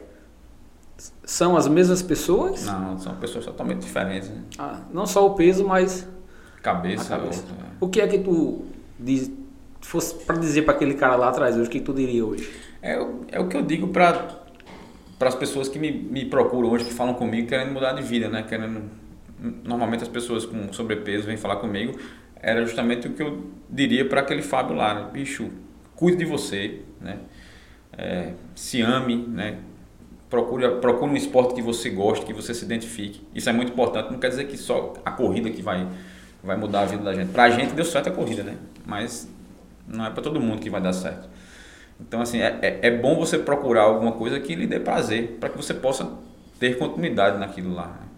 São 1.25 1.57
as 1.57 1.67
mesmas 1.67 2.03
pessoas? 2.03 2.65
Não, 2.67 2.99
são 2.99 3.15
pessoas 3.17 3.45
totalmente 3.47 3.81
diferentes, 3.81 4.29
né? 4.29 4.43
Ah, 4.59 4.81
não 4.93 5.07
só 5.07 5.27
o 5.27 5.35
peso, 5.35 5.65
mas 5.67 6.07
Cabeça, 6.63 7.15
A 7.15 7.19
cabeça. 7.19 7.41
outra, 7.41 7.55
é. 7.67 7.69
o 7.81 7.89
que 7.89 8.01
é 8.01 8.07
que 8.07 8.19
tu 8.19 8.65
diz, 8.99 9.31
fosse 9.81 10.15
para 10.15 10.37
dizer 10.37 10.63
para 10.63 10.75
aquele 10.75 10.95
cara 10.95 11.17
lá 11.17 11.29
atrás 11.29 11.57
hoje, 11.57 11.69
o 11.69 11.71
que 11.71 11.81
tu 11.81 11.93
diria 11.93 12.25
hoje? 12.25 12.51
É, 12.81 12.99
o- 13.01 13.21
é 13.31 13.41
o 13.41 13.49
que 13.49 13.57
eu 13.57 13.63
digo 13.63 13.89
para 13.89 14.44
as 15.21 15.35
pessoas 15.35 15.69
que 15.69 15.79
me, 15.79 15.91
me 15.91 16.25
procuram 16.25 16.71
hoje, 16.71 16.85
que 16.85 16.93
falam 16.93 17.15
comigo, 17.15 17.49
querendo 17.49 17.73
mudar 17.73 17.93
de 17.93 18.03
vida, 18.03 18.29
né? 18.29 18.43
Querendo, 18.43 18.83
normalmente 19.65 20.03
as 20.03 20.09
pessoas 20.09 20.45
com 20.45 20.73
sobrepeso 20.73 21.27
vêm 21.27 21.37
falar 21.37 21.57
comigo, 21.57 21.99
era 22.37 22.65
justamente 22.65 23.09
o 23.09 23.13
que 23.13 23.23
eu 23.23 23.51
diria 23.71 24.05
para 24.05 24.21
aquele 24.21 24.43
Fábio 24.43 24.77
lá, 24.77 24.95
bicho, 25.05 25.51
cuide 25.95 26.19
de 26.19 26.25
você, 26.25 26.81
né? 27.01 27.19
É, 27.97 28.33
se 28.55 28.83
ame, 28.83 29.17
né? 29.17 29.59
Procure, 30.29 30.81
procure 30.81 31.11
um 31.13 31.17
esporte 31.17 31.55
que 31.55 31.63
você 31.63 31.89
goste, 31.91 32.27
que 32.27 32.33
você 32.33 32.53
se 32.53 32.65
identifique. 32.65 33.23
Isso 33.35 33.49
é 33.49 33.53
muito 33.53 33.71
importante. 33.73 34.11
Não 34.11 34.19
quer 34.19 34.31
dizer 34.31 34.47
que 34.47 34.57
só 34.57 34.95
a 35.05 35.13
corrida 35.13 35.49
que 35.49 35.63
vai, 35.63 35.87
vai 36.43 36.57
mudar 36.57 36.81
a 36.81 36.85
vida 36.87 37.05
da 37.05 37.15
gente. 37.15 37.31
Pra 37.31 37.49
gente 37.51 37.73
deu 37.73 37.85
certo 37.85 38.09
a 38.09 38.13
corrida, 38.13 38.43
né? 38.43 38.57
Mas 38.85 39.31
não 39.87 40.05
é 40.05 40.11
para 40.11 40.23
todo 40.23 40.41
mundo 40.41 40.61
que 40.61 40.69
vai 40.69 40.81
dar 40.81 40.93
certo. 40.93 41.29
Então, 42.01 42.21
assim, 42.21 42.41
é, 42.41 42.59
é, 42.61 42.89
é 42.89 42.91
bom 42.91 43.17
você 43.17 43.39
procurar 43.39 43.83
alguma 43.83 44.13
coisa 44.13 44.41
que 44.41 44.55
lhe 44.55 44.67
dê 44.67 44.81
prazer, 44.81 45.37
para 45.39 45.49
que 45.49 45.57
você 45.57 45.73
possa 45.73 46.13
ter 46.59 46.79
continuidade 46.79 47.39
naquilo 47.39 47.75
lá. 47.75 47.87
né? 47.87 48.09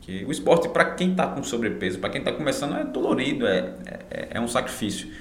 Que 0.00 0.24
o 0.24 0.32
esporte, 0.32 0.68
para 0.68 0.84
quem 0.84 1.12
está 1.12 1.28
com 1.28 1.42
sobrepeso, 1.44 1.98
para 2.00 2.10
quem 2.10 2.20
está 2.20 2.32
começando, 2.32 2.76
é 2.76 2.84
dolorido, 2.84 3.46
é, 3.46 3.74
é, 4.10 4.28
é 4.32 4.40
um 4.40 4.48
sacrifício. 4.48 5.12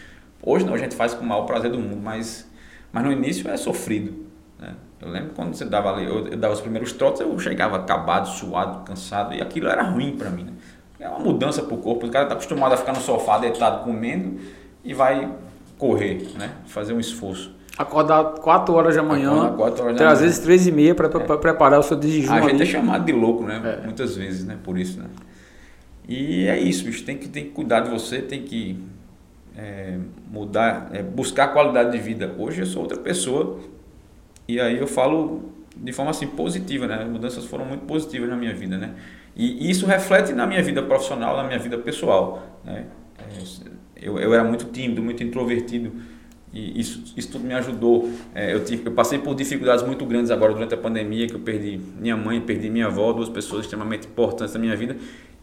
Hoje 0.41 0.65
não, 0.65 0.73
a 0.73 0.77
gente 0.77 0.95
faz 0.95 1.13
com 1.13 1.23
o 1.23 1.27
maior 1.27 1.45
prazer 1.45 1.69
do 1.69 1.77
mundo, 1.77 2.01
mas, 2.01 2.49
mas 2.91 3.03
no 3.03 3.11
início 3.11 3.47
é 3.49 3.55
sofrido. 3.57 4.25
Né? 4.57 4.73
Eu 4.99 5.09
lembro 5.09 5.33
quando 5.35 5.53
você 5.53 5.65
dava 5.65 5.93
ali, 5.93 6.05
eu, 6.05 6.27
eu 6.27 6.37
dava 6.37 6.53
os 6.53 6.61
primeiros 6.61 6.93
trotes, 6.93 7.21
eu 7.21 7.37
chegava 7.37 7.77
acabado, 7.77 8.27
suado, 8.27 8.83
cansado, 8.83 9.35
e 9.35 9.41
aquilo 9.41 9.67
era 9.67 9.83
ruim 9.83 10.17
para 10.17 10.31
mim. 10.31 10.45
Né? 10.45 10.53
É 10.99 11.07
uma 11.07 11.19
mudança 11.19 11.61
para 11.61 11.75
o 11.75 11.77
corpo, 11.77 12.07
o 12.07 12.11
cara 12.11 12.25
está 12.25 12.33
acostumado 12.33 12.73
a 12.73 12.77
ficar 12.77 12.93
no 12.93 13.01
sofá 13.01 13.37
deitado 13.37 13.83
comendo 13.83 14.39
e 14.83 14.95
vai 14.95 15.31
correr, 15.77 16.27
né? 16.37 16.55
fazer 16.65 16.93
um 16.93 16.99
esforço. 16.99 17.53
Acordar 17.77 18.23
4 18.23 18.73
horas 18.73 18.95
da 18.95 19.03
manhã. 19.03 19.53
4 19.55 19.83
horas 19.83 19.97
da 19.97 20.09
às 20.09 20.21
vezes 20.21 20.39
3 20.39 20.67
e 20.67 20.71
meia 20.71 20.93
para 20.93 21.07
é. 21.07 21.37
preparar 21.37 21.79
o 21.79 21.83
seu 21.83 21.97
desjejum. 21.97 22.33
A 22.33 22.41
gente 22.41 22.53
ali. 22.55 22.63
é 22.63 22.65
chamado 22.65 23.05
de 23.05 23.11
louco, 23.11 23.43
né? 23.43 23.79
É. 23.81 23.85
Muitas 23.85 24.15
vezes, 24.15 24.45
né? 24.45 24.57
Por 24.61 24.77
isso, 24.77 24.99
né? 24.99 25.07
E 26.07 26.47
é 26.47 26.59
isso, 26.59 26.83
bicho. 26.83 27.03
Tem 27.05 27.17
que, 27.17 27.29
tem 27.29 27.45
que 27.45 27.51
cuidar 27.51 27.81
de 27.81 27.89
você, 27.89 28.21
tem 28.21 28.43
que 28.43 28.83
é, 29.55 29.97
mudar, 30.29 30.89
é, 30.91 31.01
buscar 31.01 31.47
qualidade 31.53 31.91
de 31.91 31.97
vida. 31.97 32.35
Hoje 32.37 32.61
eu 32.61 32.65
sou 32.65 32.81
outra 32.81 32.97
pessoa 32.97 33.59
e 34.47 34.59
aí 34.59 34.77
eu 34.77 34.87
falo 34.87 35.51
de 35.75 35.93
forma 35.93 36.11
assim 36.11 36.27
positiva, 36.27 36.87
né? 36.87 37.03
As 37.03 37.09
mudanças 37.09 37.45
foram 37.45 37.65
muito 37.65 37.85
positivas 37.85 38.29
na 38.29 38.35
minha 38.35 38.53
vida, 38.53 38.77
né? 38.77 38.93
E 39.35 39.69
isso 39.69 39.85
reflete 39.85 40.33
na 40.33 40.45
minha 40.45 40.61
vida 40.61 40.83
profissional, 40.83 41.37
na 41.37 41.43
minha 41.43 41.59
vida 41.59 41.77
pessoal, 41.77 42.59
né? 42.65 42.85
É, 43.17 43.71
eu, 43.95 44.19
eu 44.19 44.33
era 44.33 44.43
muito 44.43 44.65
tímido, 44.65 45.01
muito 45.01 45.23
introvertido 45.23 45.91
e 46.53 46.79
isso, 46.79 47.13
isso 47.15 47.31
tudo 47.31 47.45
me 47.45 47.53
ajudou. 47.53 48.09
É, 48.35 48.53
eu, 48.53 48.63
tive, 48.63 48.85
eu 48.85 48.91
passei 48.91 49.17
por 49.19 49.33
dificuldades 49.35 49.85
muito 49.85 50.05
grandes 50.05 50.31
agora 50.31 50.53
durante 50.53 50.73
a 50.73 50.77
pandemia, 50.77 51.27
que 51.27 51.35
eu 51.35 51.39
perdi 51.39 51.79
minha 51.99 52.17
mãe, 52.17 52.41
perdi 52.41 52.69
minha 52.69 52.87
avó, 52.87 53.13
duas 53.13 53.29
pessoas 53.29 53.65
extremamente 53.65 54.07
importantes 54.07 54.53
na 54.53 54.59
minha 54.59 54.75
vida. 54.75 54.97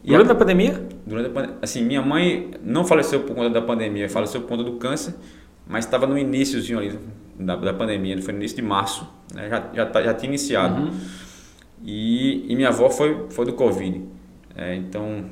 E 0.04 0.08
durante 0.08 0.30
a, 0.30 0.32
a 0.32 0.36
pandemia? 0.36 0.86
Durante 1.06 1.26
a 1.26 1.30
pandemia. 1.30 1.58
Assim, 1.62 1.82
minha 1.82 2.02
mãe 2.02 2.50
não 2.62 2.84
faleceu 2.84 3.20
por 3.20 3.34
conta 3.34 3.50
da 3.50 3.62
pandemia, 3.62 4.08
faleceu 4.08 4.42
por 4.42 4.48
conta 4.48 4.64
do 4.64 4.72
câncer, 4.72 5.14
mas 5.66 5.84
estava 5.84 6.06
no 6.06 6.18
iníciozinho 6.18 6.78
ali 6.78 6.98
da, 7.38 7.56
da 7.56 7.72
pandemia, 7.72 8.20
foi 8.20 8.32
no 8.32 8.40
início 8.40 8.56
de 8.56 8.62
março, 8.62 9.08
né? 9.34 9.48
já, 9.48 9.70
já, 9.74 9.86
tá, 9.86 10.02
já 10.02 10.12
tinha 10.14 10.28
iniciado. 10.28 10.82
Uhum. 10.82 10.90
E, 11.84 12.52
e 12.52 12.56
minha 12.56 12.68
avó 12.68 12.90
foi, 12.90 13.26
foi 13.30 13.46
do 13.46 13.52
Covid. 13.52 14.02
É, 14.56 14.74
então, 14.74 15.24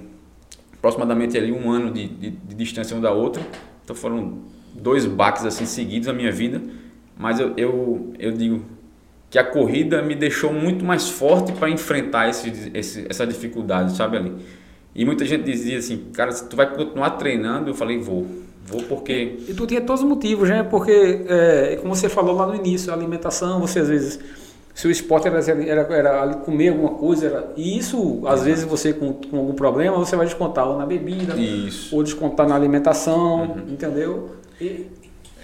aproximadamente 0.75 1.37
ali 1.37 1.51
um 1.51 1.71
ano 1.71 1.91
de, 1.91 2.07
de, 2.07 2.31
de, 2.31 2.55
distância 2.55 2.95
uma 2.95 3.03
da 3.03 3.13
outra. 3.13 3.43
Então 3.83 3.95
foram 3.95 4.39
dois 4.81 5.07
baques 5.07 5.45
assim 5.45 5.67
seguidos 5.67 6.09
na 6.09 6.13
minha 6.13 6.33
vida. 6.33 6.61
Mas 7.19 7.41
eu, 7.41 7.55
eu, 7.57 8.13
eu 8.19 8.33
digo 8.33 8.65
que 9.31 9.39
a 9.39 9.45
corrida 9.45 10.03
me 10.03 10.15
deixou 10.15 10.53
muito 10.53 10.85
mais 10.85 11.09
forte 11.09 11.53
para 11.53 11.69
enfrentar 11.69 12.29
esse, 12.29 12.71
esse, 12.75 13.07
essa 13.09 13.27
dificuldade, 13.27 13.97
sabe 13.97 14.17
ali. 14.17 14.33
E 14.95 15.05
muita 15.05 15.25
gente 15.25 15.45
dizia 15.45 15.79
assim, 15.79 16.07
cara, 16.13 16.33
se 16.33 16.49
tu 16.49 16.57
vai 16.57 16.73
continuar 16.75 17.11
treinando, 17.11 17.71
eu 17.71 17.75
falei, 17.75 17.99
vou. 17.99 18.27
Vou 18.65 18.83
porque. 18.83 19.37
E 19.49 19.55
tu 19.55 19.67
tinha 19.67 19.81
todos 19.81 20.03
os 20.03 20.09
motivos, 20.09 20.49
né? 20.49 20.63
Porque, 20.63 21.25
é, 21.29 21.79
como 21.81 21.95
você 21.95 22.09
falou 22.09 22.35
lá 22.35 22.47
no 22.47 22.55
início, 22.55 22.91
a 22.91 22.97
alimentação, 22.97 23.61
você 23.61 23.81
às 23.81 23.89
vezes. 23.89 24.19
Se 24.75 24.87
o 24.87 24.91
esporte 24.91 25.27
era, 25.27 25.39
era, 25.39 25.83
era 25.95 26.35
comer 26.35 26.69
alguma 26.69 26.91
coisa, 26.91 27.27
era, 27.27 27.53
e 27.57 27.79
isso, 27.79 28.21
às 28.27 28.43
vezes, 28.43 28.65
você 28.65 28.93
com, 28.93 29.15
com, 29.15 29.39
algum 29.39 29.55
problema, 29.55 29.97
você 29.97 30.17
vai 30.17 30.27
descontar 30.27 30.69
ou 30.69 30.77
na 30.77 30.85
bebida, 30.85 31.35
isso. 31.35 31.97
ou 31.97 32.03
descontar 32.03 32.47
na 32.47 32.55
alimentação, 32.55 33.43
uhum. 33.43 33.73
entendeu? 33.73 34.37
E, 34.61 34.87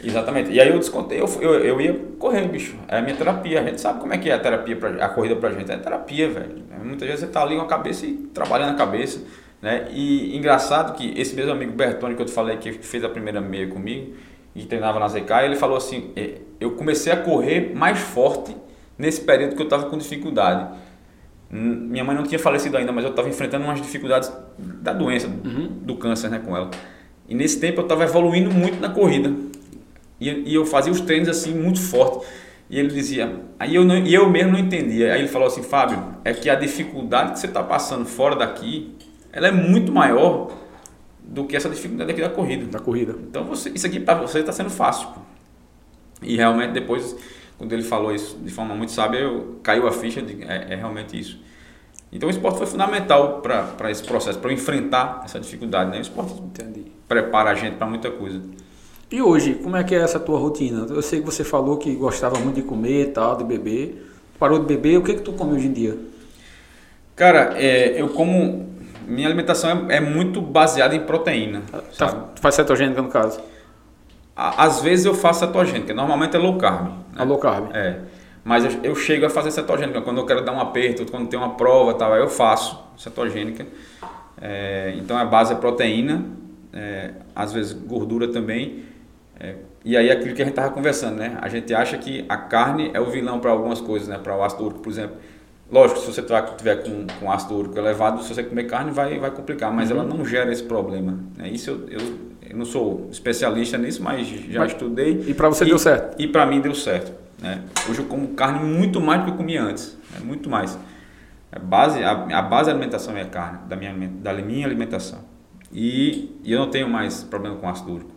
Exatamente. 0.03 0.51
E 0.51 0.61
aí 0.61 0.69
eu 0.69 0.79
descontei, 0.79 1.21
eu, 1.21 1.27
eu, 1.41 1.55
eu 1.65 1.81
ia 1.81 1.95
correr, 2.19 2.49
bicho. 2.49 2.77
É 2.89 2.99
a 2.99 3.03
minha 3.03 3.15
terapia. 3.15 3.61
A 3.61 3.65
gente 3.65 3.81
sabe 3.81 4.01
como 4.01 4.13
é 4.13 4.19
que 4.19 4.29
é 4.29 4.35
a 4.35 4.39
terapia, 4.39 4.77
pra, 4.77 5.05
a 5.05 5.09
corrida 5.09 5.37
pra 5.37 5.51
gente. 5.53 5.71
É 5.71 5.77
terapia, 5.77 6.29
velho. 6.29 6.63
Muitas 6.85 7.07
vezes 7.07 7.25
você 7.25 7.31
tá 7.31 7.43
ali 7.43 7.57
com 7.57 7.63
a 7.63 7.67
cabeça 7.67 8.05
e 8.05 8.15
trabalhando 8.35 8.71
a 8.71 8.75
cabeça. 8.75 9.23
Né? 9.61 9.87
E 9.93 10.37
engraçado 10.37 10.97
que 10.97 11.19
esse 11.19 11.37
mesmo 11.37 11.53
amigo 11.53 11.73
Bertone 11.73 12.17
que 12.17 12.23
eu 12.23 12.27
te 12.27 12.33
falei 12.33 12.57
que 12.57 12.73
fez 12.73 13.05
a 13.05 13.09
primeira 13.09 13.41
meia 13.41 13.69
comigo 13.69 14.15
e 14.57 14.65
treinava 14.65 14.99
na 14.99 15.07
ZK, 15.07 15.31
ele 15.45 15.57
falou 15.57 15.77
assim: 15.77 16.11
é, 16.17 16.39
eu 16.59 16.73
comecei 16.73 17.13
a 17.13 17.17
correr 17.17 17.73
mais 17.73 18.01
forte 18.01 18.57
nesse 18.99 19.21
período 19.21 19.55
que 19.55 19.63
eu 19.63 19.67
estava 19.67 19.89
com 19.89 19.97
dificuldade. 19.97 20.69
Minha 21.49 22.03
mãe 22.03 22.17
não 22.17 22.25
tinha 22.25 22.39
falecido 22.39 22.77
ainda, 22.77 22.91
mas 22.93 23.05
eu 23.05 23.11
estava 23.11 23.29
enfrentando 23.29 23.65
umas 23.65 23.81
dificuldades 23.81 24.33
da 24.59 24.93
doença, 24.93 25.29
uhum. 25.29 25.69
do 25.83 25.97
câncer 25.97 26.31
né, 26.31 26.41
com 26.45 26.57
ela. 26.57 26.71
E 27.33 27.35
nesse 27.35 27.59
tempo 27.59 27.81
eu 27.81 27.85
estava 27.85 28.05
evoluindo 28.05 28.51
muito 28.51 28.79
na 28.79 28.91
corrida. 28.91 29.33
E, 30.21 30.29
e, 30.29 30.55
eu 30.55 30.67
fazia 30.67 30.93
os 30.93 31.01
treinos 31.01 31.31
assim 31.31 31.55
muito 31.55 31.81
forte. 31.81 32.27
E 32.69 32.79
ele 32.79 32.89
dizia, 32.89 33.41
aí 33.59 33.75
eu, 33.75 33.87
não, 33.87 33.97
e 33.97 34.13
eu 34.13 34.29
mesmo 34.29 34.53
não 34.53 34.59
entendia. 34.59 35.15
Aí 35.15 35.21
ele 35.21 35.29
falou 35.29 35.49
assim: 35.49 35.63
Fábio, 35.63 35.99
é 36.27 36.35
que 36.35 36.51
a 36.51 36.55
dificuldade 36.55 37.33
que 37.33 37.39
você 37.39 37.47
está 37.47 37.63
passando 37.63 38.05
fora 38.05 38.37
daqui 38.37 38.95
ela 39.33 39.49
é 39.49 39.51
muito 39.51 39.91
maior 39.91 40.53
do 41.23 41.47
que 41.47 41.57
essa 41.57 41.71
dificuldade 41.71 42.11
aqui 42.11 42.21
da 42.21 42.29
corrida. 42.29 42.67
Da 42.67 42.79
corrida. 42.79 43.17
Então 43.31 43.45
você, 43.45 43.71
isso 43.71 43.87
aqui 43.87 43.99
para 43.99 44.21
você 44.21 44.41
está 44.41 44.53
sendo 44.53 44.69
fácil. 44.69 45.09
Pô. 45.09 45.21
E 46.21 46.37
realmente 46.37 46.73
depois, 46.73 47.17
quando 47.57 47.73
ele 47.73 47.83
falou 47.83 48.15
isso 48.15 48.37
de 48.45 48.51
forma 48.51 48.75
muito 48.75 48.93
sábia, 48.93 49.21
eu, 49.21 49.59
caiu 49.63 49.89
a 49.89 49.93
ficha 49.93 50.21
de 50.21 50.43
é, 50.45 50.75
é 50.75 50.77
realmente 50.77 51.19
isso. 51.19 51.41
Então 52.13 52.29
o 52.29 52.31
esporte 52.31 52.59
foi 52.59 52.67
fundamental 52.67 53.41
para 53.41 53.91
esse 53.91 54.05
processo, 54.05 54.39
para 54.39 54.53
enfrentar 54.53 55.23
essa 55.25 55.41
dificuldade. 55.41 55.91
Né? 55.91 55.97
O 55.97 56.03
esporte 56.03 56.35
Entendi. 56.35 56.92
Prepara 57.13 57.51
a 57.51 57.55
gente 57.55 57.77
para 57.77 57.87
muita 57.87 58.11
coisa. 58.11 58.41
E 59.11 59.21
hoje, 59.21 59.55
como 59.63 59.77
é 59.77 59.85
que 59.85 59.95
é 59.95 59.99
essa 59.99 60.19
tua 60.19 60.39
rotina? 60.39 60.87
Eu 60.89 61.03
sei 61.03 61.21
que 61.21 61.27
você 61.27 61.45
falou 61.45 61.77
que 61.77 61.95
gostava 61.95 62.39
muito 62.39 62.57
de 62.57 62.63
comer, 62.63 63.13
tal, 63.13 63.37
de 63.37 63.45
beber. 63.45 64.11
Parou 64.39 64.59
de 64.59 64.65
beber, 64.65 64.97
o 64.97 65.03
que 65.03 65.15
que 65.15 65.21
tu 65.21 65.35
come 65.35 65.55
hoje 65.55 65.67
em 65.67 65.73
dia? 65.73 65.99
Cara, 67.15 67.53
é, 67.57 68.01
eu 68.01 68.09
como 68.09 68.71
minha 69.07 69.29
alimentação 69.29 69.87
é, 69.91 69.97
é 69.97 70.01
muito 70.01 70.41
baseada 70.41 70.95
em 70.95 71.01
proteína. 71.01 71.63
Tá, 71.99 72.29
faz 72.41 72.55
cetogênica 72.55 73.03
no 73.03 73.09
caso? 73.09 73.39
Às 74.35 74.81
vezes 74.81 75.05
eu 75.05 75.13
faço 75.13 75.41
cetogênica, 75.41 75.93
normalmente 75.93 76.35
é 76.35 76.39
low 76.39 76.57
carb. 76.57 76.87
Né? 76.87 76.95
A 77.17 77.25
low 77.25 77.39
carb? 77.39 77.71
É. 77.75 77.99
Mas 78.43 78.65
eu, 78.65 78.81
eu, 78.83 78.97
chego 78.97 79.27
a 79.27 79.31
fazer 79.31 79.51
cetogênica 79.51 80.01
quando 80.01 80.19
eu 80.19 80.27
quero 80.27 80.43
dar 80.43 80.53
um 80.53 80.61
aperto, 80.61 81.05
quando 81.11 81.29
tem 81.29 81.39
uma 81.39 81.51
prova, 81.51 81.93
tal, 81.95 82.15
aí 82.15 82.21
eu 82.21 82.29
faço 82.29 82.83
cetogênica. 82.97 83.67
É, 84.41 84.95
então 84.97 85.17
a 85.19 85.25
base 85.25 85.53
é 85.53 85.57
proteína, 85.57 86.25
é, 86.73 87.11
às 87.35 87.53
vezes 87.53 87.73
gordura 87.73 88.29
também. 88.29 88.85
É, 89.39 89.57
e 89.85 89.97
aí 89.97 90.11
aquilo 90.11 90.35
que 90.35 90.43
a 90.43 90.45
gente 90.45 90.53
estava 90.53 90.73
conversando, 90.73 91.17
né? 91.17 91.37
A 91.41 91.49
gente 91.49 91.75
acha 91.75 91.99
que 91.99 92.25
a 92.29 92.37
carne 92.37 92.91
é 92.95 93.01
o 93.01 93.07
vilão 93.07 93.41
para 93.41 93.51
algumas 93.51 93.81
coisas, 93.81 94.09
né? 94.09 94.19
Para 94.19 94.37
o 94.37 94.43
ácido 94.43 94.65
úrico, 94.65 94.81
por 94.81 94.91
exemplo. 94.91 95.17
Lógico, 95.71 96.01
se 96.01 96.07
você 96.07 96.23
tiver 96.23 96.83
com, 96.83 97.07
com 97.19 97.33
ácido 97.33 97.57
úrico 97.57 97.79
elevado, 97.79 98.23
se 98.23 98.33
você 98.33 98.43
comer 98.43 98.65
carne 98.65 98.91
vai, 98.91 99.19
vai 99.19 99.31
complicar, 99.31 99.73
mas 99.73 99.91
uhum. 99.91 100.01
ela 100.01 100.07
não 100.07 100.25
gera 100.25 100.53
esse 100.53 100.63
problema. 100.63 101.19
É, 101.39 101.49
isso 101.49 101.71
eu, 101.71 101.89
eu, 101.89 102.01
eu, 102.51 102.57
não 102.57 102.67
sou 102.67 103.09
especialista 103.11 103.79
nisso, 103.79 104.03
mas 104.03 104.29
já 104.29 104.61
mas, 104.61 104.73
estudei. 104.73 105.25
E 105.27 105.35
para 105.35 105.49
você 105.49 105.65
e, 105.65 105.69
deu 105.69 105.79
certo? 105.79 106.21
E 106.21 106.29
para 106.29 106.45
mim 106.45 106.61
deu 106.61 106.75
certo. 106.75 107.13
Né? 107.41 107.63
Hoje 107.89 108.01
eu 108.01 108.05
como 108.05 108.29
carne 108.29 108.65
muito 108.65 109.01
mais 109.01 109.23
do 109.23 109.25
que 109.27 109.33
eu 109.33 109.37
comia 109.37 109.63
antes, 109.63 109.97
né? 110.13 110.21
muito 110.23 110.51
mais. 110.51 110.79
A 111.51 111.59
base, 111.59 112.05
a, 112.05 112.11
a 112.11 112.43
base 112.43 112.67
da 112.67 112.73
alimentação 112.73 113.17
é 113.17 113.23
a 113.23 113.27
carne, 113.27 113.61
da 113.67 113.75
minha, 113.75 113.93
da 114.09 114.35
minha 114.35 114.67
alimentação. 114.67 115.32
E, 115.73 116.39
e 116.45 116.53
eu 116.53 116.59
não 116.59 116.71
tenho 116.71 116.89
mais 116.89 117.25
problema 117.25 117.57
com 117.57 117.69
ácido 117.69 117.93
úrico. 117.93 118.11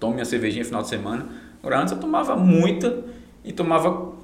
Tomo 0.00 0.14
minha 0.14 0.24
cervejinha 0.24 0.62
no 0.62 0.66
final 0.66 0.82
de 0.82 0.88
semana. 0.88 1.26
Agora 1.60 1.80
antes 1.80 1.92
eu 1.92 1.98
tomava 1.98 2.36
muita 2.36 3.04
e 3.44 3.52
tomava 3.52 4.14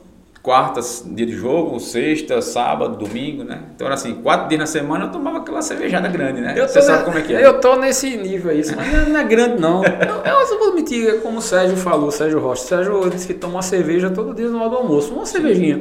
quartas, 0.43 1.05
dia 1.07 1.25
de 1.25 1.33
jogo, 1.33 1.79
sexta, 1.79 2.43
sábado, 2.43 2.97
domingo, 2.97 3.45
né? 3.45 3.63
Então 3.75 3.87
era 3.87 3.95
assim, 3.95 4.15
quatro 4.15 4.49
dias 4.49 4.59
na 4.59 4.67
semana 4.67 5.05
eu 5.05 5.13
tomava 5.13 5.39
aquela 5.39 5.63
cervejada 5.63 6.09
grande, 6.09 6.41
né? 6.41 6.55
Você 6.67 6.83
sabe 6.83 7.05
como 7.05 7.17
é 7.17 7.23
que 7.23 7.33
é. 7.33 7.47
Eu 7.47 7.61
tô 7.61 7.77
nesse 7.77 8.17
nível 8.17 8.51
aí, 8.51 8.63
mas 8.77 9.09
não 9.09 9.21
é 9.21 9.25
grande 9.25 9.61
não. 9.61 9.85
Eu, 9.85 10.51
eu 10.51 10.59
vou 10.59 10.69
admitir, 10.69 11.09
é 11.09 11.19
como 11.19 11.39
o 11.39 11.43
Sérgio 11.43 11.77
falou, 11.77 12.11
Sérgio 12.11 12.41
Rocha. 12.41 12.65
Sérgio 12.65 13.09
disse 13.09 13.29
que 13.29 13.35
toma 13.35 13.55
uma 13.55 13.63
cerveja 13.63 14.11
todo 14.11 14.35
dia 14.35 14.49
no 14.49 14.59
hora 14.59 14.71
do 14.71 14.77
almoço, 14.77 15.15
uma 15.15 15.27
cervejinha. 15.27 15.81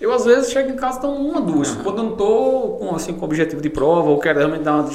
Eu 0.00 0.14
às 0.14 0.24
vezes 0.24 0.50
chego 0.50 0.70
em 0.70 0.76
casa 0.76 0.98
e 0.98 1.02
tomo 1.02 1.16
uma, 1.16 1.42
duas. 1.42 1.72
Quando 1.72 1.98
eu 1.98 2.04
não 2.04 2.16
tô 2.16 2.78
com, 2.78 2.94
assim, 2.94 3.12
com 3.12 3.24
objetivo 3.26 3.60
de 3.60 3.68
prova 3.68 4.08
ou 4.08 4.18
quero 4.18 4.38
realmente 4.38 4.62
dar 4.62 4.76
uma, 4.76 4.90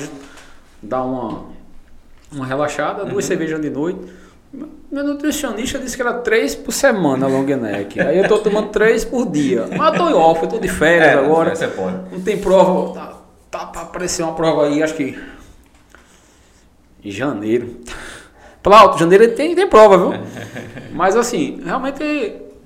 dar 0.86 1.04
uma, 1.04 1.46
uma 2.32 2.46
relaxada, 2.46 3.04
duas 3.04 3.26
uhum. 3.26 3.30
cervejas 3.30 3.62
de 3.62 3.70
noite. 3.70 4.00
Meu 4.92 5.04
nutricionista 5.04 5.78
disse 5.78 5.96
que 5.96 6.02
era 6.02 6.14
três 6.14 6.56
por 6.56 6.72
semana 6.72 7.28
long 7.28 7.44
neck. 7.44 8.00
Aí 8.00 8.18
eu 8.18 8.28
tô 8.28 8.38
tomando 8.40 8.70
três 8.70 9.04
por 9.04 9.30
dia. 9.30 9.68
Mas 9.76 9.94
eu 9.94 10.00
tô 10.00 10.18
off, 10.18 10.44
eu 10.44 10.50
tô 10.50 10.58
de 10.60 10.70
férias 10.70 11.10
é, 11.10 11.14
agora. 11.14 11.54
Você 11.54 11.68
pode. 11.68 11.98
Não 12.12 12.22
tem 12.22 12.38
prova. 12.38 12.94
Tá, 12.94 13.18
tá 13.52 13.66
pra 13.66 13.82
aparecer 13.82 14.24
uma 14.24 14.34
prova 14.34 14.68
aí, 14.68 14.82
acho 14.82 14.96
que. 14.96 15.20
Em 17.04 17.12
janeiro. 17.12 17.82
Plauto, 18.64 18.98
janeiro 18.98 19.36
tem, 19.36 19.54
tem 19.54 19.68
prova, 19.68 19.98
viu? 19.98 20.20
Mas 20.94 21.16
assim, 21.16 21.62
realmente 21.64 22.02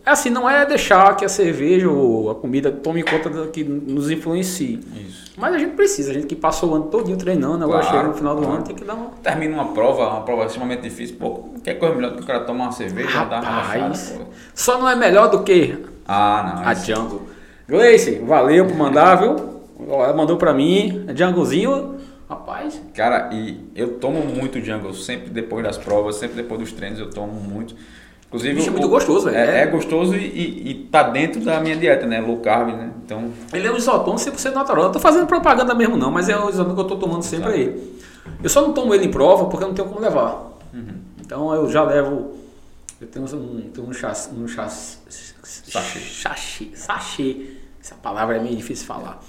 é 0.06 0.12
assim, 0.12 0.30
não 0.30 0.50
é 0.50 0.66
deixar 0.66 1.16
que 1.16 1.26
a 1.26 1.30
cerveja 1.30 1.90
ou 1.90 2.32
a 2.32 2.36
comida 2.36 2.72
tome 2.72 3.04
conta 3.04 3.30
que 3.48 3.64
nos 3.64 4.10
influencie. 4.10 4.80
Isso. 5.08 5.29
Mas 5.40 5.56
a 5.56 5.58
gente 5.58 5.76
precisa, 5.76 6.12
a 6.12 6.14
gente 6.14 6.28
que 6.28 6.36
passou 6.36 6.72
o 6.72 6.76
ano 6.76 6.86
todo 6.86 7.16
treinando, 7.16 7.64
agora 7.64 7.82
claro, 7.82 7.98
chega 7.98 8.08
no 8.10 8.14
final 8.14 8.36
do 8.36 8.42
claro. 8.42 8.58
ano, 8.58 8.66
tem 8.66 8.76
que 8.76 8.84
dar 8.84 8.94
uma. 8.94 9.12
Termina 9.24 9.54
uma 9.54 9.74
prova, 9.74 10.10
uma 10.10 10.22
prova 10.22 10.46
extremamente 10.46 10.82
difícil, 10.82 11.16
pô, 11.18 11.46
quer 11.64 11.76
coisa 11.76 11.96
melhor 11.96 12.12
do 12.12 12.18
que 12.18 12.24
o 12.24 12.26
cara 12.28 12.42
tomar 12.42 12.66
uma 12.66 12.72
cerveja 12.74 13.10
Rapaz, 13.10 13.42
dar 13.44 13.50
uma 13.50 13.62
relaxada, 13.62 14.28
Só 14.54 14.78
não 14.78 14.90
é 14.90 14.96
melhor 14.96 15.30
do 15.30 15.44
que 15.44 15.78
ah, 16.06 16.56
não, 16.56 16.68
a 16.68 16.74
Django. 16.74 17.30
Gleice, 17.68 18.20
valeu 18.20 18.66
por 18.66 18.76
mandar, 18.76 19.16
viu? 19.16 19.62
Ela 19.88 20.14
mandou 20.14 20.38
pra 20.38 20.54
mim, 20.54 21.06
Djangozinho. 21.14 21.98
Rapaz. 22.30 22.82
Cara, 22.94 23.30
e 23.32 23.72
eu 23.76 24.00
tomo 24.00 24.22
muito 24.22 24.60
Django, 24.60 24.94
sempre 24.94 25.30
depois 25.30 25.64
das 25.64 25.78
provas, 25.78 26.16
sempre 26.16 26.36
depois 26.36 26.60
dos 26.60 26.72
treinos 26.74 27.00
eu 27.00 27.10
tomo 27.10 27.34
muito. 27.34 27.76
Inclusive, 28.30 28.54
Bicho, 28.54 28.68
é 28.68 28.72
muito 28.72 28.88
gostoso, 28.88 29.28
é, 29.28 29.62
é, 29.62 29.66
gostoso 29.66 30.16
e, 30.16 30.20
e, 30.20 30.70
e, 30.70 30.74
tá 30.92 31.02
dentro 31.02 31.42
da 31.42 31.60
minha 31.60 31.76
dieta, 31.76 32.06
né? 32.06 32.22
Low 32.22 32.38
carb, 32.38 32.70
né? 32.78 32.92
Então... 33.04 33.32
Ele 33.52 33.68
é 33.68 33.72
um 33.72 33.76
isotônico 33.76 34.22
100% 34.22 34.54
natural. 34.54 34.84
Eu 34.86 34.92
tô 34.92 35.00
fazendo 35.00 35.26
propaganda 35.26 35.74
mesmo 35.74 35.98
não, 35.98 36.12
mas 36.12 36.30
é 36.30 36.38
o 36.38 36.48
isotônico 36.48 36.76
que 36.76 36.82
eu 36.82 36.88
tô 36.88 36.96
tomando 36.98 37.24
sempre 37.24 37.52
aí. 37.52 38.00
Eu 38.44 38.48
só 38.48 38.62
não 38.62 38.72
tomo 38.72 38.94
ele 38.94 39.06
em 39.06 39.12
prova 39.12 39.46
porque 39.46 39.64
eu 39.64 39.70
não 39.70 39.74
tenho 39.74 39.88
como 39.88 40.00
levar. 40.00 40.48
Uhum. 40.72 41.00
Então 41.20 41.54
eu 41.56 41.72
já 41.72 41.84
levo 41.84 42.38
Eu 43.02 43.08
tenho 43.08 43.26
um, 43.26 43.62
tenho 43.74 43.88
um 43.88 43.94
chassi, 43.94 44.30
um 44.32 44.48
chassi, 44.48 45.00
sachê. 45.10 46.00
sachê, 46.00 46.70
sachê. 46.76 47.48
Essa 47.82 47.96
palavra 47.96 48.38
é 48.38 48.40
meio 48.40 48.56
difícil 48.56 48.84
de 48.84 48.88
falar. 48.88 49.20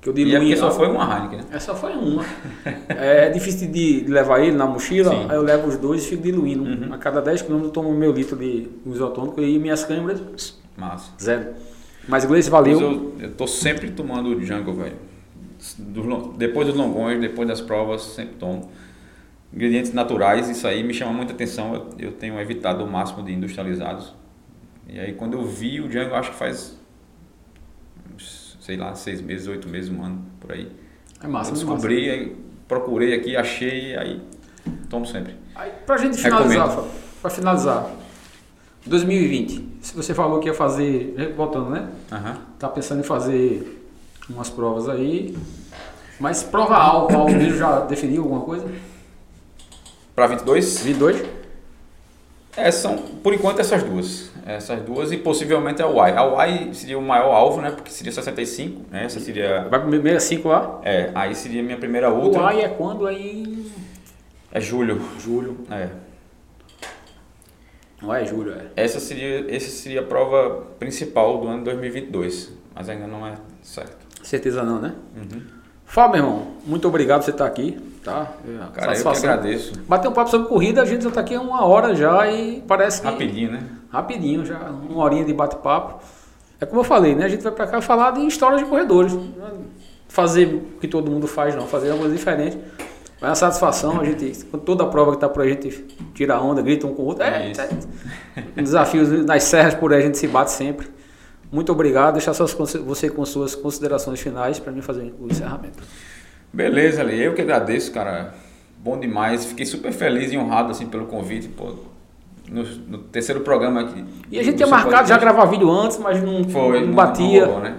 Que 0.00 0.08
eu 0.08 0.12
diluí, 0.12 0.52
e 0.52 0.56
só 0.56 0.70
foi 0.70 0.88
uma 0.88 1.04
Heineken, 1.04 1.38
né? 1.38 1.44
É, 1.52 1.58
só 1.58 1.74
foi 1.74 1.92
uma. 1.92 2.24
é 2.88 3.30
difícil 3.30 3.70
de 3.70 4.04
levar 4.06 4.40
ele 4.40 4.56
na 4.56 4.66
mochila, 4.66 5.10
Sim. 5.10 5.26
aí 5.28 5.36
eu 5.36 5.42
levo 5.42 5.68
os 5.68 5.76
dois 5.76 6.04
e 6.04 6.08
fico 6.08 6.22
diluindo. 6.22 6.64
Uhum. 6.64 6.92
A 6.92 6.98
cada 6.98 7.20
10 7.20 7.42
km 7.42 7.64
eu 7.64 7.70
tomo 7.70 7.92
meu 7.92 8.12
litro 8.12 8.36
de 8.36 8.68
isotônico 8.86 9.40
e 9.40 9.58
minhas 9.58 9.84
câmeras, 9.84 10.58
Massa. 10.76 11.10
zero. 11.20 11.54
Mas 12.08 12.24
Gleice, 12.24 12.48
valeu. 12.48 12.80
Eu, 12.80 13.14
eu 13.20 13.30
tô 13.32 13.46
sempre 13.46 13.90
tomando 13.90 14.28
o 14.28 14.44
Jungle, 14.44 14.74
velho. 14.74 14.96
Depois 16.36 16.68
dos 16.68 16.76
longões, 16.76 17.20
depois 17.20 17.48
das 17.48 17.60
provas, 17.60 18.02
sempre 18.02 18.34
tomo. 18.36 18.70
Ingredientes 19.52 19.92
naturais, 19.92 20.48
isso 20.48 20.66
aí 20.68 20.84
me 20.84 20.94
chama 20.94 21.12
muita 21.12 21.32
atenção. 21.32 21.74
Eu, 21.74 21.86
eu 21.98 22.12
tenho 22.12 22.38
evitado 22.38 22.84
o 22.84 22.86
máximo 22.86 23.24
de 23.24 23.32
industrializados. 23.32 24.14
E 24.88 25.00
aí 25.00 25.14
quando 25.14 25.34
eu 25.34 25.44
vi 25.44 25.80
o 25.80 25.88
Django, 25.88 26.14
acho 26.14 26.30
que 26.30 26.36
faz, 26.36 26.78
sei 28.66 28.76
lá, 28.76 28.96
seis 28.96 29.20
meses, 29.20 29.46
oito 29.46 29.68
meses, 29.68 29.88
um 29.88 30.02
ano, 30.02 30.26
por 30.40 30.50
aí. 30.50 30.68
É 31.22 31.28
massa, 31.28 31.50
eu 31.50 31.54
descobri, 31.54 32.36
procurei 32.66 33.14
aqui, 33.14 33.36
achei, 33.36 33.96
aí 33.96 34.20
tomo 34.90 35.06
sempre. 35.06 35.36
Aí, 35.54 35.70
pra 35.86 35.96
gente 35.96 36.16
finalizar, 36.16 36.76
para 37.22 37.30
finalizar, 37.30 37.88
2020, 38.84 39.78
se 39.80 39.94
você 39.94 40.12
falou 40.12 40.40
que 40.40 40.48
ia 40.48 40.54
fazer, 40.54 41.32
voltando, 41.36 41.70
né? 41.70 41.88
Uhum. 42.10 42.34
Tá 42.58 42.68
pensando 42.68 42.98
em 42.98 43.04
fazer 43.04 43.86
umas 44.28 44.50
provas 44.50 44.88
aí, 44.88 45.38
mas 46.18 46.42
prova 46.42 46.76
algo 46.76 47.24
mesmo 47.30 47.56
já 47.56 47.80
definiu 47.80 48.24
alguma 48.24 48.40
coisa? 48.40 48.66
Para 50.12 50.26
22? 50.26 50.80
22? 50.80 51.24
É, 52.56 52.70
são, 52.70 52.96
por 52.96 53.34
enquanto, 53.34 53.60
essas 53.60 53.82
duas. 53.82 54.30
Essas 54.46 54.80
duas 54.82 55.12
e 55.12 55.16
possivelmente 55.16 55.82
a 55.82 55.86
Y. 55.86 56.38
A 56.38 56.48
Y 56.48 56.74
seria 56.74 56.98
o 56.98 57.02
maior 57.02 57.34
alvo, 57.34 57.60
né? 57.60 57.70
Porque 57.70 57.90
seria 57.90 58.12
65, 58.12 58.86
né? 58.90 59.04
Essa 59.04 59.20
seria... 59.20 59.68
Vai 59.68 59.80
para 59.80 59.90
65 59.90 60.48
lá? 60.48 60.80
É, 60.82 61.10
aí 61.14 61.34
seria 61.34 61.62
minha 61.62 61.76
primeira 61.76 62.08
outra. 62.08 62.52
Y 62.54 62.64
é 62.64 62.68
quando 62.68 63.06
aí? 63.06 63.70
É 64.50 64.60
julho. 64.60 65.00
Julho. 65.18 65.58
É. 65.70 65.88
Não 68.00 68.14
é 68.14 68.24
julho, 68.24 68.52
é. 68.52 68.66
Essa 68.76 69.00
seria, 69.00 69.54
essa 69.54 69.70
seria 69.70 70.00
a 70.00 70.04
prova 70.04 70.66
principal 70.78 71.38
do 71.38 71.48
ano 71.48 71.64
2022, 71.64 72.52
mas 72.74 72.88
ainda 72.88 73.06
não 73.06 73.26
é 73.26 73.34
certo. 73.62 73.96
Certeza 74.22 74.62
não, 74.62 74.80
né? 74.80 74.94
Uhum. 75.16 75.55
Fala, 75.96 76.08
meu 76.08 76.18
irmão. 76.18 76.46
Muito 76.66 76.86
obrigado 76.86 77.20
por 77.20 77.24
você 77.24 77.30
estar 77.30 77.46
aqui, 77.46 77.78
tá? 78.04 78.30
É, 78.46 78.58
Cara, 78.74 78.88
Satisfação. 78.88 79.12
eu 79.14 79.20
que 79.20 79.26
agradeço. 79.40 79.80
Bater 79.88 80.08
um 80.08 80.12
papo 80.12 80.30
sobre 80.30 80.46
corrida, 80.46 80.82
a 80.82 80.84
gente 80.84 81.04
já 81.04 81.08
está 81.08 81.22
aqui 81.22 81.34
há 81.34 81.40
uma 81.40 81.64
hora 81.64 81.94
já 81.94 82.30
e 82.30 82.62
parece 82.68 83.00
que... 83.00 83.06
Rapidinho, 83.06 83.52
né? 83.52 83.62
Rapidinho, 83.90 84.44
já 84.44 84.58
uma 84.58 85.02
horinha 85.02 85.24
de 85.24 85.32
bate-papo. 85.32 86.04
É 86.60 86.66
como 86.66 86.80
eu 86.80 86.84
falei, 86.84 87.14
né? 87.14 87.24
A 87.24 87.28
gente 87.30 87.42
vai 87.42 87.50
para 87.50 87.66
cá 87.66 87.80
falar 87.80 88.10
de 88.10 88.20
histórias 88.26 88.60
de 88.60 88.66
corredores. 88.66 89.16
Fazer 90.06 90.44
o 90.54 90.78
que 90.78 90.86
todo 90.86 91.10
mundo 91.10 91.26
faz, 91.26 91.54
não. 91.54 91.66
Fazer 91.66 91.90
algo 91.90 92.06
diferente. 92.10 92.58
É 93.22 93.24
uma 93.24 93.34
satisfação, 93.34 93.98
a 93.98 94.04
gente, 94.04 94.44
com 94.52 94.58
toda 94.58 94.84
a 94.84 94.86
prova 94.88 95.12
que 95.12 95.16
está 95.16 95.30
por 95.30 95.44
aí, 95.44 95.48
a 95.48 95.54
gente 95.54 95.82
tira 96.12 96.38
onda, 96.38 96.60
grita 96.60 96.86
um 96.86 96.92
com 96.92 97.04
o 97.04 97.06
outro. 97.06 97.24
É, 97.24 97.52
é, 97.52 98.50
é. 98.54 98.60
desafios 98.60 99.08
nas 99.24 99.44
serras 99.44 99.72
por 99.72 99.94
aí 99.94 100.00
a 100.00 100.02
gente 100.04 100.18
se 100.18 100.28
bate 100.28 100.50
sempre. 100.50 100.94
Muito 101.50 101.72
obrigado. 101.72 102.14
Deixar 102.14 102.34
suas, 102.34 102.52
você 102.52 103.08
com 103.08 103.24
suas 103.24 103.54
considerações 103.54 104.20
finais 104.20 104.58
para 104.58 104.72
mim 104.72 104.80
fazer 104.80 105.14
o 105.20 105.26
encerramento. 105.26 105.82
Beleza, 106.52 107.02
Ali. 107.02 107.22
Eu 107.22 107.34
que 107.34 107.42
agradeço, 107.42 107.92
cara. 107.92 108.34
Bom 108.78 108.98
demais. 108.98 109.44
Fiquei 109.44 109.66
super 109.66 109.92
feliz 109.92 110.32
e 110.32 110.38
honrado 110.38 110.70
assim, 110.70 110.86
pelo 110.86 111.06
convite. 111.06 111.48
Pô, 111.48 111.74
no, 112.48 112.62
no 112.62 112.98
terceiro 112.98 113.40
programa 113.40 113.80
aqui. 113.80 114.04
E 114.30 114.38
a 114.38 114.42
gente 114.42 114.56
tinha 114.56 114.68
marcado 114.68 115.08
já 115.08 115.18
gravar 115.18 115.46
vídeo 115.46 115.70
antes, 115.70 115.98
mas 115.98 116.22
não, 116.22 116.44
Foi, 116.44 116.80
não, 116.80 116.86
não 116.88 116.94
batia. 116.94 117.42
Não 117.42 117.54
rolou, 117.54 117.64
né? 117.64 117.76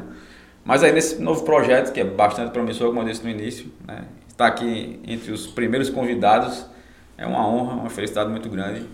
Mas 0.63 0.83
aí 0.83 0.91
nesse 0.91 1.21
novo 1.21 1.43
projeto, 1.43 1.93
que 1.93 2.01
é 2.01 2.03
bastante 2.03 2.51
promissor, 2.51 2.87
como 2.87 3.01
eu 3.01 3.05
disse 3.05 3.23
no 3.23 3.29
início, 3.29 3.67
né? 3.87 4.03
estar 4.37 4.47
aqui 4.47 4.99
entre 5.07 5.31
os 5.31 5.47
primeiros 5.47 5.89
convidados 5.89 6.65
é 7.17 7.25
uma 7.25 7.47
honra, 7.47 7.73
uma 7.73 7.89
felicidade 7.89 8.29
muito 8.29 8.47
grande. 8.47 8.85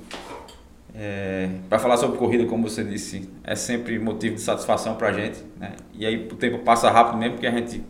É, 0.95 1.49
para 1.67 1.79
falar 1.79 1.97
sobre 1.97 2.17
corrida, 2.17 2.45
como 2.45 2.69
você 2.69 2.83
disse, 2.83 3.29
é 3.43 3.55
sempre 3.55 3.97
motivo 3.97 4.35
de 4.35 4.41
satisfação 4.41 4.95
para 4.95 5.09
a 5.09 5.13
gente. 5.13 5.39
Né? 5.57 5.73
E 5.93 6.05
aí 6.05 6.27
o 6.31 6.35
tempo 6.35 6.59
passa 6.59 6.89
rápido 6.91 7.17
mesmo, 7.17 7.33
porque 7.33 7.47
a 7.47 7.51
gente 7.51 7.83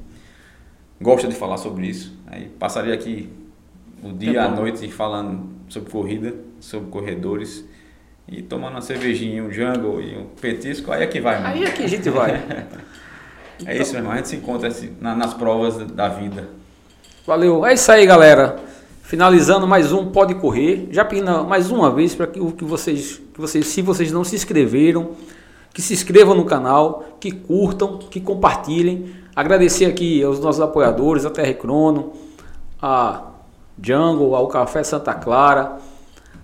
gosta 1.01 1.27
de 1.27 1.35
falar 1.35 1.57
sobre 1.57 1.87
isso. 1.87 2.17
Aí 2.27 2.45
passaria 2.47 2.93
aqui 2.93 3.29
o 4.01 4.11
dia, 4.11 4.43
à 4.43 4.49
noite 4.49 4.89
falando 4.89 5.49
sobre 5.67 5.91
corrida, 5.91 6.33
sobre 6.59 6.89
corredores 6.89 7.65
e 8.27 8.41
tomando 8.41 8.73
uma 8.73 8.81
cervejinha, 8.81 9.43
um 9.43 9.51
jungle 9.51 10.01
e 10.01 10.17
um 10.17 10.25
petisco, 10.27 10.91
aí 10.91 11.03
é 11.03 11.07
que 11.07 11.19
vai. 11.19 11.43
Aí 11.43 11.63
é 11.63 11.71
que 11.71 11.83
a 11.83 11.87
gente 11.87 12.09
vai. 12.09 12.31
é 13.65 13.77
isso 13.77 13.93
mesmo, 13.93 14.09
a 14.11 14.15
gente 14.15 14.29
se 14.29 14.35
encontra 14.37 14.69
assim, 14.69 14.95
nas 14.99 15.33
provas 15.33 15.77
da 15.91 16.07
vida. 16.07 16.49
Valeu. 17.25 17.65
É 17.65 17.73
isso 17.73 17.91
aí, 17.91 18.05
galera. 18.05 18.57
Finalizando 19.13 19.67
mais 19.67 19.93
um 19.93 20.07
Pode 20.07 20.33
Correr. 20.33 20.87
Já 20.89 21.05
pedindo 21.05 21.43
mais 21.43 21.69
uma 21.69 21.91
vez 21.91 22.15
para 22.15 22.25
que, 22.25 22.39
que, 22.53 22.63
vocês, 22.65 23.21
que 23.31 23.39
vocês, 23.39 23.67
se 23.67 23.79
vocês 23.79 24.11
não 24.11 24.23
se 24.23 24.35
inscreveram, 24.35 25.11
que 25.71 25.83
se 25.83 25.93
inscrevam 25.93 26.33
no 26.33 26.45
canal, 26.45 27.05
que 27.19 27.29
curtam, 27.29 27.99
que 27.99 28.19
compartilhem. 28.19 29.13
Agradecer 29.35 29.85
aqui 29.85 30.23
aos 30.23 30.39
nossos 30.39 30.59
apoiadores, 30.59 31.27
a 31.27 31.29
TR 31.29 31.53
Crono, 31.61 32.13
a 32.81 33.21
Jungle, 33.79 34.33
ao 34.33 34.47
Café 34.47 34.83
Santa 34.83 35.13
Clara. 35.13 35.77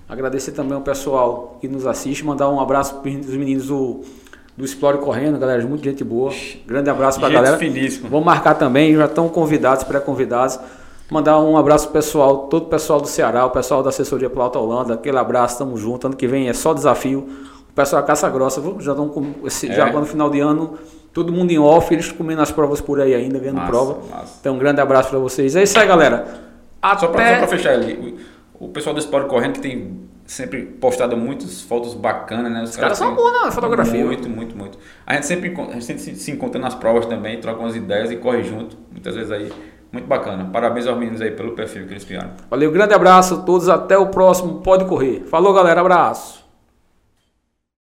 Agradecer 0.07 0.51
também 0.51 0.73
ao 0.75 0.81
pessoal 0.81 1.57
que 1.59 1.67
nos 1.67 1.87
assiste, 1.87 2.23
mandar 2.23 2.51
um 2.51 2.59
abraço 2.59 2.97
para 2.97 3.09
os 3.09 3.33
meninos 3.33 3.65
do 3.65 4.01
do 4.55 4.65
Explore 4.65 4.97
Correndo, 4.97 5.39
galera, 5.39 5.65
muita 5.65 5.85
gente 5.85 6.03
boa. 6.03 6.33
Grande 6.67 6.89
abraço 6.89 7.17
pra 7.17 7.29
gente 7.29 7.35
galera. 7.35 7.57
Finíssimo. 7.57 8.09
Vamos 8.09 8.25
marcar 8.25 8.55
também, 8.55 8.93
já 8.93 9.05
estão 9.05 9.29
convidados, 9.29 9.85
pré-convidados. 9.85 10.59
Mandar 11.09 11.39
um 11.39 11.57
abraço 11.57 11.89
pessoal, 11.89 12.47
todo 12.47 12.63
o 12.63 12.69
pessoal 12.69 13.01
do 13.01 13.07
Ceará, 13.07 13.45
o 13.45 13.49
pessoal 13.49 13.81
da 13.81 13.89
assessoria 13.89 14.29
Plauta 14.29 14.59
Holanda, 14.59 14.93
aquele 14.93 15.17
abraço, 15.17 15.57
tamo 15.57 15.75
junto. 15.75 16.05
Ano 16.05 16.15
que 16.15 16.27
vem 16.27 16.49
é 16.49 16.53
só 16.53 16.73
desafio. 16.73 17.27
O 17.69 17.73
pessoal 17.73 18.01
da 18.01 18.07
Caça 18.07 18.29
Grossa, 18.29 18.61
já 18.79 18.91
estão 18.91 19.33
é. 19.45 19.73
já 19.73 19.91
no 19.91 20.05
final 20.05 20.29
de 20.29 20.39
ano, 20.39 20.77
todo 21.11 21.33
mundo 21.33 21.51
em 21.51 21.57
off, 21.57 21.91
eles 21.91 22.11
comendo 22.11 22.41
as 22.41 22.51
provas 22.51 22.79
por 22.79 23.01
aí 23.01 23.15
ainda, 23.15 23.39
vendo 23.39 23.55
massa, 23.55 23.67
prova. 23.67 23.97
Massa. 24.11 24.37
Então, 24.39 24.55
um 24.55 24.59
grande 24.59 24.81
abraço 24.81 25.09
para 25.09 25.17
vocês. 25.17 25.55
É 25.55 25.63
isso 25.63 25.79
aí, 25.79 25.87
galera. 25.87 26.27
Até... 26.81 26.99
Só 26.99 27.07
para 27.07 27.47
fechar 27.47 27.73
ali, 27.73 28.17
o, 28.59 28.65
o 28.65 28.69
pessoal 28.69 28.93
do 28.93 28.99
Explore 28.99 29.27
Correndo 29.27 29.53
que 29.53 29.61
tem 29.61 30.09
sempre 30.27 30.61
postado 30.61 31.17
muitas 31.17 31.61
fotos 31.61 31.95
bacanas, 31.95 32.51
né? 32.51 32.61
Os, 32.61 32.69
Os 32.69 32.77
caras, 32.77 32.99
caras 32.99 33.15
são 33.15 33.15
bons 33.15 33.31
na 33.31 33.51
fotografia. 33.51 34.05
Muito, 34.05 34.29
muito, 34.29 34.55
muito. 34.55 34.77
A 35.07 35.15
gente 35.15 35.25
sempre, 35.25 35.55
a 35.57 35.73
gente 35.73 35.85
sempre 35.85 36.03
se 36.15 36.31
encontra 36.31 36.61
nas 36.61 36.75
provas 36.75 37.07
também, 37.07 37.39
troca 37.41 37.59
umas 37.59 37.75
ideias 37.75 38.11
e 38.11 38.17
corre 38.17 38.43
junto. 38.43 38.77
Muitas 38.91 39.15
vezes 39.15 39.31
aí. 39.31 39.51
Muito 39.91 40.07
bacana. 40.07 40.49
Parabéns 40.51 40.85
aos 40.85 40.97
meninos 40.97 41.21
aí 41.21 41.31
pelo 41.31 41.53
perfil 41.53 41.87
que 41.87 41.93
eles 41.93 42.03
criaram. 42.03 42.31
Valeu, 42.49 42.71
grande 42.71 42.93
abraço 42.93 43.35
a 43.35 43.37
todos. 43.37 43.67
Até 43.69 43.97
o 43.97 44.07
próximo 44.07 44.61
Pode 44.61 44.85
Correr. 44.85 45.25
Falou, 45.29 45.53
galera. 45.53 45.81
Abraço. 45.81 46.38